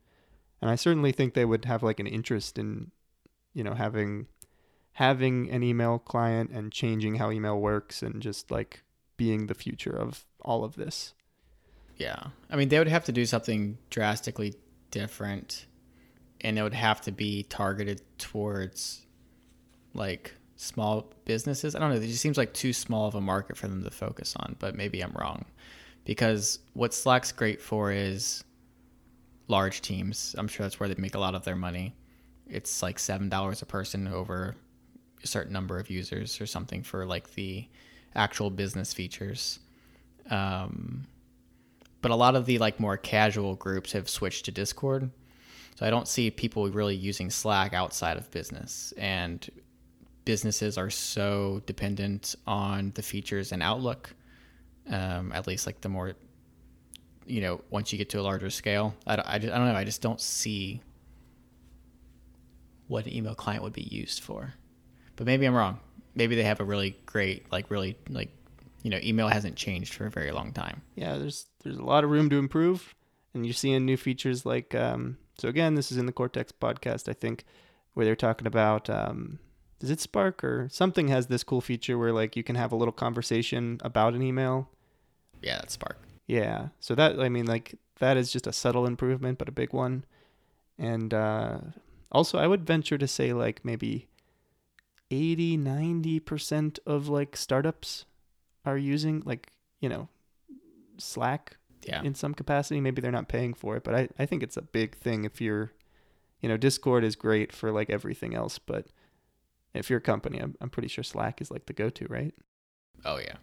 And 0.61 0.69
I 0.69 0.75
certainly 0.75 1.11
think 1.11 1.33
they 1.33 1.45
would 1.45 1.65
have 1.65 1.83
like 1.83 1.99
an 1.99 2.07
interest 2.07 2.57
in 2.57 2.91
you 3.53 3.63
know 3.63 3.73
having 3.73 4.27
having 4.93 5.49
an 5.51 5.63
email 5.63 5.99
client 5.99 6.49
and 6.51 6.71
changing 6.71 7.15
how 7.15 7.31
email 7.31 7.59
works 7.59 8.01
and 8.01 8.21
just 8.21 8.49
like 8.49 8.83
being 9.15 9.47
the 9.47 9.53
future 9.53 9.95
of 9.95 10.25
all 10.41 10.63
of 10.63 10.75
this. 10.75 11.13
Yeah. 11.97 12.27
I 12.49 12.55
mean, 12.55 12.69
they 12.69 12.79
would 12.79 12.87
have 12.87 13.05
to 13.05 13.11
do 13.11 13.25
something 13.25 13.77
drastically 13.89 14.55
different 14.91 15.65
and 16.41 16.57
it 16.57 16.63
would 16.63 16.73
have 16.73 17.01
to 17.01 17.11
be 17.11 17.43
targeted 17.43 18.01
towards 18.17 19.06
like 19.97 20.33
small 20.55 21.11
businesses. 21.25 21.75
I 21.75 21.79
don't 21.79 21.89
know. 21.89 21.97
It 21.97 22.07
just 22.07 22.21
seems 22.21 22.37
like 22.37 22.53
too 22.53 22.73
small 22.73 23.07
of 23.07 23.15
a 23.15 23.21
market 23.21 23.57
for 23.57 23.67
them 23.67 23.83
to 23.83 23.91
focus 23.91 24.35
on, 24.37 24.55
but 24.59 24.75
maybe 24.75 25.01
I'm 25.01 25.13
wrong. 25.13 25.45
Because 26.05 26.59
what 26.73 26.93
Slack's 26.93 27.31
great 27.31 27.61
for 27.61 27.91
is 27.91 28.43
large 29.47 29.81
teams. 29.81 30.35
I'm 30.37 30.47
sure 30.47 30.65
that's 30.65 30.79
where 30.79 30.89
they 30.89 30.95
make 30.97 31.15
a 31.15 31.19
lot 31.19 31.35
of 31.35 31.43
their 31.43 31.55
money. 31.55 31.95
It's 32.47 32.81
like 32.81 32.97
$7 32.97 33.61
a 33.61 33.65
person 33.65 34.07
over 34.07 34.55
a 35.23 35.27
certain 35.27 35.53
number 35.53 35.79
of 35.79 35.89
users 35.89 36.39
or 36.39 36.45
something 36.45 36.83
for 36.83 37.05
like 37.05 37.33
the 37.35 37.67
actual 38.15 38.49
business 38.49 38.93
features. 38.93 39.59
Um, 40.29 41.05
but 42.01 42.11
a 42.11 42.15
lot 42.15 42.35
of 42.35 42.45
the 42.45 42.57
like 42.57 42.79
more 42.79 42.97
casual 42.97 43.55
groups 43.55 43.91
have 43.91 44.09
switched 44.09 44.45
to 44.45 44.51
Discord. 44.51 45.09
So 45.75 45.85
I 45.85 45.89
don't 45.89 46.07
see 46.07 46.31
people 46.31 46.69
really 46.69 46.95
using 46.95 47.29
Slack 47.29 47.73
outside 47.73 48.17
of 48.17 48.29
business. 48.31 48.93
And 48.97 49.47
businesses 50.27 50.77
are 50.77 50.89
so 50.91 51.61
dependent 51.65 52.35
on 52.45 52.91
the 52.95 53.01
features 53.01 53.51
and 53.53 53.63
Outlook, 53.63 54.13
um, 54.89 55.31
at 55.33 55.47
least 55.47 55.65
like 55.65 55.81
the 55.81 55.89
more 55.89 56.13
you 57.25 57.41
know, 57.41 57.59
once 57.69 57.91
you 57.91 57.97
get 57.97 58.09
to 58.11 58.19
a 58.19 58.25
larger 58.29 58.49
scale, 58.49 58.95
I, 59.05 59.15
don't- 59.17 59.27
I, 59.27 59.35
I 59.35 59.37
don't 59.39 59.67
know. 59.67 59.75
I 59.75 59.83
just 59.83 60.01
don't 60.01 60.21
see 60.21 60.81
what 62.87 63.05
an 63.05 63.13
email 63.13 63.35
client 63.35 63.63
would 63.63 63.73
be 63.73 63.81
used 63.83 64.21
for. 64.21 64.53
But 65.17 65.25
maybe 65.25 65.45
I'm 65.45 65.53
wrong. 65.55 65.79
Maybe 66.15 66.35
they 66.35 66.43
have 66.43 66.61
a 66.61 66.63
really 66.63 66.97
great, 67.05 67.51
like, 67.51 67.69
really, 67.69 67.97
like, 68.09 68.29
you 68.83 68.89
know, 68.89 68.99
email 69.03 69.27
hasn't 69.27 69.55
changed 69.57 69.93
for 69.93 70.05
a 70.05 70.09
very 70.11 70.31
long 70.31 70.53
time. 70.53 70.81
yeah, 70.95 71.17
there's 71.17 71.47
there's 71.63 71.77
a 71.77 71.83
lot 71.83 72.03
of 72.05 72.09
room 72.11 72.29
to 72.29 72.37
improve, 72.37 72.95
and 73.33 73.45
you're 73.45 73.53
seeing 73.53 73.85
new 73.85 73.97
features 73.97 74.45
like 74.45 74.73
um. 74.75 75.17
So 75.37 75.49
again, 75.49 75.75
this 75.75 75.91
is 75.91 75.97
in 75.97 76.05
the 76.05 76.13
Cortex 76.13 76.51
podcast, 76.53 77.09
I 77.09 77.13
think, 77.13 77.43
where 77.93 78.05
they're 78.05 78.15
talking 78.15 78.47
about 78.47 78.89
um. 78.89 79.39
Is 79.79 79.89
it 79.91 79.99
Spark 79.99 80.43
or 80.43 80.67
something 80.71 81.07
has 81.09 81.27
this 81.27 81.43
cool 81.43 81.61
feature 81.61 81.97
where 81.97 82.11
like 82.11 82.35
you 82.35 82.43
can 82.43 82.55
have 82.55 82.71
a 82.71 82.75
little 82.75 82.91
conversation 82.91 83.79
about 83.83 84.13
an 84.15 84.23
email? 84.23 84.69
Yeah, 85.41 85.57
that's 85.57 85.73
Spark. 85.73 85.99
Yeah. 86.25 86.69
So 86.79 86.95
that 86.95 87.19
I 87.19 87.29
mean 87.29 87.45
like 87.45 87.75
that 87.99 88.17
is 88.17 88.31
just 88.31 88.47
a 88.47 88.53
subtle 88.53 88.85
improvement 88.87 89.37
but 89.37 89.47
a 89.49 89.51
big 89.51 89.73
one. 89.73 90.03
And 90.79 91.13
uh 91.13 91.59
also 92.11 92.37
I 92.39 92.47
would 92.47 92.65
venture 92.65 92.97
to 92.97 93.07
say 93.07 93.33
like 93.33 93.63
maybe 93.63 94.07
80 95.11 95.57
90% 95.57 96.79
of 96.85 97.07
like 97.07 97.37
startups 97.37 98.05
are 98.65 98.77
using 98.77 99.21
like, 99.25 99.51
you 99.79 99.89
know, 99.89 100.09
Slack 100.97 101.57
Yeah. 101.83 102.01
in 102.03 102.15
some 102.15 102.33
capacity. 102.33 102.81
Maybe 102.81 103.01
they're 103.01 103.11
not 103.11 103.29
paying 103.29 103.53
for 103.53 103.77
it, 103.77 103.83
but 103.83 103.93
I 103.95 104.09
I 104.19 104.25
think 104.25 104.43
it's 104.43 104.57
a 104.57 104.61
big 104.63 104.95
thing 104.97 105.23
if 105.23 105.39
you're 105.39 105.71
you 106.41 106.49
know, 106.49 106.57
Discord 106.57 107.03
is 107.03 107.15
great 107.15 107.51
for 107.53 107.71
like 107.71 107.89
everything 107.89 108.35
else, 108.35 108.59
but 108.59 108.87
if 109.77 109.89
you're 109.89 109.99
a 109.99 110.01
company, 110.01 110.39
I'm, 110.39 110.55
I'm 110.61 110.69
pretty 110.69 110.87
sure 110.87 111.03
Slack 111.03 111.41
is 111.41 111.51
like 111.51 111.65
the 111.65 111.73
go-to, 111.73 112.05
right? 112.09 112.33
Oh 113.05 113.17
yeah. 113.17 113.35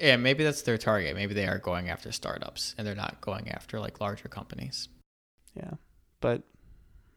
Yeah, 0.00 0.16
maybe 0.16 0.44
that's 0.44 0.62
their 0.62 0.78
target. 0.78 1.14
Maybe 1.14 1.34
they 1.34 1.46
are 1.46 1.58
going 1.58 1.88
after 1.88 2.10
startups 2.10 2.74
and 2.78 2.86
they're 2.86 2.94
not 2.94 3.20
going 3.20 3.48
after 3.50 3.78
like 3.78 4.00
larger 4.00 4.28
companies. 4.28 4.88
Yeah, 5.54 5.72
but 6.20 6.42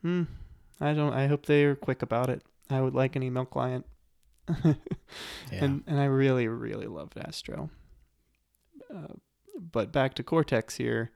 hmm, 0.01 0.23
I 0.79 0.93
don't. 0.93 1.13
I 1.13 1.27
hope 1.27 1.45
they 1.45 1.63
are 1.63 1.75
quick 1.75 2.01
about 2.01 2.29
it. 2.29 2.43
I 2.69 2.81
would 2.81 2.93
like 2.93 3.15
an 3.15 3.23
email 3.23 3.45
client, 3.45 3.85
Yeah. 4.63 4.73
and 5.51 5.83
and 5.87 5.99
I 5.99 6.05
really 6.05 6.47
really 6.47 6.85
loved 6.87 7.17
Astro. 7.17 7.71
Uh, 8.93 9.13
but 9.59 9.91
back 9.91 10.13
to 10.15 10.23
Cortex 10.23 10.75
here. 10.75 11.11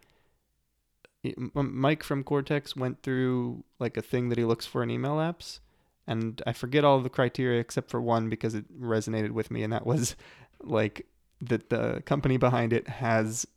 Myke 1.23 2.01
from 2.01 2.23
Cortex 2.23 2.75
went 2.75 3.03
through 3.03 3.63
like 3.79 3.95
a 3.97 4.01
thing 4.01 4.29
that 4.29 4.39
he 4.39 4.43
looks 4.45 4.65
for 4.65 4.81
in 4.81 4.89
email 4.89 5.17
apps, 5.17 5.59
and 6.07 6.41
I 6.45 6.53
forget 6.53 6.83
all 6.83 6.99
the 6.99 7.09
criteria 7.09 7.59
except 7.59 7.89
for 7.89 8.01
one 8.01 8.29
because 8.29 8.55
it 8.55 8.65
resonated 8.79 9.31
with 9.31 9.51
me, 9.51 9.63
and 9.63 9.71
that 9.73 9.85
was 9.85 10.15
like 10.61 11.07
that 11.41 11.69
the 11.69 12.01
company 12.05 12.37
behind 12.37 12.73
it 12.73 12.87
has 12.87 13.47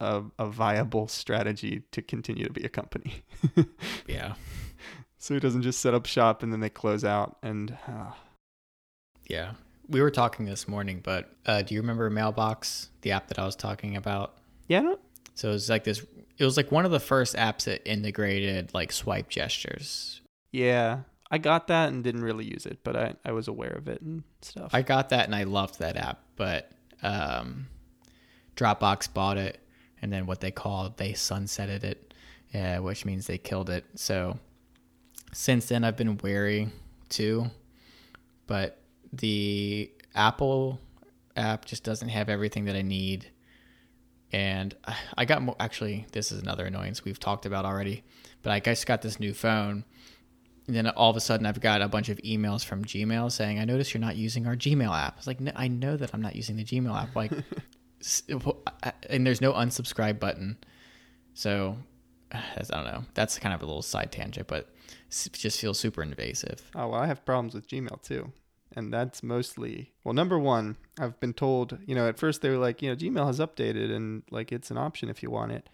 a, 0.00 0.22
a 0.38 0.46
viable 0.46 1.08
strategy 1.08 1.82
to 1.92 2.02
continue 2.02 2.44
to 2.44 2.52
be 2.52 2.62
a 2.64 2.68
company. 2.68 3.22
yeah. 4.06 4.34
So 5.18 5.34
it 5.34 5.40
doesn't 5.40 5.62
just 5.62 5.80
set 5.80 5.94
up 5.94 6.06
shop 6.06 6.42
and 6.42 6.52
then 6.52 6.60
they 6.60 6.68
close 6.68 7.02
out. 7.04 7.38
And 7.42 7.76
uh, 7.88 8.12
Yeah. 9.26 9.52
We 9.88 10.00
were 10.00 10.10
talking 10.10 10.46
this 10.46 10.68
morning, 10.68 11.00
but 11.02 11.34
uh, 11.46 11.62
do 11.62 11.74
you 11.74 11.80
remember 11.80 12.10
Mailbox, 12.10 12.90
the 13.02 13.12
app 13.12 13.28
that 13.28 13.38
I 13.38 13.44
was 13.44 13.56
talking 13.56 13.96
about? 13.96 14.34
yeah, 14.68 14.94
So 15.34 15.48
it 15.50 15.52
was 15.52 15.70
like 15.70 15.84
this. 15.84 16.04
It 16.38 16.44
was 16.44 16.56
like 16.56 16.72
one 16.72 16.84
of 16.84 16.90
the 16.90 17.00
first 17.00 17.36
apps 17.36 17.64
that 17.64 17.88
integrated 17.88 18.74
like 18.74 18.92
swipe 18.92 19.28
gestures. 19.28 20.20
yeah, 20.52 21.00
I 21.30 21.38
got 21.38 21.66
that 21.68 21.88
and 21.88 22.04
didn't 22.04 22.22
really 22.22 22.44
use 22.44 22.66
it, 22.66 22.78
but 22.84 22.96
I, 22.96 23.14
I 23.24 23.32
was 23.32 23.48
aware 23.48 23.72
of 23.72 23.88
it 23.88 24.00
and 24.00 24.22
stuff. 24.42 24.70
I 24.72 24.82
got 24.82 25.08
that 25.08 25.24
and 25.26 25.34
I 25.34 25.42
loved 25.44 25.80
that 25.80 25.96
app, 25.96 26.20
but 26.36 26.70
um, 27.02 27.66
Dropbox 28.56 29.12
bought 29.12 29.36
it, 29.36 29.58
and 30.00 30.12
then 30.12 30.26
what 30.26 30.40
they 30.40 30.50
called 30.50 30.96
they 30.98 31.12
sunsetted 31.12 31.82
it, 31.84 32.14
which 32.80 33.04
means 33.04 33.26
they 33.26 33.38
killed 33.38 33.70
it. 33.70 33.84
So 33.96 34.38
since 35.32 35.66
then, 35.66 35.84
I've 35.84 35.96
been 35.96 36.16
wary 36.18 36.68
too, 37.08 37.50
but 38.46 38.80
the 39.12 39.90
Apple 40.14 40.80
app 41.36 41.64
just 41.64 41.82
doesn't 41.84 42.08
have 42.08 42.28
everything 42.28 42.64
that 42.66 42.76
I 42.76 42.82
need. 42.82 43.26
And 44.32 44.74
I- 45.16 45.24
got 45.24 45.42
mo- 45.42 45.56
actually, 45.60 46.06
this 46.12 46.32
is 46.32 46.40
another 46.40 46.66
annoyance 46.66 47.04
we've 47.04 47.20
talked 47.20 47.46
about 47.46 47.64
already, 47.64 48.04
but 48.42 48.50
I 48.52 48.60
just 48.60 48.86
got 48.86 49.02
this 49.02 49.20
new 49.20 49.34
phone. 49.34 49.84
And 50.66 50.74
then 50.74 50.88
all 50.88 51.10
of 51.10 51.16
a 51.16 51.20
sudden, 51.20 51.46
I've 51.46 51.60
got 51.60 51.80
a 51.80 51.88
bunch 51.88 52.08
of 52.08 52.18
emails 52.18 52.64
from 52.64 52.84
Gmail 52.84 53.30
saying, 53.30 53.58
"I 53.58 53.64
notice 53.64 53.94
you're 53.94 54.00
not 54.00 54.16
using 54.16 54.46
our 54.46 54.56
Gmail 54.56 54.90
app." 54.90 55.14
I 55.14 55.16
was 55.16 55.26
like, 55.26 55.40
no, 55.40 55.52
"I 55.54 55.68
know 55.68 55.96
that 55.96 56.12
I'm 56.12 56.22
not 56.22 56.34
using 56.34 56.56
the 56.56 56.64
Gmail 56.64 56.94
app." 56.94 57.14
Like, 57.14 57.32
and 59.08 59.26
there's 59.26 59.40
no 59.40 59.52
unsubscribe 59.52 60.18
button, 60.18 60.58
so 61.34 61.76
I 62.32 62.62
don't 62.68 62.84
know. 62.84 63.04
That's 63.14 63.38
kind 63.38 63.54
of 63.54 63.62
a 63.62 63.66
little 63.66 63.82
side 63.82 64.12
tangent, 64.12 64.48
but 64.48 64.68
it 65.24 65.32
just 65.32 65.60
feels 65.60 65.78
super 65.78 66.02
invasive. 66.02 66.70
oh, 66.74 66.88
well, 66.88 67.00
I 67.00 67.06
have 67.06 67.24
problems 67.24 67.54
with 67.54 67.68
Gmail 67.68 68.02
too. 68.02 68.32
And 68.74 68.92
that's 68.92 69.22
mostly, 69.22 69.92
well, 70.04 70.12
number 70.12 70.38
one, 70.38 70.76
I've 70.98 71.18
been 71.20 71.32
told, 71.32 71.78
you 71.86 71.94
know, 71.94 72.08
at 72.08 72.18
first 72.18 72.42
they 72.42 72.50
were 72.50 72.58
like, 72.58 72.82
you 72.82 72.90
know, 72.90 72.96
Gmail 72.96 73.26
has 73.26 73.38
updated 73.38 73.90
and 73.90 74.22
like 74.30 74.52
it's 74.52 74.70
an 74.70 74.76
option 74.76 75.08
if 75.08 75.22
you 75.22 75.30
want 75.30 75.52
it. 75.52 75.68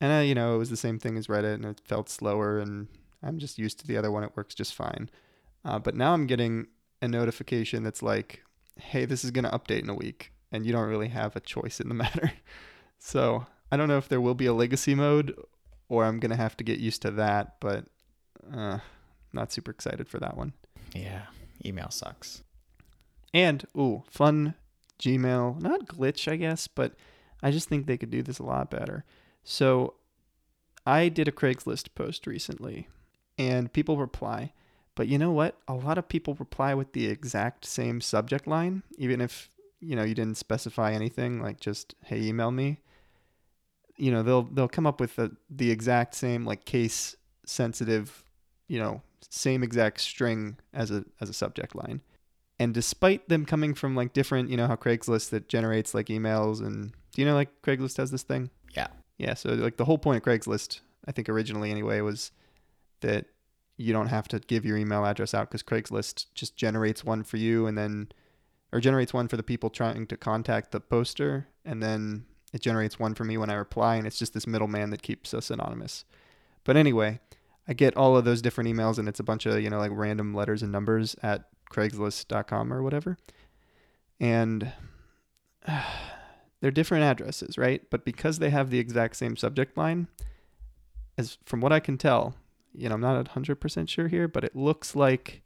And, 0.00 0.12
uh, 0.12 0.22
you 0.22 0.34
know, 0.34 0.54
it 0.54 0.58
was 0.58 0.68
the 0.68 0.76
same 0.76 0.98
thing 0.98 1.16
as 1.16 1.28
Reddit 1.28 1.54
and 1.54 1.64
it 1.64 1.80
felt 1.84 2.10
slower 2.10 2.58
and 2.58 2.88
I'm 3.22 3.38
just 3.38 3.58
used 3.58 3.80
to 3.80 3.86
the 3.86 3.96
other 3.96 4.10
one. 4.10 4.24
It 4.24 4.36
works 4.36 4.54
just 4.54 4.74
fine. 4.74 5.10
Uh, 5.64 5.78
but 5.78 5.94
now 5.94 6.12
I'm 6.12 6.26
getting 6.26 6.68
a 7.02 7.08
notification 7.08 7.82
that's 7.82 8.02
like, 8.02 8.42
hey, 8.76 9.04
this 9.04 9.24
is 9.24 9.30
going 9.30 9.44
to 9.44 9.50
update 9.50 9.82
in 9.82 9.90
a 9.90 9.94
week. 9.94 10.32
And 10.50 10.64
you 10.64 10.72
don't 10.72 10.88
really 10.88 11.08
have 11.08 11.36
a 11.36 11.40
choice 11.40 11.80
in 11.80 11.88
the 11.88 11.94
matter. 12.04 12.32
So 12.98 13.46
I 13.70 13.76
don't 13.76 13.88
know 13.88 13.98
if 13.98 14.08
there 14.08 14.20
will 14.20 14.34
be 14.34 14.46
a 14.46 14.52
legacy 14.52 14.94
mode 14.94 15.34
or 15.88 16.04
I'm 16.04 16.20
going 16.20 16.30
to 16.30 16.36
have 16.36 16.56
to 16.58 16.64
get 16.64 16.78
used 16.78 17.02
to 17.02 17.10
that. 17.12 17.56
But 17.60 17.86
uh, 18.54 18.78
not 19.32 19.52
super 19.52 19.70
excited 19.70 20.08
for 20.08 20.18
that 20.20 20.36
one. 20.36 20.52
Yeah, 20.94 21.22
email 21.64 21.90
sucks. 21.90 22.42
And 23.34 23.66
ooh, 23.76 24.04
fun 24.08 24.54
Gmail, 24.98 25.60
not 25.60 25.86
glitch, 25.86 26.30
I 26.30 26.36
guess, 26.36 26.66
but 26.66 26.94
I 27.42 27.50
just 27.50 27.68
think 27.68 27.86
they 27.86 27.96
could 27.96 28.10
do 28.10 28.22
this 28.22 28.38
a 28.38 28.44
lot 28.44 28.70
better. 28.70 29.04
So 29.44 29.94
I 30.86 31.08
did 31.08 31.28
a 31.28 31.32
Craigslist 31.32 31.94
post 31.94 32.26
recently 32.26 32.88
and 33.38 33.72
people 33.72 33.96
reply. 33.96 34.52
But 34.94 35.06
you 35.06 35.16
know 35.16 35.30
what? 35.30 35.56
A 35.68 35.74
lot 35.74 35.96
of 35.96 36.08
people 36.08 36.34
reply 36.34 36.74
with 36.74 36.92
the 36.92 37.06
exact 37.06 37.64
same 37.64 38.00
subject 38.00 38.48
line, 38.48 38.82
even 38.98 39.20
if, 39.20 39.48
you 39.80 39.94
know, 39.94 40.02
you 40.02 40.14
didn't 40.14 40.36
specify 40.36 40.92
anything 40.92 41.40
like 41.40 41.60
just 41.60 41.94
hey, 42.04 42.20
email 42.20 42.50
me. 42.50 42.80
You 43.96 44.10
know, 44.10 44.22
they'll 44.22 44.42
they'll 44.42 44.68
come 44.68 44.86
up 44.86 45.00
with 45.00 45.16
the 45.16 45.36
the 45.48 45.70
exact 45.70 46.14
same 46.14 46.44
like 46.44 46.64
case 46.64 47.16
sensitive, 47.46 48.24
you 48.66 48.80
know, 48.80 49.02
same 49.28 49.62
exact 49.62 50.00
string 50.00 50.56
as 50.74 50.90
a 50.90 51.04
as 51.20 51.28
a 51.28 51.34
subject 51.34 51.76
line. 51.76 52.00
And 52.58 52.74
despite 52.74 53.28
them 53.28 53.46
coming 53.46 53.74
from 53.74 53.94
like 53.94 54.12
different, 54.12 54.50
you 54.50 54.56
know, 54.56 54.66
how 54.66 54.74
Craigslist 54.74 55.30
that 55.30 55.48
generates 55.48 55.94
like 55.94 56.06
emails 56.06 56.60
and 56.60 56.90
do 57.12 57.22
you 57.22 57.24
know 57.24 57.34
like 57.34 57.62
Craigslist 57.62 57.98
has 57.98 58.10
this 58.10 58.24
thing? 58.24 58.50
Yeah. 58.74 58.88
Yeah. 59.16 59.34
So 59.34 59.50
like 59.50 59.76
the 59.76 59.84
whole 59.84 59.98
point 59.98 60.16
of 60.16 60.22
Craigslist, 60.24 60.80
I 61.06 61.12
think 61.12 61.28
originally 61.28 61.70
anyway, 61.70 62.00
was 62.00 62.32
that 63.00 63.26
you 63.76 63.92
don't 63.92 64.08
have 64.08 64.28
to 64.28 64.40
give 64.40 64.64
your 64.64 64.76
email 64.76 65.04
address 65.04 65.34
out 65.34 65.50
because 65.50 65.62
Craigslist 65.62 66.26
just 66.34 66.56
generates 66.56 67.04
one 67.04 67.22
for 67.22 67.36
you 67.36 67.66
and 67.66 67.78
then, 67.78 68.08
or 68.72 68.80
generates 68.80 69.14
one 69.14 69.28
for 69.28 69.36
the 69.36 69.42
people 69.42 69.70
trying 69.70 70.06
to 70.06 70.16
contact 70.16 70.72
the 70.72 70.80
poster. 70.80 71.46
And 71.64 71.82
then 71.82 72.26
it 72.52 72.60
generates 72.60 72.98
one 72.98 73.14
for 73.14 73.24
me 73.24 73.38
when 73.38 73.50
I 73.50 73.54
reply. 73.54 73.96
And 73.96 74.06
it's 74.06 74.18
just 74.18 74.34
this 74.34 74.46
middleman 74.46 74.90
that 74.90 75.02
keeps 75.02 75.32
us 75.32 75.50
anonymous. 75.50 76.04
But 76.64 76.76
anyway, 76.76 77.20
I 77.68 77.72
get 77.72 77.96
all 77.96 78.16
of 78.16 78.24
those 78.24 78.42
different 78.42 78.68
emails 78.68 78.98
and 78.98 79.08
it's 79.08 79.20
a 79.20 79.24
bunch 79.24 79.46
of, 79.46 79.60
you 79.60 79.70
know, 79.70 79.78
like 79.78 79.92
random 79.94 80.34
letters 80.34 80.62
and 80.62 80.72
numbers 80.72 81.14
at 81.22 81.44
craigslist.com 81.70 82.72
or 82.72 82.82
whatever. 82.82 83.16
And 84.18 84.72
they're 86.60 86.72
different 86.72 87.04
addresses, 87.04 87.56
right? 87.56 87.82
But 87.90 88.04
because 88.04 88.40
they 88.40 88.50
have 88.50 88.70
the 88.70 88.80
exact 88.80 89.16
same 89.16 89.36
subject 89.36 89.76
line, 89.76 90.08
as 91.16 91.38
from 91.44 91.60
what 91.60 91.72
I 91.72 91.80
can 91.80 91.96
tell, 91.96 92.34
you 92.78 92.88
know, 92.88 92.94
I'm 92.94 93.00
not 93.00 93.24
100% 93.34 93.88
sure 93.88 94.08
here, 94.08 94.28
but 94.28 94.44
it 94.44 94.54
looks 94.56 94.94
like 94.96 95.42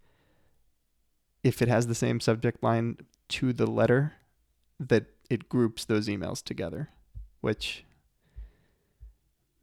if 1.42 1.60
it 1.62 1.68
has 1.68 1.86
the 1.86 1.94
same 1.94 2.20
subject 2.20 2.62
line 2.62 2.98
to 3.30 3.52
the 3.52 3.66
letter, 3.66 4.14
that 4.78 5.06
it 5.30 5.48
groups 5.48 5.84
those 5.84 6.08
emails 6.08 6.42
together, 6.42 6.90
which 7.40 7.84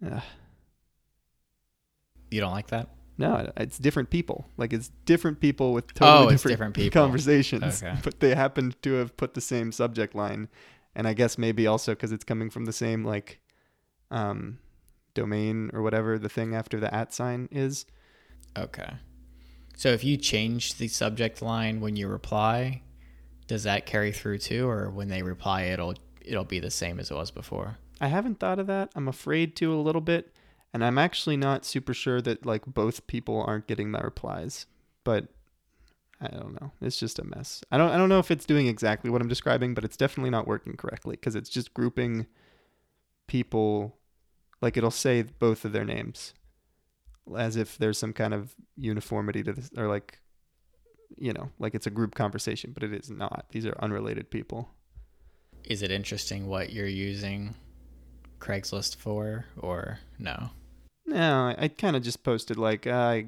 uh, 0.05 0.21
You 2.31 2.39
don't 2.41 2.51
like 2.51 2.67
that? 2.67 2.89
no, 3.17 3.51
it's 3.57 3.77
different 3.77 4.09
people. 4.09 4.47
Like 4.55 4.71
it's 4.71 4.91
different 5.05 5.41
people 5.41 5.73
with 5.73 5.93
totally 5.93 6.27
Oh, 6.27 6.29
different, 6.29 6.53
different 6.53 6.75
people. 6.75 7.01
conversations, 7.01 7.83
Okay. 7.83 7.97
but 8.03 8.19
they 8.21 8.33
happen 8.33 8.73
to 8.81 8.93
have 8.93 9.17
put 9.17 9.33
the 9.33 9.41
same 9.41 9.71
subject 9.73 10.15
line, 10.15 10.47
and 10.95 11.05
I 11.07 11.13
guess 11.13 11.37
maybe 11.37 11.67
also 11.67 11.93
because 11.93 12.11
it's 12.13 12.23
coming 12.23 12.49
from 12.49 12.63
the 12.65 12.71
same 12.73 13.03
like 13.03 13.41
um, 14.09 14.59
domain 15.13 15.69
or 15.73 15.81
whatever 15.81 16.17
the 16.17 16.29
thing 16.29 16.55
after 16.55 16.79
the 16.79 16.93
at 16.93 17.13
sign 17.13 17.49
is. 17.51 17.85
Okay. 18.57 18.93
So 19.75 19.89
if 19.89 20.03
you 20.03 20.17
change 20.17 20.75
the 20.75 20.87
subject 20.87 21.41
line 21.41 21.79
when 21.79 21.95
you 21.95 22.07
reply, 22.07 22.81
does 23.47 23.63
that 23.63 23.85
carry 23.85 24.11
through 24.11 24.39
too, 24.39 24.67
or 24.67 24.89
when 24.89 25.07
they 25.07 25.21
reply, 25.23 25.63
it'll 25.63 25.95
it'll 26.21 26.43
be 26.45 26.59
the 26.59 26.71
same 26.71 26.99
as 26.99 27.11
it 27.11 27.15
was 27.15 27.31
before? 27.31 27.77
I 28.01 28.07
haven't 28.07 28.39
thought 28.39 28.59
of 28.59 28.67
that. 28.67 28.91
I'm 28.95 29.07
afraid 29.07 29.55
to 29.57 29.73
a 29.73 29.79
little 29.81 30.01
bit, 30.01 30.35
and 30.73 30.83
I'm 30.83 30.97
actually 30.97 31.37
not 31.37 31.65
super 31.65 31.93
sure 31.93 32.21
that 32.21 32.45
like 32.45 32.65
both 32.65 33.07
people 33.07 33.41
aren't 33.41 33.67
getting 33.67 33.89
my 33.89 33.99
replies. 34.01 34.65
But 35.03 35.29
I 36.21 36.27
don't 36.27 36.59
know. 36.59 36.71
It's 36.81 36.99
just 36.99 37.19
a 37.19 37.23
mess. 37.23 37.63
I 37.71 37.77
don't 37.77 37.91
I 37.91 37.97
don't 37.97 38.09
know 38.09 38.19
if 38.19 38.31
it's 38.31 38.45
doing 38.45 38.67
exactly 38.67 39.09
what 39.09 39.21
I'm 39.21 39.29
describing, 39.29 39.73
but 39.73 39.85
it's 39.85 39.97
definitely 39.97 40.31
not 40.31 40.47
working 40.47 40.75
correctly 40.75 41.15
because 41.15 41.35
it's 41.35 41.49
just 41.49 41.73
grouping 41.73 42.27
people 43.27 43.98
like 44.61 44.77
it'll 44.77 44.91
say 44.91 45.21
both 45.21 45.65
of 45.65 45.71
their 45.71 45.85
names 45.85 46.33
as 47.37 47.55
if 47.55 47.77
there's 47.77 47.97
some 47.97 48.13
kind 48.13 48.33
of 48.33 48.55
uniformity 48.75 49.43
to 49.43 49.53
this 49.53 49.69
or 49.77 49.87
like 49.87 50.19
you 51.17 51.33
know, 51.33 51.49
like 51.59 51.75
it's 51.75 51.87
a 51.87 51.91
group 51.91 52.15
conversation, 52.15 52.71
but 52.71 52.83
it 52.83 52.93
is 52.93 53.09
not. 53.09 53.45
These 53.51 53.65
are 53.65 53.75
unrelated 53.79 54.29
people. 54.29 54.69
Is 55.63 55.81
it 55.81 55.91
interesting 55.91 56.47
what 56.47 56.71
you're 56.71 56.87
using 56.87 57.55
Craigslist 58.39 58.95
for 58.95 59.45
or 59.57 59.99
no? 60.17 60.51
No, 61.05 61.47
I, 61.47 61.63
I 61.63 61.67
kind 61.67 61.95
of 61.95 62.03
just 62.03 62.23
posted 62.23 62.57
like 62.57 62.87
uh, 62.87 63.21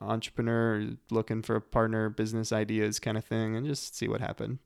entrepreneur 0.00 0.90
looking 1.10 1.42
for 1.42 1.56
a 1.56 1.60
partner, 1.60 2.08
business 2.08 2.52
ideas 2.52 2.98
kind 2.98 3.18
of 3.18 3.24
thing, 3.24 3.56
and 3.56 3.66
just 3.66 3.96
see 3.96 4.08
what 4.08 4.20
happened. 4.20 4.58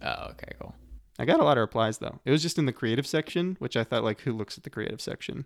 Oh, 0.00 0.30
okay, 0.30 0.52
cool. 0.60 0.74
I 1.18 1.24
got 1.24 1.40
a 1.40 1.44
lot 1.44 1.58
of 1.58 1.62
replies 1.62 1.98
though. 1.98 2.20
It 2.24 2.30
was 2.30 2.42
just 2.42 2.58
in 2.58 2.66
the 2.66 2.72
creative 2.72 3.06
section, 3.06 3.56
which 3.58 3.76
I 3.76 3.84
thought 3.84 4.04
like 4.04 4.20
who 4.22 4.32
looks 4.32 4.56
at 4.56 4.64
the 4.64 4.70
creative 4.70 5.00
section, 5.00 5.44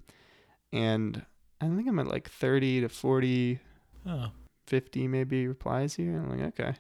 and 0.73 1.25
I 1.61 1.67
think 1.67 1.89
I'm 1.89 1.99
at 1.99 2.07
like 2.09 2.29
30 2.31 2.83
to 2.83 2.89
40, 2.89 3.59
Oh, 4.07 4.31
50 4.69 5.09
maybe 5.09 5.47
replies 5.47 5.95
here. 5.97 6.19
I'm 6.19 6.31
like 6.31 6.59
okay. 6.61 6.75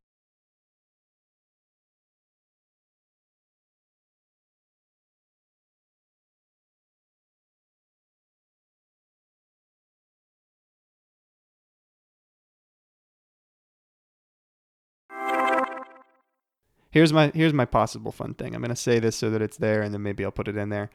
Here's 16.96 17.12
my 17.12 17.30
here's 17.34 17.52
my 17.52 17.66
possible 17.66 18.10
fun 18.10 18.32
thing. 18.32 18.54
I'm 18.54 18.62
gonna 18.62 18.74
say 18.74 18.98
this 18.98 19.16
so 19.16 19.28
that 19.28 19.42
it's 19.42 19.58
there, 19.58 19.82
and 19.82 19.92
then 19.92 20.02
maybe 20.02 20.24
I'll 20.24 20.30
put 20.30 20.48
it 20.48 20.56
in 20.56 20.70
there. 20.70 20.88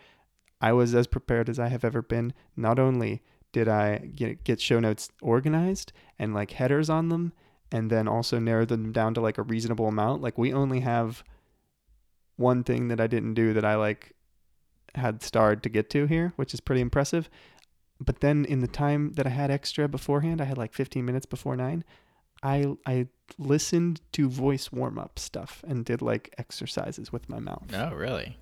I 0.59 0.73
was 0.73 0.95
as 0.95 1.05
prepared 1.05 1.47
as 1.47 1.59
I 1.59 1.67
have 1.67 1.85
ever 1.85 2.01
been. 2.01 2.33
Not 2.55 2.79
only 2.79 3.21
did 3.51 3.67
I 3.67 3.97
get, 3.97 4.43
get 4.43 4.59
show 4.59 4.79
notes 4.79 5.09
organized 5.21 5.93
and 6.17 6.33
like 6.33 6.53
headers 6.53 6.89
on 6.89 7.09
them, 7.09 7.33
and 7.71 7.91
then 7.91 8.07
also 8.07 8.39
narrow 8.39 8.65
them 8.65 8.91
down 8.91 9.13
to 9.13 9.21
like 9.21 9.37
a 9.37 9.43
reasonable 9.43 9.87
amount. 9.87 10.23
Like 10.23 10.39
we 10.39 10.51
only 10.51 10.79
have 10.79 11.23
one 12.35 12.63
thing 12.63 12.87
that 12.87 12.99
I 12.99 13.05
didn't 13.05 13.35
do 13.35 13.53
that 13.53 13.63
I 13.63 13.75
like 13.75 14.13
had 14.95 15.21
starred 15.21 15.61
to 15.61 15.69
get 15.69 15.91
to 15.91 16.07
here, 16.07 16.33
which 16.35 16.55
is 16.55 16.61
pretty 16.61 16.81
impressive. 16.81 17.29
But 17.99 18.21
then 18.21 18.43
in 18.45 18.61
the 18.61 18.67
time 18.67 19.13
that 19.17 19.27
I 19.27 19.29
had 19.29 19.51
extra 19.51 19.87
beforehand, 19.87 20.41
I 20.41 20.45
had 20.45 20.57
like 20.57 20.73
15 20.73 21.05
minutes 21.05 21.27
before 21.27 21.55
nine. 21.55 21.83
I 22.43 22.65
I 22.85 23.07
listened 23.37 24.01
to 24.13 24.29
voice 24.29 24.71
warm 24.71 24.97
up 24.99 25.17
stuff 25.19 25.63
and 25.67 25.85
did 25.85 26.01
like 26.01 26.33
exercises 26.37 27.11
with 27.11 27.29
my 27.29 27.39
mouth. 27.39 27.71
no, 27.71 27.93
really? 27.93 28.37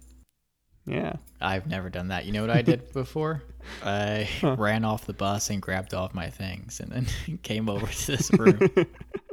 Yeah. 0.85 1.17
I've 1.39 1.67
never 1.67 1.89
done 1.89 2.07
that. 2.07 2.25
You 2.25 2.31
know 2.31 2.41
what 2.41 2.49
I 2.49 2.61
did 2.63 2.91
before? 2.93 3.43
I 3.83 4.27
Huh. 4.41 4.55
ran 4.57 4.83
off 4.85 5.05
the 5.05 5.13
bus 5.13 5.49
and 5.51 5.61
grabbed 5.61 5.93
all 5.93 6.05
of 6.05 6.15
my 6.15 6.29
things 6.31 6.79
and 6.79 6.91
then 6.91 7.37
came 7.43 7.69
over 7.69 7.85
to 7.85 8.07
this 8.07 8.31
room. 8.31 8.59